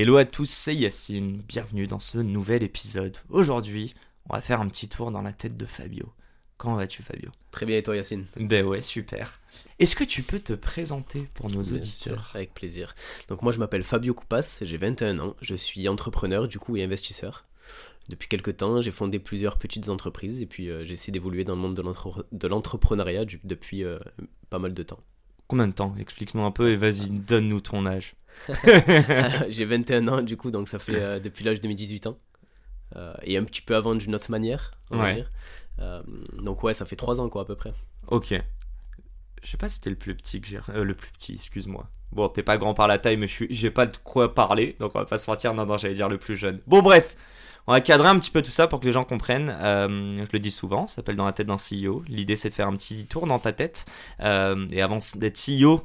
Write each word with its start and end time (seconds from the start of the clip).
Hello 0.00 0.16
à 0.16 0.24
tous, 0.24 0.48
c'est 0.48 0.76
Yacine, 0.76 1.42
bienvenue 1.48 1.88
dans 1.88 1.98
ce 1.98 2.18
nouvel 2.18 2.62
épisode. 2.62 3.16
Aujourd'hui, 3.30 3.94
on 4.28 4.34
va 4.34 4.40
faire 4.40 4.60
un 4.60 4.68
petit 4.68 4.88
tour 4.88 5.10
dans 5.10 5.22
la 5.22 5.32
tête 5.32 5.56
de 5.56 5.66
Fabio. 5.66 6.12
Comment 6.56 6.76
vas-tu 6.76 7.02
Fabio? 7.02 7.30
Très 7.50 7.66
bien 7.66 7.76
et 7.78 7.82
toi 7.82 7.96
Yacine? 7.96 8.26
Ben 8.36 8.64
ouais, 8.64 8.80
super. 8.80 9.40
Est-ce 9.80 9.96
que 9.96 10.04
tu 10.04 10.22
peux 10.22 10.38
te 10.38 10.52
présenter 10.52 11.28
pour 11.34 11.50
nos 11.50 11.62
Bien 11.62 11.72
auditeurs? 11.78 12.20
sûr, 12.20 12.30
avec 12.34 12.54
plaisir. 12.54 12.94
Donc 13.28 13.42
moi 13.42 13.50
je 13.50 13.58
m'appelle 13.58 13.82
Fabio 13.82 14.14
Coupas, 14.14 14.58
j'ai 14.62 14.76
21 14.76 15.18
ans, 15.18 15.34
je 15.40 15.56
suis 15.56 15.88
entrepreneur 15.88 16.46
du 16.46 16.60
coup 16.60 16.76
et 16.76 16.84
investisseur. 16.84 17.44
Depuis 18.08 18.28
quelques 18.28 18.58
temps, 18.58 18.80
j'ai 18.80 18.92
fondé 18.92 19.18
plusieurs 19.18 19.58
petites 19.58 19.88
entreprises 19.88 20.40
et 20.40 20.46
puis 20.46 20.70
euh, 20.70 20.84
j'essaie 20.84 21.10
d'évoluer 21.10 21.42
dans 21.42 21.56
le 21.56 21.60
monde 21.60 21.74
de 21.74 21.82
l'entre- 21.82 22.24
de 22.30 22.46
l'entrepreneuriat 22.46 23.24
depuis 23.42 23.82
euh, 23.82 23.98
pas 24.48 24.60
mal 24.60 24.74
de 24.74 24.82
temps. 24.84 25.00
Combien 25.48 25.66
de 25.66 25.72
temps? 25.72 25.96
Explique-nous 25.98 26.44
un 26.44 26.52
peu 26.52 26.70
et 26.70 26.76
vas-y, 26.76 27.10
donne-nous 27.10 27.60
ton 27.60 27.84
âge. 27.84 28.14
j'ai 29.48 29.64
21 29.64 30.08
ans 30.08 30.22
du 30.22 30.36
coup, 30.36 30.50
donc 30.50 30.68
ça 30.68 30.78
fait 30.78 30.96
euh, 31.00 31.20
depuis 31.20 31.44
l'âge 31.44 31.60
de 31.60 31.68
mes 31.68 31.74
18 31.74 32.06
ans. 32.06 32.18
Euh, 32.96 33.12
et 33.22 33.36
un 33.36 33.44
petit 33.44 33.60
peu 33.60 33.76
avant 33.76 33.94
d'une 33.94 34.14
autre 34.14 34.30
manière, 34.30 34.70
on 34.90 34.96
va 34.98 35.04
Ouais. 35.04 35.14
dire. 35.14 35.30
Euh, 35.80 36.02
donc 36.38 36.62
ouais, 36.62 36.74
ça 36.74 36.86
fait 36.86 36.96
3 36.96 37.20
ans 37.20 37.28
quoi 37.28 37.42
à 37.42 37.44
peu 37.44 37.54
près. 37.54 37.72
Ok. 38.08 38.34
Je 39.42 39.50
sais 39.50 39.56
pas 39.56 39.68
si 39.68 39.80
t'es 39.80 39.90
le 39.90 39.96
plus 39.96 40.14
petit 40.14 40.40
que 40.40 40.48
j'ai... 40.48 40.58
le 40.74 40.94
plus 40.94 41.10
petit, 41.12 41.34
excuse-moi. 41.34 41.88
Bon, 42.10 42.28
t'es 42.28 42.42
pas 42.42 42.56
grand 42.58 42.74
par 42.74 42.88
la 42.88 42.98
taille, 42.98 43.16
mais 43.18 43.26
je 43.28 43.32
suis... 43.32 43.46
j'ai 43.50 43.70
pas 43.70 43.86
de 43.86 43.96
quoi 43.98 44.34
parler, 44.34 44.76
donc 44.80 44.92
on 44.94 44.98
va 44.98 45.04
pas 45.04 45.18
se 45.18 45.30
mentir. 45.30 45.54
Non, 45.54 45.66
non, 45.66 45.76
j'allais 45.76 45.94
dire 45.94 46.08
le 46.08 46.18
plus 46.18 46.36
jeune. 46.36 46.60
Bon, 46.66 46.80
bref. 46.82 47.14
On 47.66 47.72
va 47.72 47.82
cadrer 47.82 48.08
un 48.08 48.18
petit 48.18 48.30
peu 48.30 48.40
tout 48.40 48.50
ça 48.50 48.66
pour 48.66 48.80
que 48.80 48.86
les 48.86 48.92
gens 48.92 49.04
comprennent. 49.04 49.54
Euh, 49.60 50.24
je 50.24 50.28
le 50.32 50.38
dis 50.38 50.50
souvent, 50.50 50.86
ça 50.86 50.96
s'appelle 50.96 51.16
Dans 51.16 51.26
la 51.26 51.34
tête 51.34 51.46
d'un 51.48 51.56
CEO. 51.56 52.02
L'idée, 52.08 52.34
c'est 52.34 52.48
de 52.48 52.54
faire 52.54 52.66
un 52.66 52.74
petit 52.74 53.04
tour 53.04 53.26
dans 53.26 53.38
ta 53.38 53.52
tête. 53.52 53.84
Euh, 54.20 54.66
et 54.70 54.80
avant 54.80 54.96
d'être 55.16 55.38
CEO, 55.38 55.82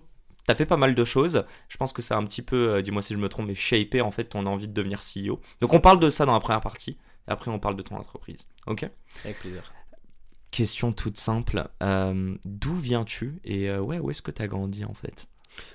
t'as 0.47 0.55
fait 0.55 0.65
pas 0.65 0.77
mal 0.77 0.95
de 0.95 1.05
choses. 1.05 1.45
Je 1.69 1.77
pense 1.77 1.93
que 1.93 2.01
c'est 2.01 2.13
un 2.13 2.23
petit 2.23 2.41
peu, 2.41 2.75
euh, 2.75 2.81
dis-moi 2.81 3.01
si 3.01 3.13
je 3.13 3.19
me 3.19 3.29
trompe, 3.29 3.47
mais 3.47 3.55
shaper 3.55 4.01
en 4.01 4.11
fait 4.11 4.25
ton 4.25 4.45
envie 4.45 4.67
de 4.67 4.73
devenir 4.73 4.99
CEO. 4.99 5.39
Donc 5.61 5.73
on 5.73 5.79
parle 5.79 5.99
de 5.99 6.09
ça 6.09 6.25
dans 6.25 6.33
la 6.33 6.39
première 6.39 6.61
partie. 6.61 6.97
Et 7.27 7.31
après, 7.31 7.49
on 7.51 7.59
parle 7.59 7.77
de 7.77 7.81
ton 7.83 7.95
entreprise. 7.95 8.47
Ok? 8.67 8.89
Avec 9.23 9.39
plaisir. 9.39 9.71
Question 10.51 10.91
toute 10.91 11.17
simple. 11.17 11.67
euh, 11.81 12.35
D'où 12.45 12.77
viens-tu? 12.77 13.39
Et 13.43 13.69
euh, 13.69 13.79
ouais, 13.79 13.99
où 13.99 14.11
est-ce 14.11 14.21
que 14.21 14.29
t'as 14.31 14.47
grandi 14.47 14.85
en 14.85 14.93
fait? 14.93 15.25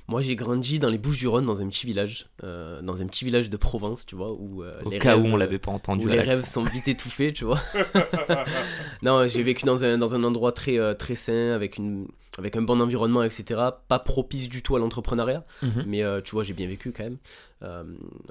Moi 0.08 0.22
j'ai 0.22 0.36
grandi 0.36 0.78
dans 0.78 0.88
les 0.88 0.98
Bouches-du-Rhône 0.98 1.44
dans 1.44 1.60
un 1.60 1.68
petit 1.68 1.86
village, 1.86 2.28
euh, 2.42 2.80
dans 2.82 3.02
un 3.02 3.06
petit 3.06 3.24
village 3.24 3.50
de 3.50 3.56
Provence, 3.56 4.06
tu 4.06 4.16
vois, 4.16 4.32
où 4.32 4.62
euh, 4.62 4.72
Au 4.84 4.90
les 4.90 4.98
cas 4.98 5.16
où 5.16 5.22
rêves, 5.22 5.32
on 5.32 5.36
euh, 5.36 5.38
l'avait 5.38 5.58
pas 5.58 5.70
entendu. 5.70 6.06
où 6.06 6.08
les 6.08 6.20
rêves 6.20 6.44
sont 6.46 6.64
vite 6.64 6.88
étouffés, 6.88 7.32
tu 7.32 7.44
vois. 7.44 7.60
non, 9.02 9.26
j'ai 9.26 9.42
vécu 9.42 9.64
dans 9.64 9.84
un, 9.84 9.98
dans 9.98 10.14
un 10.14 10.24
endroit 10.24 10.52
très, 10.52 10.78
euh, 10.78 10.94
très 10.94 11.14
sain, 11.14 11.52
avec, 11.52 11.76
une, 11.78 12.08
avec 12.38 12.56
un 12.56 12.62
bon 12.62 12.80
environnement, 12.80 13.22
etc. 13.22 13.60
Pas 13.88 13.98
propice 13.98 14.48
du 14.48 14.62
tout 14.62 14.76
à 14.76 14.78
l'entrepreneuriat, 14.78 15.44
Mhm. 15.62 15.84
mais 15.86 16.02
euh, 16.02 16.20
tu 16.20 16.32
vois, 16.32 16.42
j'ai 16.44 16.54
bien 16.54 16.66
vécu 16.68 16.92
quand 16.92 17.04
même. 17.04 17.18
Euh, 17.62 17.84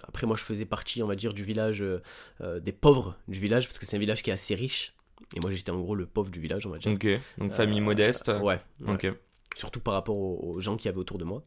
après, 0.08 0.25
moi, 0.25 0.36
je 0.36 0.44
faisais 0.44 0.66
partie, 0.66 1.03
on 1.03 1.08
va 1.08 1.16
dire, 1.16 1.34
du 1.34 1.44
village, 1.44 1.81
euh, 1.81 2.02
euh, 2.42 2.59
des 2.59 2.72
pauvres 2.72 3.16
du 3.28 3.40
village, 3.40 3.68
parce 3.68 3.78
que 3.79 3.85
c'est 3.85 3.96
un 3.97 4.00
village 4.00 4.24
qui 4.24 4.29
est 4.29 4.34
assez 4.34 4.56
riche. 4.56 4.94
Et 5.35 5.40
moi, 5.41 5.52
j'étais 5.52 5.72
en 5.72 5.79
gros 5.79 5.96
le 5.96 6.06
pauvre 6.06 6.29
du 6.29 6.40
village, 6.40 6.66
on 6.66 6.69
va 6.69 6.78
dire. 6.78 6.91
Ok, 6.94 7.08
donc 7.38 7.52
famille 7.52 7.79
Euh, 7.79 7.84
modeste. 7.84 8.29
Ouais, 8.41 8.59
ouais. 8.81 8.94
Ok. 8.94 9.14
Surtout 9.57 9.79
par 9.79 9.94
rapport 9.94 10.16
aux, 10.18 10.40
aux 10.56 10.59
gens 10.59 10.78
qui 10.78 10.88
avaient 10.88 10.97
autour 11.00 11.18
de 11.18 11.23
moi. 11.25 11.44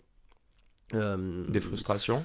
Euh, 0.94 1.44
Des 1.48 1.60
frustrations. 1.60 2.24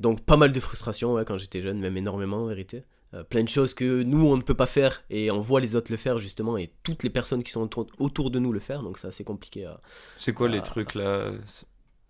donc 0.00 0.20
pas 0.20 0.36
mal 0.36 0.52
de 0.52 0.60
frustration 0.60 1.14
ouais, 1.14 1.24
quand 1.24 1.38
j'étais 1.38 1.60
jeune, 1.62 1.78
même 1.78 1.96
énormément 1.96 2.38
en 2.42 2.46
vérité. 2.46 2.84
Euh, 3.14 3.24
plein 3.24 3.42
de 3.42 3.48
choses 3.48 3.74
que 3.74 4.02
nous 4.02 4.26
on 4.26 4.36
ne 4.38 4.42
peut 4.42 4.54
pas 4.54 4.66
faire 4.66 5.02
et 5.10 5.30
on 5.30 5.40
voit 5.40 5.60
les 5.60 5.76
autres 5.76 5.90
le 5.90 5.98
faire 5.98 6.18
justement 6.18 6.56
et 6.56 6.72
toutes 6.82 7.02
les 7.02 7.10
personnes 7.10 7.42
qui 7.42 7.52
sont 7.52 7.68
autour, 7.98 8.30
de 8.30 8.38
nous 8.38 8.52
le 8.52 8.60
faire 8.60 8.82
donc 8.82 8.96
c'est 8.98 9.06
assez 9.08 9.24
compliqué. 9.24 9.64
à- 9.66 9.80
C'est 10.16 10.32
quoi 10.32 10.48
les 10.48 10.62
trucs 10.62 10.94
là 10.94 11.30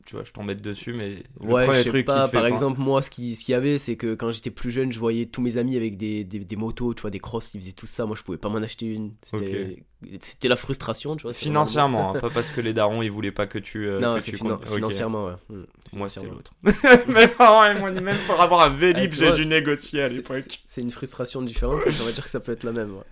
Tu 0.07 0.17
vois, 0.17 0.25
je 0.25 0.33
t'embête 0.33 0.61
dessus, 0.61 0.93
mais 0.93 1.23
le 1.41 1.47
Ouais, 1.47 1.65
premier 1.65 1.79
je 1.79 1.83
sais 1.85 1.89
truc 1.91 2.07
pas, 2.07 2.17
qui 2.17 2.25
te 2.27 2.31
fait 2.31 2.37
par 2.37 2.47
exemple 2.47 2.81
moi 2.81 3.01
ce 3.03 3.09
qui 3.11 3.37
ce 3.37 3.45
qu'il 3.45 3.53
y 3.53 3.55
avait 3.55 3.79
c'est 3.79 3.97
que 3.97 4.15
quand 4.15 4.31
j'étais 4.33 4.51
plus 4.51 4.71
jeune 4.73 4.91
je 4.93 4.99
voyais 4.99 5.27
tous 5.27 5.41
mes 5.41 5.59
amis 5.59 5.77
avec 5.77 5.97
des, 5.97 6.25
des, 6.25 6.41
des 6.41 6.57
motos, 6.57 6.93
tu 6.95 7.03
vois, 7.03 7.11
des 7.11 7.21
crosses, 7.21 7.55
ils 7.55 7.61
faisaient 7.61 7.73
tout 7.73 7.87
ça, 7.87 8.05
moi 8.05 8.17
je 8.17 8.23
pouvais 8.23 8.39
pas 8.39 8.49
m'en 8.49 8.59
acheter 8.59 8.87
une. 8.87 9.12
C'était 9.23 9.83
c'était 10.21 10.49
la 10.49 10.57
frustration, 10.57 11.15
tu 11.15 11.23
vois. 11.23 11.33
Financièrement, 11.33 12.11
hein, 12.17 12.21
pas 12.21 12.31
parce 12.31 12.51
que 12.51 12.61
les 12.61 12.73
darons 12.73 13.03
ils 13.03 13.11
voulaient 13.12 13.31
pas 13.31 13.47
que 13.47 13.59
tu. 13.61 13.87
euh, 13.87 14.01
Non, 14.01 14.19
c'est 14.19 14.33
finan- 14.33 14.57
comptes- 14.59 14.69
Ok. 14.69 14.75
financièrement, 14.75 15.27
ouais. 15.27 15.33
Mm, 15.49 15.62
Moi 15.93 16.09
c'était 16.09 16.27
financièrement. 16.27 16.33
l'autre. 16.33 17.07
Mes 17.09 17.29
parents 17.29 17.91
dit 17.93 18.01
même 18.01 18.19
pour 18.27 18.41
avoir 18.41 18.62
un 18.62 18.71
Vélib, 18.71 19.11
tu 19.12 19.19
j'ai 19.19 19.33
dû 19.33 19.47
négocier 19.47 20.03
à 20.03 20.09
l'époque. 20.09 20.62
c'est- 20.67 20.81
une 20.81 20.91
frustration 20.91 21.43
différente, 21.43 21.81
mais 21.87 21.93
on 22.01 22.05
va 22.07 22.12
dire 22.12 22.25
que 22.25 22.31
ça 22.31 22.41
peut 22.41 22.53
être 22.53 22.65
la 22.65 22.73
même. 22.73 22.93
ouais. 22.97 23.05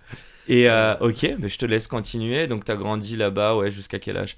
Et 0.47 0.69
euh, 0.69 0.95
ok, 0.99 1.35
mais 1.39 1.47
je 1.47 1.57
te 1.57 1.65
laisse 1.65 1.87
continuer. 1.87 2.47
Donc 2.47 2.65
t'as 2.65 2.75
grandi 2.75 3.15
là-bas, 3.15 3.55
ouais, 3.55 3.71
jusqu'à 3.71 3.99
quel 3.99 4.17
âge? 4.17 4.37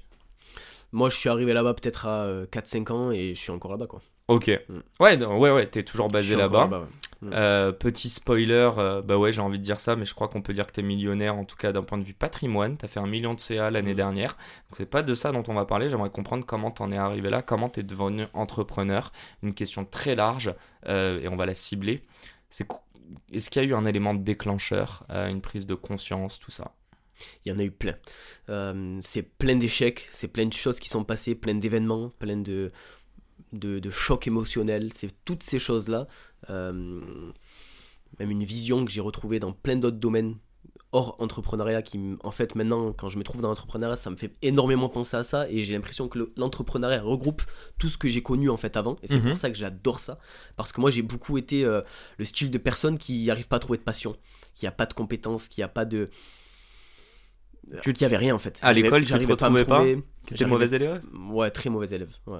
Moi 0.94 1.10
je 1.10 1.16
suis 1.16 1.28
arrivé 1.28 1.52
là-bas 1.52 1.74
peut-être 1.74 2.06
à 2.06 2.22
euh, 2.22 2.46
4-5 2.46 2.92
ans 2.92 3.10
et 3.10 3.34
je 3.34 3.40
suis 3.40 3.50
encore 3.50 3.72
là-bas 3.72 3.86
quoi. 3.86 4.00
Ok. 4.28 4.48
Mm. 4.68 4.78
Ouais, 5.00 5.16
non, 5.18 5.38
ouais, 5.38 5.50
ouais, 5.50 5.66
t'es 5.66 5.82
toujours 5.82 6.08
basé 6.08 6.34
là-bas. 6.36 6.84
Euh, 7.32 7.72
petit 7.72 8.10
spoiler, 8.10 8.70
euh, 8.76 9.00
bah 9.02 9.16
ouais, 9.16 9.32
j'ai 9.32 9.40
envie 9.40 9.58
de 9.58 9.62
dire 9.64 9.80
ça, 9.80 9.96
mais 9.96 10.04
je 10.04 10.14
crois 10.14 10.28
qu'on 10.28 10.42
peut 10.42 10.52
dire 10.52 10.66
que 10.66 10.72
t'es 10.72 10.82
millionnaire, 10.82 11.34
en 11.36 11.44
tout 11.46 11.56
cas 11.56 11.72
d'un 11.72 11.82
point 11.82 11.96
de 11.98 12.04
vue 12.04 12.12
patrimoine. 12.12 12.76
T'as 12.76 12.86
fait 12.86 13.00
un 13.00 13.06
million 13.06 13.32
de 13.34 13.40
CA 13.40 13.70
l'année 13.70 13.90
Mhm. 13.92 13.96
dernière. 13.96 14.30
Donc 14.68 14.76
c'est 14.76 14.84
pas 14.86 15.02
de 15.02 15.14
ça 15.14 15.32
dont 15.32 15.42
on 15.48 15.54
va 15.54 15.64
parler. 15.64 15.88
J'aimerais 15.90 16.10
comprendre 16.10 16.44
comment 16.46 16.70
t'en 16.70 16.90
es 16.90 16.96
arrivé 16.98 17.30
là, 17.30 17.40
comment 17.42 17.68
t'es 17.70 17.82
devenu 17.82 18.26
entrepreneur. 18.34 19.10
Une 19.42 19.54
question 19.54 19.84
très 19.86 20.14
large 20.14 20.54
euh, 20.86 21.20
et 21.20 21.28
on 21.28 21.36
va 21.36 21.46
la 21.46 21.54
cibler. 21.54 22.02
C'est 22.50 22.66
est-ce 23.32 23.50
qu'il 23.50 23.62
y 23.62 23.64
a 23.64 23.68
eu 23.68 23.74
un 23.74 23.84
élément 23.86 24.14
déclencheur, 24.14 25.04
euh, 25.10 25.28
une 25.28 25.40
prise 25.40 25.66
de 25.66 25.74
conscience, 25.74 26.38
tout 26.38 26.50
ça? 26.50 26.72
Il 27.44 27.52
y 27.52 27.54
en 27.54 27.58
a 27.58 27.64
eu 27.64 27.70
plein. 27.70 27.94
Euh, 28.48 28.98
c'est 29.02 29.22
plein 29.22 29.56
d'échecs, 29.56 30.08
c'est 30.12 30.28
plein 30.28 30.46
de 30.46 30.52
choses 30.52 30.78
qui 30.80 30.88
sont 30.88 31.04
passées, 31.04 31.34
plein 31.34 31.54
d'événements, 31.54 32.10
plein 32.18 32.36
de, 32.36 32.72
de, 33.52 33.78
de 33.78 33.90
chocs 33.90 34.26
émotionnels. 34.26 34.92
C'est 34.94 35.12
toutes 35.24 35.42
ces 35.42 35.58
choses-là. 35.58 36.06
euh, 36.50 37.00
même 38.20 38.30
une 38.30 38.44
vision 38.44 38.84
que 38.84 38.90
j'ai 38.92 39.00
retrouvée 39.00 39.40
dans 39.40 39.52
plein 39.52 39.76
d'autres 39.76 39.96
domaines 39.96 40.36
hors 40.92 41.16
entrepreneuriat 41.20 41.82
qui, 41.82 41.98
en 42.22 42.30
fait, 42.30 42.54
maintenant, 42.54 42.92
quand 42.92 43.08
je 43.08 43.18
me 43.18 43.24
trouve 43.24 43.40
dans 43.40 43.48
l'entrepreneuriat, 43.48 43.96
ça 43.96 44.10
me 44.10 44.16
fait 44.16 44.32
énormément 44.42 44.88
penser 44.88 45.16
à 45.16 45.24
ça 45.24 45.48
et 45.50 45.64
j'ai 45.64 45.74
l'impression 45.74 46.08
que 46.08 46.18
le- 46.20 46.32
l'entrepreneuriat 46.36 47.02
regroupe 47.02 47.42
tout 47.78 47.88
ce 47.88 47.98
que 47.98 48.08
j'ai 48.08 48.22
connu 48.22 48.48
en 48.48 48.56
fait 48.56 48.76
avant 48.76 48.96
et 49.02 49.08
c'est 49.08 49.18
Mhm. 49.20 49.30
pour 49.30 49.36
ça 49.36 49.50
que 49.50 49.56
j'adore 49.56 49.98
ça 49.98 50.18
parce 50.56 50.70
que 50.72 50.80
moi 50.80 50.90
j'ai 50.90 51.02
beaucoup 51.02 51.36
été 51.36 51.64
euh, 51.64 51.82
le 52.18 52.24
style 52.24 52.50
de 52.52 52.58
personne 52.58 52.96
qui 52.98 53.26
n'arrive 53.26 53.48
pas 53.48 53.56
à 53.56 53.58
trouver 53.58 53.78
de 53.78 53.82
passion, 53.82 54.14
qui 54.54 54.68
a 54.68 54.72
pas 54.72 54.86
de 54.86 54.94
compétences, 54.94 55.48
qui 55.48 55.62
a 55.62 55.68
pas 55.68 55.84
de 55.84 56.08
Tu- 57.82 57.92
qui 57.92 58.04
avait 58.04 58.16
rien 58.16 58.34
en 58.34 58.38
fait. 58.38 58.58
À 58.62 58.72
l'école, 58.72 59.02
tu 59.04 59.08
te 59.12 59.14
à 59.14 59.18
me 59.20 59.26
retrouvais 59.26 59.64
pas. 59.64 59.82
T'étais 59.84 60.02
J'arrivais- 60.36 60.46
mauvais 60.50 60.76
élève 60.76 61.02
Ouais, 61.30 61.50
très 61.50 61.70
mauvais 61.70 61.94
élève. 61.94 62.10
Ouais. 62.26 62.38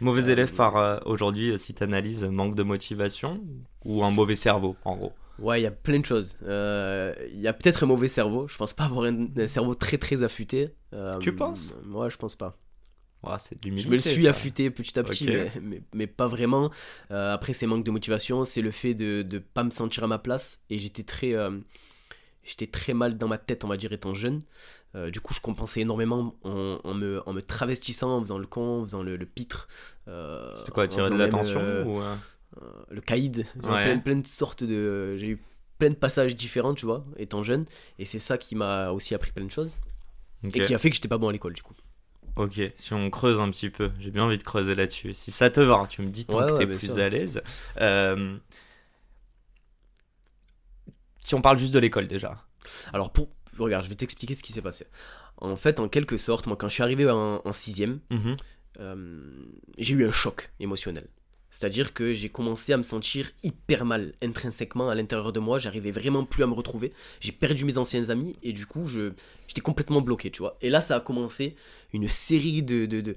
Mauvais 0.00 0.24
Euh, 0.28 0.32
élève 0.32 0.52
par 0.54 0.76
euh, 0.76 0.98
aujourd'hui, 1.06 1.50
euh, 1.52 1.58
si 1.58 1.74
t'analyses, 1.74 2.24
manque 2.24 2.54
de 2.54 2.62
motivation 2.62 3.40
ou 3.84 4.02
un 4.04 4.10
mauvais 4.10 4.36
cerveau, 4.36 4.76
en 4.84 4.96
gros 4.96 5.12
Ouais, 5.38 5.60
il 5.60 5.64
y 5.64 5.66
a 5.66 5.70
plein 5.70 5.98
de 6.00 6.04
choses. 6.06 6.36
Euh, 6.42 7.14
Il 7.32 7.40
y 7.40 7.48
a 7.48 7.52
peut-être 7.54 7.84
un 7.84 7.86
mauvais 7.86 8.08
cerveau. 8.08 8.46
Je 8.48 8.56
pense 8.58 8.74
pas 8.74 8.84
avoir 8.84 9.06
un, 9.06 9.26
un 9.36 9.48
cerveau 9.48 9.74
très 9.74 9.96
très 9.96 10.22
affûté. 10.22 10.70
Tu 11.20 11.34
penses 11.34 11.74
Ouais, 11.90 12.10
je 12.10 12.16
pense 12.16 12.36
pas. 12.36 12.58
Ouais, 13.22 13.34
c'est 13.38 13.56
Je 13.62 13.70
me 13.88 13.92
le 13.94 13.98
suis 14.00 14.22
ça. 14.22 14.30
affûté 14.30 14.70
petit 14.70 14.98
à 14.98 15.02
petit, 15.02 15.26
mais, 15.26 15.52
mais, 15.62 15.82
mais 15.94 16.06
pas 16.06 16.26
vraiment. 16.26 16.70
Après, 17.10 17.52
c'est 17.52 17.66
manque 17.66 17.84
de 17.84 17.90
motivation, 17.90 18.44
c'est 18.44 18.62
le 18.62 18.70
fait 18.70 18.94
de 18.94 19.24
ne 19.30 19.38
pas 19.38 19.62
me 19.64 19.70
sentir 19.70 20.04
à 20.04 20.06
ma 20.08 20.18
place. 20.18 20.62
Et 20.70 20.78
j'étais 20.78 21.02
très, 21.04 21.34
j'étais 22.50 22.66
très 22.66 22.94
mal 22.94 23.16
dans 23.16 23.28
ma 23.28 23.38
tête, 23.38 23.64
on 23.64 23.68
va 23.68 23.76
dire, 23.76 23.92
étant 23.92 24.14
jeune. 24.14 24.38
Euh, 24.96 25.10
du 25.10 25.20
coup, 25.20 25.32
je 25.34 25.40
compensais 25.40 25.80
énormément 25.82 26.34
en, 26.42 26.78
en 26.82 26.94
me, 26.94 27.22
en 27.26 27.32
me 27.32 27.42
travestissant, 27.42 28.16
en 28.16 28.20
faisant 28.20 28.38
le 28.38 28.46
con, 28.46 28.82
en 28.82 28.84
faisant 28.84 29.02
le, 29.02 29.16
le 29.16 29.26
pitre. 29.26 29.68
euh, 30.08 30.50
C'était 30.56 30.72
quoi, 30.72 30.84
attirer 30.84 31.10
de 31.10 31.16
l'attention 31.16 31.60
euh, 31.62 31.84
ou, 31.84 32.02
le 32.90 33.00
caïd. 33.00 33.46
Ouais. 33.62 33.84
plein, 33.84 33.98
plein 33.98 34.16
de 34.16 34.26
sortes 34.26 34.64
de. 34.64 35.16
J'ai 35.16 35.28
eu 35.28 35.42
plein 35.78 35.90
de 35.90 35.94
passages 35.94 36.34
différents, 36.36 36.74
tu 36.74 36.86
vois, 36.86 37.04
étant 37.16 37.42
jeune. 37.42 37.64
Et 37.98 38.04
c'est 38.04 38.18
ça 38.18 38.36
qui 38.36 38.56
m'a 38.56 38.90
aussi 38.90 39.14
appris 39.14 39.30
plein 39.32 39.44
de 39.44 39.50
choses. 39.50 39.76
Et 40.42 40.62
qui 40.62 40.74
a 40.74 40.78
fait 40.78 40.90
que 40.90 40.96
j'étais 40.96 41.08
pas 41.08 41.18
bon 41.18 41.28
à 41.28 41.32
l'école, 41.32 41.52
du 41.52 41.62
coup. 41.62 41.74
Ok, 42.36 42.60
si 42.76 42.92
on 42.94 43.10
creuse 43.10 43.40
un 43.40 43.50
petit 43.50 43.70
peu, 43.70 43.90
j'ai 43.98 44.10
bien 44.10 44.22
envie 44.24 44.38
de 44.38 44.42
creuser 44.44 44.74
là-dessus. 44.74 45.14
Si 45.14 45.30
ça 45.30 45.50
te 45.50 45.60
va, 45.60 45.86
tu 45.90 46.00
me 46.02 46.08
dis 46.08 46.26
tant 46.26 46.38
Ouais, 46.38 46.46
que 46.46 46.52
ouais, 46.52 46.58
t'es 46.58 46.66
plus 46.66 46.86
sûr. 46.86 46.98
à 47.02 47.08
l'aise. 47.08 47.42
Euh, 47.80 48.36
Si 51.22 51.34
on 51.34 51.42
parle 51.42 51.58
juste 51.58 51.72
de 51.74 51.78
l'école 51.78 52.08
déjà. 52.08 52.44
Alors, 52.92 53.10
pour. 53.12 53.28
Regarde, 53.58 53.84
je 53.84 53.88
vais 53.90 53.94
t'expliquer 53.96 54.34
ce 54.34 54.42
qui 54.42 54.52
s'est 54.52 54.62
passé. 54.62 54.86
En 55.38 55.56
fait, 55.56 55.80
en 55.80 55.88
quelque 55.88 56.16
sorte, 56.16 56.46
moi, 56.46 56.56
quand 56.56 56.68
je 56.68 56.74
suis 56.74 56.82
arrivé 56.82 57.10
en, 57.10 57.42
en 57.44 57.52
sixième, 57.52 58.00
Mhm. 58.10 58.36
euh, 58.80 59.44
j'ai 59.78 59.94
eu 59.94 60.06
un 60.06 60.10
choc 60.10 60.50
émotionnel. 60.60 61.08
C'est-à-dire 61.50 61.92
que 61.92 62.14
j'ai 62.14 62.28
commencé 62.28 62.72
à 62.72 62.76
me 62.76 62.84
sentir 62.84 63.28
hyper 63.42 63.84
mal 63.84 64.12
intrinsèquement 64.22 64.88
à 64.88 64.94
l'intérieur 64.94 65.32
de 65.32 65.40
moi. 65.40 65.58
J'arrivais 65.58 65.90
vraiment 65.90 66.24
plus 66.24 66.44
à 66.44 66.46
me 66.46 66.52
retrouver. 66.54 66.92
J'ai 67.18 67.32
perdu 67.32 67.64
mes 67.64 67.76
anciens 67.76 68.08
amis 68.08 68.36
et 68.42 68.52
du 68.52 68.66
coup, 68.66 68.86
je, 68.86 69.12
j'étais 69.48 69.60
complètement 69.60 70.00
bloqué, 70.00 70.30
tu 70.30 70.38
vois. 70.38 70.56
Et 70.62 70.70
là, 70.70 70.80
ça 70.80 70.94
a 70.96 71.00
commencé 71.00 71.56
une 71.92 72.08
série 72.08 72.62
de- 72.62 72.86
de- 72.86 73.16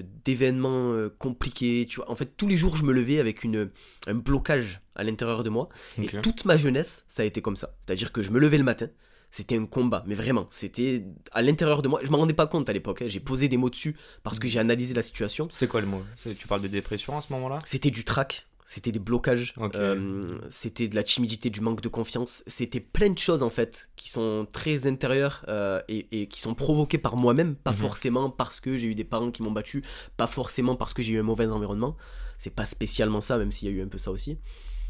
d'événements 0.00 0.92
euh, 0.92 1.08
compliqués, 1.18 1.86
tu 1.88 1.96
vois. 1.96 2.10
En 2.10 2.14
fait, 2.14 2.36
tous 2.36 2.48
les 2.48 2.56
jours, 2.56 2.76
je 2.76 2.84
me 2.84 2.92
levais 2.92 3.18
avec 3.18 3.44
une, 3.44 3.70
un 4.06 4.14
blocage 4.14 4.80
à 4.94 5.04
l'intérieur 5.04 5.44
de 5.44 5.50
moi. 5.50 5.68
Et 5.98 6.06
toute 6.22 6.44
ma 6.44 6.56
jeunesse, 6.56 7.04
ça 7.08 7.22
a 7.22 7.26
été 7.26 7.40
comme 7.42 7.56
ça. 7.56 7.74
C'est-à-dire 7.80 8.12
que 8.12 8.22
je 8.22 8.30
me 8.30 8.38
levais 8.38 8.58
le 8.58 8.64
matin, 8.64 8.88
c'était 9.30 9.56
un 9.56 9.64
combat, 9.64 10.04
mais 10.06 10.14
vraiment, 10.14 10.46
c'était 10.50 11.04
à 11.32 11.40
l'intérieur 11.40 11.80
de 11.80 11.88
moi. 11.88 12.00
Je 12.02 12.10
m'en 12.10 12.18
rendais 12.18 12.34
pas 12.34 12.46
compte 12.46 12.68
à 12.68 12.72
l'époque. 12.74 13.00
hein. 13.02 13.06
J'ai 13.08 13.20
posé 13.20 13.48
des 13.48 13.56
mots 13.56 13.70
dessus 13.70 13.96
parce 14.22 14.38
que 14.38 14.46
j'ai 14.46 14.58
analysé 14.58 14.92
la 14.92 15.02
situation. 15.02 15.48
C'est 15.50 15.66
quoi 15.66 15.80
le 15.80 15.86
mot? 15.86 16.02
Tu 16.38 16.46
parles 16.46 16.60
de 16.60 16.68
dépression 16.68 17.16
à 17.16 17.22
ce 17.22 17.32
moment-là? 17.32 17.60
C'était 17.64 17.90
du 17.90 18.04
trac, 18.04 18.46
c'était 18.64 18.92
des 18.92 18.98
blocages, 19.00 19.54
euh, 19.74 20.38
c'était 20.48 20.88
de 20.88 20.94
la 20.94 21.02
timidité, 21.02 21.50
du 21.50 21.60
manque 21.60 21.80
de 21.80 21.88
confiance. 21.88 22.42
C'était 22.46 22.80
plein 22.80 23.10
de 23.10 23.18
choses 23.18 23.42
en 23.42 23.50
fait 23.50 23.90
qui 23.96 24.08
sont 24.08 24.46
très 24.52 24.86
intérieures 24.86 25.44
euh, 25.48 25.82
et, 25.88 26.22
et 26.22 26.26
qui 26.28 26.40
sont 26.40 26.54
provoquées 26.54 26.98
par 26.98 27.16
moi-même, 27.16 27.54
pas 27.56 27.72
Mhm. 27.72 27.76
forcément 27.76 28.30
parce 28.30 28.60
que 28.60 28.78
j'ai 28.78 28.86
eu 28.86 28.94
des 28.94 29.04
parents 29.04 29.30
qui 29.30 29.42
m'ont 29.42 29.50
battu, 29.50 29.82
pas 30.16 30.26
forcément 30.28 30.76
parce 30.76 30.94
que 30.94 31.02
j'ai 31.02 31.14
eu 31.14 31.18
un 31.18 31.22
mauvais 31.24 31.46
environnement. 31.48 31.96
C'est 32.38 32.54
pas 32.54 32.64
spécialement 32.66 33.20
ça, 33.20 33.36
même 33.36 33.50
s'il 33.50 33.68
y 33.68 33.72
a 33.72 33.74
eu 33.74 33.82
un 33.82 33.88
peu 33.88 33.98
ça 33.98 34.10
aussi. 34.10 34.38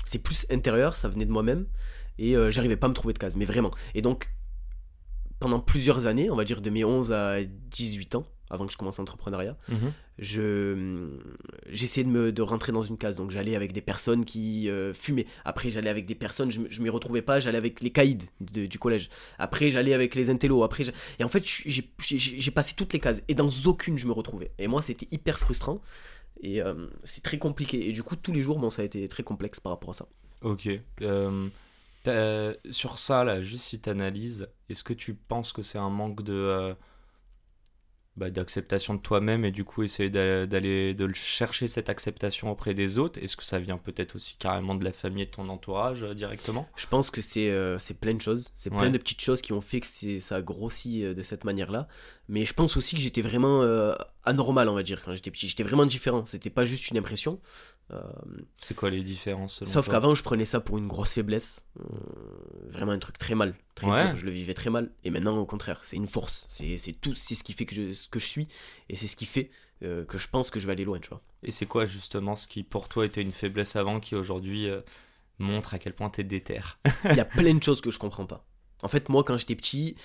C'est 0.05 0.23
plus 0.23 0.47
intérieur, 0.51 0.95
ça 0.97 1.09
venait 1.09 1.27
de 1.27 1.33
moi-même 1.33 1.67
et 2.19 2.37
euh, 2.37 2.51
j'arrivais 2.51 2.77
pas 2.77 2.87
à 2.87 2.91
me 2.91 2.95
trouver 2.95 3.15
de 3.15 3.19
case, 3.19 3.37
mais 3.37 3.45
vraiment. 3.47 3.71
Et 3.95 4.03
donc, 4.03 4.31
pendant 5.39 5.61
plusieurs 5.61 6.07
années, 6.07 6.31
on 6.31 6.37
va 6.37 6.45
dire 6.45 6.61
de 6.61 6.71
mes 6.71 6.85
11 6.85 7.11
à 7.13 7.43
18 7.45 8.15
ans, 8.17 8.27
avant 8.53 8.67
que 8.67 8.73
je 8.73 8.77
commence 8.79 8.99
l'entrepreneuriat, 8.99 9.57
Mhm. 9.69 9.93
je 10.19 11.09
j'essayais 11.69 12.05
de 12.05 12.11
me 12.11 12.31
de 12.33 12.43
rentrer 12.43 12.71
dans 12.71 12.83
une 12.83 12.97
case. 12.99 13.17
Donc 13.17 13.31
j'allais 13.31 13.57
avec 13.57 13.73
des 13.73 13.81
personnes 13.81 14.25
qui 14.25 14.69
euh, 14.69 14.95
fumaient. 14.95 15.27
Après 15.45 15.71
j'allais 15.71 15.91
avec 15.91 16.07
des 16.07 16.15
personnes 16.15 16.51
je, 16.51 16.61
je 16.69 16.83
m'y 16.83 16.89
retrouvais 16.91 17.23
pas. 17.23 17.41
J'allais 17.41 17.59
avec 17.59 17.81
les 17.81 17.91
caïds 17.91 18.19
de- 18.41 18.67
du 18.67 18.79
collège. 18.79 19.09
Après 19.39 19.71
j'allais 19.71 19.95
avec 19.95 20.15
les 20.15 20.31
intellos. 20.31 20.63
Après 20.63 20.85
et 21.19 21.25
en 21.25 21.29
fait 21.29 21.45
j'ai 21.45 22.51
passé 22.51 22.75
toutes 22.77 22.93
les 22.93 23.01
cases. 23.01 23.23
Et 23.29 23.35
dans 23.35 23.49
aucune 23.67 23.99
je 23.99 24.07
me 24.07 24.13
retrouvais. 24.13 24.53
Et 24.59 24.69
moi 24.69 24.83
c'était 24.83 25.09
hyper 25.11 25.39
frustrant. 25.39 25.81
Et 26.43 26.61
euh, 26.63 26.89
c'est 27.05 27.23
très 27.23 27.39
compliqué. 27.39 27.89
Et 27.89 27.93
du 27.93 28.03
coup 28.03 28.17
tous 28.17 28.33
les 28.33 28.43
jours 28.43 28.59
bon 28.59 28.69
ça 28.71 28.83
a 28.83 28.85
été 28.85 29.07
très 29.09 29.23
complexe 29.23 29.59
par 29.61 29.73
rapport 29.73 29.91
à 29.91 29.95
ça. 29.95 30.07
Ok. 30.43 30.69
Euh, 32.09 32.55
sur 32.71 32.99
ça, 32.99 33.23
là, 33.23 33.41
juste 33.43 33.63
si 33.65 33.81
tu 33.81 33.89
analyses, 33.89 34.49
est-ce 34.69 34.83
que 34.83 34.93
tu 34.93 35.15
penses 35.15 35.53
que 35.53 35.63
c'est 35.63 35.79
un 35.79 35.89
manque 35.91 36.23
de 36.25 36.33
euh, 36.33 36.75
bah, 38.17 38.31
d'acceptation 38.31 38.94
de 38.94 39.00
toi-même 39.00 39.44
et 39.47 39.50
du 39.50 39.64
coup 39.64 39.82
essayer 39.82 40.11
d'a- 40.11 40.47
d'aller 40.47 40.93
de 40.93 41.05
le 41.06 41.14
chercher 41.14 41.67
cette 41.67 41.88
acceptation 41.88 42.50
auprès 42.50 42.75
des 42.75 42.99
autres 42.99 43.19
Est-ce 43.23 43.37
que 43.38 43.44
ça 43.44 43.59
vient 43.59 43.79
peut-être 43.79 44.17
aussi 44.17 44.37
carrément 44.38 44.75
de 44.75 44.85
la 44.85 44.93
famille 44.93 45.23
et 45.23 45.26
de 45.26 45.31
ton 45.31 45.49
entourage 45.49 46.03
euh, 46.05 46.12
directement? 46.14 46.69
Je 46.76 46.87
pense 46.87 47.11
que 47.11 47.23
c'est 47.23 47.50
euh, 47.50 47.79
c'est 47.79 47.99
plein 47.99 48.12
de 48.14 48.20
choses, 48.20 48.50
c'est 48.55 48.69
plein 48.70 48.81
Ouais. 48.82 48.91
de 48.91 48.99
petites 48.99 49.23
choses 49.23 49.41
qui 49.41 49.53
ont 49.55 49.62
fait 49.62 49.81
que 49.81 49.87
ça 50.20 50.37
a 50.37 50.43
grossi 50.43 51.05
euh, 51.05 51.14
de 51.14 51.23
cette 51.23 51.44
manière-là. 51.44 51.88
Mais 52.29 52.44
je 52.44 52.55
pense 52.55 52.76
aussi 52.76 52.94
que 52.97 53.00
j'étais 53.03 53.20
vraiment 53.23 53.62
anormal, 54.25 54.69
on 54.69 54.75
va 54.75 54.82
dire, 54.82 55.03
quand 55.05 55.15
j'étais 55.15 55.31
petit. 55.31 55.49
J'étais 55.49 55.65
vraiment 55.65 55.85
différent, 55.87 56.25
c'était 56.25 56.50
pas 56.50 56.65
juste 56.65 56.88
une 56.91 56.97
impression. 56.99 57.41
Euh, 57.90 58.00
C'est 58.61 58.75
quoi 58.75 58.88
les 58.90 59.02
différences 59.02 59.56
selon 59.58 59.70
sauf 59.70 59.88
qu'avant, 59.90 60.14
je 60.14 60.23
prenais 60.23 60.44
ça 60.46 60.61
pour 60.61 60.79
une 60.79 60.88
grosse 60.88 61.12
faiblesse. 61.12 61.61
Euh, 61.81 61.84
vraiment 62.70 62.93
un 62.93 62.99
truc 62.99 63.19
très 63.19 63.34
mal, 63.34 63.55
très 63.75 63.87
Ouais. 63.88 64.06
dur. 64.06 64.17
Je 64.17 64.25
le 64.25 64.31
vivais 64.31 64.55
très 64.55 64.70
mal. 64.70 64.90
Et 65.05 65.11
maintenant, 65.11 65.37
au 65.37 65.44
contraire, 65.46 65.81
c'est 65.84 65.96
une 65.96 66.06
force. 66.06 66.44
C'est 66.49 66.79
c'est 66.79 66.93
tout, 66.93 67.12
c'est 67.14 67.34
ce 67.34 67.44
qui 67.44 67.52
fait 67.52 67.67
que 67.67 67.75
je, 67.75 67.93
ce 67.93 68.08
que 68.08 68.19
je 68.19 68.26
suis. 68.26 68.49
Et 68.88 68.96
c'est 68.96 69.06
ce 69.08 69.17
qui 69.17 69.26
fait 69.26 69.50
euh, 69.82 70.05
que 70.06 70.17
je 70.17 70.29
pense 70.29 70.50
que 70.50 70.58
je 70.61 70.67
vais 70.67 70.73
aller 70.73 70.84
loin, 70.84 71.00
tu 71.00 71.11
vois. 71.11 71.20
Et 71.43 71.50
c'est 71.50 71.67
quoi 71.67 71.84
justement 71.84 72.34
ce 72.37 72.46
qui 72.46 72.62
pour 72.62 72.88
toi 72.88 73.05
était 73.05 73.20
une 73.20 73.32
faiblesse 73.32 73.76
avant 73.76 74.00
qui 74.00 74.14
aujourd'hui 74.14 74.69
euh, 74.69 74.81
montre 75.38 75.75
à 75.75 75.79
quel 75.79 75.93
point 75.93 76.08
t'es 76.08 76.25
déter? 76.25 76.61
Il 77.05 77.17
y 77.17 77.20
a 77.20 77.25
plein 77.26 77.52
de 77.55 77.62
choses 77.62 77.81
que 77.82 77.90
je 77.90 77.99
comprends 77.99 78.26
pas. 78.26 78.46
En 78.82 78.88
fait, 78.88 79.08
moi, 79.11 79.23
quand 79.23 79.37
j'étais 79.37 79.55
petit, 79.56 79.96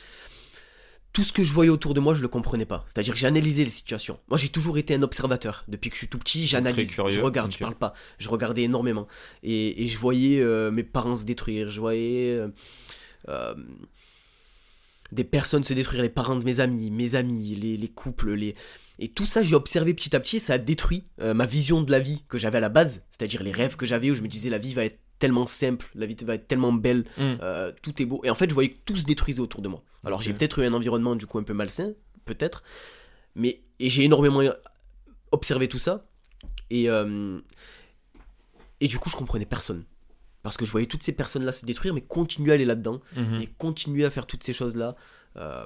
tout 1.14 1.24
ce 1.24 1.34
que 1.34 1.44
je 1.44 1.52
voyais 1.52 1.72
autour 1.72 1.94
de 1.94 2.00
moi, 2.00 2.14
je 2.14 2.22
le 2.22 2.28
comprenais 2.28 2.66
pas. 2.66 2.86
C'est-à-dire 2.88 3.14
que 3.14 3.20
j'analysais 3.20 3.64
les 3.64 3.72
situations. 3.72 4.20
Moi, 4.30 4.38
j'ai 4.38 4.50
toujours 4.50 4.78
été 4.78 4.94
un 4.94 5.02
observateur. 5.02 5.64
Depuis 5.68 5.90
que 5.90 5.96
je 5.96 6.00
suis 6.00 6.08
tout 6.08 6.20
petit, 6.20 6.46
j'analyse. 6.46 6.94
Je 6.94 7.20
regarde, 7.20 7.52
je 7.52 7.58
parle 7.58 7.76
pas. 7.76 7.94
Je 8.20 8.30
regardais 8.30 8.64
énormément. 8.64 9.08
Et, 9.42 9.84
et 9.84 9.88
je 9.88 9.98
voyais 9.98 10.40
euh, 10.42 10.70
mes 10.70 10.84
parents 10.84 11.18
se 11.18 11.26
détruire. 11.26 11.72
Je 11.72 11.80
voyais 11.80 12.36
euh, 12.36 12.50
euh, 13.30 13.56
des 15.12 15.24
personnes 15.24 15.64
se 15.64 15.74
détruire, 15.74 16.04
les 16.04 16.10
parents 16.10 16.36
de 16.36 16.46
mes 16.46 16.60
amis, 16.60 16.92
mes 16.92 17.16
amis, 17.16 17.56
les, 17.56 17.78
les 17.78 17.88
couples, 17.88 18.34
les... 18.34 18.56
Et 19.00 19.08
tout 19.08 19.26
ça, 19.26 19.42
j'ai 19.42 19.56
observé 19.56 19.94
petit 19.94 20.16
à 20.16 20.20
petit, 20.20 20.40
ça 20.40 20.54
a 20.54 20.58
détruit 20.58 21.04
ma 21.20 21.46
vision 21.46 21.84
de 21.84 21.92
la 21.92 22.00
vie 22.00 22.24
que 22.28 22.40
j'avais 22.40 22.58
à 22.58 22.62
la 22.62 22.70
base, 22.70 23.04
c'est-à-dire 23.12 23.44
les 23.44 23.52
rêves 23.52 23.76
que 23.76 23.86
j'avais 23.86 24.10
où 24.10 24.16
je 24.16 24.24
me 24.24 24.28
disais 24.28 24.50
la 24.50 24.58
vie 24.58 24.74
va 24.74 24.86
être 24.86 25.00
tellement 25.20 25.48
simple, 25.48 25.90
la 25.96 26.06
vie 26.06 26.16
va 26.24 26.36
être 26.36 26.48
tellement 26.48 26.72
belle, 26.74 27.06
euh, 27.20 27.72
tout 27.82 28.02
est 28.02 28.06
beau. 28.06 28.22
Et 28.24 28.30
en 28.30 28.36
fait, 28.36 28.50
je 28.50 28.54
voyais 28.54 28.70
que 28.70 28.78
tout 28.86 28.96
se 28.96 29.06
détruisait 29.06 29.40
autour 29.42 29.62
de 29.62 29.68
moi. 29.68 29.84
Alors, 30.04 30.22
j'ai 30.22 30.34
peut-être 30.34 30.60
eu 30.60 30.66
un 30.66 30.74
environnement 30.74 31.16
du 31.16 31.26
coup 31.26 31.38
un 31.40 31.44
peu 31.44 31.54
malsain, 31.54 31.92
peut-être, 32.26 32.64
mais 33.36 33.62
et 33.80 33.90
j'ai 33.90 34.04
énormément 34.04 34.42
observé 35.32 35.68
tout 35.68 35.80
ça. 35.80 36.06
Et, 36.70 36.90
euh, 36.90 37.40
et 38.80 38.88
du 38.88 38.98
coup, 39.00 39.10
je 39.10 39.16
comprenais 39.16 39.46
personne. 39.46 39.84
Parce 40.44 40.56
que 40.56 40.66
je 40.66 40.72
voyais 40.72 40.88
toutes 40.88 41.04
ces 41.04 41.12
personnes-là 41.14 41.52
se 41.52 41.66
détruire, 41.66 41.94
mais 41.94 42.02
continuer 42.02 42.52
à 42.52 42.54
aller 42.56 42.66
là-dedans, 42.66 43.02
Mhm. 43.16 43.42
et 43.42 43.48
continuer 43.48 44.06
à 44.06 44.10
faire 44.10 44.26
toutes 44.28 44.44
ces 44.44 44.54
choses-là. 44.54 44.96
euh, 45.36 45.66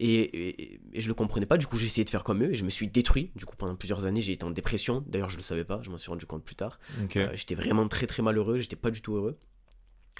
et, 0.00 0.14
et- 0.48 0.80
et 0.92 1.00
je 1.00 1.08
le 1.08 1.14
comprenais 1.14 1.46
pas, 1.46 1.56
du 1.56 1.66
coup 1.66 1.76
j'ai 1.76 1.86
essayé 1.86 2.04
de 2.04 2.10
faire 2.10 2.24
comme 2.24 2.42
eux 2.42 2.50
et 2.52 2.54
je 2.54 2.64
me 2.64 2.70
suis 2.70 2.88
détruit. 2.88 3.30
Du 3.36 3.44
coup 3.46 3.56
pendant 3.56 3.76
plusieurs 3.76 4.06
années 4.06 4.20
j'ai 4.20 4.32
été 4.32 4.44
en 4.44 4.50
dépression. 4.50 5.04
D'ailleurs 5.06 5.28
je 5.28 5.36
le 5.36 5.42
savais 5.42 5.64
pas, 5.64 5.80
je 5.82 5.90
m'en 5.90 5.96
suis 5.98 6.10
rendu 6.10 6.26
compte 6.26 6.44
plus 6.44 6.56
tard. 6.56 6.78
Euh, 7.16 7.28
j'étais 7.34 7.54
vraiment 7.54 7.86
très 7.88 8.06
très 8.06 8.22
malheureux, 8.22 8.58
j'étais 8.58 8.76
pas 8.76 8.90
du 8.90 9.02
tout 9.02 9.14
heureux. 9.14 9.38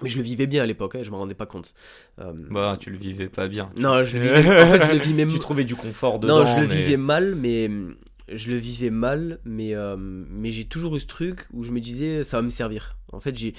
Mais 0.03 0.09
je 0.09 0.17
le 0.17 0.25
vivais 0.25 0.47
bien 0.49 0.63
à 0.63 0.67
l'époque, 0.67 0.97
hein, 0.97 1.03
je 1.03 1.11
m'en 1.13 1.19
rendais 1.19 1.35
pas 1.37 1.47
compte. 1.47 1.73
Euh, 2.19 2.33
Bah, 2.51 2.77
tu 2.81 2.91
le 2.91 2.99
vivais 2.99 3.29
pas 3.29 3.47
bien. 3.47 3.71
non, 3.77 4.05
je 4.05 4.17
le 4.17 4.23
vivais, 4.25 4.63
en 4.63 4.71
fait 4.71 4.83
je 4.87 4.93
le 4.93 4.99
vivais 4.99 5.27
Tu 5.29 5.39
trouvais 5.39 5.65
du 5.65 5.77
confort 5.77 6.19
dedans. 6.19 6.41
non, 6.41 6.45
je 6.47 6.61
le 6.61 6.67
mais- 6.67 6.75
vivais 6.75 6.97
mal, 6.97 7.35
mais 7.37 7.71
je 8.33 8.51
le 8.51 8.57
vivais 8.57 8.91
mal, 8.91 9.39
mais 9.45 9.75
euh, 9.75 9.97
mais 9.99 10.51
j'ai 10.51 10.65
toujours 10.65 10.97
eu 10.97 11.01
ce 11.01 11.07
truc 11.07 11.47
où 11.53 11.63
je 11.63 11.71
me 11.73 11.79
disais 11.81 12.25
ça 12.25 12.39
va 12.39 12.43
me 12.43 12.49
servir. 12.51 12.97
En 13.13 13.21
fait, 13.21 13.37
j'ai, 13.37 13.53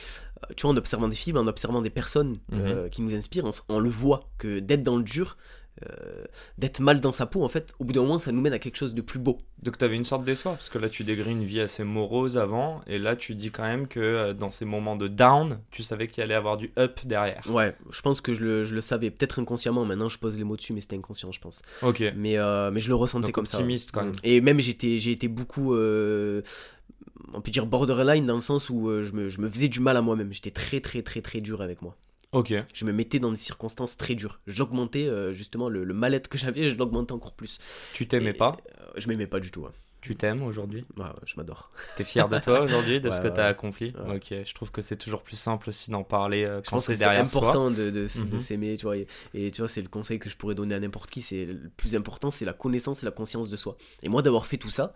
tu 0.57 0.63
vois, 0.63 0.71
en 0.71 0.77
observant 0.77 1.07
des 1.07 1.15
films, 1.15 1.37
en 1.37 1.47
observant 1.47 1.81
des 1.81 1.89
personnes 1.89 2.37
euh, 2.51 2.89
qui 2.89 3.01
nous 3.01 3.15
inspirent, 3.15 3.45
on, 3.45 3.51
on 3.75 3.79
le 3.79 3.89
voit 3.89 4.29
que 4.37 4.59
d'être 4.59 4.83
dans 4.83 4.97
le 4.97 5.03
dur, 5.03 5.37
euh, 5.83 6.23
d'être 6.57 6.79
mal 6.79 7.01
dans 7.01 7.11
sa 7.11 7.25
peau, 7.25 7.43
en 7.43 7.49
fait, 7.49 7.73
au 7.79 7.83
bout 7.83 7.91
d'un 7.93 8.01
moment, 8.01 8.17
ça 8.17 8.31
nous 8.31 8.39
mène 8.39 8.53
à 8.53 8.59
quelque 8.59 8.77
chose 8.77 8.93
de 8.93 9.01
plus 9.01 9.19
beau. 9.19 9.39
Donc 9.61 9.77
t'avais 9.77 9.95
une 9.95 10.05
sorte 10.05 10.23
d'espoir, 10.23 10.55
parce 10.55 10.69
que 10.69 10.77
là 10.77 10.87
tu 10.87 11.03
décris 11.03 11.31
une 11.31 11.43
vie 11.43 11.59
assez 11.59 11.83
morose 11.83 12.37
avant, 12.37 12.81
et 12.87 12.97
là 12.97 13.15
tu 13.15 13.35
dis 13.35 13.51
quand 13.51 13.63
même 13.63 13.87
que 13.87 13.99
euh, 13.99 14.33
dans 14.33 14.51
ces 14.51 14.63
moments 14.63 14.95
de 14.95 15.07
down, 15.07 15.59
tu 15.71 15.83
savais 15.83 16.07
qu'il 16.07 16.23
allait 16.23 16.33
avoir 16.35 16.55
du 16.57 16.71
up 16.79 16.99
derrière. 17.03 17.41
Ouais, 17.49 17.75
je 17.91 18.01
pense 18.01 18.21
que 18.21 18.33
je 18.33 18.45
le, 18.45 18.63
je 18.63 18.73
le 18.73 18.81
savais, 18.81 19.11
peut-être 19.11 19.39
inconsciemment. 19.39 19.83
Maintenant, 19.83 20.07
je 20.07 20.17
pose 20.17 20.37
les 20.37 20.43
mots 20.45 20.55
dessus, 20.55 20.71
mais 20.71 20.81
c'était 20.81 20.95
inconscient, 20.95 21.31
je 21.31 21.39
pense. 21.41 21.61
Ok. 21.81 22.03
Mais, 22.15 22.37
euh, 22.37 22.71
mais 22.71 22.79
je 22.79 22.87
le 22.87 22.95
ressentais 22.95 23.25
Donc 23.27 23.35
comme 23.35 23.45
ça. 23.45 23.57
optimiste, 23.57 23.91
quand 23.91 24.03
même. 24.03 24.15
Et 24.23 24.39
même 24.41 24.59
j'étais, 24.59 24.99
j'ai 24.99 25.11
été 25.11 25.27
beaucoup, 25.27 25.73
on 25.73 27.41
peut 27.41 27.51
dire 27.51 27.65
borderline 27.65 28.25
dans 28.25 28.35
le 28.35 28.41
sens 28.41 28.69
où 28.69 28.89
je, 29.03 29.11
me, 29.11 29.29
je 29.29 29.41
me 29.41 29.49
faisais 29.49 29.67
du 29.67 29.79
mal 29.81 29.97
à 29.97 30.01
moi-même. 30.01 30.31
J'étais 30.31 30.51
très 30.51 30.79
très 30.79 31.01
très 31.01 31.21
très 31.21 31.41
dur 31.41 31.61
avec 31.61 31.81
moi. 31.81 31.97
Ok. 32.35 32.53
Je 32.73 32.85
me 32.85 32.91
mettais 32.91 33.19
dans 33.19 33.31
des 33.31 33.37
circonstances 33.37 33.97
très 33.97 34.15
dures. 34.15 34.39
J'augmentais 34.47 35.07
euh, 35.07 35.33
justement 35.33 35.69
le, 35.69 35.83
le 35.83 35.93
mal-être 35.93 36.27
que 36.27 36.37
j'avais, 36.37 36.69
je 36.69 36.75
l'augmentais 36.77 37.13
encore 37.13 37.33
plus. 37.33 37.59
Tu 37.93 38.07
t'aimais 38.07 38.33
pas 38.33 38.57
Euh, 38.81 38.85
je 38.97 39.07
m'aimais 39.07 39.27
pas 39.27 39.39
du 39.39 39.51
tout. 39.51 39.67
Tu 40.01 40.15
t'aimes 40.15 40.43
aujourd'hui? 40.43 40.85
Ouais, 40.97 41.03
ouais, 41.05 41.09
je 41.25 41.33
m'adore. 41.37 41.71
T'es 41.95 42.03
fier 42.03 42.27
de 42.29 42.37
toi 42.37 42.61
aujourd'hui, 42.61 43.01
de 43.01 43.09
ce 43.11 43.19
que 43.19 43.27
ouais. 43.27 43.33
t'as 43.33 43.47
accompli? 43.47 43.91
Ok, 44.07 44.27
je 44.45 44.53
trouve 44.53 44.69
que 44.71 44.81
c'est 44.83 44.97
toujours 44.97 45.23
plus 45.23 45.35
simple 45.35 45.69
aussi 45.69 45.89
d'en 45.89 46.03
parler 46.03 46.43
euh, 46.43 46.61
Je 46.63 46.69
quand 46.69 46.75
pense 46.75 46.85
que 46.85 46.93
c'est 46.93 46.97
c'est 46.97 47.03
derrière 47.05 47.27
soi. 47.29 47.49
important 47.49 47.71
de, 47.71 48.07
Mhm. 48.15 48.39
s'aimer, 48.39 48.77
tu 48.77 48.85
vois. 48.85 48.97
Et, 48.97 49.07
et 49.33 49.49
tu 49.51 49.61
vois, 49.61 49.67
c'est 49.67 49.81
le 49.81 49.87
conseil 49.87 50.19
que 50.19 50.29
je 50.29 50.35
pourrais 50.37 50.53
donner 50.53 50.75
à 50.75 50.79
n'importe 50.79 51.09
qui. 51.09 51.23
C'est 51.23 51.45
le 51.47 51.69
plus 51.75 51.95
important, 51.95 52.29
c'est 52.29 52.45
la 52.45 52.53
connaissance 52.53 53.01
et 53.01 53.05
la 53.05 53.11
conscience 53.11 53.49
de 53.49 53.55
soi. 53.57 53.77
Et 54.03 54.09
moi, 54.09 54.21
d'avoir 54.21 54.45
fait 54.45 54.57
tout 54.57 54.69
ça, 54.69 54.93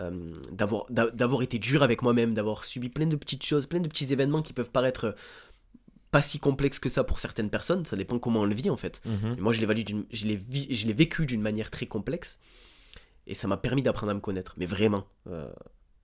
euh, 0.00 0.34
d'avoir 0.52 0.86
d'a- 0.90 1.10
d'avoir 1.10 1.42
été 1.42 1.58
dur 1.58 1.82
avec 1.82 2.02
moi-même, 2.02 2.34
d'avoir 2.34 2.64
subi 2.64 2.88
plein 2.88 3.06
de 3.06 3.16
petites 3.16 3.44
choses, 3.46 3.66
plein 3.66 3.80
de 3.80 3.88
petits 3.88 4.12
événements 4.12 4.42
qui 4.42 4.52
peuvent 4.52 4.70
paraître 4.70 5.14
pas 6.14 6.22
si 6.22 6.38
complexes 6.38 6.78
que 6.78 6.88
ça 6.88 7.02
pour 7.02 7.18
certaines 7.18 7.50
personnes. 7.50 7.84
Ça 7.84 7.96
dépend 7.96 8.18
comment 8.20 8.40
on 8.42 8.44
le 8.46 8.54
vit 8.54 8.70
en 8.70 8.76
fait. 8.76 9.02
Et 9.36 9.40
moi, 9.40 9.52
je 9.52 9.60
l'ai 9.60 10.40
je 10.70 10.92
vécu 10.92 11.26
d'une 11.26 11.40
manière 11.42 11.70
très 11.70 11.86
complexe. 11.86 12.38
Et 13.26 13.34
ça 13.34 13.48
m'a 13.48 13.56
permis 13.56 13.82
d'apprendre 13.82 14.12
à 14.12 14.14
me 14.14 14.20
connaître. 14.20 14.54
Mais 14.56 14.66
vraiment. 14.66 15.04
euh, 15.28 15.50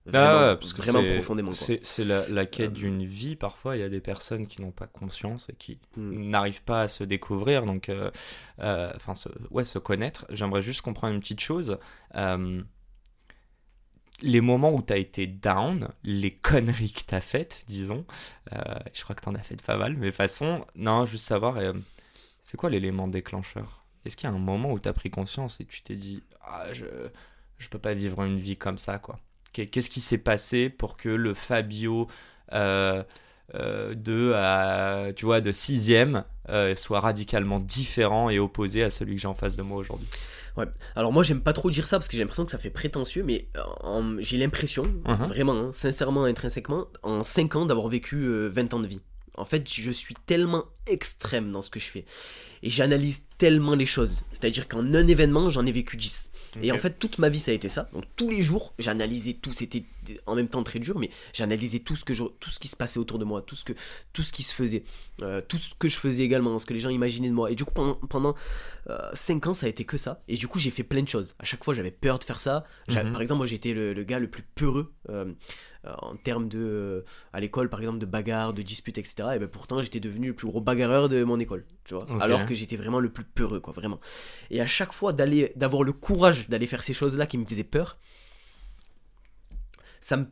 vraiment, 0.05 0.39
Ah 0.51 0.55
parce 0.59 0.73
que 0.73 0.81
vraiment 0.81 1.03
profondément. 1.13 1.51
C'est 1.53 2.03
la, 2.03 2.27
la 2.27 2.45
quête 2.45 2.71
Euh, 2.71 2.81
d'une 2.81 3.05
vie. 3.05 3.35
Parfois, 3.35 3.77
il 3.77 3.79
y 3.79 3.83
a 3.83 3.89
des 3.89 4.01
personnes 4.01 4.47
qui 4.47 4.61
n'ont 4.61 4.71
pas 4.71 4.87
conscience 4.87 5.47
et 5.49 5.53
qui 5.53 5.77
Hmm. 5.95 6.29
n'arrivent 6.29 6.63
pas 6.63 6.81
à 6.81 6.87
se 6.87 7.03
découvrir, 7.05 7.63
donc, 7.65 7.87
euh, 7.89 8.11
euh, 8.59 8.91
enfin, 8.95 9.13
ouais, 9.51 9.63
se 9.65 9.79
connaître. 9.79 10.25
J'aimerais 10.31 10.61
juste 10.63 10.81
comprendre 10.81 11.13
une 11.13 11.21
petite 11.21 11.39
chose. 11.41 11.77
Les 14.23 14.41
moments 14.41 14.71
où 14.73 14.81
tu 14.81 14.93
as 14.93 14.97
été 14.97 15.25
down, 15.25 15.89
les 16.03 16.31
conneries 16.31 16.91
que 16.91 17.01
tu 17.07 17.15
as 17.15 17.21
faites, 17.21 17.63
disons, 17.67 18.05
euh, 18.53 18.59
je 18.93 19.03
crois 19.03 19.15
que 19.15 19.21
tu 19.21 19.29
en 19.29 19.35
as 19.35 19.41
fait 19.41 19.59
pas 19.61 19.77
mal, 19.77 19.95
mais 19.97 20.11
façon, 20.11 20.63
non, 20.75 21.05
juste 21.05 21.25
savoir, 21.25 21.57
euh, 21.57 21.73
c'est 22.43 22.55
quoi 22.57 22.69
l'élément 22.69 23.07
déclencheur? 23.07 23.83
Est-ce 24.05 24.15
qu'il 24.15 24.29
y 24.29 24.31
a 24.31 24.35
un 24.35 24.39
moment 24.39 24.71
où 24.71 24.79
tu 24.79 24.87
as 24.87 24.93
pris 24.93 25.09
conscience 25.09 25.59
et 25.59 25.65
tu 25.65 25.81
t'es 25.81 25.95
dit, 25.95 26.21
ah, 26.45 26.71
je, 26.71 26.85
je 27.57 27.69
peux 27.69 27.79
pas 27.79 27.93
vivre 27.93 28.23
une 28.23 28.39
vie 28.39 28.57
comme 28.57 28.77
ça, 28.77 28.99
quoi? 28.99 29.19
Qu'est-ce 29.53 29.89
qui 29.89 30.01
s'est 30.01 30.17
passé 30.17 30.69
pour 30.69 30.95
que 30.95 31.09
le 31.09 31.33
Fabio 31.33 32.07
euh, 32.53 33.03
de, 33.53 34.33
à, 34.33 35.07
tu 35.15 35.25
vois, 35.25 35.41
de 35.41 35.51
sixième 35.51 36.23
soit 36.75 36.99
radicalement 37.01 37.59
différent 37.59 38.29
et 38.29 38.39
opposé 38.39 38.83
à 38.83 38.89
celui 38.89 39.15
que 39.15 39.21
j'ai 39.21 39.27
en 39.27 39.33
face 39.33 39.57
de 39.57 39.61
moi 39.61 39.77
aujourd'hui? 39.77 40.07
Ouais. 40.57 40.65
Alors 40.95 41.13
moi 41.13 41.23
j'aime 41.23 41.41
pas 41.41 41.53
trop 41.53 41.69
dire 41.71 41.87
ça 41.87 41.97
parce 41.97 42.07
que 42.07 42.13
j'ai 42.17 42.19
l'impression 42.23 42.45
que 42.45 42.51
ça 42.51 42.57
fait 42.57 42.69
prétentieux, 42.69 43.23
mais 43.23 43.47
en- 43.83 44.17
j'ai 44.19 44.37
l'impression, 44.37 44.83
Mhm. 45.07 45.15
vraiment, 45.27 45.53
hein, 45.53 45.71
sincèrement, 45.73 46.25
intrinsèquement, 46.25 46.87
en 47.03 47.23
5 47.23 47.55
ans 47.55 47.65
d'avoir 47.65 47.87
vécu 47.87 48.17
euh, 48.25 48.49
20 48.49 48.73
ans 48.73 48.79
de 48.79 48.87
vie. 48.87 49.01
En 49.37 49.45
fait, 49.45 49.67
je 49.73 49.91
suis 49.91 50.13
tellement 50.25 50.65
extrême 50.87 51.51
dans 51.53 51.61
ce 51.61 51.69
que 51.69 51.79
je 51.79 51.85
fais. 51.85 52.05
Et 52.63 52.69
j'analyse 52.69 53.21
tellement 53.37 53.75
les 53.75 53.85
choses. 53.85 54.23
C'est-à-dire 54.33 54.67
qu'en 54.67 54.93
un 54.93 55.07
événement, 55.07 55.49
j'en 55.49 55.65
ai 55.65 55.71
vécu 55.71 55.95
10. 55.95 56.29
Et 56.61 56.71
en 56.73 56.77
fait, 56.77 56.99
toute 56.99 57.17
ma 57.17 57.29
vie, 57.29 57.39
ça 57.39 57.51
a 57.51 57.53
été 57.53 57.69
ça. 57.69 57.89
Donc 57.93 58.03
tous 58.17 58.29
les 58.29 58.41
jours, 58.41 58.73
j'analysais 58.77 59.33
tout. 59.33 59.53
C'était 59.53 59.83
en 60.25 60.35
même 60.35 60.47
temps 60.47 60.63
très 60.63 60.79
dur, 60.79 60.97
mais 60.99 61.09
j'analysais 61.33 61.79
tout 61.79 61.95
ce 61.95 62.03
que 62.05 62.13
je- 62.13 62.23
tout 62.39 62.49
ce 62.49 62.59
qui 62.59 62.67
se 62.67 62.75
passait 62.75 62.99
autour 62.99 63.19
de 63.19 63.25
moi, 63.25 63.41
tout 63.41 63.55
ce 63.55 63.63
que 63.63 63.73
tout 64.13 64.23
ce 64.23 64.33
qui 64.33 64.43
se 64.43 64.53
faisait, 64.53 64.83
euh, 65.21 65.41
tout 65.47 65.57
ce 65.57 65.73
que 65.75 65.87
je 65.89 65.97
faisais 65.97 66.23
également, 66.23 66.57
ce 66.59 66.65
que 66.65 66.73
les 66.73 66.79
gens 66.79 66.89
imaginaient 66.89 67.29
de 67.29 67.33
moi. 67.33 67.51
Et 67.51 67.55
du 67.55 67.65
coup, 67.65 67.73
pendant, 67.73 67.95
pendant 67.95 68.35
5 69.13 69.47
ans, 69.47 69.53
ça 69.53 69.67
a 69.67 69.69
été 69.69 69.85
que 69.85 69.97
ça. 69.97 70.21
Et 70.27 70.35
du 70.35 70.47
coup, 70.47 70.59
j'ai 70.59 70.71
fait 70.71 70.83
plein 70.83 71.01
de 71.03 71.07
choses. 71.07 71.35
À 71.39 71.45
chaque 71.45 71.63
fois, 71.63 71.73
j'avais 71.73 71.91
peur 71.91 72.19
de 72.19 72.23
faire 72.23 72.39
ça. 72.39 72.65
Mhm. 73.05 73.11
Par 73.13 73.21
exemple, 73.21 73.37
moi, 73.39 73.45
j'étais 73.47 73.73
le, 73.73 73.93
le 73.93 74.03
gars 74.03 74.19
le 74.19 74.29
plus 74.29 74.43
peureux 74.43 74.91
euh, 75.09 75.25
euh, 75.85 75.93
en 75.99 76.15
termes 76.15 76.47
de. 76.49 76.59
euh, 76.59 77.01
à 77.33 77.39
l'école, 77.39 77.69
par 77.69 77.79
exemple, 77.79 77.99
de 77.99 78.05
bagarres, 78.05 78.53
de 78.53 78.61
disputes, 78.61 78.97
etc. 78.97 79.29
Et 79.35 79.39
ben 79.39 79.47
pourtant, 79.47 79.81
j'étais 79.81 79.99
devenu 79.99 80.27
le 80.27 80.33
plus 80.35 80.47
gros 80.47 80.61
bagarreur 80.61 81.09
de 81.09 81.23
mon 81.23 81.39
école. 81.39 81.65
Tu 81.85 81.93
vois. 81.93 82.05
Alors 82.21 82.39
que 82.45 82.53
j'étais 82.55 82.75
vraiment 82.75 82.99
le 82.99 83.09
plus 83.11 83.23
peureux, 83.23 83.59
quoi, 83.59 83.73
vraiment. 83.73 83.99
Et 84.49 84.61
à 84.61 84.65
chaque 84.67 84.93
fois, 84.93 85.13
d'aller 85.13 85.53
d'avoir 85.55 85.83
le 85.83 85.93
courage 85.93 86.49
d'aller 86.49 86.67
faire 86.67 86.83
ces 86.83 86.93
choses-là 86.93 87.25
qui 87.27 87.37
me 87.37 87.45
faisaient 87.45 87.63
peur, 87.63 87.97
ça 90.01 90.17
me 90.17 90.25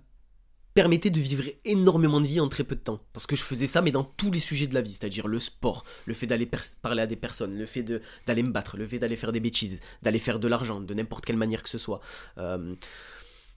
permettait 0.74 1.10
de 1.10 1.20
vivre 1.20 1.46
énormément 1.66 2.22
de 2.22 2.28
vie 2.28 2.40
en 2.40 2.48
très 2.48 2.64
peu 2.64 2.76
de 2.76 2.82
temps. 2.82 3.00
Parce 3.14 3.26
que 3.26 3.36
je 3.36 3.44
faisais 3.44 3.68
ça, 3.68 3.82
mais 3.82 3.92
dans 3.92 4.04
tous 4.04 4.32
les 4.32 4.40
sujets 4.40 4.68
de 4.68 4.74
la 4.74 4.82
vie, 4.82 4.94
c'est-à-dire 4.94 5.28
le 5.28 5.40
sport, 5.40 5.84
le 6.06 6.14
fait 6.14 6.28
d'aller 6.28 6.50
parler 6.82 7.02
à 7.02 7.08
des 7.08 7.16
personnes, 7.16 7.58
le 7.58 7.66
fait 7.66 7.84
d'aller 8.28 8.44
me 8.44 8.52
battre, 8.52 8.78
le 8.78 8.88
fait 8.88 9.00
d'aller 9.00 9.16
faire 9.16 9.32
des 9.32 9.40
bêtises, 9.40 9.80
d'aller 10.02 10.20
faire 10.20 10.40
de 10.40 10.48
l'argent, 10.48 10.80
de 10.80 10.94
n'importe 10.94 11.26
quelle 11.26 11.38
manière 11.38 11.64
que 11.64 11.70
ce 11.70 11.78
soit. 11.78 12.02
Euh, 12.38 12.76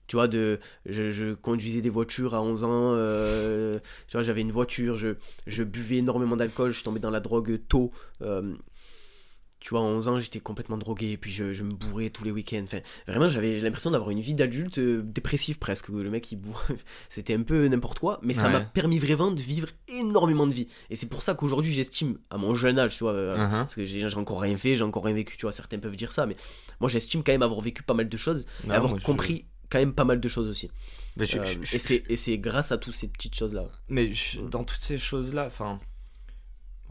tu 0.07 0.17
vois, 0.17 0.27
de, 0.27 0.59
je, 0.85 1.33
conduisais 1.33 1.81
des 1.81 1.89
voitures 1.89 2.35
à 2.35 2.41
11 2.41 2.63
ans, 2.65 2.91
euh, 2.93 3.79
j'avais 4.09 4.41
une 4.41 4.51
voiture, 4.51 4.97
je, 4.97 5.15
je 5.47 5.63
buvais 5.63 5.97
énormément 5.97 6.35
d'alcool, 6.35 6.71
je 6.71 6.83
tombais 6.83 6.99
dans 6.99 7.09
la 7.09 7.21
drogue 7.21 7.61
tôt. 7.69 7.91
euh, 8.21 8.53
tu 9.63 9.69
vois, 9.69 9.79
à 9.79 9.83
11 9.83 10.07
ans, 10.09 10.19
j'étais 10.19 10.41
complètement 10.41 10.77
drogué, 10.77 11.11
et 11.11 11.17
puis 11.17 11.31
je, 11.31 11.53
je 11.53 11.63
me 11.63 11.71
bourrais 11.73 12.09
tous 12.09 12.25
les 12.25 12.31
week-ends. 12.31 12.63
Enfin, 12.65 12.79
vraiment, 13.07 13.29
j'avais 13.29 13.61
l'impression 13.61 13.91
d'avoir 13.91 14.09
une 14.09 14.19
vie 14.19 14.33
d'adulte 14.33 14.77
euh, 14.77 15.01
dépressif 15.03 15.57
presque. 15.57 15.87
Le 15.87 16.09
mec, 16.09 16.29
il 16.33 16.35
bourre. 16.35 16.65
C'était 17.09 17.33
un 17.33 17.43
peu 17.43 17.65
n'importe 17.69 17.99
quoi, 17.99 18.19
mais 18.21 18.33
ça 18.33 18.47
Ouais. 18.47 18.51
m'a 18.51 18.59
permis 18.61 18.99
vraiment 18.99 19.31
de 19.31 19.41
vivre 19.41 19.69
énormément 19.87 20.47
de 20.47 20.53
vie. 20.53 20.67
Et 20.89 20.97
c'est 20.97 21.07
pour 21.07 21.21
ça 21.21 21.33
qu'aujourd'hui, 21.33 21.71
j'estime, 21.71 22.17
à 22.29 22.37
mon 22.37 22.53
jeune 22.55 22.77
âge, 22.77 22.97
tu 22.97 23.05
vois, 23.05 23.13
euh, 23.13 23.37
Mhm. 23.37 23.51
parce 23.51 23.75
que 23.75 23.85
j'ai 23.85 24.05
encore 24.15 24.41
rien 24.41 24.57
fait, 24.57 24.75
j'ai 24.75 24.83
encore 24.83 25.05
rien 25.05 25.15
vécu, 25.15 25.37
tu 25.37 25.43
vois, 25.43 25.53
certains 25.53 25.79
peuvent 25.79 25.95
dire 25.95 26.11
ça, 26.11 26.25
mais 26.25 26.35
moi, 26.81 26.89
j'estime 26.89 27.23
quand 27.23 27.31
même 27.31 27.41
avoir 27.41 27.61
vécu 27.61 27.83
pas 27.83 27.93
mal 27.93 28.09
de 28.09 28.17
choses, 28.17 28.45
et 28.65 28.67
Non, 28.67 28.73
avoir 28.73 28.99
je- 28.99 29.03
compris 29.05 29.45
quand 29.69 29.79
même 29.79 29.93
pas 29.93 30.03
mal 30.03 30.19
de 30.19 30.27
choses 30.27 30.47
aussi. 30.49 30.69
Mais 31.15 31.25
je- 31.25 31.37
Euh, 31.37 31.43
et 31.71 31.79
c'est- 31.79 32.03
et 32.09 32.15
c'est 32.17 32.37
grâce 32.37 32.71
à 32.73 32.77
toutes 32.77 32.95
ces 32.95 33.07
petites 33.07 33.33
choses-là. 33.35 33.69
Mais 33.87 34.13
je- 34.13 34.41
dans 34.41 34.63
toutes 34.65 34.79
ces 34.81 34.97
choses-là, 34.99 35.45
enfin, 35.47 35.79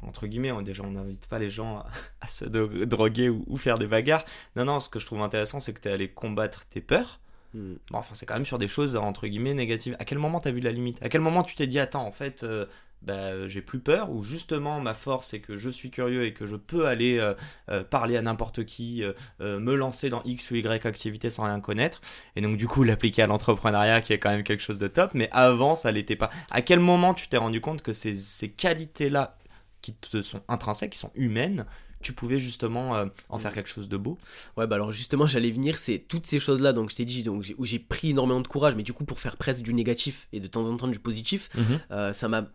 entre 0.02 0.26
guillemets, 0.26 0.52
on, 0.52 0.62
déjà, 0.62 0.82
on 0.82 0.90
n'invite 0.90 1.26
pas 1.26 1.38
les 1.38 1.50
gens 1.50 1.78
à, 1.78 1.86
à 2.20 2.26
se 2.26 2.44
droguer 2.44 3.28
ou, 3.28 3.44
ou 3.46 3.56
faire 3.56 3.78
des 3.78 3.86
bagarres. 3.86 4.24
Non, 4.56 4.64
non, 4.64 4.80
ce 4.80 4.88
que 4.88 4.98
je 4.98 5.06
trouve 5.06 5.22
intéressant, 5.22 5.60
c'est 5.60 5.72
que 5.72 5.80
tu 5.80 5.88
es 5.88 5.92
allé 5.92 6.08
combattre 6.08 6.64
tes 6.66 6.80
peurs. 6.80 7.20
Hmm. 7.54 7.74
Bon, 7.90 7.98
enfin, 7.98 8.14
c'est 8.14 8.26
quand 8.26 8.34
même 8.34 8.46
sur 8.46 8.58
des 8.58 8.68
choses, 8.68 8.96
entre 8.96 9.26
guillemets, 9.26 9.54
négatives. 9.54 9.96
À 9.98 10.04
quel 10.04 10.18
moment 10.18 10.40
tu 10.40 10.48
as 10.48 10.52
vu 10.52 10.60
la 10.60 10.72
limite? 10.72 11.02
À 11.02 11.08
quel 11.08 11.20
moment 11.20 11.42
tu 11.42 11.54
t'es 11.54 11.66
dit, 11.66 11.78
attends, 11.78 12.06
en 12.06 12.10
fait, 12.10 12.44
euh, 12.44 12.64
bah, 13.02 13.46
j'ai 13.46 13.60
plus 13.60 13.80
peur 13.80 14.10
Ou 14.10 14.22
justement, 14.22 14.80
ma 14.80 14.94
force, 14.94 15.28
c'est 15.28 15.40
que 15.40 15.58
je 15.58 15.68
suis 15.68 15.90
curieux 15.90 16.24
et 16.24 16.32
que 16.32 16.46
je 16.46 16.56
peux 16.56 16.86
aller 16.86 17.18
euh, 17.18 17.34
euh, 17.70 17.84
parler 17.84 18.16
à 18.16 18.22
n'importe 18.22 18.64
qui, 18.64 19.04
me 19.40 19.74
lancer 19.74 20.08
dans 20.08 20.22
X 20.24 20.50
ou 20.50 20.54
Y 20.56 20.86
activité 20.86 21.28
sans 21.28 21.44
rien 21.44 21.60
connaître? 21.60 22.00
Et 22.36 22.40
donc, 22.40 22.56
du 22.56 22.66
coup, 22.68 22.84
l'appliquer 22.84 23.22
à 23.22 23.26
l'entrepreneuriat, 23.26 24.00
qui 24.00 24.14
est 24.14 24.18
quand 24.18 24.30
même 24.30 24.44
quelque 24.44 24.62
chose 24.62 24.78
de 24.78 24.88
top. 24.88 25.10
Mais 25.12 25.28
avant, 25.32 25.76
ça 25.76 25.92
l'était 25.92 26.16
pas. 26.16 26.30
À 26.50 26.62
quel 26.62 26.80
moment 26.80 27.12
tu 27.12 27.28
t'es 27.28 27.36
rendu 27.36 27.60
compte 27.60 27.82
que 27.82 27.92
ces, 27.92 28.14
ces 28.14 28.50
qualités-là, 28.50 29.36
qui 29.82 29.94
te 29.94 30.22
sont 30.22 30.40
intrinsèques, 30.48 30.92
qui 30.92 30.98
sont 30.98 31.10
humaines, 31.14 31.66
tu 32.02 32.12
pouvais 32.12 32.38
justement 32.38 32.96
euh, 32.96 33.06
en 33.28 33.38
faire 33.38 33.54
quelque 33.54 33.68
chose 33.68 33.88
de 33.88 33.96
beau 33.96 34.18
Ouais, 34.56 34.66
bah 34.66 34.76
alors 34.76 34.92
justement, 34.92 35.26
j'allais 35.26 35.50
venir, 35.50 35.78
c'est 35.78 35.98
toutes 35.98 36.26
ces 36.26 36.40
choses-là, 36.40 36.72
donc 36.72 36.90
je 36.90 36.96
t'ai 36.96 37.04
dit, 37.04 37.22
donc, 37.22 37.54
où 37.56 37.64
j'ai 37.64 37.78
pris 37.78 38.10
énormément 38.10 38.40
de 38.40 38.48
courage, 38.48 38.74
mais 38.74 38.82
du 38.82 38.92
coup, 38.92 39.04
pour 39.04 39.20
faire 39.20 39.36
presque 39.36 39.62
du 39.62 39.72
négatif 39.72 40.28
et 40.32 40.40
de 40.40 40.46
temps 40.46 40.68
en 40.68 40.76
temps 40.76 40.88
du 40.88 40.98
positif, 40.98 41.48
euh, 41.90 42.12
ça 42.12 42.28
m'a. 42.28 42.46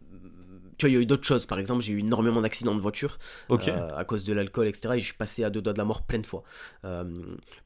Tu 0.78 0.86
vois, 0.86 0.90
il 0.92 0.94
y 0.94 0.98
a 0.98 1.02
eu 1.02 1.06
d'autres 1.06 1.26
choses. 1.26 1.46
Par 1.48 1.58
exemple, 1.60 1.82
j'ai 1.84 1.94
eu 1.94 2.00
énormément 2.00 2.42
d'accidents 2.42 2.76
de 2.76 2.80
voiture 2.80 3.18
euh, 3.72 3.96
à 3.98 4.06
cause 4.06 4.24
de 4.26 4.34
l'alcool, 4.34 4.68
etc. 4.68 4.94
Et 4.96 5.00
je 5.00 5.06
suis 5.06 5.14
passé 5.16 5.44
à 5.44 5.50
deux 5.50 5.62
doigts 5.62 5.74
de 5.74 5.78
la 5.80 5.86
mort 5.86 6.04
plein 6.04 6.20
de 6.20 6.26
fois. 6.28 6.44
Euh, 6.86 7.04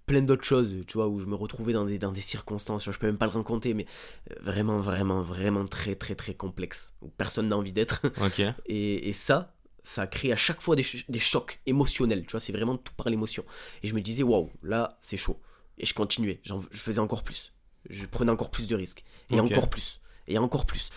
plein 0.06 0.22
d'autres 0.22 0.46
choses, 0.46 0.74
tu 0.88 0.94
vois, 0.94 1.08
où 1.08 1.20
je 1.20 1.26
me 1.26 1.36
retrouvais 1.36 1.74
dans 1.74 1.86
des, 1.86 2.00
dans 2.00 2.12
des 2.12 2.22
circonstances, 2.22 2.90
je 2.90 2.98
peux 2.98 3.08
même 3.08 3.18
pas 3.18 3.26
le 3.28 3.34
raconter, 3.34 3.74
mais 3.74 3.86
euh, 4.32 4.36
vraiment, 4.42 4.80
vraiment, 4.80 5.22
vraiment 5.22 5.66
très, 5.66 5.96
très, 5.96 6.16
très 6.16 6.34
complexe, 6.34 6.94
où 7.02 7.10
personne 7.10 7.50
n'a 7.50 7.58
envie 7.58 7.74
d'être. 7.74 8.02
Et, 8.66 9.10
et 9.10 9.14
ça, 9.14 9.54
ça 9.84 10.08
crée 10.08 10.32
à 10.32 10.36
chaque 10.38 10.62
fois 10.62 10.76
des, 10.76 10.84
ch- 10.84 11.06
des 11.10 11.20
chocs 11.20 11.60
émotionnels, 11.66 12.26
tu 12.26 12.32
vois, 12.32 12.40
c'est 12.40 12.54
vraiment 12.54 12.78
tout 12.78 12.94
par 12.96 13.10
l'émotion. 13.10 13.44
Et 13.84 13.88
je 13.88 13.94
me 13.94 14.02
disais, 14.02 14.24
waouh, 14.24 14.50
là, 14.64 14.98
c'est 15.02 15.18
chaud. 15.18 15.40
Et 15.78 15.86
je 15.86 15.94
continuais, 15.94 16.40
je 16.44 16.54
faisais 16.80 17.00
encore 17.00 17.24
plus. 17.24 17.52
Je 17.90 18.06
prenais 18.06 18.32
encore 18.32 18.52
plus 18.52 18.68
de 18.68 18.76
risques. 18.76 19.04
Et 19.32 19.36
encore 19.40 19.70
plus. 19.70 20.00
Et 20.28 20.38
encore 20.38 20.66
plus. 20.66 20.92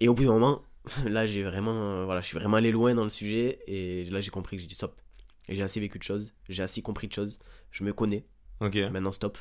Et 0.00 0.08
au 0.08 0.14
bout 0.14 0.24
d'un 0.24 0.32
moment, 0.32 0.62
là, 1.08 1.26
j'ai 1.26 1.42
vraiment, 1.42 1.72
euh, 1.74 2.04
voilà, 2.04 2.20
je 2.20 2.26
suis 2.26 2.38
vraiment 2.38 2.56
allé 2.56 2.70
loin 2.70 2.94
dans 2.94 3.04
le 3.04 3.10
sujet. 3.10 3.60
Et 3.66 4.04
là, 4.06 4.20
j'ai 4.20 4.30
compris 4.30 4.56
que 4.56 4.62
j'ai 4.62 4.68
dit 4.68 4.74
stop. 4.74 5.00
Et 5.48 5.54
J'ai 5.54 5.62
assez 5.62 5.80
vécu 5.80 5.98
de 5.98 6.02
choses, 6.04 6.34
j'ai 6.48 6.62
assez 6.62 6.82
compris 6.82 7.08
de 7.08 7.12
choses, 7.14 7.38
je 7.70 7.82
me 7.82 7.92
connais. 7.92 8.26
Ok. 8.60 8.76
Maintenant, 8.90 9.12
stop. 9.12 9.38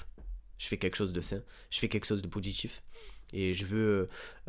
Je 0.57 0.67
fais 0.67 0.77
quelque 0.77 0.95
chose 0.95 1.13
de 1.13 1.21
sain, 1.21 1.43
je 1.69 1.79
fais 1.79 1.89
quelque 1.89 2.05
chose 2.05 2.21
de 2.21 2.27
positif. 2.27 2.81
Et 3.33 3.53
je 3.53 3.65
veux 3.65 3.77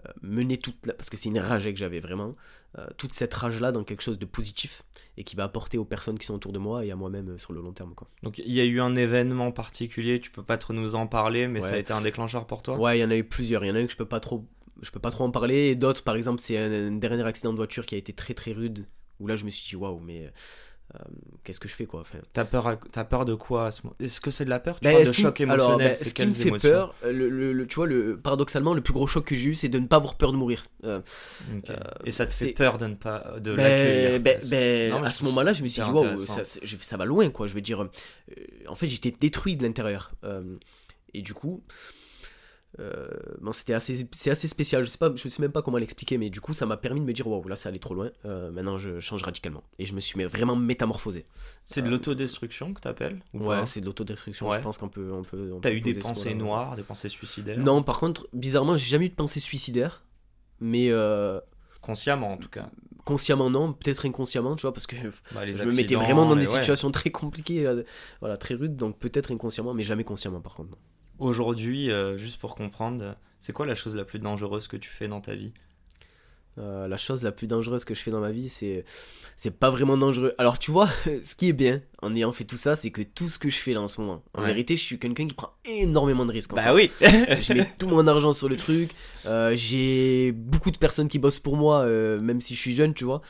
euh, 0.07 0.13
mener 0.23 0.57
toute 0.57 0.87
la... 0.87 0.95
Parce 0.95 1.11
que 1.11 1.17
c'est 1.17 1.29
une 1.31 1.41
rage 1.41 1.65
que 1.65 1.75
j'avais 1.77 1.99
vraiment. 2.01 2.37
euh, 2.79 2.87
toute 2.97 3.13
cette 3.13 3.35
rage-là 3.35 3.73
dans 3.73 3.83
quelque 3.83 4.03
chose 4.03 4.19
de 4.19 4.27
positif 4.27 4.83
et 5.17 5.25
qui 5.25 5.35
va 5.37 5.45
apporter 5.45 5.79
aux 5.79 5.85
personnes 5.85 6.19
qui 6.19 6.27
sont 6.27 6.35
autour 6.35 6.53
de 6.53 6.59
moi 6.59 6.85
et 6.85 6.91
à 6.91 6.97
moi-même 6.97 7.31
euh, 7.31 7.39
sur 7.39 7.53
le 7.53 7.61
long 7.61 7.73
terme. 7.73 7.95
Quoi. 7.95 8.09
Donc 8.23 8.39
il 8.39 8.53
y 8.53 8.61
a 8.61 8.65
eu 8.65 8.81
un 8.81 8.95
événement 8.95 9.51
particulier, 9.53 10.21
tu 10.21 10.31
peux 10.31 10.43
pas 10.45 10.59
trop 10.59 10.75
nous 10.75 10.95
en 10.95 11.07
parler, 11.09 11.49
mais 11.49 11.61
ça 11.61 11.75
a 11.75 11.79
été 11.79 11.93
un 11.93 12.03
déclencheur 12.03 12.47
pour 12.47 12.63
toi? 12.63 12.79
Ouais, 12.79 12.99
il 12.99 13.01
y 13.01 13.05
en 13.05 13.11
a 13.11 13.17
eu 13.17 13.25
plusieurs. 13.25 13.65
Il 13.65 13.69
y 13.69 13.71
en 13.71 13.75
a 13.75 13.81
eu 13.81 13.87
que 13.87 13.93
je 13.93 13.97
peux 13.97 14.05
pas 14.07 14.21
trop, 14.21 14.47
je 14.83 14.91
peux 14.91 15.01
pas 15.01 15.11
trop 15.11 15.25
en 15.25 15.31
parler. 15.31 15.75
D'autres, 15.75 16.03
par 16.05 16.15
exemple, 16.17 16.41
c'est 16.41 16.59
un, 16.59 16.89
un 16.89 16.93
dernier 16.93 17.25
accident 17.25 17.53
de 17.53 17.57
voiture 17.57 17.87
qui 17.87 17.95
a 17.95 17.99
été 17.99 18.13
très 18.13 18.35
très 18.35 18.53
rude. 18.53 18.87
Où 19.21 19.27
là, 19.27 19.35
je 19.37 19.45
me 19.45 19.51
suis 19.51 19.69
dit, 19.69 19.77
waouh, 19.77 19.99
mais 19.99 20.27
euh, 20.95 20.99
qu'est-ce 21.45 21.61
que 21.61 21.69
je 21.69 21.75
fais 21.75 21.87
quoi 21.87 22.01
enfin, 22.01 22.19
T'as 22.33 22.45
peur, 22.45 22.67
à- 22.69 22.77
peur 23.05 23.25
de 23.25 23.35
quoi 23.35 23.71
ce 23.73 23.83
Est-ce 24.01 24.21
que 24.21 24.31
c'est 24.31 24.45
de 24.45 24.51
la 24.51 24.61
peur? 24.61 24.81
Tu 24.81 24.85
Ben, 24.89 24.93
parles 24.93 25.07
de 25.07 25.13
choc 25.13 25.41
alors, 25.41 25.77
émotionnel, 25.77 25.89
ben, 25.91 25.97
ce 25.97 26.15
qui 26.15 26.25
me 26.25 26.33
fait 26.33 26.51
peur, 26.53 26.95
le, 27.05 27.29
le- 27.29 27.53
le- 27.53 27.67
tu 27.67 27.75
vois, 27.77 27.87
le, 27.87 28.19
paradoxalement, 28.19 28.75
le 28.75 28.81
plus 28.81 28.93
gros 28.95 29.07
choc 29.07 29.25
que 29.27 29.37
j'ai 29.37 29.49
eu, 29.51 29.55
c'est 29.55 29.69
de 29.69 29.79
ne 29.79 29.87
pas 29.87 29.97
avoir 29.97 30.15
peur 30.15 30.33
de 30.33 30.37
mourir. 30.37 30.67
Euh, 30.85 31.01
euh, 31.71 31.77
Et 32.07 32.13
ça 32.13 32.27
te 32.27 32.33
fait 32.33 32.53
peur 32.53 32.79
de 32.79 32.87
ne 32.87 32.95
pas 32.95 33.35
de 33.39 33.51
ben, 33.51 33.63
l'accueillir? 33.63 34.21
ben, 34.21 34.39
ben, 34.49 34.93
Non, 34.93 35.03
à 35.03 35.11
ce 35.11 35.25
moment-là, 35.25 35.53
je 35.53 35.63
me 35.63 35.69
suis 35.69 35.83
dit, 35.83 35.89
intéressant. 35.91 36.41
ça, 36.81 36.97
va 36.97 37.05
loin, 37.05 37.29
quoi. 37.31 37.47
Je 37.47 37.55
veux 37.55 37.61
dire, 37.61 37.87
en 38.67 38.75
fait, 38.75 38.87
j'étais 38.87 39.11
détruit 39.11 39.57
de 39.57 39.65
l'intérieur. 39.67 40.13
Et 41.15 41.23
du 41.23 41.35
coup, 41.35 41.63
euh, 42.81 43.09
c'était 43.53 43.75
assez, 43.75 44.09
c'est 44.13 44.31
assez 44.31 44.49
spécial. 44.49 44.85
Je 44.85 44.89
sais 44.89 44.99
pas, 44.99 45.11
je 45.15 45.29
sais 45.29 45.43
même 45.43 45.53
pas 45.53 45.63
comment 45.63 45.79
l'expliquer, 45.79 46.19
mais 46.19 46.31
du 46.31 46.41
coup, 46.41 46.53
ça 46.53 46.67
m'a 46.67 46.77
permis 46.77 47.01
de 47.01 47.05
me 47.05 47.13
dire, 47.13 47.27
waouh, 47.27 47.47
là, 47.49 47.57
ça 47.57 47.69
allait 47.69 47.79
trop 47.79 47.95
loin. 47.95 48.09
Euh, 48.25 48.51
maintenant, 48.51 48.79
je 48.79 49.01
change 49.01 49.23
radicalement. 49.23 49.63
Et 49.79 49.87
je 49.87 49.95
me 49.95 50.01
suis 50.01 50.23
vraiment 50.25 50.57
métamorphosé. 50.57 51.27
C'est 51.65 51.83
de 51.83 51.89
l'autoddestruction 51.91 52.75
que 52.75 52.81
t'appelles 52.81 53.21
ou 53.35 53.45
Ouais, 53.47 53.67
c'est 53.67 53.81
de 53.81 53.87
l'autodestruction. 53.87 54.49
Ouais. 54.49 54.59
Je 54.59 54.63
pense 54.63 54.79
qu'on 54.79 54.89
peut, 54.89 55.13
on 55.13 55.23
peut. 55.23 55.53
T'as 55.61 55.73
eu 55.73 55.81
des 55.81 55.95
pensées 55.95 56.35
noires, 56.35 56.77
des 56.77 56.83
pensées 56.83 57.09
suicidaires 57.09 57.59
Non, 57.59 57.83
par 57.83 57.99
contre, 58.01 58.29
bizarrement, 58.33 58.77
j'ai 58.77 58.89
jamais 58.89 59.07
eu 59.07 59.11
de 59.11 59.15
pensée 59.15 59.41
suicidaire. 59.41 60.05
Mais 60.61 60.91
euh, 60.91 61.41
Consciemment 61.81 62.33
en 62.33 62.37
tout 62.37 62.49
cas. 62.49 62.69
consciemment, 63.05 63.49
non. 63.51 63.73
Peut-être 63.73 64.07
inconsciemment, 64.07 64.57
tu 64.57 64.63
vois, 64.63 64.73
parce 64.73 64.87
que 64.89 64.97
Bah, 65.35 65.47
je 65.47 65.63
me 65.65 65.73
mettais 65.73 65.95
vraiment 65.95 66.27
dans 66.27 66.37
des 66.37 66.47
ouais. 66.49 66.61
situations 66.61 66.91
très 66.91 67.11
compliquées, 67.11 67.67
euh, 67.67 67.83
voilà, 68.21 68.37
très 68.37 68.55
rudes, 68.55 68.77
donc 68.77 68.99
peut-être 68.99 69.33
inconsciemment, 69.33 69.73
mais 69.75 69.85
jamais 69.85 70.05
consciemment 70.05 70.41
par 70.41 70.55
contre. 70.55 70.71
non. 70.71 70.77
Aujourd'hui, 71.19 71.91
euh, 71.91 72.17
juste 72.17 72.39
pour 72.39 72.55
comprendre, 72.55 73.17
c'est 73.41 73.53
quoi 73.53 73.67
la 73.67 73.75
chose 73.75 73.97
la 73.97 74.05
plus 74.05 74.19
dangereuse 74.19 74.69
que 74.69 74.77
tu 74.77 74.89
fais 74.91 75.09
dans 75.09 75.21
ta 75.21 75.35
vie? 75.35 75.53
Euh, 76.59 76.89
la 76.89 76.97
chose 76.97 77.23
la 77.23 77.31
plus 77.31 77.47
dangereuse 77.47 77.85
que 77.85 77.95
je 77.95 78.01
fais 78.03 78.11
dans 78.11 78.21
ma 78.21 78.33
vie, 78.33 78.49
c'est 78.49 78.85
c'est 79.37 79.53
pas 79.57 79.71
vraiment 79.71 79.97
dangereux. 79.97 80.35
Alors 80.39 80.59
tu 80.59 80.73
vois, 80.73 80.89
ce 81.23 81.37
qui 81.37 81.49
est 81.49 81.53
bien 81.53 81.81
en 82.03 82.15
ayant 82.17 82.33
fait 82.33 82.43
tout 82.45 82.57
ça, 82.57 82.75
c'est 82.75 82.91
que 82.91 83.03
tout 83.03 83.29
ce 83.29 83.39
que 83.39 83.49
je 83.49 83.57
fais 83.59 83.73
là 83.75 83.81
en 83.81 83.87
ce 83.89 84.01
moment, 84.01 84.25
en 84.35 84.41
Ouais. 84.43 84.49
vérité, 84.49 84.75
je 84.75 84.83
suis 84.83 84.99
quelqu'un 84.99 85.29
qui 85.29 85.35
prend 85.35 85.53
énormément 85.65 86.27
de 86.27 86.33
risques. 86.33 86.55
Bah 86.55 86.65
fait. 86.65 86.73
oui 86.75 86.91
je 87.01 87.53
mets 87.53 87.69
tout 87.79 87.87
mon 87.87 88.05
argent 88.09 88.33
sur 88.33 88.49
le 88.49 88.57
truc. 88.57 88.91
euh, 89.27 89.53
j'ai 89.55 90.33
beaucoup 90.33 90.73
de 90.73 90.79
personnes 90.79 91.09
qui 91.09 91.21
bossent 91.21 91.39
pour 91.39 91.57
moi, 91.57 91.83
euh, 91.83 92.19
même 92.21 92.41
si 92.41 92.57
je 92.57 92.61
suis 92.61 92.75
jeune, 92.75 92.93
tu 92.93 93.05
vois. 93.05 93.23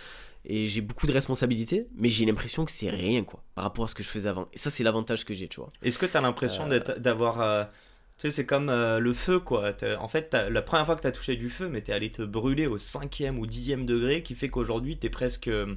Et 0.50 0.66
j'ai 0.66 0.80
beaucoup 0.80 1.06
de 1.06 1.12
responsabilités, 1.12 1.86
mais 1.94 2.08
j'ai 2.08 2.24
l'impression 2.24 2.64
que 2.64 2.70
c'est 2.72 2.88
rien, 2.88 3.22
quoi, 3.22 3.42
par 3.54 3.64
rapport 3.64 3.84
à 3.84 3.88
ce 3.88 3.94
que 3.94 4.02
je 4.02 4.08
faisais 4.08 4.28
avant. 4.30 4.48
Et 4.54 4.58
ça, 4.58 4.70
c'est 4.70 4.82
l'avantage 4.82 5.24
que 5.26 5.34
j'ai, 5.34 5.46
tu 5.46 5.60
vois. 5.60 5.68
Est-ce 5.82 5.98
que 5.98 6.06
t'as 6.06 6.20
l'impression 6.22 6.66
Euh. 6.70 6.80
d'avoir 6.98 7.40
euh, 7.42 7.64
Tu 8.16 8.22
sais, 8.22 8.30
c'est 8.30 8.46
comme 8.46 8.70
euh, 8.70 8.98
le 8.98 9.12
feu, 9.12 9.40
quoi. 9.40 9.74
En 10.00 10.08
fait, 10.08 10.34
la 10.34 10.62
première 10.62 10.86
fois 10.86 10.96
que 10.96 11.02
tu 11.02 11.06
as 11.06 11.12
touché 11.12 11.36
du 11.36 11.50
feu, 11.50 11.68
mais 11.68 11.82
t'es 11.82 11.92
allé 11.92 12.10
te 12.10 12.22
brûler 12.22 12.66
au 12.66 12.78
cinquième 12.78 13.38
ou 13.38 13.46
dixième 13.46 13.84
degré, 13.86 14.22
qui 14.22 14.34
fait 14.34 14.48
qu'aujourd'hui, 14.48 14.96
t'es 14.96 15.10
presque. 15.10 15.48
euh, 15.48 15.74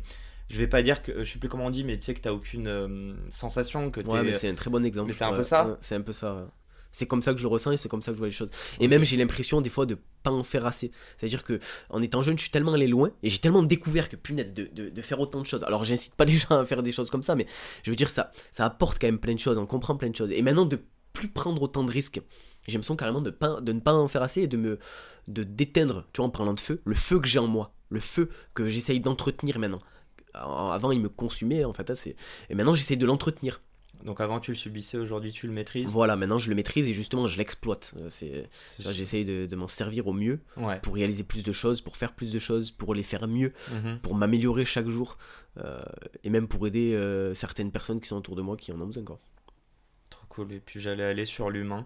je 0.50 0.58
vais 0.58 0.68
pas 0.68 0.82
dire 0.82 1.02
que. 1.04 1.24
Je 1.24 1.32
sais 1.34 1.38
plus 1.40 1.50
comment 1.50 1.66
on 1.66 1.70
dit, 1.70 1.84
mais 1.84 1.98
tu 1.98 2.06
sais 2.06 2.14
que 2.14 2.22
t'as 2.22 2.32
aucune 2.32 2.68
euh, 2.68 3.14
sensation, 3.30 3.92
que. 3.92 4.00
Ouais, 4.02 4.24
mais 4.24 4.34
c'est 4.34 4.50
un 4.50 4.56
très 4.56 4.70
bon 4.70 4.84
exemple. 4.86 5.10
Mais 5.10 5.14
c'est 5.18 5.24
un 5.26 5.32
Ouais, 5.32 5.38
peu 5.38 5.44
ça 5.44 5.78
C'est 5.82 5.96
un 5.96 6.02
peu 6.02 6.14
ça. 6.14 6.50
C'est 6.92 7.08
comme 7.08 7.22
ça 7.22 7.32
que 7.34 7.38
je 7.38 7.44
le 7.44 7.50
ressens 7.50 7.72
et 7.72 7.78
c'est 7.78 7.90
comme 7.90 8.02
ça 8.02 8.12
que 8.12 8.16
je 8.16 8.20
vois 8.20 8.28
les 8.28 8.34
choses. 8.34 8.52
Et 8.80 8.88
même 8.88 9.04
j'ai 9.04 9.18
l'impression 9.18 9.62
des 9.62 9.70
fois 9.70 9.86
de 9.86 9.98
pas 10.24 10.32
en 10.32 10.44
faire 10.44 10.66
assez. 10.66 10.92
C'est-à-dire 11.18 11.44
que 11.44 11.60
en 11.90 12.02
étant 12.02 12.22
jeune, 12.22 12.38
je 12.38 12.44
suis 12.44 12.52
tellement 12.52 12.74
allé 12.74 12.88
loin 12.88 13.12
et 13.24 13.30
j'ai 13.30 13.40
tellement 13.40 13.64
découvert 13.64 14.10
que 14.10 14.16
punaise 14.16 14.54
de, 14.54 14.70
de, 14.74 14.90
de 14.90 15.02
faire 15.02 15.20
autant 15.20 15.40
de 15.42 15.46
choses. 15.46 15.64
Alors 15.64 15.84
j'incite 15.84 16.16
pas 16.16 16.26
les 16.26 16.38
gens 16.38 16.60
à 16.60 16.66
faire 16.66 16.84
des 16.84 16.92
choses 16.92 17.10
comme 17.10 17.24
ça, 17.24 17.36
mais 17.36 17.48
je 17.84 17.90
veux 17.92 17.96
dire 17.96 18.10
ça, 18.10 18.32
ça 18.52 18.66
apporte 18.66 19.00
quand 19.00 19.08
même 19.08 19.20
plein 19.20 19.34
de 19.34 19.40
choses, 19.40 19.58
on 19.58 19.66
comprend 19.66 19.96
plein 19.96 20.10
de 20.10 20.16
choses. 20.16 20.32
Et 20.32 20.42
maintenant 20.42 20.66
de 20.66 20.80
plus 21.14 21.28
prendre 21.28 21.62
autant 21.62 21.84
de 21.84 21.92
risques. 21.92 22.22
J'ai 22.68 22.74
l'impression 22.74 22.96
carrément 22.96 23.22
de, 23.22 23.32
pas, 23.32 23.60
de 23.60 23.74
ne 23.74 23.80
pas 23.80 23.94
en 23.94 24.08
faire 24.08 24.22
assez 24.22 24.42
et 24.42 24.48
de 24.48 24.58
me 24.58 24.80
de 25.28 25.44
d'éteindre, 25.44 26.08
tu 26.14 26.18
vois, 26.18 26.28
en 26.28 26.30
parlant 26.30 26.54
de 26.54 26.60
feu, 26.60 26.82
le 26.86 26.96
feu 26.96 27.20
que 27.20 27.28
j'ai 27.28 27.40
en 27.40 27.48
moi, 27.48 27.74
le 27.90 28.00
feu 28.00 28.30
que 28.54 28.70
j'essaye 28.70 29.00
d'entretenir 29.00 29.60
maintenant. 29.60 29.82
Avant, 30.34 30.92
il 30.92 31.02
me 31.02 31.10
consumait 31.10 31.66
en 31.66 31.74
fait, 31.74 31.90
hein, 31.90 32.12
et 32.50 32.56
maintenant 32.56 32.74
j'essaye 32.76 32.98
de 32.98 33.06
l'entretenir. 33.06 33.62
Donc 34.06 34.22
avant, 34.22 34.40
tu 34.40 34.52
le 34.52 34.56
subissais, 34.56 34.98
aujourd'hui, 34.98 35.32
tu 35.32 35.48
le 35.48 35.54
maîtrises. 35.54 35.90
Voilà, 35.92 36.16
maintenant 36.16 36.38
je 36.38 36.50
le 36.50 36.56
maîtrise 36.56 36.90
et 36.90 36.94
justement 36.94 37.28
je 37.28 37.38
l'exploite. 37.38 37.94
Euh, 37.98 38.08
C'est, 38.10 38.50
vois, 38.80 38.92
j'essaye 38.92 39.26
de, 39.26 39.46
de 39.46 39.56
m'en 39.56 39.68
servir 39.68 40.08
au 40.08 40.14
mieux 40.14 40.40
Ouais. 40.58 40.80
pour 40.82 40.96
réaliser 40.96 41.24
plus 41.24 41.44
de 41.44 41.52
choses, 41.52 41.82
pour 41.82 41.98
faire 41.98 42.14
plus 42.14 42.32
de 42.32 42.40
choses, 42.40 42.72
pour 42.72 42.94
les 42.96 43.04
faire 43.04 43.28
mieux, 43.28 43.54
Mhm. 43.72 44.00
pour 44.00 44.16
m'améliorer 44.16 44.66
chaque 44.66 44.88
jour 44.88 45.18
euh, 45.58 45.82
et 46.24 46.30
même 46.30 46.48
pour 46.48 46.66
aider 46.68 46.94
euh, 46.96 47.34
certaines 47.34 47.72
personnes 47.72 48.00
qui 48.00 48.08
sont 48.08 48.16
autour 48.18 48.36
de 48.36 48.42
moi 48.42 48.56
qui 48.58 48.72
en 48.72 48.80
ont 48.82 48.86
besoin. 48.88 49.04
Quoi. 49.04 49.20
Trop 50.10 50.26
cool. 50.30 50.54
Et 50.54 50.60
puis 50.60 50.80
j'allais 50.80 51.04
aller 51.04 51.26
sur 51.26 51.50
l'humain. 51.50 51.86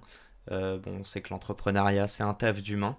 Euh, 0.52 0.78
bon, 0.78 0.98
on 1.00 1.04
sait 1.04 1.22
que 1.22 1.30
l'entrepreneuriat, 1.32 2.08
c'est 2.08 2.22
un 2.24 2.34
taf 2.36 2.62
d'humain. 2.62 2.98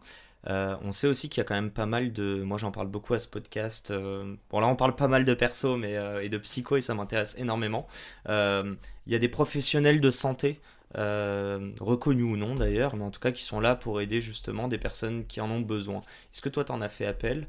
Euh, 0.48 0.76
on 0.82 0.92
sait 0.92 1.08
aussi 1.08 1.28
qu'il 1.28 1.40
y 1.40 1.40
a 1.40 1.44
quand 1.44 1.54
même 1.54 1.70
pas 1.72 1.86
mal 1.86 2.12
de. 2.12 2.42
Moi, 2.42 2.56
j'en 2.58 2.70
parle 2.70 2.88
beaucoup 2.88 3.14
à 3.14 3.18
ce 3.18 3.26
podcast. 3.28 3.90
euh, 3.90 4.36
Bon, 4.50 4.60
là, 4.60 4.68
on 4.68 4.76
parle 4.76 4.94
pas 4.94 5.08
mal 5.08 5.24
de 5.24 5.34
perso 5.34 5.76
mais, 5.76 5.96
euh, 5.96 6.22
et 6.22 6.28
de 6.28 6.38
psycho, 6.38 6.76
et 6.76 6.80
ça 6.80 6.94
m'intéresse 6.94 7.34
énormément. 7.38 7.86
Il 8.28 9.12
y 9.12 9.14
a 9.14 9.18
des 9.18 9.28
professionnels 9.28 10.00
de 10.00 10.10
santé, 10.10 10.60
reconnus 10.94 12.24
ou 12.24 12.36
non 12.36 12.54
d'ailleurs, 12.54 12.96
mais 12.96 13.04
en 13.04 13.10
tout 13.10 13.20
cas 13.20 13.32
qui 13.32 13.42
sont 13.44 13.60
là 13.60 13.76
pour 13.76 14.00
aider 14.00 14.20
justement 14.20 14.68
des 14.68 14.78
personnes 14.78 15.26
qui 15.26 15.40
en 15.40 15.50
ont 15.50 15.60
besoin. 15.60 16.00
Est-ce 16.32 16.42
que 16.42 16.48
toi, 16.48 16.64
t'en 16.64 16.80
as 16.80 16.88
fait 16.88 17.06
appel? 17.06 17.48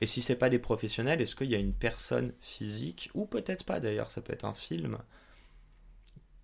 Et 0.00 0.06
si 0.06 0.22
c'est 0.22 0.36
pas 0.36 0.50
des 0.50 0.58
professionnels, 0.58 1.20
est-ce 1.20 1.34
qu'il 1.36 1.50
y 1.50 1.54
a 1.54 1.58
une 1.58 1.72
personne 1.72 2.32
physique, 2.40 3.10
ou 3.14 3.26
peut-être 3.26 3.64
pas 3.64 3.80
d'ailleurs, 3.80 4.10
ça 4.10 4.20
peut 4.20 4.32
être 4.32 4.44
un 4.44 4.54
film, 4.54 4.98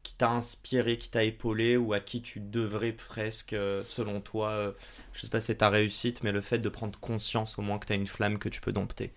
qui 0.03 0.15
t'a 0.15 0.31
inspiré, 0.31 0.97
qui 0.99 1.11
t'a 1.11 1.25
épaulé 1.25 1.77
ou 1.77 1.93
à 1.93 2.01
qui 2.01 2.23
tu 2.23 2.41
devrais 2.41 2.93
presque, 2.93 3.53
euh, 3.53 3.83
selon 3.85 4.21
toi, 4.21 4.51
euh, 4.51 4.73
je 5.13 5.21
sais 5.21 5.29
pas 5.29 5.41
si 5.41 5.49
c'est 5.49 5.57
ta 5.57 5.69
réussite, 5.71 6.23
mais 6.23 6.33
le 6.33 6.41
fait 6.41 6.59
de 6.59 6.69
prendre 6.69 6.99
conscience 6.99 7.59
au 7.59 7.63
moins 7.63 7.79
que 7.79 7.87
tu 7.87 7.93
as 7.93 7.97
une 7.97 8.07
flamme 8.07 8.39
que 8.39 8.49
tu 8.49 8.61
peux 8.61 8.73
dompter. 8.73 9.13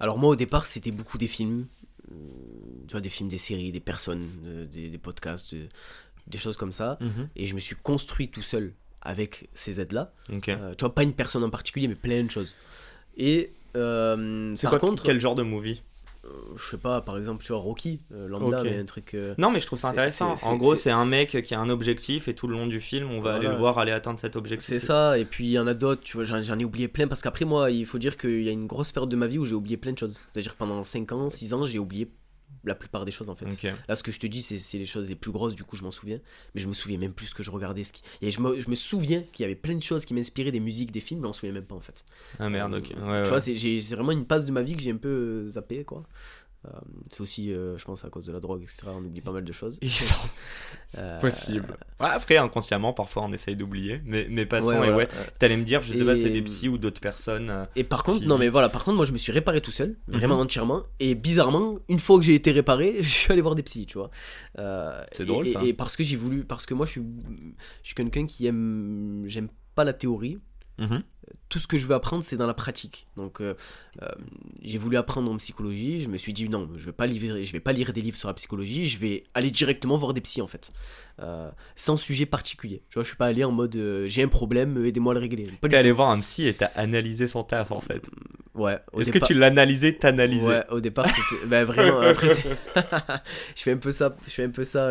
Alors 0.00 0.18
moi 0.18 0.30
au 0.30 0.36
départ 0.36 0.66
c'était 0.66 0.90
beaucoup 0.90 1.18
des 1.18 1.28
films, 1.28 1.66
tu 2.08 2.92
vois, 2.92 3.00
des 3.00 3.08
films, 3.08 3.28
des 3.28 3.38
séries, 3.38 3.72
des 3.72 3.80
personnes, 3.80 4.28
des, 4.72 4.90
des 4.90 4.98
podcasts, 4.98 5.54
de- 5.54 5.68
des 6.26 6.38
choses 6.38 6.56
comme 6.56 6.72
ça. 6.72 6.98
Et 7.36 7.46
je 7.46 7.54
me 7.54 7.60
suis 7.60 7.76
construit 7.76 8.28
tout 8.28 8.42
seul 8.42 8.72
avec 9.02 9.48
ces 9.54 9.78
aides-là. 9.80 10.12
Euh, 10.60 10.74
tu 10.74 10.84
vois, 10.84 10.94
pas 10.94 11.02
une 11.04 11.12
personne 11.14 11.44
en 11.44 11.50
particulier, 11.50 11.86
mais 11.88 11.94
plein 11.94 12.24
de 12.24 12.30
choses. 12.30 12.54
Et 13.16 13.52
euh, 13.76 14.52
C'est 14.56 14.64
par 14.66 14.78
quoi 14.78 14.88
contre, 14.88 15.02
quel 15.04 15.20
genre 15.20 15.34
de 15.36 15.42
movie? 15.42 15.82
Je 16.56 16.70
sais 16.70 16.76
pas, 16.78 17.00
par 17.02 17.18
exemple, 17.18 17.44
tu 17.44 17.52
vois, 17.52 17.60
Rocky, 17.60 18.00
euh, 18.12 18.26
lambda, 18.28 18.58
Ok. 18.60 18.64
mais 18.64 18.78
un 18.78 18.84
truc. 18.84 19.14
euh, 19.14 19.34
Non, 19.38 19.50
mais 19.50 19.60
je 19.60 19.66
trouve 19.66 19.78
ça 19.78 19.88
intéressant. 19.88 20.34
En 20.42 20.56
gros, 20.56 20.74
c'est- 20.74 20.90
un 20.90 21.04
mec 21.04 21.42
qui 21.44 21.54
a 21.54 21.60
un 21.60 21.68
objectif 21.68 22.28
et 22.28 22.34
tout 22.34 22.46
le 22.48 22.54
long 22.54 22.66
du 22.66 22.80
film, 22.80 23.10
on 23.10 23.20
va 23.20 23.34
aller 23.34 23.48
le 23.48 23.56
voir 23.56 23.78
aller 23.78 23.92
atteindre 23.92 24.18
cet 24.18 24.36
objectif. 24.36 24.66
C'est 24.68 24.80
ça, 24.84 25.18
et 25.18 25.24
puis 25.24 25.44
il 25.46 25.50
y 25.52 25.58
en 25.58 25.66
a 25.66 25.74
d'autres, 25.74 26.02
tu 26.02 26.16
vois, 26.16 26.24
j'en 26.24 26.58
ai 26.58 26.64
oublié 26.64 26.88
plein, 26.88 27.06
parce 27.08 27.22
qu'après 27.22 27.44
moi, 27.44 27.70
il 27.70 27.86
faut 27.86 27.98
dire 27.98 28.16
qu'il 28.16 28.42
y 28.42 28.48
a 28.48 28.52
une 28.52 28.66
grosse 28.66 28.92
période 28.92 29.10
de 29.10 29.16
ma 29.16 29.26
vie 29.26 29.38
où 29.38 29.44
j'ai 29.44 29.54
oublié 29.54 29.76
plein 29.76 29.92
de 29.92 29.98
choses. 29.98 30.18
C'est-à-dire 30.32 30.54
pendant 30.56 30.82
5 30.82 31.12
ans, 31.12 31.28
6 31.28 31.52
ans, 31.54 31.64
j'ai 31.64 31.78
oublié 31.78 32.10
la 32.64 32.74
plupart 32.74 33.04
des 33.04 33.12
choses 33.12 33.30
en 33.30 33.36
fait. 33.36 33.46
Ok. 33.46 33.72
Là, 33.88 33.94
ce 33.94 34.02
que 34.02 34.10
je 34.10 34.18
te 34.18 34.26
dis, 34.26 34.42
c'est 34.42 34.78
les 34.78 34.86
choses 34.86 35.08
les 35.08 35.14
plus 35.14 35.30
grosses, 35.30 35.54
du 35.54 35.62
coup, 35.62 35.76
je 35.76 35.84
m'en 35.84 35.92
souviens, 35.92 36.18
mais 36.52 36.60
je 36.60 36.66
me 36.66 36.72
souviens 36.74 36.98
même 36.98 37.12
plus 37.12 37.26
ce 37.28 37.34
que 37.34 37.44
je 37.44 37.50
regardais. 37.52 37.84
Ce 37.84 37.92
qui... 37.92 38.02
et 38.22 38.32
je, 38.32 38.40
me, 38.40 38.58
je 38.58 38.68
me 38.68 38.74
souviens 38.74 39.22
qu'il 39.32 39.44
y 39.44 39.46
avait 39.46 39.54
plein 39.54 39.76
de 39.76 39.82
choses 39.82 40.04
qui 40.04 40.14
m'inspiraient 40.14 40.50
des 40.50 40.58
musiques, 40.58 40.90
des 40.90 41.00
films, 41.00 41.20
mais 41.20 41.28
on 41.28 41.32
se 41.32 41.40
souvient 41.40 41.52
même 41.52 41.64
pas 41.64 41.76
en 41.76 41.80
fait. 41.80 42.04
Ah 42.40 42.48
merde, 42.48 42.74
ok. 42.74 42.92
Ouais, 42.96 43.02
ouais. 43.08 43.22
Tu 43.22 43.28
vois, 43.28 43.38
c'est 43.38 43.54
vraiment 43.94 44.10
une 44.10 44.24
passe 44.26 44.44
de 44.46 44.50
ma 44.50 44.62
vie 44.62 44.74
que 44.74 44.82
j'ai 44.82 44.90
un 44.90 44.96
peu 44.96 45.08
euh, 45.46 45.50
zappé, 45.50 45.84
quoi. 45.84 46.02
Euh, 46.66 46.78
c'est 47.12 47.20
aussi, 47.20 47.52
euh, 47.52 47.78
je 47.78 47.84
pense, 47.84 48.04
à 48.04 48.08
cause 48.08 48.26
de 48.26 48.32
la 48.32 48.40
drogue, 48.40 48.62
etc. 48.62 48.82
On 48.88 48.98
oublie 49.04 49.20
pas 49.20 49.30
mal 49.30 49.44
de 49.44 49.52
choses. 49.52 49.78
C'est 50.88 51.00
Euh, 51.02 51.18
possible. 51.20 51.76
Ouais, 52.00 52.08
après, 52.10 52.36
inconsciemment, 52.36 52.92
parfois, 52.92 53.22
on 53.24 53.32
essaye 53.32 53.56
d'oublier. 53.56 54.00
Mais, 54.04 54.26
mais 54.30 54.46
passons, 54.46 54.68
Ouais, 54.70 54.74
et 54.88 54.90
voilà, 54.90 54.96
ouais. 54.96 55.08
T'allais 55.38 55.56
me 55.56 55.62
dire, 55.64 55.82
je 55.82 55.92
sais 55.92 56.04
pas, 56.04 56.16
c'est 56.16 56.26
Et- 56.28 56.30
des 56.30 56.42
psys 56.42 56.68
ou 56.68 56.78
d'autres 56.78 57.00
personnes. 57.00 57.66
Et 57.76 57.84
par 57.84 58.02
contre, 58.04 58.26
non 58.26 58.38
mais 58.38 58.48
voilà, 58.48 58.68
par 58.68 58.84
contre, 58.84 58.96
moi 58.96 59.04
je 59.04 59.12
me 59.12 59.18
suis 59.18 59.32
réparé 59.32 59.60
tout 59.60 59.70
seul, 59.70 59.96
vraiment 60.08 60.36
Mhm. 60.36 60.42
entièrement. 60.42 60.82
Et 61.00 61.14
bizarrement, 61.14 61.76
une 61.88 62.00
fois 62.00 62.18
que 62.18 62.24
j'ai 62.24 62.34
été 62.34 62.50
réparé, 62.52 62.96
je 63.02 63.08
suis 63.08 63.32
allé 63.32 63.42
voir 63.42 63.54
des 63.54 63.62
psys, 63.62 63.86
tu 63.86 63.98
vois. 63.98 64.10
Euh, 64.58 65.02
C'est 65.12 65.22
et- 65.24 65.26
drôle, 65.26 65.46
et, 65.46 65.50
ça. 65.50 65.62
Et 65.64 65.72
parce 65.72 65.96
que 65.96 66.04
j'ai 66.04 66.16
voulu, 66.16 66.44
parce 66.44 66.66
que 66.66 66.74
moi 66.74 66.86
je 66.86 66.92
suis, 66.92 67.02
je 67.82 67.86
suis 67.88 67.94
quelqu'un 67.94 68.26
qui 68.26 68.46
aime, 68.46 69.24
j'aime 69.26 69.48
pas 69.74 69.84
la 69.84 69.92
théorie. 69.92 70.38
mhm. 70.78 71.02
Tout 71.48 71.60
ce 71.60 71.68
que 71.68 71.78
je 71.78 71.86
veux 71.86 71.94
apprendre, 71.94 72.24
c'est 72.24 72.36
dans 72.36 72.46
la 72.48 72.54
pratique. 72.54 73.06
Donc, 73.16 73.40
euh, 73.40 73.54
euh, 74.02 74.08
j'ai 74.62 74.78
voulu 74.78 74.96
apprendre 74.96 75.30
en 75.30 75.36
psychologie. 75.36 76.00
Je 76.00 76.08
me 76.08 76.18
suis 76.18 76.32
dit 76.32 76.48
non, 76.48 76.68
je 76.76 76.86
vais 76.86 76.92
pas 76.92 77.06
lire, 77.06 77.36
je 77.44 77.52
vais 77.52 77.60
pas 77.60 77.72
lire 77.72 77.92
des 77.92 78.00
livres 78.00 78.16
sur 78.18 78.26
la 78.26 78.34
psychologie. 78.34 78.88
Je 78.88 78.98
vais 78.98 79.22
aller 79.32 79.52
directement 79.52 79.96
voir 79.96 80.12
des 80.12 80.20
psys 80.20 80.42
en 80.42 80.48
fait, 80.48 80.72
Euh, 81.20 81.50
sans 81.76 81.96
sujet 81.96 82.26
particulier. 82.26 82.82
Tu 82.90 82.94
vois, 82.94 83.04
je 83.04 83.08
suis 83.08 83.16
pas 83.16 83.26
allé 83.26 83.44
en 83.44 83.52
mode 83.52 83.76
euh, 83.76 84.08
j'ai 84.08 84.22
un 84.24 84.28
problème, 84.28 84.84
aidez-moi 84.84 85.12
à 85.12 85.14
le 85.14 85.20
régler. 85.20 85.46
T'es 85.62 85.76
allé 85.76 85.92
voir 85.92 86.10
un 86.10 86.18
psy 86.20 86.46
et 86.48 86.54
t'as 86.54 86.66
analysé 86.74 87.28
son 87.28 87.44
taf, 87.44 87.70
en 87.70 87.80
fait. 87.80 88.00
tout. 88.00 88.10
Ouais. 88.54 88.78
Est-ce 88.98 89.12
que 89.12 89.18
tu 89.24 89.34
l'as 89.34 89.46
analysé, 89.46 89.96
t'analysé 89.96 90.46
Ouais, 90.48 90.64
au 90.70 90.80
départ, 90.80 91.06
c'était. 91.06 91.46
bah, 91.46 91.64
vraiment, 91.64 92.00
après, 92.00 92.30
c'est- 92.30 92.42
je 93.56 93.62
fais 93.62 93.72
un 93.72 93.76
peu 93.76 93.92
ça, 93.92 94.16
je 94.26 94.30
fais 94.30 94.44
un 94.44 94.50
peu 94.50 94.64
ça 94.64 94.90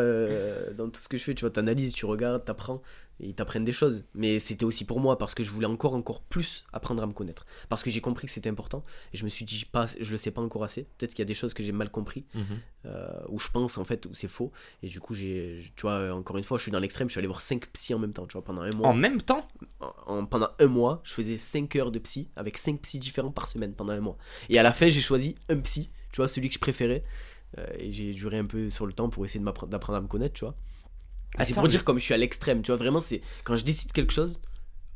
dans 0.78 0.90
tout 0.90 1.02
ce 1.02 1.10
que 1.10 1.18
je 1.18 1.24
fais. 1.24 1.36
Tu 1.36 1.42
vois, 1.42 1.50
t'analyses, 1.52 1.94
tu 1.94 2.06
regardes, 2.06 2.46
t'apprends, 2.46 2.82
et 3.20 3.28
ils 3.28 3.34
t'apprennent 3.36 3.66
des 3.66 3.72
choses. 3.72 4.04
Mais 4.14 4.40
c'était 4.40 4.66
aussi 4.66 4.86
pour 4.86 5.00
moi, 5.00 5.18
parce 5.18 5.34
que 5.36 5.44
je 5.44 5.50
voulais 5.52 5.66
encore, 5.68 5.96
encore 5.96 6.22
plus 6.22 6.55
apprendre 6.74 7.02
à 7.04 7.08
me 7.08 7.14
connaître. 7.14 7.46
Parce 7.70 7.84
que 7.84 7.90
j'ai 7.90 8.02
compris 8.02 8.28
que 8.28 8.34
c'était 8.34 8.50
important, 8.50 8.84
et 9.14 9.18
je 9.18 9.24
me 9.24 9.30
suis 9.30 9.46
dit, 9.46 9.66
pas, 9.66 9.86
je 10.00 10.12
le 10.12 10.18
sais 10.18 10.32
pas 10.32 10.42
encore 10.42 10.64
assez. 10.64 10.84
Peut-être 10.98 11.12
qu'il 11.12 11.20
y 11.20 11.22
a 11.24 11.26
des 11.26 11.34
choses 11.34 11.54
que 11.54 11.64
j'ai 11.64 11.72
mal 11.72 11.90
compris, 11.90 12.26
euh, 12.86 13.08
où 13.30 13.40
je 13.40 13.50
pense, 13.50 13.78
en 13.78 13.86
fait, 13.86 14.06
où 14.06 14.14
c'est 14.14 14.28
faux. 14.28 14.52
Et 14.84 14.88
du 14.88 15.00
coup, 15.00 15.14
j'ai. 15.14 15.62
Tu 15.76 15.82
vois, 15.82 16.14
encore 16.14 16.38
une 16.38 16.44
fois, 16.44 16.58
je 16.58 16.64
suis 16.64 16.72
dans 16.72 16.80
l'extrême, 16.80 17.08
je 17.10 17.14
suis 17.14 17.20
allé 17.20 17.28
voir 17.28 17.42
5 17.42 17.68
psys 17.74 17.94
en 17.94 18.00
même 18.00 18.14
temps, 18.14 18.26
tu 18.28 18.34
vois, 18.34 18.44
pendant 18.44 18.62
un 18.62 18.72
mois. 18.72 18.88
En 18.90 18.94
même 18.94 19.22
temps? 19.22 19.48
En- 19.80 19.94
en- 20.08 20.26
pendant 20.26 20.50
un 20.60 20.68
mois, 20.68 21.02
je 21.04 21.14
faisais 21.14 21.38
5 21.38 21.76
heures 21.76 21.92
de 21.92 22.00
psy 22.00 22.30
avec 22.36 22.58
5 22.58 22.82
psys 22.82 23.00
différents 23.00 23.32
par 23.32 23.48
semaine 23.48 23.74
pendant 23.74 23.94
un 23.94 24.02
mois. 24.02 24.18
Et 24.50 24.60
à 24.60 24.64
la 24.64 24.72
fin, 24.74 24.88
j'ai 24.90 25.02
choisi 25.02 25.36
un 25.50 25.58
psy, 25.60 25.90
tu 26.12 26.18
vois, 26.18 26.28
celui 26.28 26.50
que 26.50 26.56
je 26.56 26.60
préférais. 26.60 27.04
Euh, 27.58 27.66
et 27.80 27.92
j'ai 27.92 28.14
duré 28.14 28.38
un 28.38 28.46
peu 28.46 28.70
sur 28.70 28.86
le 28.86 28.94
temps 28.94 29.10
pour 29.10 29.24
essayer 29.26 29.44
d'apprendre 29.44 29.96
à 29.98 30.02
me 30.02 30.08
connaître, 30.08 30.34
tu 30.34 30.44
vois. 30.46 30.56
C'est 31.42 31.54
pour 31.54 31.64
mais- 31.64 31.70
dire 31.70 31.84
comme 31.84 32.00
je 32.00 32.04
suis 32.04 32.14
à 32.14 32.18
l'extrême, 32.18 32.62
tu 32.62 32.68
vois, 32.72 32.78
vraiment, 32.78 33.00
c'est 33.02 33.22
quand 33.44 33.56
je 33.58 33.66
décide 33.66 33.92
quelque 33.92 34.14
chose, 34.14 34.40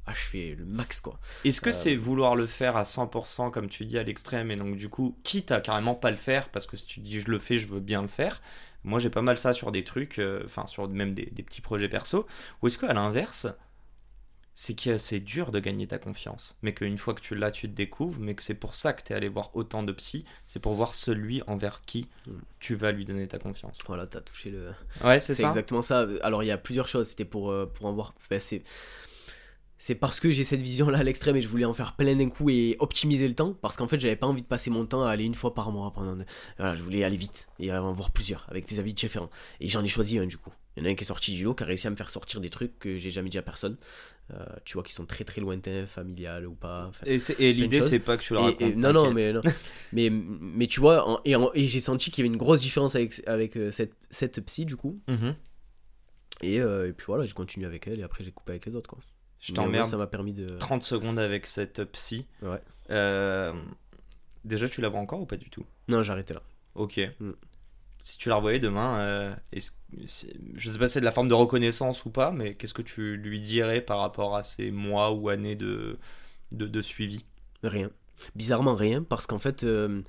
ah, 0.09 0.13
je 0.15 0.21
fais 0.21 0.55
le 0.57 0.65
max, 0.65 1.01
quoi. 1.01 1.19
Est-ce 1.43 1.61
que 1.61 1.69
Euh, 1.69 1.71
c'est 1.71 1.95
vouloir 1.95 2.35
le 2.35 2.45
faire 2.47 2.75
à 2.77 2.83
100%, 2.85 3.51
comme 3.51 3.69
tu 3.69 3.85
dis, 3.85 3.97
à 3.97 4.03
l'extrême, 4.03 4.51
et 4.51 4.55
donc 4.55 4.75
du 4.75 4.89
coup, 4.89 5.17
quitte 5.23 5.51
à 5.51 5.61
carrément 5.61 5.95
pas 5.95 6.11
le 6.11 6.17
faire, 6.17 6.49
parce 6.49 6.67
que 6.67 6.77
si 6.77 6.85
tu 6.85 6.99
dis 6.99 7.21
je 7.21 7.29
le 7.29 7.39
fais, 7.39 7.57
je 7.57 7.67
veux 7.67 7.79
bien 7.79 8.01
le 8.01 8.07
faire, 8.07 8.41
moi 8.83 8.99
j'ai 8.99 9.09
pas 9.09 9.21
mal 9.21 9.37
ça 9.37 9.53
sur 9.53 9.71
des 9.71 9.83
trucs, 9.83 10.19
euh, 10.19 10.41
enfin 10.45 10.65
sur 10.67 10.87
même 10.89 11.13
des, 11.13 11.27
des 11.27 11.43
petits 11.43 11.61
projets 11.61 11.89
perso, 11.89 12.25
ou 12.61 12.67
est-ce 12.67 12.77
que 12.77 12.85
à 12.85 12.93
l'inverse, 12.93 13.47
c'est 14.55 14.75
que 14.75 14.97
c'est 14.97 15.21
dur 15.21 15.51
de 15.51 15.59
gagner 15.59 15.87
ta 15.87 15.99
confiance, 15.99 16.57
mais 16.63 16.73
qu'une 16.73 16.97
fois 16.97 17.13
que 17.13 17.21
tu 17.21 17.33
l'as, 17.33 17.49
tu 17.51 17.69
te 17.69 17.73
découvres, 17.75 18.19
mais 18.19 18.35
que 18.35 18.43
c'est 18.43 18.55
pour 18.55 18.75
ça 18.75 18.91
que 18.91 19.01
tu 19.03 19.13
es 19.13 19.15
allé 19.15 19.29
voir 19.29 19.55
autant 19.55 19.83
de 19.83 19.93
psy, 19.93 20.25
c'est 20.47 20.59
pour 20.61 20.73
voir 20.73 20.95
celui 20.95 21.41
envers 21.47 21.81
qui 21.85 22.09
Mm. 22.27 22.31
tu 22.59 22.75
vas 22.75 22.91
lui 22.91 23.05
donner 23.05 23.27
ta 23.27 23.39
confiance. 23.39 23.79
Voilà, 23.87 24.05
t'as 24.05 24.19
touché 24.21 24.51
le. 24.51 24.73
Ouais, 25.01 25.21
c'est 25.21 25.33
C'est 25.33 25.43
ça. 25.43 25.47
exactement 25.47 25.81
ça. 25.81 26.05
Alors 26.23 26.43
il 26.43 26.47
y 26.47 26.51
a 26.51 26.57
plusieurs 26.57 26.89
choses. 26.89 27.07
C'était 27.07 27.23
pour, 27.25 27.51
euh, 27.51 27.65
pour 27.67 27.85
en 27.85 27.93
voir. 27.93 28.13
ben, 28.29 28.39
c'est 28.41 28.63
c'est 29.81 29.95
parce 29.95 30.19
que 30.19 30.29
j'ai 30.29 30.43
cette 30.43 30.61
vision 30.61 30.89
là 30.89 30.99
à 30.99 31.03
l'extrême 31.03 31.37
et 31.37 31.41
je 31.41 31.47
voulais 31.47 31.63
en 31.65 31.73
faire 31.73 31.95
plein 31.95 32.13
d'un 32.15 32.29
coup 32.29 32.49
et 32.49 32.75
optimiser 32.79 33.27
le 33.27 33.33
temps. 33.33 33.53
Parce 33.53 33.77
qu'en 33.77 33.87
fait 33.87 33.99
j'avais 33.99 34.17
pas 34.17 34.27
envie 34.27 34.41
de 34.43 34.47
passer 34.47 34.69
mon 34.69 34.85
temps 34.85 35.03
à 35.05 35.09
aller 35.09 35.23
une 35.23 35.35
fois 35.35 35.55
par 35.55 35.71
mois 35.71 35.91
pendant. 35.93 36.17
Voilà, 36.57 36.75
je 36.75 36.83
voulais 36.83 37.03
aller 37.03 37.15
vite 37.17 37.47
et 37.59 37.71
en 37.73 37.91
voir 37.93 38.11
plusieurs 38.11 38.45
avec 38.49 38.67
des 38.67 38.79
avis 38.79 38.93
différents. 38.93 39.29
Et 39.61 39.67
j'en 39.69 39.83
ai 39.83 39.87
choisi 39.87 40.19
un 40.19 40.27
du 40.27 40.37
coup. 40.37 40.51
Il 40.75 40.83
y 40.83 40.85
en 40.85 40.89
a 40.89 40.91
un 40.91 40.95
qui 40.95 41.03
est 41.03 41.07
sorti 41.07 41.33
du 41.33 41.43
lot 41.45 41.53
qui 41.55 41.63
a 41.63 41.65
réussi 41.65 41.87
à 41.87 41.89
me 41.89 41.95
faire 41.95 42.09
sortir 42.09 42.41
des 42.41 42.49
trucs 42.49 42.77
que 42.77 42.97
j'ai 42.97 43.09
jamais 43.09 43.29
dit 43.29 43.37
à 43.37 43.41
personne. 43.41 43.77
Euh, 44.31 44.45
tu 44.65 44.73
vois 44.73 44.83
qui 44.83 44.93
sont 44.93 45.05
très 45.05 45.23
très 45.23 45.41
lointains, 45.41 45.87
familial 45.87 46.45
ou 46.45 46.53
pas. 46.53 46.91
Et, 47.05 47.17
l'idée, 47.53 47.81
c'est 47.81 47.99
pas 47.99 48.15
que 48.17 48.21
tu 48.23 48.33
le 48.33 48.39
et- 48.39 48.43
racontes. 48.43 48.61
et- 48.61 48.75
non, 48.75 48.93
non, 48.93 49.11
mais 49.13 49.33
non. 49.33 49.41
mais, 49.93 50.09
mais 50.11 50.67
tu 50.67 50.79
vois, 50.81 51.07
en- 51.09 51.19
et, 51.25 51.35
en- 51.35 51.51
et 51.53 51.65
j'ai 51.65 51.81
senti 51.81 52.11
qu'il 52.11 52.23
y 52.23 52.27
avait 52.27 52.33
une 52.33 52.37
grosse 52.39 52.61
différence 52.61 52.95
avec, 52.95 53.23
avec 53.25 53.55
euh, 53.57 53.71
cette, 53.71 53.93
cette 54.11 54.39
psy 54.45 54.65
du 54.65 54.75
coup. 54.75 54.99
Mhm. 55.07 55.35
Et, 56.41 56.61
euh, 56.61 56.87
et 56.89 56.93
puis 56.93 57.05
voilà, 57.07 57.25
j'ai 57.25 57.33
continué 57.33 57.65
avec 57.65 57.87
elle 57.87 57.99
et 57.99 58.03
après 58.03 58.23
j'ai 58.23 58.31
coupé 58.31 58.51
avec 58.51 58.65
les 58.65 58.75
autres. 58.75 58.89
Quoi. 58.89 58.99
Je 59.39 59.53
t'emmerde 59.53 59.85
Ça 59.85 59.97
m'a 59.97 60.07
permis 60.07 60.33
de. 60.33 60.57
30 60.57 60.83
secondes 60.83 61.17
avec 61.19 61.45
cette 61.47 61.83
psy. 61.91 62.25
Ouais. 62.41 62.61
Euh, 62.89 63.53
déjà, 64.43 64.67
tu 64.67 64.81
la 64.81 64.89
vois 64.89 64.99
encore 64.99 65.21
ou 65.21 65.25
pas 65.25 65.37
du 65.37 65.49
tout? 65.49 65.65
Non, 65.87 66.03
j'ai 66.03 66.11
arrêté 66.11 66.33
là. 66.33 66.41
Ok. 66.75 66.99
Mm. 67.19 67.31
si 68.03 68.17
tu 68.17 68.29
la 68.29 68.35
revoyais 68.35 68.59
demain, 68.59 68.99
euh, 68.99 69.35
est-ce- 69.51 69.71
je 70.55 70.69
sais 70.69 70.77
pas 70.79 70.87
si 70.87 70.93
c'est 70.95 70.99
de 70.99 71.05
la 71.05 71.11
forme 71.11 71.29
de 71.29 71.33
reconnaissance 71.35 72.05
ou 72.05 72.09
pas, 72.11 72.31
mais 72.31 72.55
qu'est-ce 72.55 72.73
que 72.73 72.81
tu 72.81 73.17
lui 73.17 73.39
dirais 73.39 73.81
par 73.81 73.99
rapport 73.99 74.35
à 74.35 74.41
ces 74.43 74.71
mois 74.71 75.11
ou 75.11 75.29
années 75.29 75.55
de, 75.55 75.97
de, 76.51 76.65
de 76.65 76.81
suivi? 76.81 77.23
Rien. 77.63 77.91
Bizarrement 78.35 78.73
rien, 78.75 79.03
parce 79.03 79.27
qu'en 79.27 79.37
fait, 79.39 79.63
euh, 79.63 80.01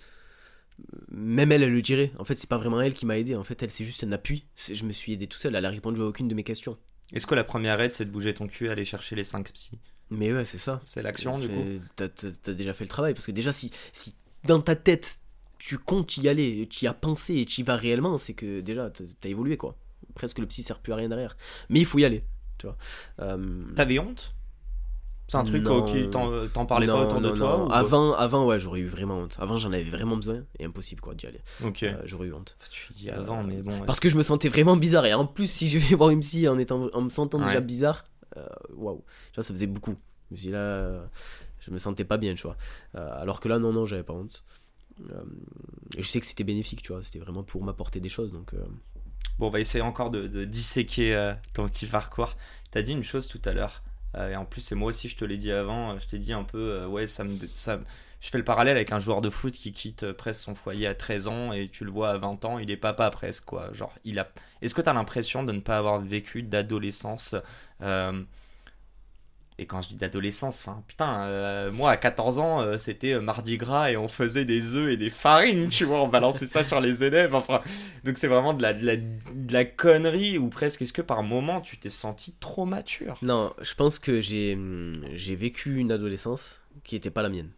même 1.11 1.53
elle, 1.53 1.63
elle 1.63 1.73
le 1.73 1.83
dirait. 1.83 2.13
En 2.19 2.25
fait, 2.25 2.37
c'est 2.37 2.49
pas 2.49 2.57
vraiment 2.59 2.81
elle 2.81 2.95
qui 2.95 3.07
m'a 3.07 3.19
aidé. 3.19 3.35
En 3.37 3.45
fait, 3.45 3.63
elle, 3.63 3.71
c'est 3.71 3.85
juste 3.85 4.03
un 4.05 4.13
appui. 4.13 4.47
C'est- 4.55 4.75
Je 4.75 4.85
me 4.85 4.93
suis 4.93 5.13
aidé 5.13 5.27
tout 5.27 5.39
seul. 5.39 5.55
Elle 5.55 5.67
a 5.67 5.71
répondu 5.71 6.01
à 6.01 6.05
aucune 6.05 6.29
de 6.29 6.35
mes 6.35 6.45
questions. 6.45 6.79
Est-ce 7.13 7.27
que 7.27 7.35
la 7.35 7.45
première 7.45 7.81
aide, 7.81 7.95
c'est 7.95 8.05
de 8.05 8.11
bouger 8.11 8.35
ton 8.35 8.47
cul 8.47 8.67
et 8.67 8.71
aller 8.71 8.85
chercher 8.85 9.17
les 9.17 9.25
5 9.25 9.53
psys? 9.53 9.79
Mais 10.11 10.33
ouais, 10.33 10.45
c'est 10.45 10.59
ça. 10.59 10.81
C'est 10.85 11.03
l'action, 11.03 11.39
du 11.39 11.49
coup? 11.49 11.65
T'as 11.97 12.53
déjà 12.53 12.75
fait 12.75 12.85
le 12.85 12.89
travail. 12.91 13.15
Parce 13.15 13.27
que 13.27 13.33
déjà, 13.33 13.53
si, 13.53 13.71
si 13.93 14.15
dans 14.45 14.61
ta 14.61 14.77
tête, 14.77 15.19
tu 15.59 15.79
comptes 15.79 16.17
y 16.17 16.29
aller, 16.29 16.67
tu 16.71 16.85
y 16.85 16.89
as 16.89 16.95
pensé 16.95 17.37
et 17.37 17.45
tu 17.45 17.61
y 17.61 17.65
vas 17.65 17.77
réellement, 17.77 18.19
c'est 18.19 18.35
que 18.35 18.61
déjà, 18.61 18.91
t'as 18.91 19.05
t'as 19.21 19.29
évolué, 19.29 19.57
quoi. 19.57 19.77
Presque 20.15 20.39
le 20.39 20.47
psy 20.47 20.63
sert 20.63 20.81
plus 20.81 20.93
à 20.93 20.97
rien 20.97 21.09
derrière. 21.09 21.37
Mais 21.69 21.81
il 21.81 21.87
faut 21.87 21.99
y 21.99 22.05
aller. 22.05 22.25
Tu 22.59 22.67
vois. 22.67 22.77
Euh, 23.21 23.65
T'avais 23.75 23.99
honte? 23.99 24.35
C'est 25.31 25.37
un 25.37 25.45
truc 25.45 25.63
Non. 25.63 25.85
qui 25.85 26.11
t'en 26.11 26.29
non, 26.29 26.67
pas 26.67 26.81
autour 26.81 27.21
de 27.21 27.31
toi 27.31 27.65
ou 27.65 27.71
Avant, 27.71 28.15
avant, 28.15 28.47
ouais, 28.47 28.59
j'aurais 28.59 28.81
eu 28.81 28.89
vraiment 28.89 29.19
honte. 29.19 29.37
Avant, 29.39 29.57
j'en 29.57 29.73
avais 29.73 29.85
vraiment 29.85 30.17
besoin. 30.17 30.43
Et 30.59 30.65
impossible, 30.65 31.01
quoi, 31.01 31.15
d'y 31.15 31.25
aller. 31.29 31.41
Ok. 31.65 31.85
Euh, 31.85 31.95
j'aurais 32.05 32.27
eu 32.27 32.33
honte. 32.33 32.57
Tu 32.69 32.93
dis 32.95 33.11
avant, 33.11 33.45
mais 33.45 33.63
bon. 33.63 33.71
ouais. 33.79 33.87
Parce 33.87 34.01
que 34.01 34.09
je 34.09 34.17
me 34.17 34.23
sentais 34.23 34.49
vraiment 34.49 34.77
bizarre. 34.77 35.07
Et 35.07 35.15
en 35.15 35.27
plus, 35.27 35.49
si 35.49 35.69
je 35.69 35.79
vais 35.79 35.95
voir 35.95 36.11
une 36.11 36.19
psy 36.19 36.49
en, 36.49 36.59
étant, 36.59 36.89
en 36.93 37.01
me 37.03 37.11
sentant 37.11 37.39
déjà 37.39 37.61
bizarre, 37.61 38.07
euh, 38.37 38.45
waouh. 38.75 39.05
Tu 39.31 39.37
vois, 39.37 39.45
ça 39.45 39.55
faisait 39.55 39.69
beaucoup. 39.69 39.95
Je 40.31 40.35
me 40.35 40.37
suis 40.37 40.47
dit, 40.49 40.53
là, 40.53 41.01
je 41.61 41.71
me 41.71 41.79
sentais 41.79 42.05
pas 42.05 42.17
bien, 42.17 42.35
tu 42.35 42.43
vois. 42.43 42.57
Euh, 42.97 43.23
alors 43.23 43.39
que 43.39 43.47
là, 43.47 43.61
non, 43.61 43.73
non, 43.73 43.87
j'avais 43.87 44.03
pas 44.03 44.15
honte. 44.15 44.43
Euh, 45.13 45.23
et 45.97 46.03
je 46.03 46.09
sais 46.09 46.19
que 46.19 46.27
c'était 46.27 46.43
bénéfique, 46.43 46.83
tu 46.83 46.93
vois. 46.93 47.05
C'était 47.05 47.21
vraiment 47.21 47.45
pour 47.45 47.63
m'apporter 47.63 48.01
des 48.01 48.09
choses. 48.09 48.33
Donc, 48.33 48.53
euh, 48.55 48.65
Bon, 49.39 49.47
on 49.47 49.51
va 49.51 49.61
essayer 49.61 49.83
encore 49.83 50.11
de, 50.11 50.27
de 50.27 50.45
disséquer 50.45 51.35
ton 51.55 51.69
petit 51.69 51.87
parcours. 51.87 52.35
T'as 52.73 52.83
dit 52.83 52.93
une 52.93 53.05
chose 53.05 53.29
tout 53.29 53.41
à 53.45 53.53
l'heure, 53.53 53.83
et 54.17 54.37
en 54.37 54.45
plus, 54.45 54.61
c'est 54.61 54.75
moi 54.75 54.89
aussi, 54.89 55.09
je 55.09 55.17
te 55.17 55.25
l'ai 55.25 55.37
dit 55.37 55.53
avant, 55.53 55.93
euh, 55.93 55.99
je 56.01 56.07
t'ai 56.07 56.19
dit 56.19 56.33
un 56.33 56.45
peu, 56.45 56.59
euh, 56.59 56.87
ouais, 56.87 57.07
ça 57.07 57.25
me, 57.25 57.37
ça, 57.55 57.81
je 58.21 58.29
fais 58.29 58.39
le 58.39 58.45
parallèle 58.45 58.77
avec 58.77 58.93
un 58.93 59.01
joueur 59.01 59.23
de 59.23 59.31
foot 59.31 59.55
qui 59.55 59.73
quitte 59.73 60.03
euh, 60.03 60.13
presque 60.13 60.43
son 60.43 60.55
foyer 60.55 60.87
à 60.87 60.95
13 60.95 61.29
ans, 61.29 61.53
et 61.53 61.69
tu 61.69 61.85
le 61.85 61.91
vois 61.91 62.11
à 62.11 62.19
20 62.19 62.45
ans, 62.45 62.59
il 62.59 62.71
est 62.71 62.77
papa 62.77 63.11
presque, 63.11 63.45
quoi. 63.47 63.73
Genre, 63.73 63.95
il 64.05 64.19
a... 64.19 64.29
Est-ce 64.61 64.75
que 64.75 64.83
t'as 64.83 64.93
l'impression 64.93 65.43
de 65.43 65.53
ne 65.53 65.61
pas 65.61 65.79
avoir 65.79 66.01
vécu 66.01 66.43
d'adolescence 66.43 67.35
euh, 67.81 68.23
Et 69.61 69.67
quand 69.67 69.83
je 69.83 69.89
dis 69.89 69.95
d'adolescence, 69.95 70.59
enfin, 70.61 70.83
putain, 70.89 71.25
euh, 71.25 71.71
moi 71.71 71.91
à 71.91 71.99
14 71.99 72.39
ans, 72.39 72.63
euh, 72.63 72.79
c'était 72.79 73.13
euh, 73.13 73.21
Mardi 73.21 73.59
Gras 73.59 73.91
et 73.91 73.97
on 73.99 74.09
faisait 74.09 74.47
des 74.47 74.75
œufs 74.77 74.91
et 74.91 74.97
des 74.97 75.11
farines, 75.11 75.69
tu 75.69 75.85
vois, 75.85 76.03
on 76.03 76.09
balançait 76.09 76.47
ça 76.47 76.63
sur 76.63 76.81
les 76.81 77.05
élèves, 77.05 77.35
enfin, 77.35 77.61
donc 78.03 78.17
c'est 78.17 78.27
vraiment 78.27 78.55
de 78.55 78.63
la, 78.63 78.73
de, 78.73 79.53
la, 79.53 79.65
connerie 79.67 80.39
ou 80.39 80.49
presque 80.49 80.81
est-ce 80.81 80.95
que 80.95 81.03
par 81.03 81.23
moment 81.23 81.61
tu 81.61 81.77
t'es 81.77 81.91
senti 81.91 82.35
trop 82.41 82.65
mature? 82.65 83.19
Non, 83.21 83.53
je 83.61 83.75
pense 83.75 83.99
que 83.99 84.23
j'ai 84.23 84.59
j'ai 85.13 85.37
vécu 85.37 85.77
une 85.77 85.93
adolescence 85.93 86.63
qui 86.83 86.95
n'était 86.95 87.11
pas 87.11 87.21
la 87.21 87.29
mienne. 87.29 87.51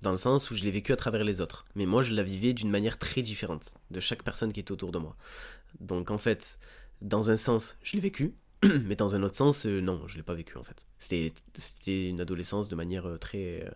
Dans 0.00 0.12
le 0.12 0.16
sens 0.16 0.50
où 0.50 0.56
je 0.56 0.64
l'ai 0.64 0.70
vécu 0.70 0.92
à 0.94 0.96
travers 0.96 1.24
les 1.24 1.42
autres. 1.42 1.66
Mais 1.74 1.84
moi, 1.84 2.02
je 2.02 2.14
la 2.14 2.22
vivais 2.22 2.54
d'une 2.54 2.70
manière 2.70 2.98
très 2.98 3.20
différente 3.20 3.74
de 3.90 4.00
chaque 4.00 4.22
personne 4.22 4.52
qui 4.52 4.60
était 4.60 4.72
autour 4.72 4.92
de 4.92 4.98
moi. 4.98 5.14
Donc 5.80 6.10
en 6.10 6.18
fait, 6.18 6.58
dans 7.02 7.30
un 7.30 7.36
sens, 7.36 7.76
je 7.82 7.94
l'ai 7.94 8.00
vécu. 8.00 8.34
Mais 8.84 8.96
dans 8.96 9.14
un 9.14 9.22
autre 9.22 9.36
sens, 9.36 9.66
euh, 9.66 9.80
non, 9.80 10.06
je 10.08 10.16
l'ai 10.16 10.22
pas 10.22 10.34
vécu 10.34 10.56
en 10.58 10.62
fait. 10.64 10.84
C'était 10.98 11.32
c'était 11.54 12.08
une 12.08 12.20
adolescence 12.20 12.68
de 12.68 12.74
manière 12.76 13.06
euh, 13.08 13.18
très, 13.18 13.64
euh, 13.64 13.70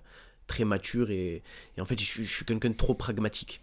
très 0.46 0.64
mature 0.64 1.10
et, 1.10 1.42
et 1.76 1.80
en 1.80 1.84
fait, 1.84 1.98
je, 1.98 2.04
suis- 2.04 2.24
je 2.24 2.34
suis 2.34 2.44
quelqu'un 2.44 2.70
de 2.70 2.74
trop 2.76 2.94
pragmatique. 2.94 3.60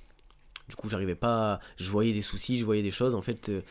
Du 0.70 0.76
coup, 0.76 0.90
j'arrivais 0.90 1.16
pas. 1.16 1.56
à- 1.56 1.62
Je 1.78 1.90
voyais 1.92 2.14
des 2.14 2.22
soucis, 2.24 2.58
je 2.60 2.66
voyais 2.66 2.84
des 2.84 2.92
choses. 2.92 3.16
En 3.16 3.22
fait, 3.24 3.50
euh, 3.50 3.62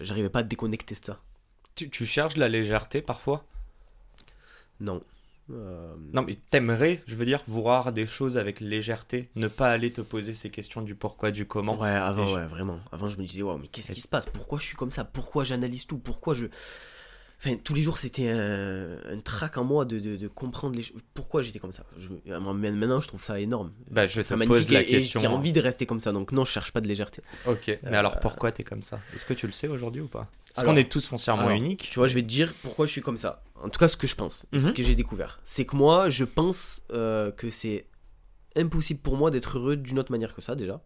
j'arrivais 0.00 0.30
pas 0.30 0.40
à 0.40 0.44
déconnecter 0.44 0.94
de 0.96 1.04
ça. 1.04 1.20
tu, 1.76 1.90
tu 1.90 2.06
cherches 2.06 2.36
la 2.36 2.48
légèreté 2.48 3.02
parfois? 3.02 3.46
Non. 4.80 5.02
Euh, 5.50 5.94
Non 6.12 6.22
mais 6.22 6.38
t'aimerais, 6.50 7.02
je 7.06 7.14
veux 7.14 7.24
dire, 7.24 7.42
voir 7.46 7.92
des 7.92 8.06
choses 8.06 8.36
avec 8.36 8.60
légèreté, 8.60 9.28
ne 9.34 9.48
pas 9.48 9.68
aller 9.70 9.92
te 9.92 10.00
poser 10.00 10.34
ces 10.34 10.50
questions 10.50 10.82
du 10.82 10.94
pourquoi, 10.94 11.30
du 11.30 11.46
comment. 11.46 11.78
Ouais, 11.80 11.88
avant, 11.88 12.26
je- 12.26 12.34
ouais, 12.34 12.46
vraiment. 12.46 12.80
Avant, 12.92 13.08
je 13.08 13.16
me 13.18 13.24
disais, 13.24 13.42
waouh, 13.42 13.58
mais 13.58 13.68
qu'est-ce 13.68 13.92
qui 13.92 14.00
se 14.00 14.08
passe? 14.08 14.26
Pourquoi 14.26 14.58
je 14.58 14.64
suis 14.64 14.76
comme 14.76 14.90
ça? 14.90 15.04
Pourquoi 15.04 15.44
j'analyse 15.44 15.86
tout? 15.86 15.98
Pourquoi 15.98 16.34
je. 16.34 16.46
Enfin, 17.40 17.54
tous 17.62 17.72
les 17.72 17.82
jours, 17.82 17.98
c'était 17.98 18.30
un, 18.30 18.98
un 19.12 19.20
trac 19.20 19.58
en 19.58 19.64
moi 19.64 19.84
de, 19.84 20.00
de, 20.00 20.16
de 20.16 20.26
comprendre 20.26 20.74
les 20.74 20.82
choses. 20.82 21.00
Pourquoi 21.14 21.40
j'étais 21.40 21.60
comme 21.60 21.70
ça 21.70 21.84
je, 21.96 22.08
Maintenant, 22.26 23.00
je 23.00 23.06
trouve 23.06 23.22
ça 23.22 23.38
énorme. 23.38 23.70
Bah 23.92 24.08
je 24.08 24.20
te 24.22 24.34
pose 24.44 24.68
la 24.70 24.80
et- 24.82 24.86
et 24.86 24.86
question. 24.88 25.20
j'ai 25.20 25.28
envie 25.28 25.52
de 25.52 25.60
rester 25.60 25.86
comme 25.86 26.00
ça. 26.00 26.10
Donc, 26.10 26.32
non, 26.32 26.44
je 26.44 26.50
cherche 26.50 26.72
pas 26.72 26.80
de 26.80 26.88
légèreté. 26.88 27.22
Ok, 27.46 27.68
mais 27.68 27.78
Euh, 27.84 27.98
alors 28.00 28.18
pourquoi 28.18 28.50
t'es 28.50 28.64
comme 28.64 28.82
ça? 28.82 28.98
Est-ce 29.14 29.24
que 29.24 29.34
tu 29.34 29.46
le 29.46 29.52
sais 29.52 29.68
aujourd'hui 29.68 30.00
ou 30.00 30.08
pas? 30.08 30.22
Parce 30.48 30.64
Alors- 30.64 30.74
qu'on 30.74 30.80
est 30.80 30.90
tous 30.90 31.06
foncièrement 31.06 31.42
alors, 31.46 31.56
uniques. 31.56 31.88
Tu 31.92 32.00
vois, 32.00 32.08
je 32.08 32.14
vais 32.14 32.22
te 32.22 32.26
dire 32.26 32.52
pourquoi 32.64 32.86
je 32.86 32.90
suis 32.90 33.02
comme 33.02 33.16
ça. 33.16 33.40
En 33.62 33.68
tout 33.68 33.78
cas, 33.78 33.88
ce 33.88 33.96
que 33.96 34.06
je 34.06 34.14
pense, 34.14 34.46
ce 34.52 34.66
Mhm. 34.68 34.72
que 34.74 34.82
j'ai 34.82 34.94
découvert. 34.94 35.40
C'est 35.44 35.64
que 35.64 35.74
moi, 35.76 36.08
je 36.10 36.24
pense 36.24 36.82
euh, 36.92 37.30
que 37.32 37.50
c'est 37.50 37.86
impossible 38.56 39.00
pour 39.00 39.16
moi 39.16 39.30
d'être 39.30 39.58
heureux 39.58 39.76
d'une 39.76 39.98
autre 39.98 40.12
manière 40.12 40.34
que 40.34 40.40
ça, 40.40 40.54
déjà. 40.54 40.80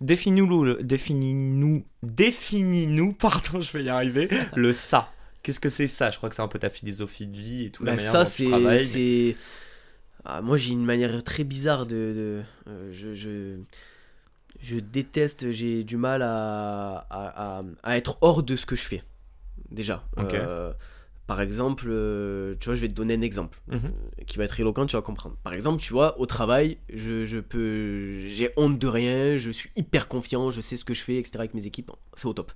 Définis-nous, 0.00 0.82
définis-nous, 0.82 1.84
définis-nous, 2.02 3.12
pardon, 3.18 3.60
je 3.60 3.72
vais 3.72 3.84
y 3.84 3.88
arriver, 3.88 4.28
le 4.56 4.72
ça. 4.72 5.10
Qu'est-ce 5.42 5.60
que 5.60 5.70
c'est 5.70 5.86
ça? 5.86 6.10
Je 6.10 6.16
crois 6.16 6.28
que 6.28 6.34
c'est 6.34 6.42
un 6.42 6.48
peu 6.48 6.58
ta 6.58 6.70
philosophie 6.70 7.26
de 7.26 7.36
vie 7.36 7.66
et 7.66 7.70
tout 7.70 7.84
la 7.84 7.92
Bah, 7.92 7.96
manière 7.96 8.12
ça, 8.12 8.24
dont 8.24 8.30
tu 8.30 8.48
travailles. 8.48 9.36
Ah, 10.24 10.42
moi, 10.42 10.56
j'ai 10.58 10.72
une 10.72 10.84
manière 10.84 11.22
très 11.22 11.44
bizarre 11.44 11.86
de. 11.86 11.94
de- 11.94 12.42
euh, 12.68 12.90
je, 12.92 13.14
je, 13.14 13.58
je 14.60 14.76
déteste, 14.80 15.52
j'ai 15.52 15.84
du 15.84 15.96
mal 15.96 16.20
à, 16.22 17.06
à, 17.10 17.58
à- 17.60 17.62
à 17.84 17.96
être 17.96 18.18
hors 18.22 18.42
de 18.42 18.56
ce 18.56 18.66
que 18.66 18.74
je 18.74 18.82
fais. 18.82 19.02
Déjà. 19.70 20.04
Ok. 20.16 20.34
Euh, 20.34 20.72
par 21.26 21.40
exemple, 21.40 21.86
euh, 21.88 22.54
tu 22.60 22.66
vois, 22.66 22.74
je 22.74 22.80
vais 22.80 22.88
te 22.88 22.92
donner 22.94 23.14
un 23.14 23.20
exemple 23.20 23.58
Mhm. 23.68 23.80
euh, 23.86 24.24
qui 24.26 24.38
va 24.38 24.44
être 24.44 24.58
éloquent, 24.60 24.86
tu 24.86 24.96
vas 24.96 25.02
comprendre. 25.02 25.36
Par 25.42 25.52
exemple, 25.52 25.80
tu 25.82 25.92
vois, 25.92 26.18
au 26.20 26.26
travail, 26.26 26.78
je, 26.92 27.24
je 27.24 27.38
peux, 27.38 28.10
j'ai 28.26 28.50
honte 28.56 28.78
de 28.78 28.86
rien, 28.86 29.36
je 29.36 29.50
suis 29.50 29.70
hyper 29.76 30.08
confiant, 30.08 30.50
je 30.50 30.60
sais 30.60 30.76
ce 30.76 30.84
que 30.84 30.94
je 30.94 31.02
fais, 31.02 31.16
etc. 31.16 31.38
avec 31.40 31.54
mes 31.54 31.66
équipes, 31.66 31.90
c'est 32.14 32.26
au 32.26 32.32
top. 32.32 32.52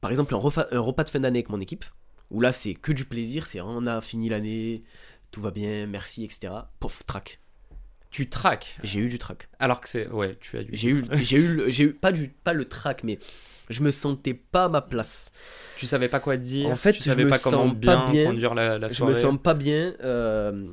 Par 0.00 0.10
exemple, 0.10 0.34
un 0.34 0.38
repas, 0.38 0.66
un 0.72 0.80
repas 0.80 1.04
de 1.04 1.10
fin 1.10 1.20
d'année 1.20 1.38
avec 1.40 1.48
mon 1.50 1.60
équipe, 1.60 1.84
où 2.30 2.40
là 2.40 2.52
c'est 2.52 2.74
que 2.74 2.92
du 2.92 3.04
plaisir, 3.04 3.46
c'est 3.46 3.60
on 3.60 3.86
a 3.86 4.00
fini 4.00 4.28
l'année, 4.28 4.82
tout 5.30 5.40
va 5.40 5.50
bien, 5.50 5.86
merci, 5.86 6.24
etc. 6.24 6.52
Pouf, 6.80 7.04
trac. 7.06 7.40
Tu 8.12 8.28
traques. 8.28 8.76
J'ai 8.84 9.00
eu 9.00 9.08
du 9.08 9.18
trac. 9.18 9.48
Alors 9.58 9.80
que 9.80 9.88
c'est. 9.88 10.06
Ouais, 10.08 10.36
tu 10.40 10.56
as 10.58 10.62
du. 10.62 10.70
J'ai 10.72 10.90
eu, 10.90 11.04
j'ai 11.22 11.38
eu, 11.38 11.64
j'ai 11.70 11.84
eu 11.84 11.92
pas 11.92 12.12
du, 12.12 12.28
pas 12.28 12.52
le 12.52 12.64
trac, 12.66 13.02
mais 13.02 13.18
je 13.70 13.82
me 13.82 13.90
sentais 13.90 14.34
pas 14.34 14.66
à 14.66 14.68
ma 14.68 14.82
place. 14.82 15.32
Tu 15.78 15.86
savais 15.86 16.08
pas 16.08 16.20
quoi 16.20 16.36
dire. 16.36 16.68
En 16.70 16.76
fait, 16.76 16.92
tu 16.92 16.98
je 17.02 17.04
savais 17.08 17.24
me 17.24 17.30
pas 17.30 17.38
comment 17.38 17.68
sens 17.68 17.74
bien, 17.76 18.10
bien. 18.10 18.26
conduire 18.26 18.54
la, 18.54 18.78
la 18.78 18.88
je 18.90 18.94
soirée. 18.94 19.14
me 19.14 19.18
sens 19.18 19.38
pas 19.42 19.54
bien 19.54 19.94
euh, 20.04 20.68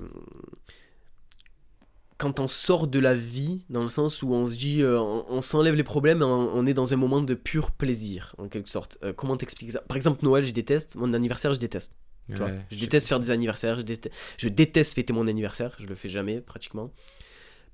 quand 2.18 2.42
on 2.42 2.50
sort 2.50 2.88
de 2.88 3.00
la 3.00 3.16
vie, 3.16 3.64
dans 3.70 3.82
le 3.82 3.88
sens 3.88 4.22
où 4.22 4.34
on 4.34 4.46
se 4.46 4.56
dit, 4.58 4.82
euh, 4.82 5.00
on, 5.00 5.26
on 5.30 5.40
s'enlève 5.42 5.76
les 5.76 5.84
problèmes, 5.86 6.20
et 6.22 6.26
on, 6.26 6.54
on 6.54 6.66
est 6.66 6.74
dans 6.74 6.92
un 6.94 6.98
moment 6.98 7.22
de 7.22 7.34
pur 7.34 7.72
plaisir, 7.72 8.36
en 8.38 8.50
quelque 8.50 8.68
sorte. 8.70 8.98
Euh, 9.04 9.14
comment 9.14 9.38
t'expliquer 9.38 9.72
ça? 9.72 9.80
Par 9.82 9.96
exemple, 9.96 10.26
Noël, 10.26 10.44
je 10.44 10.52
déteste. 10.52 10.96
Mon 10.96 11.14
anniversaire, 11.14 11.54
je 11.54 11.60
déteste. 11.60 11.94
tu 12.28 12.36
vois. 12.36 12.48
Ouais, 12.48 12.60
je 12.70 12.76
je- 12.76 12.82
déteste 12.82 13.08
faire 13.08 13.22
des 13.22 13.30
anniversaires. 13.30 13.78
Je 13.80 13.84
déteste, 13.86 14.14
je 14.38 14.50
déteste 14.50 14.94
fêter 14.96 15.14
mon 15.14 15.28
anniversaire. 15.28 15.74
Je 15.80 15.88
le 15.88 15.96
fais 15.96 16.10
jamais, 16.10 16.42
pratiquement. 16.42 16.92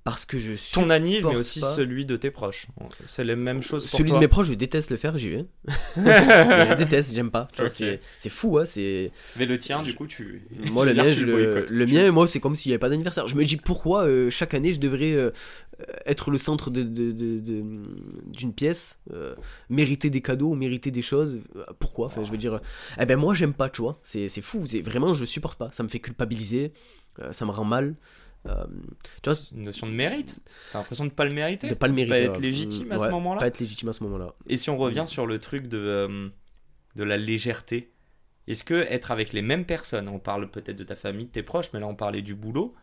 Parce 0.05 0.23
que 0.23 0.37
je 0.37 0.53
suis. 0.53 0.73
Ton 0.75 0.91
anniv, 0.91 1.25
mais 1.27 1.35
aussi 1.35 1.59
pas. 1.59 1.73
celui 1.75 2.05
de 2.05 2.15
tes 2.15 2.29
proches. 2.29 2.67
C'est 3.07 3.23
les 3.23 3.35
mêmes 3.35 3.61
choses 3.63 3.87
pour 3.87 3.97
Celui 3.97 4.11
toi. 4.11 4.19
de 4.19 4.23
mes 4.23 4.27
proches, 4.27 4.45
je 4.47 4.53
déteste 4.53 4.91
le 4.91 4.97
faire, 4.97 5.17
j'y 5.17 5.29
vais. 5.29 5.45
Je 5.97 6.75
déteste, 6.75 7.13
j'aime 7.13 7.31
pas. 7.31 7.47
C'est- 7.67 7.99
fou, 8.29 8.59
hein, 8.59 8.65
c'est. 8.65 9.11
Mais 9.37 9.45
le 9.47 9.57
tien, 9.57 9.81
du 9.81 9.95
coup, 9.95 10.05
tu. 10.07 10.43
Moi, 10.71 10.85
tu 10.85 10.93
le 10.93 10.95
mien, 11.03 11.11
je 11.11 11.25
le 11.25 11.65
le, 11.67 11.85
mien, 11.87 12.11
moi, 12.11 12.27
c'est 12.27 12.39
comme 12.39 12.53
s'il 12.55 12.69
n'y 12.69 12.73
avait 12.73 12.79
pas 12.79 12.89
d'anniversaire. 12.89 13.27
Je 13.27 13.35
me 13.35 13.43
dis 13.43 13.57
pourquoi 13.57 14.05
euh, 14.05 14.29
chaque 14.29 14.53
année 14.53 14.73
je 14.73 14.79
devrais 14.79 15.13
euh, 15.13 15.31
être 16.05 16.29
le 16.31 16.37
centre 16.37 16.69
de, 16.69 16.83
de- 16.83 17.11
de- 17.11 17.39
de- 17.39 17.63
d'une 18.27 18.53
pièce, 18.53 18.99
euh, 19.11 19.33
mériter 19.69 20.11
des 20.11 20.21
cadeaux, 20.21 20.53
mériter 20.53 20.91
des 20.91 21.01
choses. 21.01 21.39
euh, 21.55 21.63
Pourquoi? 21.79 22.05
Enfin, 22.07 22.23
je 22.23 22.29
veux 22.31 22.37
dire, 22.37 22.53
euh, 22.53 22.59
eh 23.01 23.05
ben 23.07 23.17
moi, 23.17 23.33
j'aime 23.33 23.53
pas, 23.53 23.69
tu 23.69 23.81
vois. 23.81 23.99
C'est, 24.03 24.27
c'est 24.27 24.41
fou. 24.41 24.65
C'est 24.67 24.81
vraiment, 24.81 25.13
je 25.13 25.25
supporte 25.25 25.57
pas. 25.57 25.69
Ça 25.71 25.81
me 25.81 25.87
fait 25.89 25.99
culpabiliser. 25.99 26.73
euh, 27.21 27.31
ça 27.31 27.45
me 27.45 27.51
rend 27.51 27.65
mal. 27.65 27.95
Euh, 28.47 28.65
tu 29.23 29.29
vois, 29.29 29.35
C'est 29.35 29.55
une 29.55 29.63
notion 29.63 29.87
de 29.87 29.91
mérite. 29.91 30.39
T'as 30.71 30.79
l'impression 30.79 31.05
de 31.05 31.09
pas 31.11 31.25
le 31.25 31.33
mériter. 31.33 31.67
de 31.67 31.73
pas 31.73 31.87
le 31.87 31.93
mériter. 31.93 32.15
être 32.23 32.35
ouais. 32.35 32.41
légitime 32.41 32.91
à 32.91 32.97
ce 32.99 33.03
Ouais, 33.05 33.11
moment-là. 33.11 33.39
Pas 33.39 33.47
être 33.47 33.59
légitime 33.59 33.89
à 33.89 33.93
ce 33.93 34.03
moment-là. 34.03 34.33
Et 34.47 34.57
si 34.57 34.69
on 34.69 34.77
revient 34.77 35.05
sur 35.07 35.25
le 35.25 35.39
truc 35.39 35.67
de, 35.67 35.77
euh, 35.77 36.29
de 36.95 37.03
la 37.03 37.17
légèreté, 37.17 37.91
est-ce 38.47 38.63
que 38.63 38.73
être 38.75 39.11
avec 39.11 39.33
les 39.33 39.41
mêmes 39.41 39.65
personnes, 39.65 40.07
on 40.07 40.19
parle 40.19 40.49
peut-être 40.51 40.77
de 40.77 40.83
ta 40.83 40.95
famille, 40.95 41.25
de 41.25 41.31
tes 41.31 41.43
proches, 41.43 41.71
mais 41.73 41.79
là 41.79 41.87
on 41.87 41.95
parlait 41.95 42.21
du 42.21 42.35
boulot, 42.35 42.75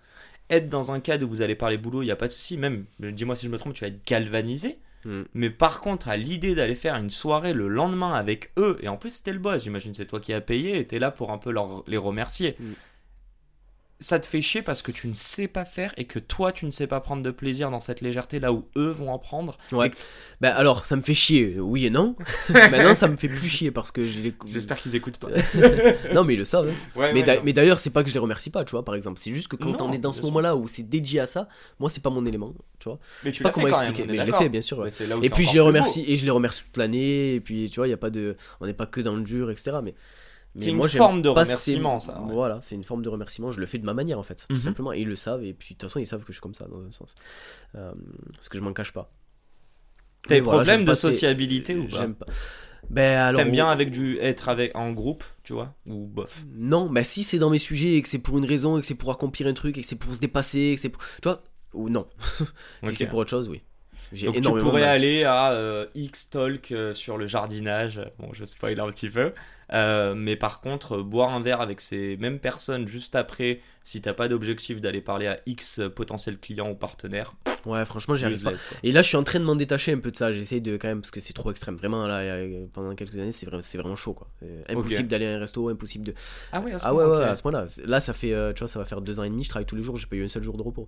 être 0.51 0.69
dans 0.69 0.91
un 0.91 0.99
cadre 0.99 1.25
où 1.25 1.29
vous 1.29 1.41
allez 1.43 1.55
parler 1.55 1.79
boulot, 1.79 2.03
il 2.03 2.07
n'y 2.07 2.11
a 2.11 2.17
pas 2.17 2.27
de 2.27 2.33
souci, 2.33 2.57
même, 2.59 2.85
dis-moi 2.99 3.37
si 3.37 3.47
je 3.47 3.51
me 3.53 3.59
trompe, 3.59 3.75
tu 3.75 3.83
vas 3.85 3.89
être 3.89 4.05
galvanisé, 4.07 4.79
Mm. 5.05 5.23
mais 5.35 5.51
par 5.51 5.81
contre, 5.81 6.09
à 6.09 6.17
l'idée 6.17 6.55
d'aller 6.55 6.77
faire 6.77 6.95
une 6.95 7.11
soirée 7.11 7.53
le 7.55 7.67
lendemain 7.67 8.13
avec 8.13 8.53
eux, 8.57 8.79
et 8.83 8.89
en 8.89 8.97
plus 8.97 9.11
c'était 9.11 9.33
le 9.33 9.41
boss, 9.41 9.65
j'imagine 9.65 9.95
c'est 9.95 10.07
toi 10.07 10.21
qui 10.21 10.33
as 10.33 10.41
payé, 10.41 10.79
et 10.79 10.87
t'es 10.87 11.01
là 11.01 11.11
pour 11.11 11.31
un 11.33 11.39
peu 11.39 11.51
leur, 11.51 11.83
les 11.89 11.97
remercier. 11.97 12.55
Mm. 12.61 12.73
Ça 14.03 14.19
te 14.21 14.27
fait 14.27 14.43
chier 14.43 14.61
parce 14.61 14.83
que 14.83 14.93
tu 14.93 15.09
ne 15.09 15.15
sais 15.15 15.49
pas 15.49 15.65
faire 15.65 15.95
et 15.97 16.05
que 16.05 16.19
toi 16.19 16.53
tu 16.53 16.67
ne 16.67 16.71
sais 16.71 16.87
pas 16.87 17.01
prendre 17.01 17.23
de 17.23 17.31
plaisir 17.31 17.71
dans 17.71 17.81
cette 17.81 18.01
légèreté 18.03 18.39
là 18.41 18.53
où 18.53 18.67
eux 18.77 18.91
vont 18.91 19.11
en 19.11 19.19
prendre. 19.19 19.57
Ouais. 19.73 19.91
Ben 20.43 20.51
alors, 20.51 20.85
ça 20.85 20.97
me 20.97 21.03
fait 21.03 21.15
chier, 21.15 21.57
oui 21.61 21.87
et 21.87 21.91
non. 21.91 22.17
Maintenant, 22.51 22.95
ça 22.95 23.09
me 23.09 23.17
fait 23.17 23.29
plus 23.29 23.49
chier 23.49 23.71
parce 23.71 23.91
que 23.93 24.03
j'ai 24.05 24.21
les. 24.23 24.35
J'espère 24.47 24.79
qu'ils 24.81 24.95
écoutent 24.97 25.17
pas. 25.19 25.29
non, 26.13 26.25
mais 26.25 26.35
ils 26.35 26.39
le 26.39 26.45
savent. 26.45 26.69
hein. 26.69 26.99
Ouais, 27.01 27.13
mais 27.13 27.25
ouais, 27.25 27.41
mais 27.45 27.53
d'ailleurs, 27.53 27.79
c'est 27.81 27.91
pas 27.91 28.03
que 28.03 28.09
je 28.09 28.15
les 28.15 28.21
remercie 28.21 28.51
pas, 28.51 28.65
tu 28.65 28.73
vois, 28.73 28.85
par 28.85 28.95
exemple. 28.97 29.21
C'est 29.21 29.33
juste 29.33 29.49
que 29.49 29.57
quand 29.57 29.71
Non, 29.79 29.89
on 29.89 29.93
est 29.93 29.99
dans 29.99 30.13
ce 30.13 30.19
bien 30.19 30.25
sûr. 30.25 30.33
moment-là 30.33 30.57
où 30.57 30.67
c'est 30.69 30.83
dédié 30.83 31.21
à 31.21 31.27
ça, 31.27 31.49
moi, 31.79 31.89
c'est 31.89 32.03
pas 32.03 32.11
mon 32.11 32.27
élément, 32.27 32.53
tu 32.81 32.89
vois. 32.89 32.99
mais 33.25 33.31
Je 33.31 33.37
tu 33.37 33.39
sais 33.39 33.45
pas 33.45 33.51
comment 33.53 33.69
expliquer, 33.69 34.05
mais 34.11 34.19
je 34.19 34.25
l'ai 34.25 34.33
fait, 34.33 34.49
bien 34.49 34.63
sûr. 34.63 34.83
là 34.85 34.91
Et 35.23 35.31
puis 35.31 35.45
je 35.47 35.53
les 35.53 35.61
remercie 35.61 36.05
et 36.09 36.17
je 36.17 36.25
les 36.25 36.31
remercie 36.31 36.65
toute 36.65 36.77
l'année 36.77 37.35
et 37.37 37.41
puis 37.41 37.71
tu 37.71 37.77
vois 37.77 37.87
il 37.87 37.91
y 37.91 37.95
a 37.95 37.97
pas 37.99 38.11
de 38.11 38.37
on 38.61 38.67
n'est 38.67 38.75
pas 38.75 38.87
que 38.87 39.01
dans 39.01 39.15
le 39.15 39.23
dur 39.23 39.51
etc 39.51 39.77
mais 39.83 39.95
C'est 40.59 40.69
une 40.69 40.77
moi, 40.77 40.89
forme 40.89 41.23
de 41.23 41.29
remerciement, 41.31 41.99
ces- 41.99 42.07
ça, 42.09 42.21
ouais. 42.21 42.33
voilà 42.35 42.61
c'est 42.61 42.75
une 42.75 42.85
forme 42.85 43.03
de 43.03 43.09
remerciement 43.09 43.51
je 43.51 43.59
le 43.61 43.67
fais 43.67 43.79
de 43.79 43.85
ma 43.87 43.95
manière 43.95 44.19
en 44.19 44.23
fait 44.23 44.47
Mhm. 44.51 44.57
tout 44.57 44.63
simplement 44.63 44.93
et 44.93 45.01
ils 45.01 45.09
le 45.09 45.17
savent 45.17 45.43
et 45.45 45.55
puis 45.55 45.75
de 45.75 45.79
toute 45.79 45.89
façon 45.89 45.99
ils 45.99 46.07
savent 46.07 46.21
que 46.25 46.33
je 46.33 46.33
suis 46.39 46.43
comme 46.43 46.55
ça 46.55 46.67
dans 46.67 46.83
un 46.83 46.91
sens 46.91 47.15
Euh, 47.75 47.93
parce 48.35 48.49
que 48.51 48.59
je 48.59 48.63
m'en 48.63 48.73
cache 48.75 48.93
pas 48.93 49.11
T'as 50.29 50.35
des 50.37 50.41
voilà, 50.41 50.59
problèmes 50.59 50.85
de 50.85 50.95
sociabilité 50.95 51.75
ou 51.75 51.89
pas 51.89 51.99
j'aime 51.99 52.15
pas 52.15 52.27
ben 52.91 53.19
alors 53.21 53.41
T'aimes 53.41 53.53
bien 53.53 53.71
avec 53.71 53.91
du 53.91 54.19
être 54.19 54.49
avec 54.49 54.77
en 54.77 54.93
groupe, 54.93 55.25
tu 55.45 55.53
vois, 55.53 55.75
ou 55.87 56.07
bof? 56.07 56.45
non 56.55 56.89
mais 56.89 57.05
si 57.05 57.23
c'est 57.25 57.39
dans 57.39 57.49
mes 57.51 57.59
sujets 57.61 57.95
et 57.95 58.03
que 58.03 58.09
c'est 58.09 58.19
pour 58.19 58.37
une 58.39 58.45
raison 58.45 58.77
et 58.77 58.81
que 58.81 58.87
c'est 58.87 58.95
pour 58.97 59.11
accomplir 59.11 59.47
un 59.47 59.55
truc 59.55 59.79
et 59.79 59.81
que 59.81 59.87
c'est 59.87 59.97
pour 59.99 60.13
se 60.15 60.21
dépasser 60.21 60.61
et 60.61 60.75
que 60.75 60.81
c'est 60.81 60.89
pour... 60.91 61.03
tu 61.23 61.29
vois 61.29 61.43
ou 61.75 61.89
non 61.89 62.07
si 62.85 62.91
Ok. 62.91 62.93
c'est 62.95 63.07
pour 63.07 63.21
autre 63.21 63.31
chose 63.31 63.49
oui 63.49 63.63
Donc 64.13 64.35
tu 64.35 64.43
pourrais 64.43 64.83
mal. 64.83 64.91
aller 64.91 65.25
à 65.25 65.53
euh, 65.53 65.87
X 65.95 66.31
Talk 66.31 66.71
euh, 66.73 66.95
sur 66.95 67.17
le 67.17 67.27
jardinage. 67.27 68.01
Bon, 68.19 68.29
je 68.33 68.45
spoil 68.45 68.79
un 68.79 68.91
petit 68.91 69.09
peu. 69.09 69.33
Euh, 69.73 70.15
mais 70.15 70.37
par 70.37 70.61
contre, 70.61 70.99
boire 70.99 71.31
un 71.31 71.41
verre 71.41 71.63
avec 71.63 71.81
ces 71.81 72.19
mêmes 72.19 72.39
personnes 72.39 72.87
juste 72.87 73.17
après, 73.17 73.61
si 73.85 74.03
t'as 74.03 74.13
pas 74.13 74.29
d'objectif 74.29 74.83
d'aller 74.83 75.01
parler 75.01 75.29
à 75.29 75.41
X 75.47 75.81
potentiel 75.97 76.39
client 76.39 76.71
ou 76.71 76.75
partenaire, 76.75 77.33
ouais 77.65 77.87
franchement 77.87 78.15
j'y 78.15 78.27
arrive 78.27 78.43
pas. 78.43 78.53
Et 78.83 78.93
là, 78.93 79.01
je 79.01 79.09
suis 79.09 79.17
en 79.17 79.23
train 79.23 79.39
de 79.39 79.45
m'en 79.45 79.57
détacher 79.57 79.93
un 79.93 79.99
peu 79.99 80.11
de 80.11 80.17
ça. 80.17 80.31
J'essaye 80.31 80.61
de 80.61 80.77
quand 80.77 80.89
même 80.89 81.01
parce 81.01 81.11
que 81.11 81.21
c'est 81.21 81.33
trop 81.33 81.51
extrême. 81.51 81.77
Vraiment, 81.77 82.07
là, 82.07 82.45
pendant 82.75 82.95
quelques 82.95 83.15
années, 83.15 83.33
c'est 83.33 83.47
vraiment, 83.47 83.63
c'est 83.63 83.79
vraiment 83.79 83.97
chaud, 83.97 84.13
quoi. 84.13 84.29
Impossible 84.69 85.09
d'aller 85.09 85.27
à 85.27 85.37
un 85.37 85.39
resto, 85.39 85.71
impossible 85.71 86.05
de. 86.05 86.15
Ah 86.53 86.61
ouais, 86.61 86.75
à 86.75 86.79
ce 86.79 86.87
Ah 86.87 86.95
ouais, 86.95 87.05
point, 87.05 87.19
ouais, 87.19 87.25
à 87.25 87.37
ce 87.37 87.43
point-là. 87.43 87.65
Là, 87.87 88.01
ça 88.03 88.13
fait, 88.13 88.35
tu 88.55 88.59
vois, 88.59 88.69
ça 88.69 88.79
va 88.79 88.85
faire 88.85 89.01
deux 89.01 89.21
ans 89.21 89.25
et 89.25 89.31
demi. 89.31 89.43
Je 89.43 89.49
travaille 89.49 89.65
tous 89.65 89.77
les 89.77 89.83
jours. 89.83 89.97
J'ai 89.97 90.07
pas 90.07 90.17
eu 90.17 90.25
un 90.25 90.29
seul 90.29 90.43
jour 90.43 90.59
de 90.59 90.63
repos. 90.63 90.87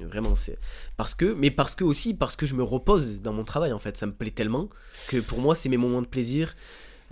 Vraiment, 0.00 0.34
c'est 0.34 0.58
parce 0.96 1.14
que, 1.14 1.26
mais 1.34 1.50
parce 1.50 1.74
que 1.74 1.84
aussi 1.84 2.14
parce 2.14 2.34
que 2.36 2.46
je 2.46 2.54
me 2.54 2.62
repose 2.62 3.20
dans 3.20 3.32
mon 3.34 3.44
travail. 3.44 3.72
En 3.72 3.78
fait, 3.78 3.96
ça 3.96 4.06
me 4.06 4.12
plaît 4.12 4.30
tellement 4.30 4.68
que 5.08 5.18
pour 5.20 5.38
moi, 5.40 5.54
c'est 5.54 5.68
mes 5.68 5.76
moments 5.76 6.00
de 6.02 6.06
plaisir. 6.06 6.54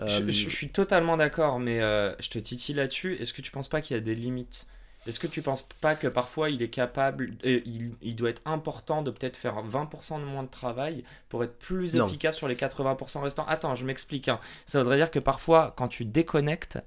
Euh, 0.00 0.09
Je, 0.09 0.22
je- 0.30 0.48
je 0.48 0.48
suis 0.48 0.70
totalement 0.70 1.16
d'accord, 1.18 1.61
mais 1.61 1.80
euh, 1.83 2.14
je 2.20 2.30
te 2.30 2.38
titille 2.38 2.74
là-dessus. 2.74 3.16
Est-ce 3.20 3.35
que 3.35 3.42
tu 3.42 3.50
penses 3.50 3.68
pas 3.68 3.83
qu'il 3.83 3.96
y 3.96 3.98
a 3.98 4.02
des 4.02 4.14
limites? 4.14 4.66
Est-ce 5.06 5.18
que 5.20 5.26
tu 5.26 5.40
penses 5.42 5.66
pas 5.80 5.94
que 5.94 6.06
parfois 6.09 6.50
il 6.50 6.62
est 6.62 6.68
capable, 6.68 7.30
euh, 7.46 7.61
il, 7.64 7.94
il 8.02 8.16
doit 8.16 8.28
être 8.30 8.42
important 8.46 9.02
de 9.02 9.11
peut-être 9.11 9.37
faire 9.37 9.62
20% 9.62 10.20
de 10.20 10.24
moins 10.24 10.42
de 10.42 10.48
travail 10.50 11.04
pour 11.30 11.42
être 11.44 11.59
plus 11.59 11.94
Non. 11.94 12.06
efficace 12.06 12.37
sur 12.37 12.48
les 12.48 12.54
80% 12.54 13.20
restants? 13.22 13.46
Attends, 13.46 13.74
je 13.74 13.85
m'explique. 13.85 14.28
hein. 14.28 14.40
Ça 14.66 14.78
voudrait 14.80 14.96
dire 14.98 15.11
que 15.11 15.18
parfois, 15.18 15.74
quand 15.76 15.88
tu 15.88 16.04
déconnectes, 16.04 16.78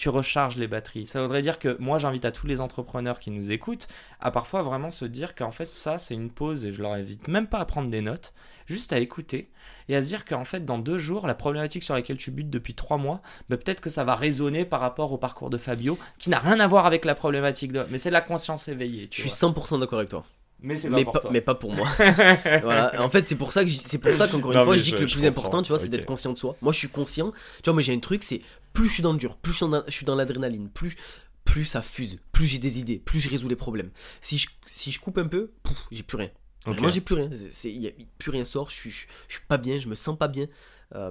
tu 0.00 0.08
recharges 0.08 0.56
les 0.56 0.66
batteries. 0.66 1.04
Ça 1.06 1.20
voudrait 1.20 1.42
dire 1.42 1.58
que 1.58 1.76
moi, 1.78 1.98
j'invite 1.98 2.24
à 2.24 2.32
tous 2.32 2.46
les 2.46 2.62
entrepreneurs 2.62 3.20
qui 3.20 3.30
nous 3.30 3.50
écoutent 3.52 3.86
à 4.18 4.30
parfois 4.30 4.62
vraiment 4.62 4.90
se 4.90 5.04
dire 5.04 5.34
qu'en 5.34 5.50
fait, 5.50 5.74
ça, 5.74 5.98
c'est 5.98 6.14
une 6.14 6.30
pause 6.30 6.64
et 6.64 6.72
je 6.72 6.80
leur 6.80 6.92
invite 6.92 7.28
même 7.28 7.46
pas 7.46 7.58
à 7.58 7.66
prendre 7.66 7.90
des 7.90 8.00
notes, 8.00 8.32
juste 8.64 8.94
à 8.94 8.98
écouter 8.98 9.50
et 9.90 9.96
à 9.96 10.02
se 10.02 10.08
dire 10.08 10.24
qu'en 10.24 10.46
fait, 10.46 10.64
dans 10.64 10.78
deux 10.78 10.96
jours, 10.96 11.26
la 11.26 11.34
problématique 11.34 11.82
sur 11.82 11.92
laquelle 11.92 12.16
tu 12.16 12.30
butes 12.30 12.48
depuis 12.48 12.72
trois 12.74 12.96
mois, 12.96 13.20
bah, 13.50 13.58
peut-être 13.58 13.82
que 13.82 13.90
ça 13.90 14.04
va 14.04 14.14
résonner 14.14 14.64
par 14.64 14.80
rapport 14.80 15.12
au 15.12 15.18
parcours 15.18 15.50
de 15.50 15.58
Fabio, 15.58 15.98
qui 16.18 16.30
n'a 16.30 16.38
rien 16.38 16.58
à 16.60 16.66
voir 16.66 16.86
avec 16.86 17.04
la 17.04 17.14
problématique 17.14 17.72
de. 17.72 17.84
Mais 17.90 17.98
c'est 17.98 18.08
la 18.10 18.22
conscience 18.22 18.68
éveillée. 18.68 19.06
je 19.12 19.20
suis 19.20 19.28
vois. 19.28 19.50
100% 19.52 19.80
d'accord 19.80 19.98
avec 19.98 20.08
toi. 20.08 20.24
Mais 20.62 20.76
c'est 20.76 20.90
pas 20.90 20.96
Mais 20.96 21.04
toi. 21.04 21.30
mais 21.30 21.40
pas 21.40 21.54
pour 21.54 21.72
moi. 21.72 21.88
voilà. 22.62 23.02
En 23.02 23.08
fait, 23.08 23.24
c'est 23.26 23.36
pour 23.36 23.50
ça 23.52 23.64
que 23.64 23.70
c'est 23.70 23.98
pour 23.98 24.12
ça 24.12 24.28
qu'encore 24.28 24.52
une 24.52 24.58
Non, 24.58 24.64
fois, 24.64 24.76
je 24.76 24.82
dis 24.82 24.92
que 24.92 24.96
le 24.98 25.06
plus 25.06 25.14
comprends. 25.14 25.28
important, 25.28 25.62
tu 25.62 25.68
vois, 25.70 25.78
c'est 25.78 25.88
d'être 25.88 26.04
conscient 26.04 26.32
de 26.32 26.38
soi. 26.38 26.54
Moi, 26.60 26.72
je 26.72 26.78
suis 26.78 26.88
conscient. 26.88 27.32
Tu 27.32 27.64
vois, 27.64 27.72
moi, 27.72 27.82
j'ai 27.82 27.94
un 27.94 27.98
truc, 27.98 28.22
c'est 28.22 28.42
plus 28.72 28.88
je 28.88 28.94
suis 28.94 29.02
dans 29.02 29.12
le 29.12 29.18
dur, 29.18 29.36
plus 29.36 29.52
je 29.52 29.90
suis 29.90 30.04
dans, 30.06 30.14
l'adrénaline, 30.14 30.68
plus 30.68 30.96
plus 31.44 31.64
ça 31.64 31.82
fuse, 31.82 32.18
plus 32.32 32.46
j'ai 32.46 32.58
des 32.58 32.78
idées, 32.78 32.98
plus 32.98 33.18
je 33.18 33.28
résous 33.28 33.48
les 33.48 33.56
problèmes. 33.56 33.90
Si 34.20 34.38
je, 34.38 34.48
si 34.66 34.90
je 34.92 35.00
coupe 35.00 35.18
un 35.18 35.26
peu, 35.26 35.50
pouf, 35.62 35.86
j'ai 35.90 36.02
plus 36.02 36.16
rien. 36.16 36.30
Ok. 36.66 36.74
Vraiment, 36.74 36.90
j'ai 36.90 37.00
plus 37.00 37.14
rien. 37.14 37.30
C'est- 37.50 37.72
y 37.72 37.88
a- 37.88 37.92
plus 38.18 38.30
rien 38.30 38.44
sort. 38.44 38.68
Je 38.70 38.74
suis, 38.76 38.90
je, 38.90 39.06
je 39.28 39.34
suis 39.36 39.46
pas 39.48 39.56
bien. 39.56 39.78
Je 39.78 39.88
me 39.88 39.94
sens 39.94 40.16
pas 40.16 40.28
bien. 40.28 40.46
Euh, 40.94 41.10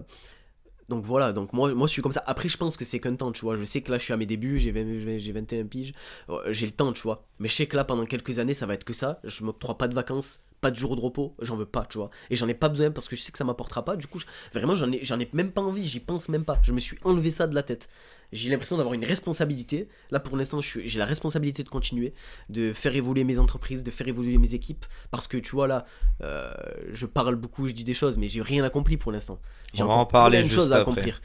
donc 0.88 1.04
voilà. 1.04 1.34
Donc 1.34 1.54
moi, 1.54 1.74
moi, 1.74 1.88
je 1.88 1.92
suis 1.94 2.02
comme 2.02 2.12
ça. 2.12 2.24
Après, 2.28 2.48
je 2.48 2.58
pense 2.58 2.78
que 2.78 2.86
c'est 2.86 3.00
qu'un 3.00 3.16
temps, 3.16 3.32
tu 3.32 3.42
vois. 3.42 3.56
Je 3.56 3.66
sais 3.66 3.82
que 3.82 3.92
là, 3.92 3.98
je 3.98 4.04
suis 4.04 4.14
à 4.14 4.18
mes 4.18 4.28
débuts. 4.28 4.60
J'ai 4.60 4.72
20 4.72 5.18
j'ai 5.18 5.32
21 5.32 5.66
piges. 5.66 5.94
Euh, 6.30 6.54
J'ai 6.54 6.68
le 6.68 6.72
temps, 6.72 6.94
tu 6.94 7.02
vois. 7.02 7.28
Mais 7.40 7.48
je 7.48 7.54
sais 7.56 7.66
que 7.66 7.76
là, 7.76 7.84
pendant 7.84 8.06
quelques 8.06 8.38
années, 8.40 8.54
ça 8.54 8.66
va 8.68 8.76
être 8.76 8.84
que 8.84 8.94
ça. 8.94 9.20
Je 9.24 9.44
m'octroie 9.44 9.78
pas 9.78 9.88
de 9.88 9.96
vacances, 9.96 10.42
pas 10.62 10.72
de 10.72 10.76
jours 10.76 10.96
de 10.96 11.02
repos. 11.02 11.36
J'en 11.42 11.56
veux 11.56 11.66
pas, 11.66 11.86
tu 11.86 11.98
vois. 11.98 12.10
Et 12.30 12.36
j'en 12.36 12.48
ai 12.48 12.54
pas 12.54 12.70
besoin 12.70 12.92
parce 12.92 13.08
que 13.08 13.16
je 13.16 13.22
sais 13.22 13.32
que 13.32 13.38
ça 13.38 13.44
m'apportera 13.44 13.84
pas. 13.86 13.96
Du 13.96 14.08
coup, 14.08 14.20
je- 14.20 14.26
vraiment, 14.54 14.76
j'en 14.76 14.92
ai, 14.92 15.04
j'en 15.04 15.20
ai 15.20 15.30
même 15.34 15.52
pas 15.52 15.62
envie. 15.62 15.88
J'y 15.88 16.00
pense 16.00 16.30
même 16.30 16.46
pas. 16.46 16.60
Je 16.64 16.72
me 16.74 16.80
suis 16.80 16.98
enlevé 17.04 17.32
ça 17.32 17.48
de 17.48 17.56
la 17.56 17.64
tête. 17.64 17.90
J'ai 18.32 18.50
l'impression 18.52 18.78
d'avoir 18.78 18.94
une 18.94 19.06
responsabilité. 19.06 19.88
Là, 20.12 20.20
pour 20.20 20.38
l'instant, 20.38 20.60
j'ai 20.62 21.00
la 21.00 21.06
responsabilité 21.06 21.64
de 21.64 21.70
continuer, 21.70 22.14
de 22.50 22.74
faire 22.74 22.96
évoluer 22.96 23.24
mes 23.24 23.40
entreprises, 23.40 23.84
de 23.84 23.90
faire 23.90 24.08
évoluer 24.08 24.38
mes 24.38 24.54
équipes. 24.54 24.86
Parce 25.10 25.28
que 25.28 25.38
tu 25.38 25.52
vois, 25.52 25.68
là, 25.68 25.86
euh, 26.22 26.54
je 26.94 27.06
parle 27.08 27.36
beaucoup, 27.36 27.68
je 27.68 27.74
dis 27.74 27.84
des 27.84 27.96
choses, 27.96 28.18
mais 28.18 28.28
j'ai 28.30 28.42
rien 28.44 28.64
accompli 28.64 28.98
pour 28.98 29.12
l'instant. 29.12 29.40
J'ai 29.74 29.82
encore 29.84 29.98
en 29.98 30.06
parler 30.06 30.38
plein 30.38 30.46
de 30.46 30.50
juste 30.50 30.56
choses 30.62 30.72
à 30.74 30.78
accomplir. 30.82 31.22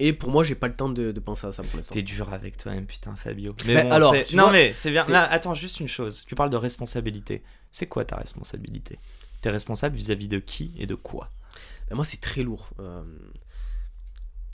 Et 0.00 0.12
pour 0.12 0.30
moi, 0.30 0.42
j'ai 0.42 0.56
pas 0.56 0.66
le 0.68 0.74
temps 0.74 0.88
de, 0.88 1.12
de 1.12 1.20
penser 1.20 1.46
à 1.46 1.52
ça 1.52 1.62
pour 1.62 1.76
l'instant. 1.76 1.94
T'es 1.94 2.02
dur 2.02 2.32
avec 2.32 2.56
toi-même, 2.56 2.86
putain, 2.86 3.14
Fabio. 3.14 3.54
Mais 3.64 3.74
Bah, 3.74 3.82
bon, 3.82 3.90
alors, 3.92 4.12
non 4.34 4.42
vois, 4.44 4.52
mais 4.52 4.72
c'est 4.72 4.90
bien. 4.90 5.04
Là, 5.08 5.22
attends, 5.30 5.54
juste 5.54 5.78
une 5.80 5.88
chose. 5.88 6.24
Tu 6.26 6.34
parles 6.34 6.50
de 6.50 6.56
responsabilité. 6.56 7.42
C'est 7.74 7.88
quoi 7.88 8.04
ta 8.04 8.16
responsabilité? 8.16 9.00
T'es 9.40 9.50
responsable 9.50 9.96
vis-à-vis 9.96 10.28
de 10.28 10.38
qui 10.38 10.72
et 10.78 10.86
de 10.86 10.94
quoi? 10.94 11.32
Ben, 11.88 11.96
moi, 11.96 12.04
c'est 12.04 12.20
très 12.20 12.44
lourd. 12.44 12.70
Euh, 12.78 13.02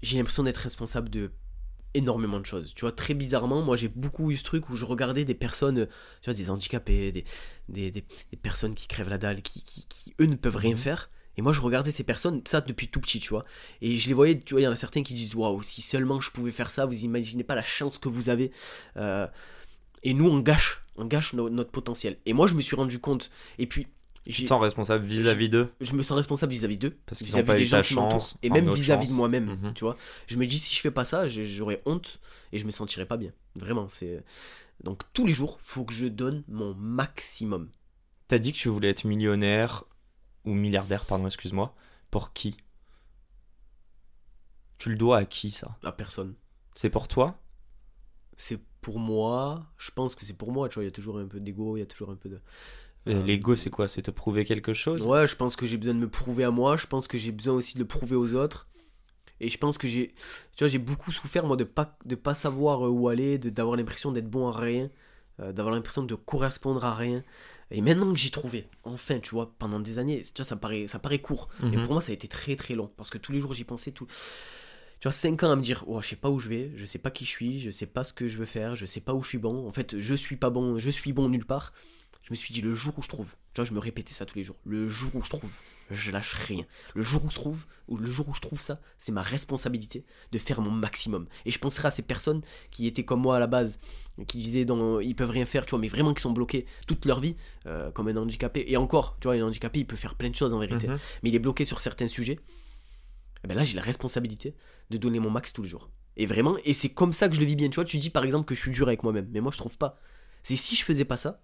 j'ai 0.03 0.17
l'impression 0.17 0.43
d'être 0.43 0.57
responsable 0.59 1.11
de 1.11 1.31
énormément 1.93 2.39
de 2.39 2.47
choses. 2.47 2.73
Tu 2.75 2.83
vois, 2.83 2.93
très 2.93 3.15
bizarrement, 3.15 3.63
moi 3.63 3.75
j'ai 3.75 3.89
beaucoup 3.89 4.31
eu 4.31 4.37
ce 4.37 4.45
truc 4.45 4.71
où 4.71 4.77
je 4.77 4.85
regardais 4.85 5.25
des 5.25 5.35
personnes, 5.35 5.89
tu 6.23 6.27
vois, 6.31 6.35
des 6.35 6.49
handicapés, 6.49 7.11
des, 7.11 7.25
des, 7.69 7.91
des- 7.91 8.05
des 8.31 8.37
personnes 8.37 8.77
qui 8.77 8.87
crèvent 8.87 9.09
la 9.09 9.19
dalle, 9.19 9.43
qui, 9.43 9.65
qui, 9.65 9.87
qui, 9.89 10.15
eux 10.21 10.27
ne 10.27 10.37
peuvent 10.37 10.57
rien 10.57 10.71
Mhm. 10.73 10.77
faire. 10.77 11.11
Et 11.37 11.43
moi 11.43 11.53
je 11.53 11.61
regardais 11.61 11.91
ces 11.91 12.05
personnes, 12.05 12.43
ça 12.47 12.61
depuis 12.61 12.89
tout 12.89 13.01
petit, 13.01 13.19
tu 13.21 13.31
vois. 13.31 13.45
Et 13.83 13.97
je 13.99 14.07
les 14.09 14.15
voyais, 14.15 14.39
tu 14.39 14.55
vois, 14.55 14.61
il 14.61 14.65
y 14.65 14.69
en 14.69 14.73
a 14.73 14.77
certains 14.77 15.03
qui 15.03 15.15
disent 15.15 15.35
Waouh, 15.35 15.63
si 15.63 15.83
seulement 15.83 16.21
je 16.21 16.31
pouvais 16.31 16.53
faire 16.53 16.71
ça, 16.71 16.87
vous 16.87 17.05
imaginez 17.05 17.43
pas 17.45 17.57
la 17.57 17.63
chance 17.63 17.99
que 17.99 18.09
vous 18.09 18.29
avez. 18.29 18.53
Euh, 18.97 19.27
et 20.03 20.15
nous 20.15 20.29
on 20.29 20.41
gâche, 20.41 20.83
on 21.01 21.07
gâche 21.07 21.33
no- 21.33 21.49
notre 21.51 21.71
potentiel. 21.71 22.19
Et 22.27 22.33
moi 22.33 22.47
je 22.47 22.55
me 22.55 22.61
suis 22.61 22.77
rendu 22.77 22.99
compte, 22.99 23.31
et 23.59 23.67
puis. 23.67 23.87
Tu 24.29 24.43
te 24.43 24.49
sens 24.49 24.61
responsable 24.61 25.03
vis-à-vis 25.07 25.49
d'eux 25.49 25.73
je 25.81 25.95
me 25.95 26.03
sens 26.03 26.15
responsable 26.15 26.53
vis-à-vis 26.53 26.77
d'eux, 26.77 26.95
Parce 27.07 27.19
qu'ils 27.21 27.29
vis-à-vis 27.29 27.47
pas 27.47 27.57
des 27.57 27.63
eu 27.63 27.67
gens 27.67 27.79
ta 27.79 27.83
qui 27.83 27.95
m'entourent, 27.95 28.21
chance, 28.21 28.37
et 28.43 28.51
même 28.51 28.71
vis-à-vis 28.71 29.09
de 29.09 29.15
moi-même, 29.15 29.47
Mhm. 29.63 29.73
tu 29.75 29.83
vois. 29.85 29.97
Je 30.27 30.37
me 30.37 30.47
dis 30.47 30.59
si 30.59 30.75
je 30.75 30.81
fais 30.81 30.91
pas 30.91 31.07
ça, 31.07 31.27
j'aurais 31.27 31.81
honte 31.87 32.21
et 32.53 32.59
je 32.59 32.67
me 32.67 32.71
sentirais 32.71 33.07
pas 33.07 33.17
bien. 33.17 33.33
Vraiment, 33.57 33.89
c'est 33.89 34.23
donc 34.85 35.03
tous 35.15 35.25
les 35.27 35.33
jours, 35.33 35.57
faut 35.63 35.85
que 35.85 35.95
je 35.95 36.07
donne 36.07 36.45
mon 36.49 36.75
maximum. 36.75 37.71
T'as 38.29 38.39
dit 38.39 38.53
que 38.53 38.59
tu 38.59 38.69
voulais 38.69 38.91
être 38.91 39.05
millionnaire 39.05 39.85
ou 40.45 40.53
milliardaire, 40.53 41.07
pardon, 41.07 41.27
excuse-moi. 41.27 41.75
Pour 42.11 42.35
qui? 42.35 42.57
Tu 44.79 44.91
le 44.91 44.97
dois 44.97 45.19
à 45.19 45.25
qui 45.25 45.51
ça? 45.51 45.77
À 45.83 45.93
personne. 45.93 46.35
C'est 46.75 46.91
pour 46.91 47.09
toi? 47.09 47.39
C'est 48.37 48.61
pour 48.81 48.99
moi. 48.99 49.67
Je 49.79 49.91
pense 49.91 50.15
que 50.15 50.25
c'est 50.25 50.37
pour 50.37 50.53
moi. 50.53 50.69
Tu 50.69 50.75
vois, 50.75 50.83
il 50.85 50.87
y 50.87 50.89
a 50.89 50.93
toujours 50.93 51.19
un 51.19 51.27
peu 51.27 51.41
d'ego, 51.41 51.77
il 51.77 51.81
y 51.81 51.83
a 51.83 51.87
toujours 51.87 52.11
un 52.11 52.17
peu 52.17 52.29
de. 52.29 52.41
Et 53.07 53.15
Euh, 53.15 53.23
L'ego, 53.25 53.57
c'est 53.57 53.71
quoi? 53.71 53.89
C'est 53.89 54.03
te 54.03 54.11
prouver 54.11 54.45
quelque 54.45 54.73
chose? 54.75 55.07
Ouais, 55.07 55.27
je 55.27 55.35
pense 55.37 55.57
que 55.57 55.67
j'ai 55.67 55.77
besoin 55.79 55.95
de 55.95 56.01
me 56.01 56.09
prouver 56.09 56.45
à 56.45 56.51
moi. 56.51 56.77
Je 56.77 56.87
pense 56.87 57.09
que 57.09 57.17
j'ai 57.19 57.33
besoin 57.33 57.55
aussi 57.55 57.75
de 57.75 57.81
le 57.81 57.87
prouver 57.87 58.17
aux 58.17 58.35
autres. 58.35 58.67
Et 59.43 59.49
je 59.49 59.57
pense 59.57 59.79
que 59.79 59.89
j'ai, 59.89 60.09
tu 60.55 60.65
vois, 60.65 60.69
j'ai 60.69 60.79
beaucoup 60.79 61.13
souffert 61.13 61.47
moi 61.47 61.57
de 61.57 61.65
pas 61.65 61.97
de 62.05 62.15
pas 62.15 62.35
savoir 62.35 62.87
euh, 62.87 62.91
où 62.91 63.09
aller, 63.09 63.39
d'avoir 63.39 63.77
l'impression 63.77 64.13
d'être 64.13 64.29
bon 64.29 64.49
à 64.49 64.53
rien, 64.53 64.91
euh, 65.41 65.53
d'avoir 65.53 65.75
l'impression 65.75 66.03
de 66.03 66.15
correspondre 66.15 66.85
à 66.85 66.95
rien. 66.95 67.25
Et 67.71 67.81
maintenant 67.81 68.13
que 68.13 68.19
j'ai 68.19 68.29
trouvé, 68.31 68.69
enfin, 68.85 69.19
tu 69.19 69.31
vois, 69.31 69.55
pendant 69.59 69.81
des 69.81 69.99
années, 69.99 70.21
tu 70.21 70.33
vois, 70.37 70.45
ça 70.45 70.57
paraît 70.57 70.89
ça 70.89 70.99
paraît 70.99 71.21
court, 71.21 71.49
mais 71.63 71.79
Mhm. 71.79 71.83
pour 71.85 71.93
moi 71.93 72.03
ça 72.03 72.11
a 72.11 72.15
été 72.15 72.29
très 72.29 72.55
très 72.55 72.75
long 72.75 72.91
parce 72.99 73.09
que 73.09 73.17
tous 73.17 73.33
les 73.33 73.41
jours 73.41 73.55
j'y 73.55 73.65
pensais 73.65 73.93
tout. 73.93 74.07
Tu 75.01 75.09
vois, 75.09 75.13
5 75.13 75.43
ans 75.45 75.51
à 75.51 75.57
me 75.57 75.63
dire, 75.63 75.85
oh, 75.87 76.01
je 76.03 76.09
sais 76.09 76.17
pas 76.17 76.29
où 76.31 76.39
je 76.39 76.49
vais, 76.49 76.73
je 76.77 76.85
sais 76.85 76.99
pas 76.99 77.11
qui 77.11 77.25
je 77.25 77.31
suis, 77.31 77.59
je 77.61 77.71
sais 77.71 77.87
pas 77.87 78.05
ce 78.05 78.13
que 78.13 78.29
je 78.29 78.37
veux 78.39 78.45
faire, 78.45 78.77
je 78.77 78.85
sais 78.85 79.01
pas 79.01 79.15
où 79.15 79.23
je 79.23 79.29
suis 79.29 79.39
bon. 79.39 79.67
En 79.67 79.73
fait, 79.73 79.99
je 79.99 80.15
suis 80.15 80.37
pas 80.37 80.51
bon, 80.51 80.79
je 80.79 80.91
suis 80.91 81.13
bon 81.15 81.29
nulle 81.29 81.47
part. 81.47 81.73
Je 82.23 82.31
me 82.33 82.37
suis 82.37 82.53
dit, 82.53 82.61
le 82.61 82.75
jour 82.75 82.93
où 82.99 83.03
je 83.03 83.09
trouve, 83.09 83.29
tu 83.55 83.61
vois, 83.61 83.65
je 83.65 83.73
me 83.73 83.79
répétais 83.81 84.13
ça 84.13 84.27
tous 84.27 84.37
les 84.37 84.45
jours, 84.45 84.57
le 84.65 84.89
jour 84.91 85.11
où 85.15 85.23
je 85.23 85.31
trouve, 85.31 85.51
je 85.91 86.11
lâche 86.11 86.35
rien. 86.35 86.65
Le 86.95 87.01
jour 87.03 87.25
où 87.25 87.31
je 87.31 87.35
trouve, 87.35 87.65
ou 87.89 87.97
le 87.97 88.07
jour 88.07 88.29
où 88.29 88.35
je 88.35 88.43
trouve 88.43 88.61
ça, 88.61 88.79
c'est 88.99 89.11
ma 89.11 89.23
responsabilité 89.23 90.05
de 90.33 90.39
faire 90.39 90.61
mon 90.61 90.71
maximum. 90.71 91.27
Et 91.47 91.51
je 91.51 91.59
penserai 91.59 91.89
à 91.89 91.91
ces 91.91 92.03
personnes 92.03 92.43
qui 92.71 92.87
étaient 92.87 93.05
comme 93.05 93.21
moi 93.23 93.37
à 93.37 93.39
la 93.41 93.47
base, 93.47 93.81
qui 94.29 94.37
disaient 94.37 94.67
dans, 94.67 95.01
ils 95.01 95.17
peuvent 95.17 95.31
rien 95.31 95.47
faire, 95.47 95.65
tu 95.65 95.71
vois, 95.71 95.79
mais 95.79 95.89
vraiment 95.89 96.13
qui 96.13 96.21
sont 96.21 96.31
bloqués 96.33 96.67
toute 96.87 97.07
leur 97.07 97.21
vie, 97.21 97.37
euh, 97.67 97.91
comme 97.91 98.07
un 98.09 98.17
handicapé. 98.19 98.65
Et 98.69 98.77
encore, 98.77 99.17
tu 99.19 99.29
vois, 99.29 99.35
un 99.35 99.43
handicapé, 99.43 99.79
il 99.81 99.87
peut 99.87 99.97
faire 99.97 100.15
plein 100.15 100.29
de 100.29 100.37
choses 100.37 100.53
en 100.53 100.59
vérité, 100.59 100.89
Mhm. 100.89 100.99
mais 101.23 101.31
il 101.31 101.35
est 101.35 101.39
bloqué 101.41 101.65
sur 101.65 101.81
certains 101.81 102.07
sujets. 102.07 102.39
Et 103.45 103.49
ben 103.49 103.55
là, 103.55 103.65
j'ai 103.65 103.77
la 103.77 103.83
responsabilité 103.83 104.55
de 104.91 104.99
donner 104.99 105.19
mon 105.21 105.31
max 105.31 105.53
tous 105.53 105.63
les 105.63 105.69
jours. 105.69 105.91
Et 106.17 106.27
vraiment, 106.27 106.57
et 106.65 106.73
c'est 106.75 106.91
comme 106.91 107.13
ça 107.13 107.29
que 107.29 107.35
je 107.35 107.41
le 107.41 107.47
vis 107.47 107.57
bien. 107.57 107.69
Tu 107.71 107.77
vois, 107.77 107.85
tu 107.85 107.97
dis 107.99 108.11
par 108.11 108.25
exemple 108.25 108.45
que 108.47 108.55
je 108.55 108.61
suis 108.61 108.71
dur 108.71 108.87
avec 108.89 109.03
moi-même, 109.03 109.29
mais 109.33 109.41
moi 109.41 109.51
je 109.53 109.59
trouve 109.59 109.79
pas. 109.79 109.99
C'est 110.43 110.57
si 110.57 110.77
je 110.77 110.85
faisais 110.85 111.05
pas 111.05 111.17
ça, 111.17 111.41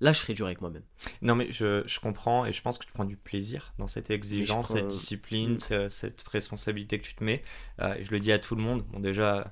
là 0.00 0.12
je 0.12 0.18
serais 0.20 0.34
dur 0.34 0.46
avec 0.46 0.60
moi-même. 0.60 0.82
Non, 1.22 1.34
mais 1.34 1.50
je, 1.50 1.82
je 1.86 1.98
comprends 2.00 2.44
et 2.46 2.52
je 2.52 2.60
pense 2.62 2.78
que 2.78 2.84
tu 2.86 2.92
prends 2.92 3.04
du 3.06 3.16
plaisir 3.16 3.72
dans 3.78 3.86
cette 3.88 4.10
exigence, 4.10 4.66
prends- 4.66 4.76
cette 4.76 4.86
discipline, 4.88 5.54
Mm. 5.54 5.58
ce- 5.58 5.88
cette 5.88 6.22
responsabilité 6.28 6.98
que 7.00 7.04
tu 7.06 7.14
te 7.14 7.24
mets. 7.24 7.42
Euh, 7.80 7.96
je 8.02 8.10
le 8.10 8.20
dis 8.20 8.30
à 8.30 8.38
tout 8.38 8.54
le 8.54 8.62
monde. 8.62 8.84
Bon, 8.92 9.00
déjà, 9.00 9.50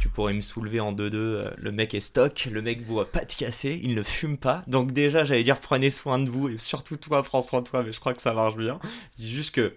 tu 0.00 0.08
pourrais 0.08 0.32
me 0.32 0.40
soulever 0.40 0.78
en 0.80 0.92
2-2. 0.92 1.18
euh, 1.18 1.50
le 1.58 1.72
mec 1.72 1.92
est 1.92 2.00
stock, 2.00 2.48
le 2.50 2.62
mec 2.62 2.86
boit 2.86 3.10
pas 3.10 3.24
de 3.24 3.32
café, 3.34 3.78
il 3.82 3.94
ne 3.96 4.02
fume 4.04 4.38
pas. 4.38 4.62
Donc, 4.68 4.92
déjà, 4.92 5.24
j'allais 5.24 5.42
dire 5.42 5.58
prenez 5.60 5.90
soin 5.90 6.18
de 6.20 6.30
vous 6.30 6.48
et 6.48 6.56
surtout 6.58 6.96
toi, 6.96 7.22
prends 7.22 7.42
soin 7.42 7.60
de 7.62 7.68
toi, 7.68 7.82
mais 7.82 7.92
je 7.92 7.98
crois 8.00 8.14
que 8.14 8.22
ça 8.22 8.32
marche 8.32 8.56
bien. 8.56 8.78
Je 9.18 9.22
dis 9.24 9.30
juste 9.34 9.54
que. 9.54 9.74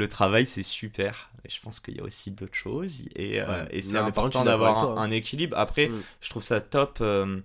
Le 0.00 0.08
travail, 0.08 0.46
c'est 0.46 0.62
super. 0.62 1.30
Et 1.44 1.50
je 1.50 1.60
pense 1.60 1.78
qu'il 1.78 1.94
y 1.96 2.00
a 2.00 2.02
aussi 2.02 2.30
d'autres 2.30 2.54
choses. 2.54 3.02
Et, 3.14 3.40
euh, 3.40 3.66
et 3.70 3.82
c'est 3.82 3.98
important 3.98 4.44
d'avoir 4.44 4.98
un, 4.98 5.10
équilibre. 5.10 5.58
Après, 5.58 5.88
Mm. 5.88 6.02
je 6.22 6.30
trouve 6.30 6.42
ça 6.42 6.60
top. 6.62 6.98
euh, 7.02 7.40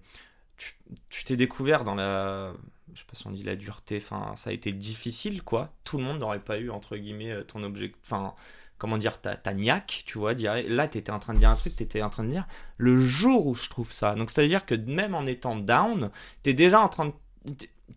tu 1.09 1.23
t'es 1.25 1.35
découvert 1.35 1.83
dans 1.83 1.95
la. 1.95 2.53
Je 2.93 2.99
sais 2.99 3.05
pas 3.05 3.15
si 3.15 3.27
on 3.27 3.31
dit 3.31 3.43
la 3.43 3.55
dureté. 3.57 4.01
Enfin, 4.01 4.33
ça 4.37 4.51
a 4.51 4.53
été 4.53 4.71
difficile, 4.71 5.43
quoi. 5.43 5.73
Tout 5.83 5.97
le 5.97 6.03
monde 6.05 6.19
n'aurait 6.19 6.39
pas 6.39 6.57
eu, 6.59 6.69
entre 6.69 6.95
guillemets, 6.95 7.31
euh, 7.31 7.43
ton 7.43 7.61
objectif. 7.63 7.99
Enfin, 8.05 8.33
comment 8.77 8.97
dire, 8.97 9.19
ta, 9.19 9.35
ta 9.35 9.53
niaque, 9.53 10.03
tu 10.05 10.17
vois. 10.17 10.33
dire- 10.33 10.55
Là, 10.67 10.87
t'étais 10.87 11.11
en 11.11 11.19
train 11.19 11.33
de 11.33 11.39
dire 11.39 11.49
un 11.49 11.55
truc, 11.57 11.75
t'étais 11.75 12.01
en 12.03 12.09
train 12.09 12.23
de 12.23 12.29
dire 12.29 12.47
le 12.77 12.95
jour 12.95 13.47
où 13.47 13.55
je 13.55 13.67
trouve 13.67 13.91
ça. 13.91 14.15
Donc, 14.15 14.29
c'est-à-dire 14.31 14.65
que 14.65 14.75
même 14.75 15.13
en 15.13 15.25
étant 15.25 15.57
down, 15.57 16.09
t'es 16.43 16.53
déjà 16.53 16.79
en 16.79 16.87
train 16.87 17.07
de. 17.07 17.13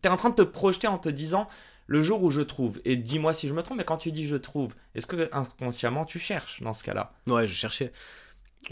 T'es 0.02 0.08
en 0.08 0.16
train 0.16 0.30
de 0.30 0.34
te 0.34 0.42
projeter 0.42 0.88
en 0.88 0.98
te 0.98 1.08
disant 1.08 1.48
le 1.88 2.02
jour 2.02 2.22
où 2.22 2.30
je 2.30 2.42
trouve. 2.42 2.80
Et 2.84 2.96
dis-moi 2.96 3.34
si 3.34 3.48
je 3.48 3.54
me 3.54 3.62
trompe, 3.62 3.78
mais 3.78 3.84
quand 3.84 3.98
tu 3.98 4.12
dis 4.12 4.28
je 4.28 4.36
trouve, 4.36 4.74
est-ce 4.94 5.06
que 5.06 5.28
inconsciemment 5.32 6.04
tu 6.04 6.20
cherches 6.20 6.62
dans 6.62 6.72
ce 6.72 6.84
cas-là? 6.84 7.12
Ouais, 7.26 7.46
je 7.46 7.54
cherchais. 7.54 7.92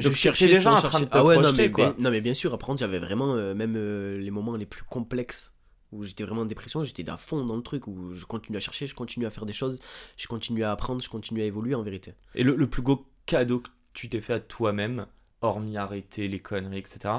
Donc, 0.02 0.14
t'es 0.14 0.48
déjà 0.48 0.72
en 0.72 0.82
train 0.82 1.00
de 1.00 1.06
te 1.06 1.16
Ah 1.16 1.24
ouais, 1.24 1.36
non 1.38 1.52
mais, 1.52 1.70
quoi. 1.70 1.94
bien, 1.94 2.04
non, 2.04 2.10
mais 2.10 2.20
bien 2.20 2.34
sûr, 2.34 2.52
après, 2.52 2.76
j'avais 2.76 2.98
vraiment, 2.98 3.34
euh, 3.34 3.54
même 3.54 3.74
euh, 3.76 4.18
les 4.18 4.30
moments 4.30 4.56
les 4.56 4.66
plus 4.66 4.82
complexes 4.84 5.54
où 5.92 6.02
j'étais 6.04 6.24
vraiment 6.24 6.42
en 6.42 6.46
dépression, 6.46 6.84
j'étais 6.84 7.08
à 7.08 7.16
fond 7.16 7.44
dans 7.44 7.56
le 7.56 7.62
truc, 7.62 7.86
où 7.86 8.12
je 8.12 8.24
continue 8.26 8.58
à 8.58 8.60
chercher, 8.60 8.86
je 8.86 8.94
continue 8.94 9.24
à 9.26 9.30
faire 9.30 9.46
des 9.46 9.52
choses, 9.52 9.78
je 10.16 10.26
continue 10.26 10.64
à 10.64 10.72
apprendre, 10.72 11.00
je 11.00 11.08
continue 11.08 11.40
à 11.42 11.44
évoluer 11.44 11.74
en 11.74 11.82
vérité. 11.82 12.14
Et 12.34 12.42
le, 12.42 12.56
le 12.56 12.68
plus 12.68 12.82
beau 12.82 13.06
cadeau 13.24 13.60
que 13.60 13.70
tu 13.94 14.08
t'es 14.08 14.20
fait 14.20 14.34
à 14.34 14.40
toi-même, 14.40 15.06
hormis 15.40 15.76
arrêter 15.76 16.28
les 16.28 16.40
conneries, 16.40 16.78
etc., 16.78 17.14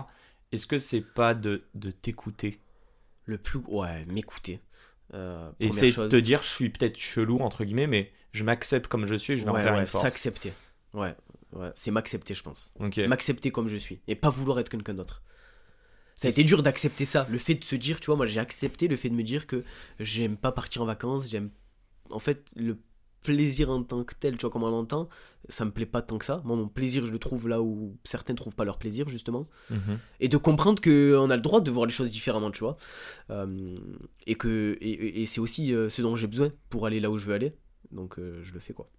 est-ce 0.52 0.68
que 0.68 0.78
c'est 0.78 1.02
pas 1.02 1.34
de, 1.34 1.64
de 1.74 1.92
t'écouter? 1.92 2.60
Le 3.26 3.38
plus. 3.38 3.60
Ouais, 3.68 4.06
m'écouter. 4.06 4.62
Euh, 5.14 5.52
Et 5.60 5.72
chose. 5.72 5.96
de 5.96 6.08
te 6.10 6.16
dire, 6.22 6.44
je 6.44 6.50
suis 6.50 6.70
peut-être 6.70 6.98
chelou, 6.98 7.40
entre 7.40 7.64
guillemets, 7.64 7.88
mais 7.88 8.12
je 8.34 8.44
m'accepte 8.44 8.88
comme 8.88 9.06
je 9.06 9.16
suis 9.16 9.34
et 9.34 9.38
je 9.38 9.46
vais 9.46 9.52
ouais, 9.52 9.60
en 9.60 9.64
faire 9.64 9.74
ouais, 9.74 9.82
une 9.82 9.88
force. 9.88 10.04
s'accepter. 10.04 10.54
Ouais, 10.94 11.16
ouais, 11.54 11.72
c'est 11.76 11.92
m'accepter, 11.92 12.34
je 12.34 12.44
pense. 12.44 12.72
Ok. 12.80 12.98
M'accepter 12.98 13.52
comme 13.52 13.68
je 13.68 13.78
suis 13.78 14.02
et 14.08 14.16
pas 14.16 14.30
vouloir 14.30 14.60
être 14.60 14.70
quelqu'un 14.70 14.94
d'autre. 14.94 15.22
Ça 16.16 16.28
a 16.28 16.32
été 16.32 16.44
dur 16.44 16.64
d'accepter 16.64 17.06
ça. 17.06 17.28
Le 17.30 17.38
fait 17.38 17.54
de 17.56 17.64
se 17.64 17.76
dire, 17.76 18.00
tu 18.00 18.08
vois, 18.08 18.16
moi 18.16 18.26
j'ai 18.26 18.40
accepté 18.40 18.88
le 18.88 18.96
fait 18.98 19.10
de 19.10 19.14
me 19.14 19.22
dire 19.22 19.46
que 19.46 19.64
j'aime 20.00 20.36
pas 20.36 20.52
partir 20.52 20.82
en 20.82 20.86
vacances, 20.86 21.30
j'aime. 21.30 21.52
En 22.10 22.20
fait, 22.20 22.50
le 22.56 22.80
plaisir 23.36 23.70
en 23.70 23.84
tant 23.84 24.04
que 24.04 24.14
tel, 24.20 24.36
tu 24.38 24.42
vois, 24.42 24.50
comme 24.50 24.64
on 24.64 24.70
l'entend, 24.72 25.10
ça 25.50 25.66
me 25.66 25.72
plaît 25.72 25.86
pas 25.86 26.02
tant 26.02 26.18
que 26.18 26.26
ça. 26.26 26.42
Moi, 26.46 26.56
mon 26.56 26.68
plaisir, 26.70 27.06
je 27.06 27.12
le 27.12 27.20
trouve 27.20 27.48
là 27.50 27.62
où 27.62 27.96
certains 28.04 28.36
trouvent 28.36 28.56
pas 28.56 28.66
leur 28.66 28.78
plaisir, 28.78 29.08
justement. 29.10 29.48
Mhm. 29.70 30.00
Et 30.20 30.30
de 30.30 30.38
comprendre 30.38 30.82
qu'on 30.82 31.30
a 31.30 31.36
le 31.36 31.42
droit 31.42 31.62
de 31.62 31.70
voir 31.72 31.86
les 31.86 31.92
choses 31.92 32.12
différemment, 32.12 32.52
tu 32.52 32.60
vois. 32.62 32.78
Euh, 33.30 33.76
et 34.26 34.36
que 34.36 34.78
et, 34.82 34.90
et- 34.92 35.22
et 35.22 35.26
c'est 35.26 35.42
aussi 35.42 35.74
euh, 35.74 35.90
ce 35.90 36.02
dont 36.02 36.16
j'ai 36.16 36.28
besoin 36.28 36.50
pour 36.70 36.86
aller 36.86 37.00
là 37.00 37.10
où 37.12 37.18
je 37.18 37.26
veux 37.26 37.34
aller. 37.34 37.54
Donc 37.92 38.18
euh, 38.20 38.40
je 38.44 38.54
le 38.54 38.60
fais, 38.60 38.74
quoi. 38.74 38.90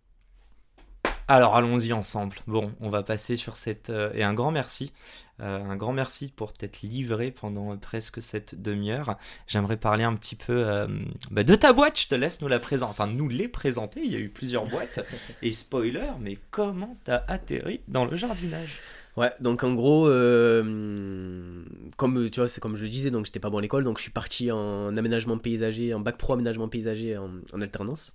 Alors 1.30 1.54
allons-y 1.56 1.92
ensemble. 1.92 2.38
Bon, 2.46 2.72
on 2.80 2.88
va 2.88 3.02
passer 3.02 3.36
sur 3.36 3.56
cette... 3.58 3.90
euh, 3.90 4.10
et 4.14 4.22
un 4.22 4.32
grand 4.32 4.50
merci. 4.50 4.92
Euh, 5.40 5.62
un 5.62 5.76
grand 5.76 5.92
merci 5.92 6.32
pour 6.34 6.54
t'être 6.54 6.80
livré 6.80 7.30
pendant 7.30 7.76
presque 7.76 8.22
cette 8.22 8.60
demi-heure. 8.60 9.18
J'aimerais 9.46 9.76
parler 9.76 10.04
un 10.04 10.14
petit 10.14 10.36
peu 10.36 10.66
euh, 10.66 10.88
bah, 11.30 11.44
de 11.44 11.54
ta 11.54 11.74
boîte. 11.74 12.00
Je 12.00 12.08
te 12.08 12.14
laisse 12.14 12.40
nous 12.40 12.48
la 12.48 12.58
présenter. 12.58 12.90
Enfin, 12.90 13.06
nous 13.06 13.28
les 13.28 13.46
présenter. 13.46 14.00
Il 14.02 14.10
y 14.10 14.16
a 14.16 14.20
eu 14.20 14.30
plusieurs 14.30 14.66
boîtes. 14.66 15.04
Et 15.42 15.52
spoiler, 15.52 16.08
mais 16.18 16.38
comment 16.50 16.96
t'as 17.04 17.22
atterri 17.28 17.82
dans 17.88 18.06
le 18.06 18.16
jardinage? 18.16 18.80
Ouais, 19.18 19.32
donc 19.40 19.64
en 19.64 19.74
gros, 19.74 20.08
euh, 20.08 21.62
comme 21.96 22.30
tu 22.30 22.38
vois, 22.40 22.48
c'est 22.48 22.60
comme 22.60 22.76
je 22.76 22.84
le 22.84 22.88
disais, 22.88 23.10
donc 23.10 23.26
j'étais 23.26 23.40
pas 23.40 23.50
bon 23.50 23.58
à 23.58 23.60
l'école, 23.60 23.82
donc 23.82 23.98
je 23.98 24.02
suis 24.02 24.12
parti 24.12 24.52
en 24.52 24.96
aménagement 24.96 25.36
paysager, 25.38 25.92
en 25.92 25.98
bac 25.98 26.16
pro 26.16 26.34
aménagement 26.34 26.68
paysager 26.68 27.16
en, 27.16 27.28
en 27.52 27.60
alternance, 27.60 28.14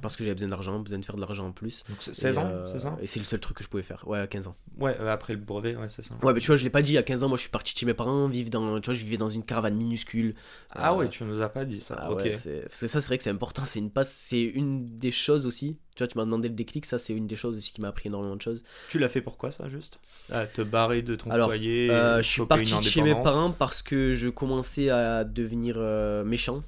Parce 0.00 0.16
que 0.16 0.24
j'avais 0.24 0.34
besoin 0.34 0.48
d'argent, 0.48 0.78
besoin 0.80 0.98
de 0.98 1.04
faire 1.04 1.16
de 1.16 1.20
l'argent 1.20 1.46
en 1.46 1.52
plus. 1.52 1.84
Donc 1.90 1.98
c'est 2.00 2.14
16 2.14 2.36
Et, 2.36 2.38
ans, 2.40 2.46
euh, 2.46 2.66
c'est 2.72 2.78
ça? 2.78 2.96
Et 3.02 3.06
c'est 3.06 3.18
le 3.20 3.26
seul 3.26 3.38
truc 3.38 3.58
que 3.58 3.62
je 3.64 3.68
pouvais 3.68 3.82
faire, 3.82 4.02
ouais, 4.08 4.18
à 4.18 4.26
15 4.26 4.48
ans. 4.48 4.56
Ouais, 4.78 4.96
euh, 4.98 5.12
après 5.12 5.34
le 5.34 5.38
brevet, 5.40 5.76
ouais, 5.76 5.90
c'est 5.90 6.00
ça. 6.02 6.14
Ouais, 6.22 6.32
mais 6.32 6.40
tu 6.40 6.46
vois, 6.46 6.56
je 6.56 6.64
l'ai 6.64 6.70
pas 6.70 6.80
dit, 6.80 6.96
à 6.96 7.02
15 7.02 7.22
ans, 7.22 7.28
moi 7.28 7.36
je 7.36 7.42
suis 7.42 7.50
parti 7.50 7.74
de 7.74 7.78
chez 7.78 7.84
mes 7.84 7.92
parents, 7.92 8.28
vivre 8.28 8.48
dans, 8.48 8.80
tu 8.80 8.86
vois, 8.86 8.94
je 8.94 9.04
vivais 9.04 9.18
dans 9.18 9.28
une 9.28 9.44
caravane 9.44 9.76
minuscule. 9.76 10.34
Ah 10.70 10.92
Euh, 10.92 10.96
ouais, 10.96 11.08
tu 11.10 11.22
nous 11.24 11.42
as 11.42 11.50
pas 11.50 11.66
dit 11.66 11.80
ça. 11.80 11.96
Ah 11.98 12.10
ok. 12.10 12.18
ouais, 12.20 12.30
parce 12.30 12.44
que 12.80 12.86
ça, 12.86 13.00
c'est 13.00 13.06
vrai 13.06 13.18
que 13.18 13.24
c'est 13.24 13.30
important, 13.30 13.64
c'est 13.66 13.78
une 13.78 13.90
passe, 13.90 14.10
c'est 14.10 14.42
une 14.42 14.86
des 14.98 15.10
choses 15.10 15.44
aussi. 15.44 15.76
Tu 15.96 16.02
vois, 16.04 16.08
tu 16.08 16.16
m'as 16.16 16.24
demandé 16.24 16.48
le 16.48 16.54
déclic, 16.54 16.86
ça, 16.86 16.96
c'est 16.96 17.12
une 17.12 17.26
des 17.26 17.36
choses 17.36 17.56
aussi 17.58 17.72
qui 17.72 17.82
m'a 17.82 17.88
appris 17.88 18.08
énormément 18.08 18.36
de 18.36 18.42
choses. 18.42 18.62
Tu 18.88 18.98
l'as 18.98 19.08
fait 19.10 19.20
pourquoi 19.20 19.50
ça, 19.50 19.68
juste? 19.68 19.98
Ah, 20.32 20.46
Te 20.46 20.62
barrer 20.62 21.02
de 21.02 21.14
ton 21.16 21.30
Alors, 21.30 21.48
foyer 21.48 21.90
Euh, 21.90 22.22
je 22.22 22.28
suis 22.28 22.46
parti 22.46 22.74
de 22.74 22.80
chez 22.82 23.02
mes 23.02 23.12
parents 23.14 23.50
parce 23.50 23.82
que 23.82 24.14
je 24.14 24.28
commençais 24.28 24.88
à 24.88 25.24
devenir 25.24 25.74
euh, 25.76 26.24
méchant. 26.24 26.62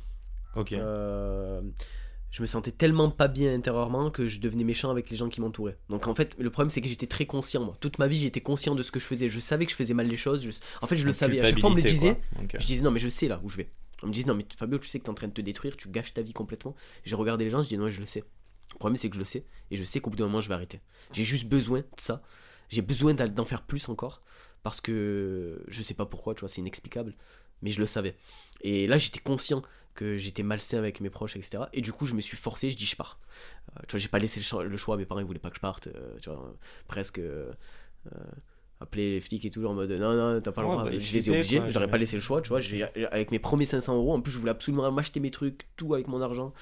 Ok. 0.56 0.72
Euh, 0.72 1.60
je 2.30 2.42
me 2.42 2.46
sentais 2.46 2.70
tellement 2.70 3.10
pas 3.10 3.26
bien 3.28 3.52
intérieurement 3.54 4.10
que 4.10 4.28
je 4.28 4.40
devenais 4.40 4.64
méchant 4.64 4.90
avec 4.90 5.10
les 5.10 5.16
gens 5.16 5.28
qui 5.28 5.40
m'entouraient. 5.40 5.76
Donc 5.88 6.06
en 6.06 6.14
fait, 6.14 6.36
le 6.38 6.50
problème 6.50 6.70
c'est 6.70 6.80
que 6.80 6.88
j'étais 6.88 7.06
très 7.08 7.26
conscient 7.26 7.64
moi. 7.64 7.76
Toute 7.80 7.98
ma 7.98 8.06
vie, 8.06 8.18
j'étais 8.18 8.40
conscient 8.40 8.74
de 8.74 8.82
ce 8.82 8.90
que 8.92 9.00
je 9.00 9.04
faisais. 9.06 9.28
Je 9.28 9.40
savais 9.40 9.66
que 9.66 9.72
je 9.72 9.76
faisais 9.76 9.94
mal 9.94 10.06
les 10.06 10.16
choses. 10.16 10.42
je- 10.42 10.50
En 10.82 10.86
fait, 10.86 10.96
je 10.96 11.04
le 11.06 11.12
savais. 11.12 11.40
À 11.40 11.42
chaque 11.50 11.58
fois, 11.60 11.70
on 11.70 11.72
me 11.72 11.76
le 11.76 11.82
disait. 11.90 12.20
Je 12.60 12.66
disais 12.66 12.82
non, 12.82 12.90
mais 12.92 13.00
je 13.00 13.08
sais 13.08 13.26
là 13.28 13.40
où 13.42 13.48
je 13.48 13.56
vais. 13.56 13.70
On 14.02 14.06
me 14.06 14.12
disait 14.12 14.26
non, 14.26 14.34
mais 14.34 14.46
Fabio, 14.56 14.78
tu 14.78 14.88
sais 14.88 14.98
que 14.98 15.04
t'es 15.04 15.10
en 15.10 15.14
train 15.14 15.28
de 15.28 15.32
te 15.32 15.40
détruire, 15.40 15.76
tu 15.76 15.88
gâches 15.90 16.14
ta 16.14 16.22
vie 16.22 16.32
complètement. 16.32 16.74
J'ai 17.04 17.16
regardé 17.16 17.44
les 17.44 17.50
gens, 17.50 17.62
je 17.62 17.68
dis 17.68 17.76
non, 17.78 17.90
je 17.90 18.00
le 18.00 18.06
sais. 18.06 18.24
Le 18.72 18.78
problème 18.78 18.96
c'est 18.96 19.08
que 19.10 19.14
je 19.16 19.18
le 19.20 19.24
sais 19.26 19.44
et 19.72 19.76
je 19.76 19.82
sais 19.84 20.00
qu'au 20.00 20.10
bout 20.10 20.16
d'un 20.16 20.24
moment, 20.26 20.40
je 20.40 20.48
vais 20.48 20.54
arrêter. 20.54 20.80
J'ai 21.12 21.24
juste 21.24 21.46
besoin 21.46 21.80
de 21.80 21.86
ça. 21.98 22.22
J'ai 22.68 22.82
besoin 22.82 23.12
d'en 23.14 23.44
faire 23.44 23.62
plus 23.62 23.88
encore 23.88 24.22
parce 24.62 24.80
que 24.80 25.62
je 25.66 25.82
sais 25.82 25.94
pas 25.94 26.06
pourquoi, 26.06 26.34
tu 26.34 26.40
vois, 26.40 26.48
c'est 26.48 26.60
inexplicable, 26.60 27.16
mais 27.62 27.70
je 27.70 27.80
le 27.80 27.86
savais. 27.86 28.16
Et 28.62 28.86
là, 28.86 28.96
j'étais 28.98 29.18
conscient 29.18 29.62
que 29.94 30.16
j'étais 30.16 30.42
malsain 30.42 30.78
avec 30.78 31.00
mes 31.00 31.10
proches, 31.10 31.36
etc. 31.36 31.64
Et 31.72 31.80
du 31.80 31.92
coup, 31.92 32.06
je 32.06 32.14
me 32.14 32.20
suis 32.20 32.36
forcé, 32.36 32.70
je 32.70 32.76
dis 32.76 32.86
je 32.86 32.96
pars. 32.96 33.18
Euh, 33.76 33.80
tu 33.86 33.92
vois, 33.92 34.00
j'ai 34.00 34.08
pas 34.08 34.18
laissé 34.18 34.40
le 34.40 34.44
choix, 34.44 34.64
le 34.64 34.76
choix, 34.76 34.96
mes 34.96 35.04
parents 35.06 35.20
ils 35.20 35.26
voulaient 35.26 35.38
pas 35.38 35.50
que 35.50 35.56
je 35.56 35.60
parte, 35.60 35.88
euh, 35.88 36.16
tu 36.20 36.30
vois, 36.30 36.54
presque. 36.88 37.18
euh, 37.18 37.52
appeler 38.80 39.10
les 39.12 39.20
flics 39.20 39.44
et 39.44 39.50
tout 39.50 39.62
en 39.66 39.74
mode 39.74 39.90
non 39.90 40.14
non 40.16 40.40
t'as 40.40 40.52
pas 40.52 40.62
le 40.62 40.68
Ouais, 40.68 40.72
droit 40.72 40.84
bah, 40.84 40.90
je 40.98 41.12
les 41.12 41.28
ai 41.28 41.30
obligés 41.32 41.60
je 41.68 41.74
leur 41.74 41.82
ai 41.82 41.90
pas 41.90 41.98
laissé 41.98 42.16
le 42.16 42.22
choix 42.22 42.40
tu 42.40 42.48
vois 42.48 42.60
j'ai- 42.60 42.82
avec 43.12 43.30
mes 43.30 43.38
premiers 43.38 43.66
500 43.66 43.94
euros 43.94 44.14
en 44.14 44.22
plus 44.22 44.32
je 44.32 44.38
voulais 44.38 44.52
absolument 44.52 44.90
m'acheter 44.90 45.20
mes 45.20 45.30
trucs 45.30 45.66
tout 45.76 45.92
avec 45.92 46.08
mon 46.08 46.22
argent 46.22 46.54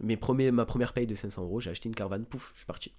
mes 0.00 0.16
premiers, 0.16 0.52
ma 0.52 0.64
première 0.64 0.92
paye 0.92 1.08
de 1.08 1.16
500 1.16 1.42
euros 1.42 1.58
j'ai 1.58 1.70
acheté 1.70 1.88
une 1.88 1.94
caravane 1.96 2.24
pouf 2.24 2.52
je 2.54 2.58
suis 2.58 2.66
parti 2.66 2.92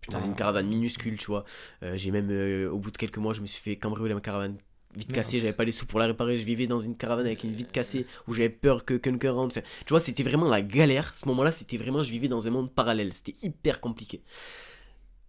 Putain. 0.00 0.18
dans 0.18 0.24
une 0.24 0.34
caravane 0.34 0.68
minuscule 0.68 1.18
tu 1.18 1.26
vois 1.26 1.44
Euh, 1.82 1.94
j'ai 1.96 2.10
même 2.12 2.30
euh, 2.30 2.70
au 2.70 2.78
bout 2.78 2.90
de 2.90 2.96
quelques 2.96 3.18
mois 3.18 3.34
je 3.34 3.42
me 3.42 3.46
suis 3.46 3.60
fait 3.60 3.76
cambrioler 3.76 4.14
ma 4.14 4.22
caravane 4.22 4.56
vite 4.96 5.12
cassée 5.12 5.38
j'avais 5.38 5.52
pas 5.52 5.64
les 5.64 5.72
sous 5.72 5.86
pour 5.86 5.98
la 5.98 6.06
réparer 6.06 6.36
je 6.38 6.44
vivais 6.44 6.66
dans 6.66 6.78
une 6.78 6.96
caravane 6.96 7.26
avec 7.26 7.44
une 7.44 7.52
vitre 7.52 7.72
cassée 7.72 8.06
où 8.28 8.34
j'avais 8.34 8.48
peur 8.50 8.84
que 8.84 8.94
quelqu'un 8.94 9.32
rentre. 9.32 9.56
Enfin, 9.56 9.66
tu 9.86 9.90
vois 9.90 10.00
c'était 10.00 10.22
vraiment 10.22 10.48
la 10.48 10.62
galère. 10.62 11.14
Ce 11.14 11.26
moment 11.26 11.42
là 11.42 11.50
c'était 11.52 11.76
vraiment 11.76 12.02
je 12.02 12.10
vivais 12.10 12.28
dans 12.28 12.46
un 12.46 12.50
monde 12.50 12.72
parallèle. 12.72 13.12
C'était 13.12 13.34
hyper 13.42 13.80
compliqué. 13.80 14.22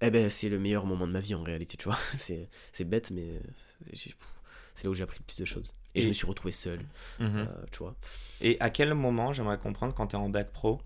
Eh 0.02 0.12
ben 0.12 0.30
c'est 0.30 0.49
le 0.49 0.60
meilleur 0.60 0.86
moment 0.86 1.08
de 1.08 1.13
ma 1.13 1.21
vie 1.21 1.36
en 1.36 1.43
réalité 1.43 1.78
tu 1.78 1.86
vois. 1.86 1.97
C'est 2.15 2.49
c'est 2.71 2.86
bête 2.86 3.12
mais 3.12 3.21
euh, 3.23 3.39
c'est 4.76 4.84
là 4.86 4.89
où 4.89 4.93
j'ai 4.93 5.04
appris 5.04 5.19
le 5.19 5.26
plus 5.26 5.39
de 5.39 5.45
choses. 5.45 5.73
Et, 5.95 6.02
je 6.02 6.08
me 6.08 6.13
suis 6.13 6.26
retrouvé 6.26 6.52
seul 6.52 6.80
Mhm. 7.19 7.30
euh, 7.38 7.45
tu 7.71 7.80
vois. 7.80 7.95
Et 8.41 8.58
à 8.60 8.69
quel 8.71 8.93
moment, 8.95 9.32
j'aimerais 9.32 9.60
comprendre, 9.60 9.93
quand 9.93 10.08
tu 10.08 10.15
es 10.15 10.19
en 10.19 10.30
bac 10.30 10.52
pro, 10.52 10.82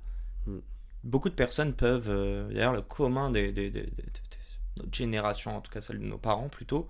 Mm. 0.45 0.57
beaucoup 1.05 1.29
de 1.29 1.33
personnes 1.33 1.73
peuvent, 1.73 2.09
euh, 2.09 2.49
d'ailleurs 2.53 2.73
le 2.73 2.81
commun 2.81 3.31
des, 3.31 3.51
des- 3.53 3.69
des- 3.71 3.81
des- 3.83 3.87
des- 3.87 4.01
de 4.01 4.83
notre 4.83 4.95
génération, 4.97 5.55
en 5.55 5.61
tout 5.61 5.71
cas 5.71 5.79
celle 5.81 5.99
de 5.99 6.05
nos 6.05 6.17
parents 6.17 6.49
plutôt, 6.49 6.87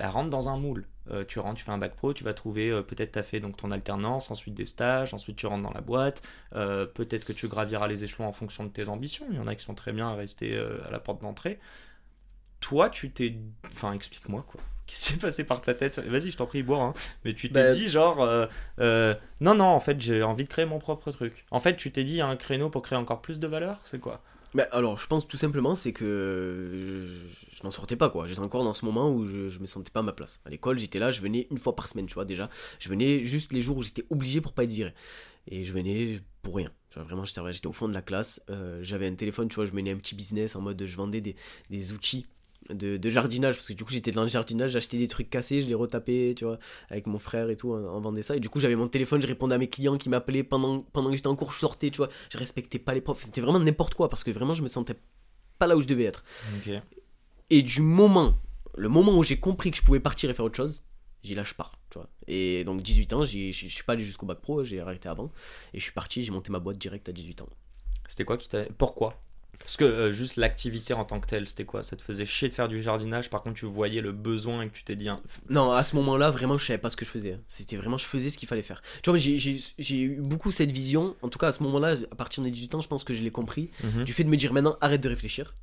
bah, 0.00 0.08
rentre 0.10 0.30
dans 0.30 0.48
un 0.48 0.56
moule. 0.58 0.86
Euh, 1.10 1.24
tu 1.26 1.38
rentres, 1.40 1.58
tu 1.58 1.64
fais 1.64 1.72
un 1.72 1.78
bac 1.78 1.94
pro, 1.94 2.14
tu 2.14 2.24
vas 2.24 2.32
trouver, 2.34 2.70
euh, 2.70 2.82
peut-être 2.82 3.12
tu 3.12 3.18
as 3.18 3.22
fait 3.22 3.40
donc, 3.40 3.56
ton 3.56 3.70
alternance, 3.70 4.30
ensuite 4.30 4.54
des 4.54 4.64
stages, 4.64 5.12
ensuite 5.12 5.36
tu 5.36 5.46
rentres 5.46 5.62
dans 5.64 5.72
la 5.74 5.80
boîte, 5.80 6.22
euh, 6.54 6.86
peut-être 6.86 7.24
que 7.24 7.32
tu 7.32 7.48
graviras 7.48 7.88
les 7.88 8.04
échelons 8.04 8.26
en 8.26 8.32
fonction 8.32 8.64
de 8.64 8.70
tes 8.70 8.88
ambitions, 8.88 9.26
il 9.30 9.36
y 9.36 9.40
en 9.40 9.46
a 9.46 9.54
qui 9.54 9.64
sont 9.64 9.74
très 9.74 9.92
bien 9.92 10.08
à 10.08 10.14
rester 10.14 10.56
à 10.56 10.90
la 10.90 10.98
porte 11.00 11.20
d'entrée. 11.22 11.58
Toi, 12.60 12.90
tu 12.90 13.10
t'es... 13.10 13.36
Enfin, 13.72 13.92
explique-moi 13.92 14.44
quoi. 14.48 14.60
Qu'est-ce 14.86 15.06
qui 15.08 15.12
s'est 15.14 15.18
passé 15.20 15.44
par 15.44 15.60
ta 15.62 15.74
tête? 15.74 15.98
Vas-y, 16.00 16.30
je 16.30 16.36
t'en 16.36 16.46
prie, 16.46 16.62
bois. 16.62 16.82
hein. 16.82 16.94
Mais 17.24 17.34
tu 17.34 17.48
t'es 17.48 17.54
Bah- 17.54 17.74
dit 17.74 17.88
genre... 17.88 18.18
non, 18.78 19.54
non, 19.54 19.64
en 19.66 19.80
fait, 19.80 20.00
j'ai 20.00 20.22
envie 20.22 20.44
de 20.44 20.48
créer 20.48 20.66
mon 20.66 20.78
propre 20.78 21.12
truc. 21.12 21.44
En 21.50 21.60
fait, 21.60 21.76
tu 21.76 21.92
t'es 21.92 22.04
dit, 22.04 22.12
il 22.14 22.16
y 22.16 22.20
a 22.20 22.26
un 22.26 22.36
créneau 22.36 22.70
pour 22.70 22.82
créer 22.82 22.98
encore 22.98 23.20
plus 23.22 23.38
de 23.38 23.46
valeur 23.46 23.78
C'est 23.84 24.00
quoi? 24.00 24.20
Bah, 24.54 24.66
alors, 24.72 24.98
je 24.98 25.06
pense 25.06 25.26
tout 25.28 25.36
simplement, 25.36 25.74
c'est 25.76 25.92
que 25.92 27.06
je, 27.06 27.56
je 27.56 27.62
n'en 27.62 27.70
sortais 27.70 27.94
pas, 27.96 28.10
quoi. 28.10 28.26
J'étais 28.26 28.40
encore 28.40 28.64
dans 28.64 28.74
ce 28.74 28.84
moment 28.84 29.10
où 29.12 29.26
je, 29.26 29.48
je 29.48 29.58
me 29.60 29.66
sentais 29.66 29.92
pas 29.92 30.00
à 30.00 30.02
ma 30.02 30.12
place. 30.12 30.40
À 30.44 30.50
l'école, 30.50 30.78
j'étais 30.78 30.98
là, 30.98 31.10
je 31.12 31.20
venais 31.20 31.46
une 31.50 31.58
fois 31.58 31.76
par 31.76 31.86
semaine, 31.86 32.06
tu 32.06 32.14
vois, 32.14 32.24
déjà. 32.24 32.50
Je 32.80 32.88
venais 32.88 33.22
juste 33.22 33.52
les 33.52 33.60
jours 33.60 33.76
où 33.76 33.82
j'étais 33.82 34.04
obligé 34.10 34.40
pour 34.40 34.52
pas 34.52 34.64
être 34.64 34.72
viré. 34.72 34.92
Et 35.46 35.64
je 35.64 35.72
venais 35.72 36.20
pour 36.42 36.56
rien. 36.56 36.70
Vraiment, 36.96 37.24
j'étais 37.24 37.66
au 37.66 37.72
fond 37.72 37.88
de 37.88 37.94
la 37.94 38.02
classe. 38.02 38.40
Euh, 38.50 38.80
J'avais 38.82 39.06
un 39.06 39.14
téléphone, 39.14 39.48
tu 39.48 39.54
vois, 39.54 39.66
je 39.66 39.72
menais 39.72 39.92
un 39.92 39.96
petit 39.96 40.16
business 40.16 40.56
en 40.56 40.60
mode 40.60 40.84
je 40.84 40.96
vendais 40.96 41.20
des 41.20 41.92
outils 41.92 42.26
de, 42.74 42.96
de 42.96 43.10
jardinage, 43.10 43.54
parce 43.54 43.68
que 43.68 43.72
du 43.72 43.84
coup 43.84 43.92
j'étais 43.92 44.12
dans 44.12 44.22
le 44.22 44.28
jardinage, 44.28 44.72
j'achetais 44.72 44.98
des 44.98 45.08
trucs 45.08 45.30
cassés, 45.30 45.62
je 45.62 45.66
les 45.68 45.74
retapais, 45.74 46.34
tu 46.36 46.44
vois, 46.44 46.58
avec 46.88 47.06
mon 47.06 47.18
frère 47.18 47.50
et 47.50 47.56
tout, 47.56 47.72
on, 47.72 47.76
on 47.76 48.00
vendait 48.00 48.22
ça. 48.22 48.36
Et 48.36 48.40
du 48.40 48.48
coup 48.48 48.60
j'avais 48.60 48.76
mon 48.76 48.88
téléphone, 48.88 49.20
je 49.20 49.26
répondais 49.26 49.54
à 49.54 49.58
mes 49.58 49.68
clients 49.68 49.98
qui 49.98 50.08
m'appelaient 50.08 50.42
pendant, 50.42 50.80
pendant 50.80 51.10
que 51.10 51.16
j'étais 51.16 51.28
en 51.28 51.36
cours, 51.36 51.52
je 51.52 51.58
sortais, 51.58 51.90
tu 51.90 51.98
vois, 51.98 52.08
je 52.30 52.38
respectais 52.38 52.78
pas 52.78 52.94
les 52.94 53.00
profs, 53.00 53.22
c'était 53.22 53.40
vraiment 53.40 53.60
n'importe 53.60 53.94
quoi, 53.94 54.08
parce 54.08 54.24
que 54.24 54.30
vraiment 54.30 54.54
je 54.54 54.62
me 54.62 54.68
sentais 54.68 54.96
pas 55.58 55.66
là 55.66 55.76
où 55.76 55.80
je 55.80 55.86
devais 55.86 56.04
être. 56.04 56.24
Et 57.50 57.62
du 57.62 57.82
moment, 57.82 58.34
le 58.76 58.88
moment 58.88 59.16
où 59.16 59.22
j'ai 59.22 59.38
compris 59.38 59.70
que 59.70 59.76
je 59.76 59.82
pouvais 59.82 60.00
partir 60.00 60.30
et 60.30 60.34
faire 60.34 60.44
autre 60.44 60.56
chose, 60.56 60.82
j'y 61.22 61.34
lâche 61.34 61.54
pas, 61.54 61.72
tu 61.90 61.98
vois. 61.98 62.08
Et 62.28 62.64
donc 62.64 62.82
18 62.82 63.12
ans, 63.12 63.24
je 63.24 63.50
suis 63.52 63.82
pas 63.84 63.92
allé 63.94 64.04
jusqu'au 64.04 64.26
bac 64.26 64.40
pro, 64.40 64.62
j'ai 64.64 64.80
arrêté 64.80 65.08
avant, 65.08 65.30
et 65.74 65.78
je 65.78 65.82
suis 65.82 65.92
parti, 65.92 66.22
j'ai 66.22 66.32
monté 66.32 66.50
ma 66.50 66.60
boîte 66.60 66.78
direct 66.78 67.08
à 67.08 67.12
18 67.12 67.42
ans. 67.42 67.48
C'était 68.06 68.24
quoi 68.24 68.36
qui 68.36 68.48
t'a. 68.48 68.64
Pourquoi? 68.78 69.22
Parce 69.60 69.76
que 69.76 69.84
euh, 69.84 70.10
juste 70.12 70.36
l'activité 70.36 70.94
en 70.94 71.04
tant 71.04 71.20
que 71.20 71.26
telle, 71.28 71.46
c'était 71.48 71.64
quoi? 71.64 71.82
Ça 71.82 71.94
te 71.96 72.02
faisait 72.02 72.26
chier 72.26 72.48
de 72.48 72.54
faire 72.54 72.68
du 72.68 72.82
jardinage, 72.82 73.30
par 73.30 73.42
contre 73.42 73.56
tu 73.60 73.66
voyais 73.66 74.00
le 74.00 74.10
besoin 74.12 74.62
et 74.62 74.68
que 74.68 74.74
tu 74.74 74.82
t'es 74.84 74.96
dit. 74.96 75.08
hein, 75.08 75.20
Non, 75.48 75.70
à 75.70 75.84
ce 75.84 75.94
moment-là, 75.96 76.30
vraiment, 76.30 76.58
je 76.58 76.66
savais 76.66 76.78
pas 76.78 76.90
ce 76.90 76.96
que 76.96 77.04
je 77.04 77.10
faisais. 77.10 77.38
C'était 77.46 77.76
vraiment, 77.76 77.96
je 77.98 78.06
faisais 78.06 78.30
ce 78.30 78.38
qu'il 78.38 78.48
fallait 78.48 78.62
faire. 78.62 78.82
Tu 79.02 79.10
vois, 79.10 79.18
j'ai- 79.18 79.60
eu 80.00 80.16
beaucoup 80.20 80.50
cette 80.50 80.72
vision. 80.72 81.14
En 81.22 81.28
tout 81.28 81.38
cas, 81.38 81.48
à 81.48 81.52
ce 81.52 81.62
moment-là, 81.62 81.96
à 82.10 82.14
partir 82.16 82.42
des 82.42 82.50
18 82.50 82.74
ans, 82.74 82.80
je 82.80 82.88
pense 82.88 83.04
que 83.04 83.14
je 83.14 83.22
l'ai 83.22 83.30
compris. 83.30 83.70
Mhm. 83.84 84.04
Du 84.04 84.12
fait 84.12 84.24
de 84.24 84.28
me 84.28 84.36
dire 84.36 84.52
maintenant, 84.52 84.76
arrête 84.80 85.00
de 85.00 85.08
réfléchir. 85.08 85.54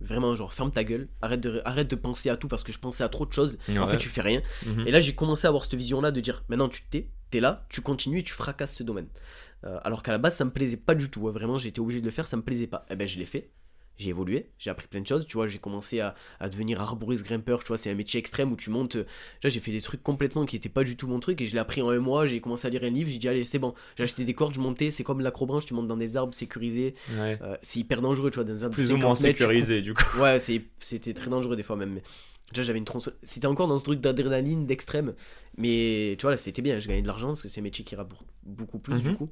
Vraiment, 0.00 0.36
genre, 0.36 0.52
ferme 0.52 0.70
ta 0.70 0.84
gueule. 0.84 1.08
Arrête 1.22 1.40
de, 1.40 1.62
arrête 1.64 1.88
de 1.90 1.96
penser 1.96 2.28
à 2.30 2.36
tout 2.36 2.48
parce 2.48 2.62
que 2.64 2.72
je 2.72 2.78
pensais 2.78 3.02
à 3.04 3.08
trop 3.08 3.24
de 3.26 3.32
choses. 3.32 3.58
En 3.78 3.86
fait, 3.86 3.96
tu 3.96 4.08
fais 4.08 4.20
rien. 4.20 4.42
Mhm. 4.66 4.86
Et 4.86 4.90
là, 4.90 5.00
j'ai 5.00 5.14
commencé 5.14 5.46
à 5.46 5.48
avoir 5.48 5.64
cette 5.64 5.74
vision-là 5.74 6.10
de 6.12 6.20
dire, 6.20 6.44
maintenant, 6.48 6.68
tu 6.68 6.82
t'es, 6.90 7.08
t'es 7.30 7.40
là, 7.40 7.66
tu 7.70 7.80
continues 7.80 8.18
et 8.20 8.22
tu 8.22 8.32
fracasses 8.34 8.74
ce 8.74 8.82
domaine. 8.82 9.08
Euh, 9.64 9.78
alors 9.84 10.02
qu'à 10.02 10.12
la 10.12 10.18
base, 10.18 10.36
ça 10.36 10.44
me 10.44 10.50
plaisait 10.50 10.76
pas 10.76 10.94
du 10.94 11.08
tout. 11.10 11.26
hein. 11.28 11.32
Vraiment, 11.32 11.56
j'étais 11.56 11.80
obligé 11.80 12.00
de 12.00 12.04
le 12.04 12.10
faire, 12.10 12.26
ça 12.26 12.36
me 12.36 12.42
plaisait 12.42 12.66
pas. 12.66 12.84
Eh 12.90 12.96
ben, 12.96 13.08
je 13.08 13.18
l'ai 13.18 13.24
fait. 13.26 13.50
J'ai 13.98 14.10
évolué, 14.10 14.50
j'ai 14.58 14.68
appris 14.70 14.86
plein 14.88 15.00
de 15.00 15.06
choses, 15.06 15.26
tu 15.26 15.38
vois, 15.38 15.46
j'ai 15.48 15.58
commencé 15.58 16.00
à, 16.00 16.14
à 16.38 16.48
devenir 16.50 16.80
arboriste 16.82 17.24
grimpeur, 17.24 17.60
tu 17.64 17.68
vois, 17.68 17.78
c'est 17.78 17.90
un 17.90 17.94
métier 17.94 18.20
extrême 18.20 18.52
où 18.52 18.56
tu 18.56 18.68
montes, 18.68 18.96
vois, 18.96 19.04
j'ai 19.50 19.58
fait 19.60 19.72
des 19.72 19.80
trucs 19.80 20.02
complètement 20.02 20.44
qui 20.44 20.54
étaient 20.56 20.68
pas 20.68 20.84
du 20.84 20.96
tout 20.98 21.06
mon 21.06 21.18
truc 21.18 21.40
et 21.40 21.46
je 21.46 21.54
l'ai 21.54 21.58
appris 21.60 21.80
en 21.80 21.88
un 21.88 21.98
mois, 21.98 22.26
j'ai 22.26 22.40
commencé 22.40 22.66
à 22.66 22.70
lire 22.70 22.84
un 22.84 22.90
livre, 22.90 23.08
j'ai 23.08 23.16
dit 23.18 23.26
allez 23.28 23.44
c'est 23.44 23.58
bon, 23.58 23.72
j'ai 23.96 24.04
acheté 24.04 24.24
des 24.24 24.34
cordes, 24.34 24.54
je 24.54 24.60
montais, 24.60 24.90
c'est 24.90 25.02
comme 25.04 25.20
l'acrobranche, 25.20 25.64
tu 25.64 25.72
montes 25.72 25.88
dans 25.88 25.96
des 25.96 26.16
arbres 26.18 26.34
sécurisés, 26.34 26.94
Ouais. 27.18 27.38
euh, 27.40 27.56
c'est 27.62 27.78
hyper 27.80 28.02
dangereux, 28.02 28.30
tu 28.30 28.34
vois, 28.34 28.44
dans 28.44 28.52
des 28.52 28.62
arbres 28.64 28.74
Plus 28.74 28.84
ou 28.92 28.96
50 28.96 29.00
moins 29.00 29.08
mètres, 29.12 29.20
tu 29.22 29.28
coupes 29.30 29.38
sécurisé 29.52 29.80
du 29.80 29.94
coup. 29.94 30.02
Ouais, 30.20 30.38
c'était 30.78 31.14
très 31.14 31.30
dangereux 31.30 31.56
des 31.56 31.62
fois 31.62 31.76
même. 31.76 31.94
mais 31.94 32.02
Déjà, 32.52 32.62
j'avais 32.62 32.78
une 32.78 32.84
tronçonneuse. 32.84 33.18
C'était 33.24 33.48
encore 33.48 33.66
dans 33.66 33.76
ce 33.76 33.82
truc 33.82 34.00
d'adrénaline, 34.00 34.66
d'extrême. 34.66 35.14
Mais 35.56 36.14
tu 36.16 36.22
vois, 36.22 36.30
là, 36.30 36.36
c'était 36.36 36.62
bien. 36.62 36.78
Je 36.78 36.86
gagnais 36.86 37.02
de 37.02 37.06
l'argent 37.08 37.28
parce 37.28 37.42
que 37.42 37.48
c'est 37.48 37.58
un 37.58 37.64
métier 37.64 37.84
qui 37.84 37.96
rapporte 37.96 38.24
beaucoup 38.44 38.78
plus 38.78 39.02
du 39.02 39.08
Mhm. 39.08 39.16
coup. 39.16 39.30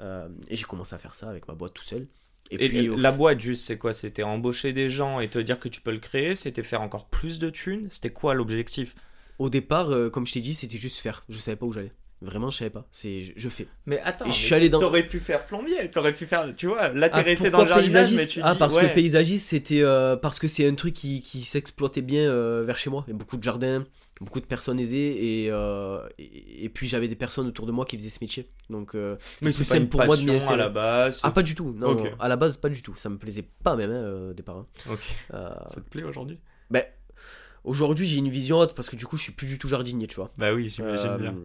Euh, 0.00 0.28
et 0.48 0.54
j'ai 0.54 0.62
commencé 0.64 0.94
à 0.94 0.98
faire 0.98 1.12
ça 1.14 1.28
avec 1.28 1.48
ma 1.48 1.54
boîte 1.54 1.74
tout 1.74 1.82
seul. 1.82 2.06
Et, 2.50 2.58
Et 2.64 2.68
puis, 2.68 2.88
la 2.96 3.12
boîte, 3.12 3.40
juste, 3.40 3.64
c'est 3.64 3.78
quoi? 3.78 3.94
C'était 3.94 4.22
embaucher 4.22 4.72
des 4.72 4.90
gens 4.90 5.20
et 5.20 5.28
te 5.28 5.38
dire 5.38 5.58
que 5.58 5.68
tu 5.68 5.80
peux 5.80 5.92
le 5.92 5.98
créer? 5.98 6.34
C'était 6.34 6.62
faire 6.62 6.82
encore 6.82 7.08
plus 7.08 7.38
de 7.38 7.50
thunes? 7.50 7.88
C'était 7.90 8.10
quoi 8.12 8.34
l'objectif? 8.34 8.94
Au 9.38 9.50
départ, 9.50 9.90
euh, 9.90 10.10
comme 10.10 10.26
je 10.26 10.34
t'ai 10.34 10.40
dit, 10.40 10.54
c'était 10.54 10.78
juste 10.78 10.98
faire. 11.00 11.24
Je 11.28 11.38
savais 11.38 11.56
pas 11.56 11.66
où 11.66 11.72
j'allais. 11.72 11.92
Vraiment, 12.24 12.50
je 12.50 12.58
savais 12.58 12.70
pas. 12.70 12.86
C'est, 12.92 13.22
je, 13.22 13.32
je 13.34 13.48
fais. 13.48 13.66
Mais 13.86 13.98
attends, 14.00 14.26
Et 14.26 14.28
je 14.28 14.34
mais 14.38 14.44
suis 14.44 14.54
allé 14.54 14.68
dans- 14.68 14.78
t'aurais 14.78 15.06
pu 15.08 15.18
faire 15.18 15.44
plombier, 15.44 15.90
t'aurais 15.90 16.12
pu 16.12 16.24
faire, 16.26 16.54
tu 16.54 16.68
vois, 16.68 16.88
là 16.90 17.08
t'es 17.08 17.16
Ah, 17.18 17.22
resté 17.22 17.50
dans 17.50 17.62
le 17.62 17.66
jardinage, 17.68 18.10
mais 18.12 18.16
paysagiste 18.16 18.32
tu 18.32 18.40
Ah, 18.44 18.52
dis, 18.52 18.58
parce 18.60 18.74
ouais. 18.76 18.88
que 18.90 18.94
paysagiste, 18.94 19.46
c'était 19.48 19.82
euh, 19.82 20.14
parce 20.16 20.38
que 20.38 20.46
c'est 20.46 20.68
un 20.68 20.74
truc 20.76 20.94
qui, 20.94 21.20
qui 21.22 21.42
s'exploitait 21.42 22.00
bien 22.00 22.30
euh, 22.30 22.62
vers 22.64 22.78
chez 22.78 22.90
moi. 22.90 23.04
Il 23.08 23.10
y 23.10 23.14
a 23.14 23.16
beaucoup 23.18 23.36
de 23.36 23.42
jardins, 23.42 23.84
beaucoup 24.20 24.38
de 24.40 24.46
personnes 24.46 24.78
aisées, 24.78 25.44
et, 25.44 25.50
euh, 25.50 26.06
et, 26.18 26.64
et 26.64 26.68
puis 26.68 26.86
j'avais 26.86 27.08
des 27.08 27.16
personnes 27.16 27.48
autour 27.48 27.66
de 27.66 27.72
moi 27.72 27.84
qui 27.84 27.98
faisaient 27.98 28.08
ce 28.08 28.18
métier. 28.20 28.48
Donc, 28.70 28.94
euh, 28.94 29.16
c'était 29.20 29.46
mais 29.46 29.50
plus 29.52 29.64
c'est 29.64 29.68
pas 29.70 29.76
une 29.78 29.82
simple 29.82 29.90
pour 29.90 30.04
moi 30.04 30.16
de 30.16 30.22
m'y 30.22 30.30
à 30.38 30.56
la 30.56 30.68
base. 30.68 31.20
Ah, 31.24 31.32
pas 31.32 31.42
du 31.42 31.56
tout. 31.56 31.74
Non, 31.76 31.88
Ok. 31.88 32.04
non, 32.04 32.10
à 32.20 32.28
la 32.28 32.36
base, 32.36 32.56
pas 32.56 32.68
du 32.68 32.82
tout. 32.82 32.94
Ça 32.96 33.08
me 33.08 33.18
plaisait 33.18 33.44
pas 33.64 33.74
même 33.74 33.90
hein, 33.90 33.94
euh, 33.94 34.30
au 34.30 34.34
départ. 34.34 34.58
hein. 34.58 34.66
Ok. 34.90 35.00
Euh, 35.34 35.50
Ça 35.66 35.80
te 35.80 35.88
plaît 35.90 36.04
aujourd'hui? 36.04 36.38
Ben, 36.70 36.84
aujourd'hui, 37.64 38.06
j'ai 38.06 38.16
une 38.18 38.28
vision 38.30 38.58
haute 38.58 38.74
parce 38.74 38.88
que 38.88 38.96
du 38.96 39.06
coup, 39.06 39.16
je 39.16 39.22
suis 39.24 39.32
plus 39.32 39.46
du 39.48 39.58
tout 39.58 39.68
jardinier, 39.68 40.06
tu 40.06 40.16
vois. 40.16 40.30
Bah 40.38 40.52
oui, 40.52 40.68
j'imagine 40.68 41.08
Euh, 41.10 41.18
bien. 41.18 41.36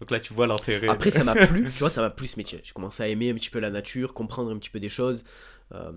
Donc 0.00 0.10
là, 0.10 0.20
tu 0.20 0.32
vois 0.34 0.46
l'intérêt. 0.46 0.88
Après, 0.88 1.10
ça 1.10 1.24
m'a 1.24 1.36
plu, 1.46 1.70
tu 1.72 1.78
vois, 1.80 1.90
ça 1.90 2.00
m'a 2.02 2.10
plu 2.10 2.26
ce 2.26 2.38
métier. 2.38 2.60
J'ai 2.64 2.72
commencé 2.72 3.02
à 3.02 3.08
aimer 3.08 3.30
un 3.30 3.34
petit 3.34 3.50
peu 3.50 3.60
la 3.60 3.70
nature, 3.70 4.14
comprendre 4.14 4.50
un 4.50 4.58
petit 4.58 4.70
peu 4.70 4.80
des 4.80 4.88
choses. 4.88 5.24
euh, 5.74 5.92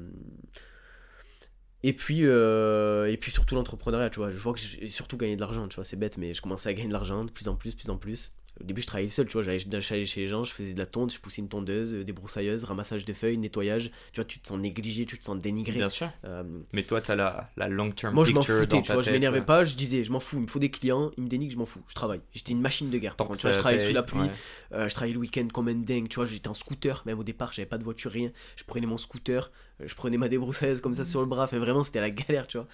Et 1.83 1.93
puis, 1.93 2.21
euh, 2.25 3.11
et 3.11 3.17
puis 3.17 3.31
surtout 3.31 3.55
l'entrepreneuriat, 3.55 4.09
tu 4.09 4.19
vois. 4.19 4.31
Je 4.31 4.37
vois 4.37 4.53
que 4.53 4.59
j'ai 4.59 4.87
surtout 4.87 5.17
gagné 5.17 5.35
de 5.35 5.41
l'argent, 5.41 5.67
tu 5.67 5.75
vois. 5.75 5.83
C'est 5.83 5.97
bête, 5.97 6.17
mais 6.17 6.33
je 6.33 6.41
commençais 6.41 6.69
à 6.69 6.73
gagner 6.73 6.87
de 6.87 6.93
l'argent 6.93 7.25
de 7.25 7.31
plus 7.31 7.47
en 7.49 7.55
plus, 7.55 7.71
de 7.75 7.75
plus 7.81 7.89
en 7.89 7.97
plus. 7.97 8.31
Au 8.63 8.65
début, 8.65 8.81
je 8.81 8.87
travaillais 8.87 9.09
seul, 9.09 9.27
tu 9.27 9.33
vois. 9.33 9.41
J'allais 9.43 10.05
chez 10.05 10.21
les 10.21 10.27
gens, 10.29 10.45
je 10.45 10.53
faisais 10.53 10.73
de 10.73 10.79
la 10.79 10.85
tonte, 10.85 11.11
je 11.11 11.19
poussais 11.19 11.41
une 11.41 11.49
tondeuse, 11.49 11.93
euh, 11.93 12.03
des 12.05 12.13
broussailleuses, 12.13 12.63
ramassage 12.63 13.03
de 13.03 13.11
feuilles, 13.11 13.37
nettoyage. 13.37 13.91
Tu 14.13 14.21
vois, 14.21 14.23
tu 14.23 14.39
te 14.39 14.47
sens 14.47 14.57
négligé, 14.57 15.05
tu 15.05 15.19
te 15.19 15.25
sens 15.25 15.37
dénigré. 15.37 15.73
Bien 15.73 15.89
sûr. 15.89 16.09
Euh, 16.23 16.43
Mais 16.71 16.83
toi, 16.83 17.01
t'as 17.01 17.15
la, 17.15 17.49
la 17.57 17.67
long-term 17.67 18.15
moi, 18.15 18.23
je 18.23 18.31
m'en 18.31 18.41
foutais, 18.41 18.81
tu 18.81 18.93
vois. 18.93 19.01
Je 19.01 19.11
m'énervais 19.11 19.41
pas, 19.41 19.65
je 19.65 19.75
disais, 19.75 20.05
je 20.05 20.11
m'en 20.13 20.21
fous, 20.21 20.37
il 20.37 20.43
me 20.43 20.47
faut 20.47 20.59
des 20.59 20.71
clients, 20.71 21.11
ils 21.17 21.23
me 21.23 21.27
dénigrent, 21.27 21.51
je 21.51 21.57
m'en 21.57 21.65
fous, 21.65 21.83
je 21.89 21.93
travaille. 21.93 22.21
J'étais 22.31 22.53
une 22.53 22.61
machine 22.61 22.89
de 22.89 22.97
guerre. 22.97 23.17
Par 23.17 23.27
contre, 23.27 23.39
tu 23.39 23.47
vois, 23.47 23.51
je 23.51 23.59
travaillais 23.59 23.85
sous 23.85 23.93
la 23.93 24.03
pluie, 24.03 24.21
ouais. 24.21 24.29
euh, 24.71 24.87
je 24.87 24.93
travaillais 24.93 25.13
le 25.13 25.19
week-end 25.19 25.47
comme 25.53 25.67
un 25.67 25.73
dingue, 25.75 26.07
tu 26.07 26.15
vois, 26.15 26.25
j'étais 26.25 26.47
en 26.47 26.53
scooter, 26.53 27.03
même 27.05 27.19
au 27.19 27.23
départ, 27.23 27.51
j'avais 27.51 27.65
pas 27.65 27.77
de 27.77 27.83
voiture, 27.83 28.11
rien. 28.11 28.31
Je 28.55 28.63
prenais 28.63 28.87
mon 28.87 28.97
scooter, 28.97 29.51
je 29.83 29.93
prenais 29.93 30.17
ma 30.17 30.29
débroussailleuse 30.29 30.79
comme 30.79 30.93
ça 30.93 31.03
sur 31.03 31.19
le 31.19 31.27
bras, 31.27 31.43
enfin 31.43 31.59
vraiment, 31.59 31.83
c'était 31.83 31.99
la 32.01 32.11
galère, 32.11 32.47
tu 32.47 32.57
vois. 32.57 32.67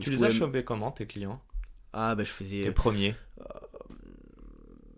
Tu 0.00 0.10
les 0.10 0.16
pouvais 0.16 0.28
as 0.28 0.30
chopés 0.30 0.62
comment, 0.62 0.92
tes 0.92 1.06
clients? 1.06 1.42
Ah, 1.92 2.14
bah 2.14 2.24
je 2.24 2.30
faisais. 2.30 2.62
Tes 2.62 2.72
premiers 2.72 3.14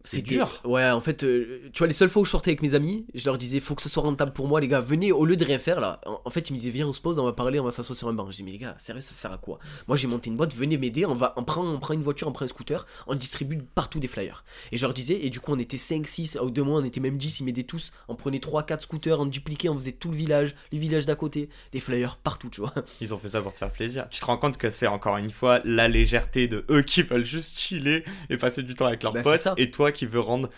C'était 0.08 0.22
dur. 0.34 0.60
Ouais, 0.64 0.88
en 0.90 1.00
fait, 1.00 1.22
euh, 1.24 1.68
tu 1.72 1.78
vois, 1.78 1.86
les 1.86 1.92
seules 1.92 2.08
fois 2.08 2.22
où 2.22 2.24
je 2.24 2.30
sortais 2.30 2.50
avec 2.50 2.62
mes 2.62 2.74
amis, 2.74 3.06
je 3.14 3.24
leur 3.26 3.36
disais, 3.38 3.60
faut 3.60 3.74
que 3.74 3.82
ce 3.82 3.88
soit 3.88 4.02
rentable 4.02 4.32
pour 4.32 4.48
moi, 4.48 4.60
les 4.60 4.68
gars, 4.68 4.80
venez, 4.80 5.12
au 5.12 5.24
lieu 5.24 5.36
de 5.36 5.44
rien 5.44 5.58
faire, 5.58 5.80
là. 5.80 6.00
En, 6.06 6.20
en 6.24 6.30
fait, 6.30 6.48
ils 6.48 6.52
me 6.52 6.58
disaient, 6.58 6.70
viens, 6.70 6.88
on 6.88 6.92
se 6.92 7.00
pose, 7.00 7.18
on 7.18 7.24
va 7.24 7.32
parler, 7.32 7.60
on 7.60 7.64
va 7.64 7.70
s'asseoir 7.70 7.96
sur 7.96 8.08
un 8.08 8.12
banc. 8.12 8.30
Je 8.30 8.36
dis, 8.36 8.42
mais 8.42 8.52
les 8.52 8.58
gars, 8.58 8.74
sérieux, 8.78 9.00
ça 9.00 9.12
sert 9.12 9.32
à 9.32 9.38
quoi? 9.38 9.58
Moi, 9.86 9.96
j'ai 9.96 10.06
monté 10.06 10.30
une 10.30 10.36
boîte, 10.36 10.54
venez 10.54 10.78
m'aider, 10.78 11.04
on 11.06 11.14
va, 11.14 11.34
on 11.36 11.44
prend, 11.44 11.64
on 11.66 11.78
prend 11.78 11.94
une 11.94 12.02
voiture, 12.02 12.28
on 12.28 12.32
prend 12.32 12.44
un 12.44 12.48
scooter, 12.48 12.86
on 13.06 13.14
distribue 13.14 13.58
partout 13.74 13.98
des 14.00 14.08
flyers. 14.08 14.44
Et 14.72 14.76
je 14.78 14.82
leur 14.82 14.94
disais, 14.94 15.18
et 15.24 15.30
du 15.30 15.40
coup, 15.40 15.52
on 15.52 15.58
était 15.58 15.78
5, 15.78 16.06
6, 16.06 16.38
au 16.40 16.50
deux 16.50 16.62
mois, 16.62 16.80
on 16.80 16.84
était 16.84 17.00
même 17.00 17.18
10, 17.18 17.40
ils 17.40 17.44
m'aidaient 17.44 17.62
tous, 17.64 17.92
on 18.08 18.14
prenait 18.14 18.40
3, 18.40 18.62
4 18.64 18.82
scooters, 18.82 19.20
on 19.20 19.26
dupliquait, 19.26 19.68
on 19.68 19.74
faisait 19.74 19.92
tout 19.92 20.10
le 20.10 20.16
village, 20.16 20.54
les 20.72 20.78
villages 20.78 21.06
d'à 21.06 21.14
côté, 21.16 21.48
des 21.72 21.80
flyers 21.80 22.16
partout, 22.16 22.48
tu 22.50 22.60
vois. 22.60 22.72
Ils 23.00 23.12
ont 23.12 23.18
fait 23.18 23.28
ça 23.28 23.42
pour 23.42 23.52
te 23.52 23.58
faire 23.58 23.70
plaisir. 23.70 24.06
Tu 24.10 24.20
te 24.20 24.24
rends 24.24 24.38
compte 24.38 24.56
que 24.56 24.70
c'est 24.70 24.86
encore 24.86 25.16
une 25.18 25.30
fois 25.30 25.60
la 25.64 25.88
légèreté 25.88 26.48
de 26.48 26.64
eux 26.70 26.82
qui 26.82 27.02
veulent 27.02 27.24
juste 27.24 27.58
chiller 27.58 28.04
et 28.30 28.36
passer 28.36 28.62
du 28.62 28.74
temps 28.74 28.86
avec 28.86 29.02
leurs 29.02 29.12
Bah, 29.12 29.22
c'est 29.24 29.50
potes 29.50 29.58
et 29.58 29.70
toi 29.70 29.92
qui 29.92 29.97
veux 30.06 30.20
rendre 30.20 30.48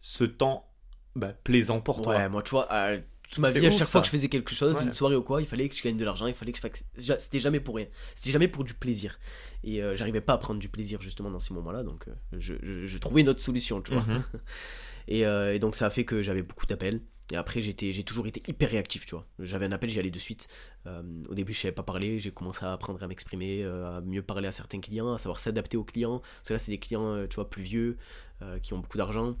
ce 0.00 0.24
temps 0.24 0.70
bah, 1.16 1.32
plaisant 1.44 1.80
pour 1.80 2.02
toi. 2.02 2.16
Ouais, 2.16 2.28
moi, 2.28 2.42
tu 2.42 2.50
vois, 2.50 2.72
euh, 2.72 3.00
toute 3.28 3.38
ma 3.38 3.50
vie, 3.50 3.66
à 3.66 3.70
chaque 3.70 3.80
ça. 3.80 3.86
fois 3.86 4.00
que 4.02 4.06
je 4.06 4.10
fasse 4.16 4.28
quelque 4.28 4.54
chose, 4.54 4.76
Ouais. 4.76 4.82
une 4.84 4.92
soirée 4.94 5.16
ou 5.16 5.22
quoi, 5.22 5.40
il 5.42 5.46
fallait 5.46 5.68
que 5.68 5.74
je 5.76 5.82
gagne 5.82 5.96
de 5.96 6.04
l'argent, 6.04 6.26
il 6.26 6.34
fallait 6.34 6.52
que 6.52 6.58
je 6.58 6.62
fasse. 6.62 7.18
C'était 7.18 7.40
jamais 7.40 7.60
pour 7.60 7.76
rien. 7.76 7.86
C'était 8.14 8.30
jamais 8.30 8.48
pour 8.48 8.64
du 8.64 8.74
plaisir. 8.74 9.18
Et 9.64 9.82
euh, 9.82 9.96
j'arrivais 9.96 10.20
pas 10.20 10.34
à 10.34 10.38
prendre 10.38 10.60
du 10.60 10.68
plaisir 10.68 11.00
justement 11.00 11.30
dans 11.30 11.40
ces 11.40 11.52
moments-là, 11.54 11.82
donc 11.82 12.06
euh, 12.08 12.12
je, 12.38 12.54
je- 12.62 12.86
je 12.86 12.98
trouvais 12.98 13.20
une 13.22 13.28
autre 13.28 13.40
solution, 13.40 13.82
tu 13.82 13.92
vois. 13.92 14.02
Mhm. 14.02 14.22
Et, 15.10 15.24
euh, 15.26 15.54
et 15.54 15.58
donc 15.58 15.74
ça 15.74 15.86
a 15.86 15.90
fait 15.90 16.04
que 16.04 16.22
j'avais 16.22 16.42
beaucoup 16.42 16.66
d'appels. 16.66 17.00
Et 17.30 17.36
après, 17.36 17.60
j'étais, 17.60 17.92
j'ai 17.92 18.04
toujours 18.04 18.26
été 18.26 18.42
hyper 18.48 18.70
réactif, 18.70 19.04
tu 19.04 19.14
vois. 19.14 19.26
J'avais 19.38 19.66
un 19.66 19.72
appel, 19.72 19.90
j'y 19.90 19.98
allais 19.98 20.10
de 20.10 20.18
suite. 20.18 20.48
Euh, 20.86 21.02
au 21.28 21.34
début, 21.34 21.52
je 21.52 21.60
savais 21.60 21.72
pas 21.72 21.82
parler, 21.82 22.18
j'ai 22.18 22.30
commencé 22.30 22.64
à 22.64 22.72
apprendre 22.72 23.02
à 23.02 23.06
m'exprimer, 23.08 23.62
euh, 23.62 23.98
à 23.98 24.00
mieux 24.00 24.22
parler 24.22 24.48
à 24.48 24.52
certains 24.52 24.80
clients, 24.80 25.12
à 25.12 25.18
savoir 25.18 25.38
s'adapter 25.38 25.76
aux 25.76 25.84
clients. 25.84 26.20
Parce 26.20 26.48
que 26.48 26.52
là, 26.54 26.58
c'est 26.58 26.72
des 26.72 26.78
clients, 26.78 27.06
euh, 27.12 27.26
tu 27.26 27.34
vois, 27.34 27.50
plus 27.50 27.62
vieux, 27.62 27.98
euh, 28.40 28.58
qui 28.60 28.72
ont 28.72 28.78
beaucoup 28.78 28.96
d'argent, 28.98 29.36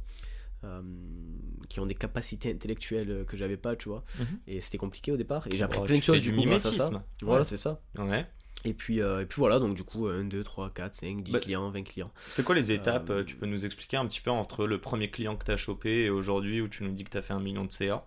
qui 1.68 1.78
ont 1.78 1.86
des 1.86 1.94
capacités 1.94 2.50
intellectuelles 2.50 3.24
que 3.28 3.36
j'avais 3.36 3.56
pas, 3.56 3.76
tu 3.76 3.88
vois. 3.88 4.04
Mhm. 4.18 4.26
Et 4.48 4.60
c'était 4.60 4.76
compliqué 4.76 5.12
au 5.12 5.16
départ. 5.16 5.46
Et 5.46 5.56
j'ai 5.56 5.62
appris 5.62 5.78
Oh, 5.80 5.84
plein 5.86 5.96
de 5.98 6.02
choses 6.02 6.20
du 6.20 6.32
mimétisme. 6.32 7.00
Voilà, 7.22 7.40
Ouais. 7.42 7.44
c'est 7.44 7.56
ça. 7.56 7.80
Ouais. 7.96 8.26
Et 8.64 8.74
puis, 8.74 9.00
euh, 9.00 9.20
et 9.22 9.26
puis 9.26 9.38
voilà, 9.38 9.58
donc 9.60 9.74
du 9.74 9.84
coup, 9.84 10.08
1, 10.08 10.24
2, 10.24 10.42
3, 10.42 10.70
4, 10.70 10.94
5, 10.96 11.22
10 11.22 11.32
Bah, 11.32 11.38
clients, 11.38 11.70
20 11.70 11.82
clients. 11.84 12.10
C'est 12.30 12.44
quoi 12.44 12.54
les 12.54 12.72
étapes 12.72 13.08
Euh, 13.10 13.24
Tu 13.24 13.36
peux 13.36 13.46
nous 13.46 13.64
expliquer 13.64 13.96
un 13.96 14.06
petit 14.06 14.20
peu 14.20 14.30
entre 14.30 14.66
le 14.66 14.80
premier 14.80 15.10
client 15.10 15.36
que 15.36 15.44
tu 15.44 15.50
as 15.52 15.56
chopé 15.56 16.04
et 16.04 16.10
aujourd'hui 16.10 16.60
où 16.60 16.68
tu 16.68 16.82
nous 16.82 16.92
dis 16.92 17.04
que 17.04 17.10
tu 17.10 17.16
as 17.18 17.22
fait 17.22 17.32
un 17.34 17.40
million 17.40 17.64
de 17.64 17.70
CA 17.70 18.04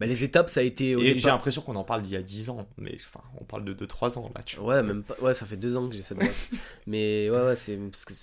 Bah, 0.00 0.06
les 0.06 0.24
étapes, 0.24 0.48
ça 0.48 0.60
a 0.60 0.62
été 0.62 0.96
au 0.96 1.00
Et 1.00 1.08
j'ai 1.08 1.14
départ. 1.16 1.32
l'impression 1.32 1.60
qu'on 1.60 1.76
en 1.76 1.84
parle 1.84 2.00
d'il 2.02 2.12
y 2.12 2.16
a 2.16 2.22
10 2.22 2.48
ans, 2.48 2.66
mais 2.78 2.96
enfin, 2.98 3.20
on 3.38 3.44
parle 3.44 3.64
de 3.66 3.74
2-3 3.74 4.16
ans 4.18 4.32
là. 4.34 4.42
Tu 4.42 4.56
vois. 4.56 4.76
Ouais, 4.76 4.82
même 4.82 5.02
pas. 5.02 5.16
Ouais, 5.20 5.34
ça 5.34 5.44
fait 5.44 5.58
deux 5.58 5.76
ans 5.76 5.86
que 5.88 5.94
j'ai 5.94 6.02
cette 6.02 6.18
boîte. 6.18 6.48
Mais 6.86 7.28
ouais, 7.30 7.44
ouais, 7.44 7.54
c'est. 7.56 7.76
Parce 7.76 8.04
que 8.06 8.14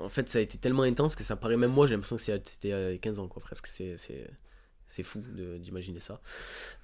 en 0.00 0.08
fait, 0.08 0.28
ça 0.28 0.38
a 0.38 0.42
été 0.42 0.56
tellement 0.56 0.84
intense 0.84 1.16
que 1.16 1.24
ça 1.24 1.34
paraît, 1.36 1.56
même 1.56 1.72
moi, 1.72 1.86
j'ai 1.88 1.94
l'impression 1.94 2.16
que 2.16 2.22
c'était 2.22 2.72
euh, 2.72 2.96
15 2.96 3.18
ans, 3.18 3.26
quoi, 3.28 3.42
presque. 3.42 3.66
C'est. 3.66 3.96
C'est... 4.88 5.02
Fou 5.04 5.20
de- 5.20 5.56
d'imaginer 5.58 6.00
ça. 6.00 6.20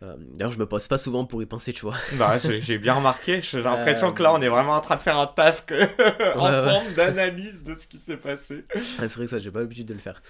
Euh, 0.03 0.15
D'ailleurs, 0.19 0.53
je 0.53 0.59
me 0.59 0.67
pose 0.67 0.87
pas 0.87 0.99
souvent 0.99 1.25
pour 1.25 1.43
y 1.43 1.47
penser, 1.47 1.73
tu 1.73 1.83
vois. 1.83 1.97
Bah, 2.13 2.39
j'ai 2.39 2.61
j'ai 2.61 2.79
bien 2.79 2.95
remarqué, 2.95 3.41
j'ai 3.43 3.61
l'impression 3.63 4.09
Euh, 4.09 4.13
que 4.13 4.23
là 4.23 4.33
on 4.35 4.41
est 4.41 4.49
vraiment 4.49 4.75
en 4.75 4.81
train 4.81 4.97
de 4.97 5.03
faire 5.03 5.19
un 5.19 5.27
taf 5.27 5.67
que... 5.67 5.75
ensemble 6.39 6.95
d'analyse 6.95 7.65
de 7.65 7.75
ce 7.75 7.87
qui 7.87 7.99
s'est 7.99 8.17
passé. 8.19 8.65
Ah, 8.75 8.79
c'est 9.09 9.15
vrai 9.17 9.25
que 9.25 9.31
ça, 9.31 9.39
j'ai 9.41 9.51
pas 9.51 9.61
l'habitude 9.61 9.87
de 9.87 9.95
le 9.95 10.01
faire. 10.01 10.23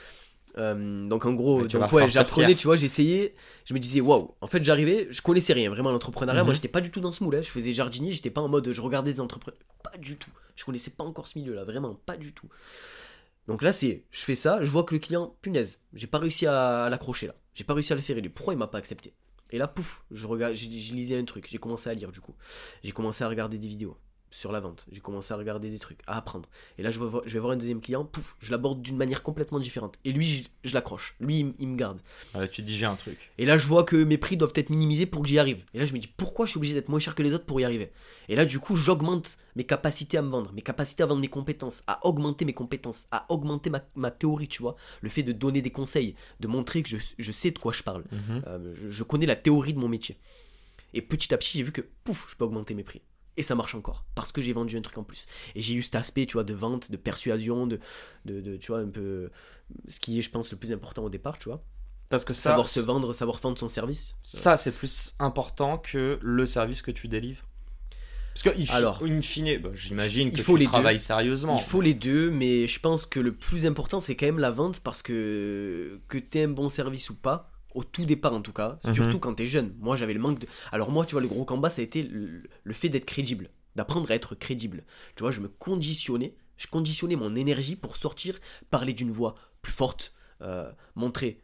Euh, 0.56 1.08
donc 1.08 1.26
en 1.26 1.32
gros, 1.32 1.66
donc, 1.66 1.92
ouais, 1.92 2.08
j'apprenais, 2.08 2.54
tu 2.54 2.68
vois, 2.68 2.76
j'essayais, 2.76 3.34
je 3.64 3.74
me 3.74 3.80
disais 3.80 4.00
waouh. 4.00 4.36
En 4.40 4.46
fait, 4.46 4.62
j'arrivais, 4.62 5.08
je 5.10 5.20
connaissais 5.20 5.52
rien 5.52 5.68
vraiment 5.68 5.90
l'entrepreneuriat. 5.90 6.44
Moi, 6.44 6.52
Mhm. 6.52 6.54
j'étais 6.54 6.68
pas 6.68 6.80
du 6.80 6.92
tout 6.92 7.00
dans 7.00 7.10
ce 7.10 7.24
moule. 7.24 7.34
hein. 7.34 7.42
Je 7.42 7.50
faisais 7.50 7.72
jardinier, 7.72 8.12
j'étais 8.12 8.30
pas 8.30 8.40
en 8.40 8.48
mode 8.48 8.72
je 8.72 8.80
regardais 8.80 9.12
des 9.12 9.20
entrepreneurs, 9.20 9.58
pas 9.82 9.98
du 9.98 10.16
tout. 10.16 10.30
Je 10.54 10.64
connaissais 10.64 10.92
pas 10.92 11.02
encore 11.02 11.26
ce 11.26 11.36
milieu-là, 11.40 11.64
vraiment 11.64 11.94
pas 12.06 12.16
du 12.16 12.32
tout. 12.32 12.46
Donc 13.46 13.62
là, 13.62 13.72
c'est, 13.72 14.04
je 14.10 14.20
fais 14.22 14.36
ça, 14.36 14.62
je 14.62 14.70
vois 14.70 14.84
que 14.84 14.94
le 14.94 15.00
client, 15.00 15.36
punaise, 15.42 15.80
j'ai 15.92 16.06
pas 16.06 16.18
réussi 16.18 16.46
à, 16.46 16.88
l'accrocher 16.90 17.26
là. 17.26 17.34
J'ai 17.54 17.64
pas 17.64 17.74
réussi 17.74 17.92
à 17.92 17.96
le 17.96 18.02
faire 18.02 18.16
élu. 18.16 18.30
Pourquoi 18.30 18.54
il 18.54 18.56
m'a 18.56 18.66
pas 18.66 18.78
accepté? 18.78 19.14
Et 19.50 19.58
là, 19.58 19.68
pouf, 19.68 20.04
je 20.10 20.26
regarde, 20.26 20.54
je, 20.54 20.64
je 20.64 20.94
lisais 20.94 21.16
un 21.16 21.24
truc. 21.24 21.46
J'ai 21.48 21.58
commencé 21.58 21.88
à 21.88 21.94
lire 21.94 22.10
du 22.10 22.20
coup. 22.20 22.34
J'ai 22.82 22.92
commencé 22.92 23.22
à 23.22 23.28
regarder 23.28 23.58
des 23.58 23.68
vidéos 23.68 23.96
sur 24.34 24.50
la 24.50 24.60
vente. 24.60 24.84
J'ai 24.90 25.00
commencé 25.00 25.32
à 25.32 25.36
regarder 25.36 25.70
des 25.70 25.78
trucs, 25.78 26.00
à 26.08 26.16
apprendre. 26.18 26.48
Et 26.76 26.82
là, 26.82 26.90
je 26.90 26.98
vais 26.98 27.06
voir, 27.06 27.22
je 27.24 27.32
vais 27.32 27.38
voir 27.38 27.52
un 27.52 27.56
deuxième 27.56 27.80
client, 27.80 28.04
pouf, 28.04 28.36
je 28.40 28.50
l'aborde 28.50 28.82
d'une 28.82 28.96
manière 28.96 29.22
complètement 29.22 29.60
différente. 29.60 29.96
Et 30.04 30.12
lui, 30.12 30.26
je, 30.26 30.48
je 30.64 30.74
l'accroche. 30.74 31.14
Lui, 31.20 31.54
il, 31.58 31.68
me 31.68 31.76
garde. 31.76 32.00
Ouais, 32.34 32.48
tu 32.48 32.62
te 32.62 32.66
dis 32.66 32.76
j'ai 32.76 32.86
un 32.86 32.96
truc. 32.96 33.30
Et 33.38 33.46
là, 33.46 33.56
je 33.56 33.66
vois 33.68 33.84
que 33.84 33.96
mes 33.96 34.18
prix 34.18 34.36
doivent 34.36 34.52
être 34.56 34.70
minimisés 34.70 35.06
pour 35.06 35.22
que 35.22 35.28
j'y 35.28 35.38
arrive. 35.38 35.64
Et 35.72 35.78
là, 35.78 35.84
je 35.84 35.92
me 35.92 35.98
dis, 35.98 36.08
pourquoi 36.08 36.46
je 36.46 36.50
suis 36.50 36.58
obligé 36.58 36.74
d'être 36.74 36.88
moins 36.88 36.98
cher 36.98 37.14
que 37.14 37.22
les 37.22 37.32
autres 37.32 37.46
pour 37.46 37.60
y 37.60 37.64
arriver? 37.64 37.92
Et 38.28 38.34
là, 38.34 38.44
du 38.44 38.58
coup, 38.58 38.74
j'augmente 38.74 39.38
mes 39.54 39.64
capacités 39.64 40.18
à 40.18 40.22
me 40.22 40.30
vendre, 40.30 40.52
mes 40.52 40.62
capacités 40.62 41.04
à 41.04 41.06
vendre 41.06 41.20
mes 41.20 41.28
compétences, 41.28 41.84
à 41.86 42.04
augmenter 42.04 42.44
mes 42.44 42.54
compétences, 42.54 43.06
à 43.12 43.26
augmenter 43.32 43.70
ma, 43.70 43.82
ma 43.94 44.10
théorie, 44.10 44.48
tu 44.48 44.62
vois. 44.62 44.74
Le 45.00 45.08
fait 45.08 45.22
de 45.22 45.32
donner 45.32 45.62
des 45.62 45.70
conseils, 45.70 46.16
de 46.40 46.48
montrer 46.48 46.82
que 46.82 46.88
je, 46.88 46.96
je 47.16 47.32
sais 47.32 47.52
de 47.52 47.58
quoi 47.58 47.72
je 47.72 47.84
parle. 47.84 48.04
Mhm. 48.10 48.42
Euh, 48.48 48.74
je, 48.74 48.90
je 48.90 49.04
connais 49.04 49.26
la 49.26 49.36
théorie 49.36 49.74
de 49.74 49.78
mon 49.78 49.88
métier. 49.88 50.16
Et 50.92 51.02
petit 51.02 51.32
à 51.32 51.38
petit, 51.38 51.58
j'ai 51.58 51.64
vu 51.64 51.70
que, 51.70 51.82
pouf, 52.02 52.28
je 52.30 52.36
peux 52.36 52.44
augmenter 52.44 52.74
mes 52.74 52.84
prix. 52.84 53.00
Et 53.36 53.42
ça 53.42 53.54
marche 53.54 53.74
encore, 53.74 54.04
parce 54.14 54.30
que 54.30 54.40
j'ai 54.40 54.52
vendu 54.52 54.76
un 54.76 54.80
truc 54.80 54.96
en 54.96 55.02
plus. 55.02 55.26
Et 55.56 55.60
j'ai 55.60 55.74
eu 55.74 55.82
cet 55.82 55.96
aspect, 55.96 56.24
tu 56.26 56.34
vois, 56.34 56.44
de 56.44 56.54
vente, 56.54 56.90
de 56.92 56.96
persuasion, 56.96 57.66
de, 57.66 57.80
de, 58.26 58.40
de, 58.40 58.56
tu 58.56 58.68
vois, 58.70 58.80
un 58.80 58.88
peu... 58.88 59.30
Ce 59.88 59.98
qui 59.98 60.18
est, 60.18 60.22
je 60.22 60.30
pense, 60.30 60.52
le 60.52 60.56
plus 60.56 60.70
important 60.72 61.02
au 61.02 61.10
départ, 61.10 61.38
tu 61.38 61.48
vois. 61.48 61.64
Parce 62.10 62.24
que 62.24 62.32
ça, 62.32 62.50
savoir 62.50 62.68
se 62.68 62.80
vendre, 62.80 63.12
savoir 63.12 63.38
vendre 63.40 63.58
son 63.58 63.66
service. 63.66 64.14
ça 64.22 64.56
c'est 64.56 64.70
plus 64.70 65.14
important 65.18 65.78
que 65.78 66.18
le 66.22 66.46
service 66.46 66.80
que 66.82 66.92
tu 66.92 67.08
délivres. 67.08 67.44
Parce 68.34 68.42
que, 68.42 68.60
il 68.60 68.70
Alors, 68.70 69.02
in 69.04 69.20
fine, 69.22 69.58
bah, 69.58 69.70
j'imagine 69.74 70.28
il 70.28 70.36
que 70.36 70.42
faut 70.42 70.54
tu 70.54 70.60
les 70.60 70.64
deux. 70.66 70.70
travailles 70.72 71.00
sérieusement. 71.00 71.56
Il 71.56 71.62
faut 71.62 71.80
les 71.80 71.94
deux, 71.94 72.30
mais 72.30 72.66
je 72.68 72.78
pense 72.78 73.06
que 73.06 73.20
le 73.20 73.32
plus 73.32 73.64
important, 73.64 74.00
c'est 74.00 74.16
quand 74.16 74.26
même 74.26 74.38
la 74.40 74.50
vente 74.50 74.80
parce 74.80 75.02
que 75.02 76.00
que 76.08 76.18
tu 76.18 76.40
un 76.40 76.48
bon 76.48 76.68
service 76.68 77.10
ou 77.10 77.14
pas, 77.14 77.50
au 77.74 77.84
tout 77.84 78.04
départ 78.04 78.32
en 78.32 78.40
tout 78.42 78.52
cas, 78.52 78.78
Mhm. 78.84 78.94
surtout 78.94 79.18
quand 79.18 79.34
tu 79.34 79.42
es 79.42 79.46
jeune. 79.46 79.74
Moi, 79.80 79.96
j'avais 79.96 80.14
le 80.14 80.20
manque 80.20 80.38
de. 80.38 80.46
Alors, 80.72 80.90
moi, 80.90 81.04
tu 81.04 81.12
vois, 81.12 81.20
le 81.20 81.28
gros 81.28 81.44
combat, 81.44 81.70
ça 81.70 81.80
a 81.80 81.84
été 81.84 82.02
le, 82.02 82.42
le 82.62 82.72
fait 82.74 82.88
d'être 82.88 83.04
crédible, 83.04 83.50
d'apprendre 83.76 84.10
à 84.10 84.14
être 84.14 84.34
crédible. 84.34 84.84
Tu 85.16 85.22
vois, 85.22 85.30
je 85.32 85.40
me 85.40 85.48
conditionnais, 85.48 86.34
je 86.56 86.66
conditionnais 86.68 87.16
mon 87.16 87.34
énergie 87.36 87.76
pour 87.76 87.96
sortir, 87.96 88.38
parler 88.70 88.92
d'une 88.92 89.10
voix 89.10 89.34
plus 89.62 89.72
forte, 89.72 90.14
euh, 90.42 90.70
montrer 90.94 91.40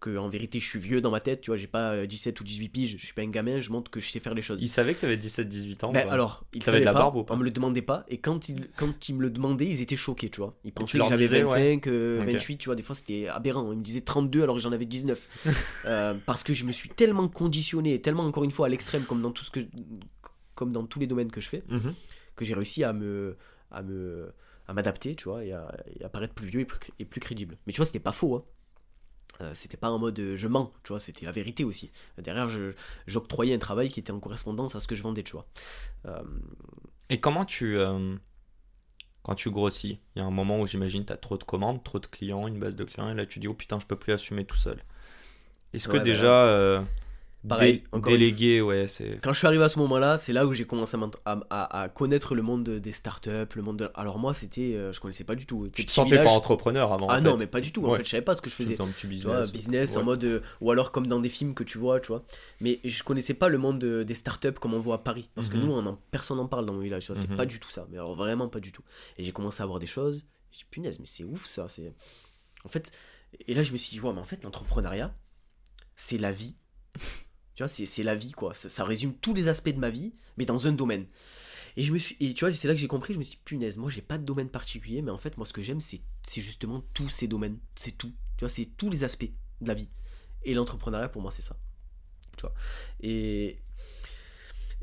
que 0.00 0.16
en 0.16 0.28
vérité 0.28 0.60
je 0.60 0.68
suis 0.68 0.78
vieux 0.78 1.00
dans 1.00 1.10
ma 1.10 1.20
tête, 1.20 1.40
tu 1.40 1.50
vois, 1.50 1.56
j'ai 1.56 1.66
pas 1.66 1.92
euh, 1.92 2.06
17 2.06 2.40
ou 2.40 2.44
18 2.44 2.68
piges, 2.68 2.96
je 2.98 3.04
suis 3.04 3.14
pas 3.14 3.22
un 3.22 3.28
gamin, 3.30 3.58
je 3.60 3.70
montre 3.70 3.90
que 3.90 4.00
je 4.00 4.08
sais 4.10 4.20
faire 4.20 4.34
les 4.34 4.42
choses. 4.42 4.62
Il 4.62 4.68
savait 4.68 4.94
que 4.94 5.00
tu 5.00 5.06
avais 5.06 5.16
17-18 5.16 5.84
ans. 5.84 5.92
Ben, 5.92 6.02
quoi. 6.04 6.12
alors, 6.12 6.44
ils 6.52 6.60
T'avais 6.60 6.64
savaient 6.64 6.80
de 6.80 6.84
la 6.84 6.92
pas, 6.92 6.98
barbe 7.00 7.16
ou 7.16 7.24
pas 7.24 7.34
on 7.34 7.36
me 7.36 7.44
le 7.44 7.50
demandait 7.50 7.82
pas, 7.82 8.04
et 8.08 8.18
quand 8.18 8.48
ils, 8.48 8.68
quand 8.76 9.08
ils 9.08 9.14
me 9.16 9.22
le 9.22 9.30
demandaient, 9.30 9.66
ils 9.66 9.80
étaient 9.80 9.96
choqués, 9.96 10.30
tu 10.30 10.40
vois. 10.40 10.56
Ils 10.64 10.72
pensaient 10.72 10.98
que 10.98 11.04
j'avais 11.04 11.16
disais, 11.24 11.42
25, 11.42 11.86
euh, 11.88 12.22
Ok. 12.22 12.32
28, 12.32 12.56
tu 12.58 12.66
vois, 12.66 12.76
des 12.76 12.82
fois 12.82 12.94
c'était 12.94 13.28
aberrant. 13.28 13.72
Ils 13.72 13.78
me 13.78 13.82
disaient 13.84 14.00
32 14.02 14.42
alors 14.42 14.56
que 14.56 14.62
j'en 14.62 14.72
avais 14.72 14.86
19. 14.86 15.28
Euh, 15.84 16.14
parce 16.26 16.42
que 16.42 16.52
je 16.52 16.64
me 16.64 16.72
suis 16.72 16.88
tellement 16.90 17.28
conditionné, 17.28 17.94
et 17.94 18.00
tellement 18.02 18.24
encore 18.24 18.44
une 18.44 18.50
fois 18.50 18.66
à 18.66 18.68
l'extrême, 18.68 19.04
comme 19.04 19.22
dans 19.22 19.30
tout 19.30 19.44
ce 19.44 19.50
que, 19.50 19.60
comme 20.54 20.72
dans 20.72 20.84
tous 20.86 20.98
les 20.98 21.06
domaines 21.06 21.30
que 21.30 21.40
je 21.40 21.48
fais, 21.48 21.62
Mhm. 21.68 21.94
que 22.36 22.44
j'ai 22.44 22.54
réussi 22.54 22.84
à 22.84 22.92
me, 22.92 23.36
à 23.70 23.82
me, 23.82 24.32
à 24.66 24.74
m'adapter, 24.74 25.14
tu 25.14 25.24
vois, 25.24 25.44
et 25.44 25.52
à, 25.52 25.74
et 25.98 26.04
à 26.04 26.08
paraître 26.08 26.34
plus 26.34 26.46
vieux 26.46 26.60
et 26.60 26.64
plus, 26.64 26.78
et 26.98 27.04
plus 27.04 27.20
crédible. 27.20 27.56
Mais 27.66 27.72
tu 27.72 27.78
vois, 27.78 27.86
c'était 27.86 28.00
pas 28.00 28.12
faux, 28.12 28.34
hein. 28.36 28.44
Euh, 29.40 29.52
c'était 29.54 29.76
pas 29.76 29.90
en 29.90 29.98
mode 29.98 30.18
euh, 30.18 30.36
je 30.36 30.46
mens, 30.48 30.72
tu 30.82 30.88
vois, 30.88 31.00
c'était 31.00 31.24
la 31.26 31.32
vérité 31.32 31.64
aussi. 31.64 31.90
Derrière, 32.18 32.48
je- 32.48 32.72
j'octroyais 33.06 33.54
un 33.54 33.58
travail 33.58 33.88
qui 33.90 34.00
était 34.00 34.12
en 34.12 34.20
correspondance 34.20 34.74
à 34.74 34.80
ce 34.80 34.88
que 34.88 34.94
je 34.94 35.02
vendais, 35.02 35.22
tu 35.22 35.32
vois. 35.32 35.46
Euh, 36.06 36.22
Et 37.10 37.20
comment 37.20 37.44
tu. 37.44 37.78
quand 39.22 39.34
tu 39.34 39.50
grossis, 39.50 40.00
il 40.14 40.18
y 40.18 40.22
a 40.22 40.24
un 40.24 40.30
moment 40.30 40.60
où 40.60 40.66
j'imagine 40.66 41.04
tu 41.04 41.12
as 41.12 41.16
trop 41.16 41.36
de 41.36 41.44
commandes, 41.44 41.84
trop 41.84 41.98
de 41.98 42.06
clients, 42.06 42.46
une 42.48 42.58
base 42.58 42.76
de 42.76 42.84
clients, 42.84 43.10
et 43.10 43.14
là 43.14 43.26
tu 43.26 43.38
dis 43.38 43.48
oh 43.48 43.54
putain, 43.54 43.78
je 43.80 43.86
peux 43.86 43.96
plus 43.96 44.12
assumer 44.12 44.44
tout 44.44 44.56
seul. 44.56 44.82
Est-ce 45.74 45.88
que 45.88 45.96
bah 45.96 46.02
déjà. 46.04 46.86
Pareil, 47.46 47.84
dé- 47.92 48.00
déléguer, 48.00 48.60
ouais. 48.60 48.86
Quand 49.22 49.32
je 49.32 49.38
suis 49.38 49.46
arrivé 49.46 49.62
à 49.62 49.68
ce 49.68 49.78
moment-là, 49.78 50.18
c'est 50.18 50.32
là 50.32 50.44
où 50.44 50.54
j'ai 50.54 50.64
commencé 50.64 50.96
à, 51.24 51.88
connaître 51.94 52.34
le 52.34 52.42
monde 52.42 52.68
des 52.68 52.92
startups, 52.92 53.30
le 53.54 53.62
monde 53.62 53.78
de... 53.78 53.90
Alors 53.94 54.18
moi, 54.18 54.34
c'était, 54.34 54.74
euh, 54.74 54.92
je 54.92 55.00
connaissais 55.00 55.22
pas 55.22 55.36
du 55.36 55.46
tout. 55.46 55.68
Tu 55.72 55.86
te 55.86 55.92
sentais 55.92 56.10
village- 56.10 56.24
pas 56.26 56.32
entrepreneur 56.32 56.92
avant 56.92 57.06
Ah 57.08 57.18
en 57.18 57.22
non, 57.22 57.32
fait. 57.32 57.44
mais 57.44 57.46
pas 57.46 57.60
du 57.60 57.70
tout. 57.72 57.86
En 57.86 57.90
Ouais. 57.92 57.98
fait, 57.98 58.04
je 58.04 58.10
savais 58.10 58.22
pas 58.24 58.34
ce 58.34 58.42
que 58.42 58.50
je 58.50 58.56
faisais. 58.56 58.72
faisais 58.74 58.82
un 58.88 58.90
petit 58.92 59.06
business. 59.06 59.24
vois, 59.32 59.46
business 59.46 59.92
ouais. 59.92 59.98
en 59.98 60.04
mode 60.04 60.24
euh, 60.24 60.40
ou 60.60 60.72
alors 60.72 60.90
comme 60.90 61.06
dans 61.06 61.20
des 61.20 61.28
films 61.28 61.54
que 61.54 61.62
tu 61.62 61.78
vois, 61.78 62.00
tu 62.00 62.08
vois. 62.08 62.24
Mais 62.60 62.80
je 62.84 63.02
connaissais 63.04 63.34
pas 63.34 63.48
le 63.48 63.58
monde 63.58 63.78
de- 63.78 64.02
des 64.02 64.14
startups 64.14 64.52
comme 64.54 64.74
on 64.74 64.80
voit 64.80 64.96
à 64.96 64.98
Paris 64.98 65.30
parce 65.36 65.48
que 65.48 65.56
Mhm. 65.56 65.64
nous, 65.66 65.72
on 65.72 65.86
en, 65.86 65.96
personne 66.10 66.38
n'en 66.38 66.48
parle 66.48 66.66
dans 66.66 66.72
mon 66.74 66.80
village. 66.80 67.06
vois, 67.06 67.14
C'est 67.16 67.30
Mhm. 67.30 67.36
pas 67.36 67.46
du 67.46 67.60
tout 67.60 67.70
ça. 67.70 67.86
Mais 67.90 67.98
alors 67.98 68.16
vraiment 68.16 68.48
pas 68.48 68.60
du 68.60 68.72
tout. 68.72 68.82
Et 69.16 69.22
j'ai 69.24 69.32
commencé 69.32 69.62
à 69.62 69.66
voir 69.66 69.78
des 69.78 69.86
choses. 69.86 70.24
J'ai 70.50 70.58
dit 70.58 70.66
punaise, 70.70 70.98
mais 70.98 71.06
c'est 71.06 71.22
ouf 71.24 71.46
ça. 71.46 71.68
C'est 71.68 71.92
en 72.64 72.68
fait. 72.68 72.90
Et 73.46 73.54
là, 73.54 73.62
je 73.62 73.70
me 73.72 73.76
suis 73.76 73.90
dit 73.92 74.00
ouais, 74.00 74.12
mais 74.12 74.20
en 74.20 74.24
fait, 74.24 74.42
l'entrepreneuriat, 74.42 75.14
c'est 75.94 76.18
la 76.18 76.32
vie. 76.32 76.56
Tu 77.58 77.64
vois, 77.64 77.68
c'est 77.68 78.04
la 78.04 78.14
vie, 78.14 78.30
quoi. 78.30 78.54
Ça, 78.54 78.84
résume 78.84 79.14
tous 79.14 79.34
les 79.34 79.48
aspects 79.48 79.70
de 79.70 79.80
ma 79.80 79.90
vie, 79.90 80.12
mais 80.36 80.44
dans 80.44 80.68
un 80.68 80.70
domaine. 80.70 81.06
Et, 81.76 81.82
je 81.82 81.92
me 81.92 81.98
suis, 81.98 82.16
et 82.20 82.32
tu 82.32 82.44
vois, 82.44 82.54
c'est 82.54 82.68
là 82.68 82.74
que 82.74 82.78
j'ai 82.78 82.86
compris, 82.86 83.14
je 83.14 83.18
me 83.18 83.24
suis 83.24 83.32
dit, 83.32 83.40
punaise, 83.44 83.78
moi, 83.78 83.90
j'ai 83.90 84.00
pas 84.00 84.16
de 84.16 84.24
domaine 84.24 84.48
particulier, 84.48 85.02
mais 85.02 85.10
en 85.10 85.18
fait, 85.18 85.36
moi, 85.36 85.44
ce 85.44 85.52
que 85.52 85.60
j'aime, 85.60 85.80
c'est 85.80 86.00
c'est 86.22 86.40
justement 86.40 86.84
tous 86.94 87.08
ces 87.08 87.26
domaines. 87.26 87.58
C'est 87.74 87.98
tout. 87.98 88.12
Tu 88.36 88.44
vois, 88.44 88.48
c'est 88.48 88.66
tous 88.76 88.90
les 88.90 89.02
aspects 89.02 89.28
de 89.60 89.66
la 89.66 89.74
vie. 89.74 89.88
Et 90.44 90.54
l'entrepreneuriat, 90.54 91.08
pour 91.08 91.20
moi, 91.20 91.32
c'est 91.32 91.42
ça. 91.42 91.56
Tu 92.36 92.42
vois. 92.42 92.54
Et, 93.00 93.58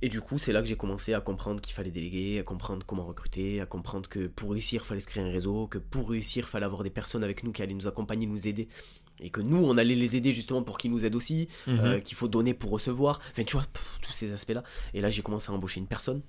et 0.01 0.09
du 0.09 0.19
coup, 0.19 0.37
c'est 0.37 0.51
là 0.51 0.61
que 0.61 0.67
j'ai 0.67 0.75
commencé 0.75 1.13
à 1.13 1.21
comprendre 1.21 1.61
qu'il 1.61 1.73
fallait 1.73 1.91
déléguer, 1.91 2.39
à 2.39 2.43
comprendre 2.43 2.85
comment 2.85 3.05
recruter, 3.05 3.61
à 3.61 3.65
comprendre 3.65 4.09
que 4.09 4.27
pour 4.27 4.51
réussir, 4.51 4.81
il 4.83 4.85
fallait 4.85 4.99
se 4.99 5.07
créer 5.07 5.23
un 5.23 5.31
réseau, 5.31 5.67
que 5.67 5.77
pour 5.77 6.09
réussir, 6.09 6.45
il 6.45 6.49
fallait 6.49 6.65
avoir 6.65 6.83
des 6.83 6.89
personnes 6.89 7.23
avec 7.23 7.45
nous 7.45 7.53
qui 7.53 7.61
allaient 7.61 7.73
nous 7.73 7.87
accompagner, 7.87 8.27
nous 8.27 8.49
aider. 8.49 8.67
Et 9.19 9.29
que 9.29 9.41
nous, 9.41 9.63
on 9.63 9.77
allait 9.77 9.95
les 9.95 10.15
aider 10.15 10.33
justement 10.33 10.61
pour 10.63 10.77
qu'ils 10.77 10.91
nous 10.91 11.05
aident 11.05 11.15
aussi 11.15 11.47
Mhm. 11.67 11.79
euh, 11.79 11.99
qu'il 11.99 12.17
faut 12.17 12.27
donner 12.27 12.53
pour 12.53 12.71
recevoir. 12.71 13.19
Enfin, 13.31 13.43
tu 13.43 13.53
vois, 13.55 13.65
pff, 13.71 13.99
tous 14.01 14.11
ces 14.11 14.33
aspects-là. 14.33 14.63
Et 14.93 15.01
là, 15.01 15.09
j'ai 15.09 15.21
commencé 15.21 15.51
à 15.51 15.53
embaucher 15.55 15.79
une 15.79 15.87
personne, 15.87 16.21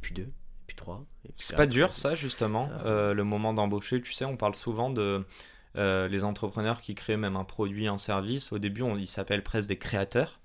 puis 0.00 0.14
deux, 0.14 0.28
puis 0.66 0.76
trois. 0.76 1.04
C'est 1.38 1.56
pas 1.56 1.66
dur 1.66 1.96
ça 1.96 2.14
justement, 2.14 2.68
Euh. 2.84 3.10
euh, 3.10 3.14
le 3.14 3.24
moment 3.24 3.52
d'embaucher, 3.52 4.00
tu 4.00 4.12
sais, 4.12 4.24
on 4.24 4.36
parle 4.36 4.54
souvent 4.54 4.90
de 4.90 5.24
les 5.78 6.24
entrepreneurs 6.24 6.80
qui 6.80 6.94
créent 6.94 7.18
même 7.18 7.36
un 7.36 7.44
produit, 7.44 7.86
un 7.86 7.98
service, 7.98 8.50
au 8.50 8.58
début 8.58 8.80
on, 8.80 8.96
ils 8.96 9.06
s'appellent 9.06 9.42
presque 9.42 9.68
des 9.68 9.76
créateurs, 9.76 10.40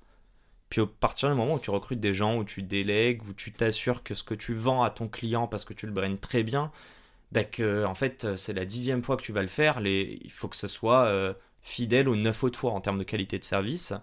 puis 0.68 0.82
au 0.82 0.88
partir 0.88 1.30
du 1.30 1.36
moment 1.36 1.54
où 1.54 1.60
tu 1.60 1.70
recrutes 1.70 2.02
des 2.02 2.14
gens, 2.14 2.36
où 2.38 2.44
tu 2.44 2.64
délègues, 2.64 3.22
où 3.26 3.32
tu 3.34 3.54
t'assures 3.54 4.04
que 4.04 4.14
ce 4.14 4.24
que 4.24 4.34
tu 4.34 4.54
vends 4.54 4.84
à 4.84 4.90
ton 4.90 5.08
client 5.08 5.48
parce 5.48 5.64
que 5.64 5.74
tu 5.74 5.86
le 5.86 5.94
braines 5.94 6.18
très 6.18 6.44
bien, 6.44 6.70
bah 7.32 7.46
que 7.46 7.86
en 7.86 7.96
fait 7.96 8.36
c'est 8.36 8.52
la 8.52 8.66
dixième 8.66 9.04
fois 9.04 9.16
que 9.16 9.22
tu 9.22 9.32
vas 9.32 9.42
le 9.42 9.48
faire, 9.48 9.80
les, 9.80 10.20
il 10.22 10.32
faut 10.32 10.50
que 10.50 10.58
ce 10.58 10.68
soit 10.68 11.06
euh, 11.06 11.34
fidèle 11.62 12.10
aux 12.10 12.16
neuf 12.16 12.44
autres 12.44 12.60
fois 12.60 12.72
en 12.72 12.82
termes 12.82 13.00
de 13.00 13.04
qualité 13.04 13.40
de 13.40 13.44
service. 13.44 13.94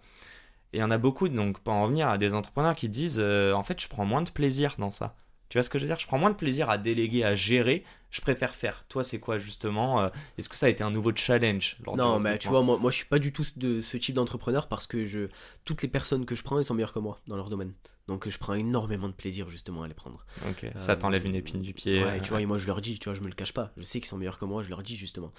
Et 0.72 0.78
il 0.78 0.80
y 0.80 0.82
en 0.82 0.90
a 0.90 0.98
beaucoup, 0.98 1.28
donc 1.28 1.58
pour 1.60 1.72
en 1.72 1.84
revenir 1.84 2.08
à 2.08 2.18
des 2.18 2.34
entrepreneurs 2.34 2.74
qui 2.74 2.88
disent 2.88 3.20
euh, 3.20 3.52
en 3.52 3.62
fait 3.62 3.80
je 3.80 3.88
prends 3.88 4.04
moins 4.04 4.22
de 4.22 4.30
plaisir 4.30 4.74
dans 4.78 4.90
ça. 4.90 5.16
Tu 5.48 5.56
vois 5.56 5.62
ce 5.62 5.70
que 5.70 5.78
je 5.78 5.84
veux 5.84 5.88
dire? 5.88 5.98
Je 5.98 6.06
prends 6.06 6.18
moins 6.18 6.30
de 6.30 6.36
plaisir 6.36 6.68
à 6.68 6.76
déléguer, 6.76 7.24
à 7.24 7.34
gérer. 7.34 7.84
Je 8.10 8.20
préfère 8.20 8.54
faire. 8.54 8.84
Toi, 8.88 9.02
c'est 9.02 9.18
quoi 9.18 9.38
justement 9.38 10.00
euh, 10.00 10.08
Est-ce 10.36 10.48
que 10.48 10.56
ça 10.56 10.66
a 10.66 10.68
été 10.68 10.84
un 10.84 10.90
nouveau 10.90 11.14
challenge 11.14 11.78
lors 11.86 11.96
Non, 11.96 12.20
mais 12.20 12.38
tu 12.38 12.48
vois, 12.48 12.62
moi, 12.62 12.78
moi 12.78 12.90
je 12.90 12.96
suis 12.96 13.06
pas 13.06 13.18
du 13.18 13.32
tout 13.32 13.46
de 13.56 13.80
ce 13.80 13.96
type 13.96 14.14
d'entrepreneur 14.14 14.68
parce 14.68 14.86
que 14.86 15.04
je, 15.04 15.28
toutes 15.64 15.80
les 15.80 15.88
personnes 15.88 16.26
que 16.26 16.34
je 16.34 16.42
prends, 16.42 16.58
elles 16.58 16.64
sont 16.66 16.74
meilleures 16.74 16.92
que 16.92 16.98
moi 16.98 17.18
dans 17.26 17.36
leur 17.36 17.48
domaine. 17.48 17.72
Donc 18.08 18.28
je 18.28 18.38
prends 18.38 18.54
énormément 18.54 19.06
de 19.08 19.12
plaisir 19.14 19.48
justement 19.50 19.82
à 19.84 19.88
les 19.88 19.94
prendre. 19.94 20.24
Ok, 20.50 20.66
ça 20.76 20.96
t'enlève 20.96 21.24
une 21.26 21.34
épine 21.36 21.60
du 21.62 21.74
pied. 21.74 22.02
Ouais, 22.02 22.18
euh, 22.18 22.20
tu 22.20 22.30
vois, 22.30 22.40
et 22.42 22.46
moi 22.46 22.58
je 22.58 22.66
leur 22.66 22.80
dis, 22.80 22.98
tu 22.98 23.04
vois, 23.04 23.14
je 23.14 23.20
me 23.20 23.28
le 23.28 23.34
cache 23.34 23.52
pas. 23.52 23.70
Je 23.76 23.82
sais 23.82 24.00
qu'ils 24.00 24.08
sont 24.08 24.16
meilleurs 24.18 24.38
que 24.38 24.46
moi, 24.46 24.62
je 24.62 24.70
leur 24.70 24.82
dis 24.82 24.96
justement. 24.96 25.32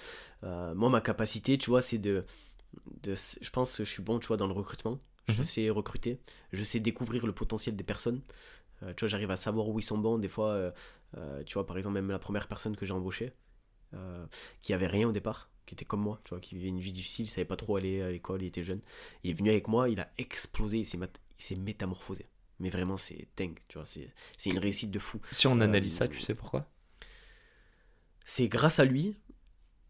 Euh, 0.44 0.74
moi, 0.74 0.88
ma 0.88 1.00
capacité, 1.00 1.58
tu 1.58 1.68
vois, 1.70 1.82
c'est 1.82 1.98
de, 1.98 2.24
de. 3.02 3.14
Je 3.40 3.50
pense 3.50 3.76
que 3.76 3.84
je 3.84 3.90
suis 3.90 4.02
bon, 4.02 4.18
tu 4.20 4.28
vois, 4.28 4.36
dans 4.36 4.46
le 4.46 4.52
recrutement. 4.54 5.00
Je 5.28 5.34
Mhm. 5.40 5.44
sais 5.44 5.70
recruter. 5.70 6.20
Je 6.52 6.62
sais 6.64 6.80
découvrir 6.80 7.26
le 7.26 7.32
potentiel 7.32 7.76
des 7.76 7.84
personnes. 7.84 8.20
Euh, 8.82 8.94
tu 8.94 9.00
vois, 9.00 9.08
j'arrive 9.08 9.30
à 9.30 9.36
savoir 9.36 9.68
où 9.68 9.78
ils 9.78 9.82
sont 9.84 9.98
bons. 9.98 10.18
Des 10.18 10.28
fois, 10.28 10.50
euh, 10.52 10.70
euh, 11.18 11.42
tu 11.44 11.54
vois, 11.54 11.66
par 11.66 11.76
exemple, 11.76 11.94
même 11.94 12.10
la 12.10 12.18
première 12.18 12.46
personne 12.48 12.76
que 12.76 12.86
j'ai 12.86 12.92
embauchée, 12.94 13.32
euh, 13.94 14.24
qui 14.62 14.72
avait 14.72 14.86
rien 14.86 15.08
au 15.08 15.12
départ, 15.12 15.50
qui 15.66 15.74
était 15.74 15.84
comme 15.84 16.00
moi, 16.00 16.20
tu 16.24 16.30
vois, 16.30 16.40
qui 16.40 16.54
vivait 16.54 16.68
une 16.68 16.80
vie 16.80 16.92
difficile, 16.92 17.26
il 17.26 17.28
savait 17.28 17.44
pas 17.44 17.56
trop 17.56 17.76
aller 17.76 18.00
à 18.00 18.10
l'école, 18.10 18.42
il 18.42 18.46
était 18.46 18.62
jeune. 18.62 18.80
Il 19.24 19.30
est 19.30 19.34
venu 19.34 19.50
avec 19.50 19.66
moi, 19.68 19.88
il 19.88 20.00
a 20.00 20.08
explosé, 20.18 20.78
il 20.78 20.84
s'est 20.86 20.96
mat- 20.98 21.20
il 21.38 21.42
s'est 21.44 21.56
métamorphosé. 21.56 22.26
Mais 22.60 22.70
vraiment, 22.70 22.96
c'est 22.96 23.26
dingue, 23.36 23.58
tu 23.68 23.78
vois, 23.78 23.86
c'est 23.86 24.12
c'est 24.38 24.50
une 24.50 24.58
réussite 24.58 24.90
de 24.90 24.98
fou. 24.98 25.18
Si 25.32 25.46
on 25.46 25.60
analyse 25.60 25.94
Euh, 25.94 25.98
ça, 25.98 26.08
tu 26.08 26.20
sais 26.20 26.34
pourquoi? 26.34 26.70
C'est 28.24 28.48
grâce 28.48 28.78
à 28.78 28.84
lui 28.84 29.16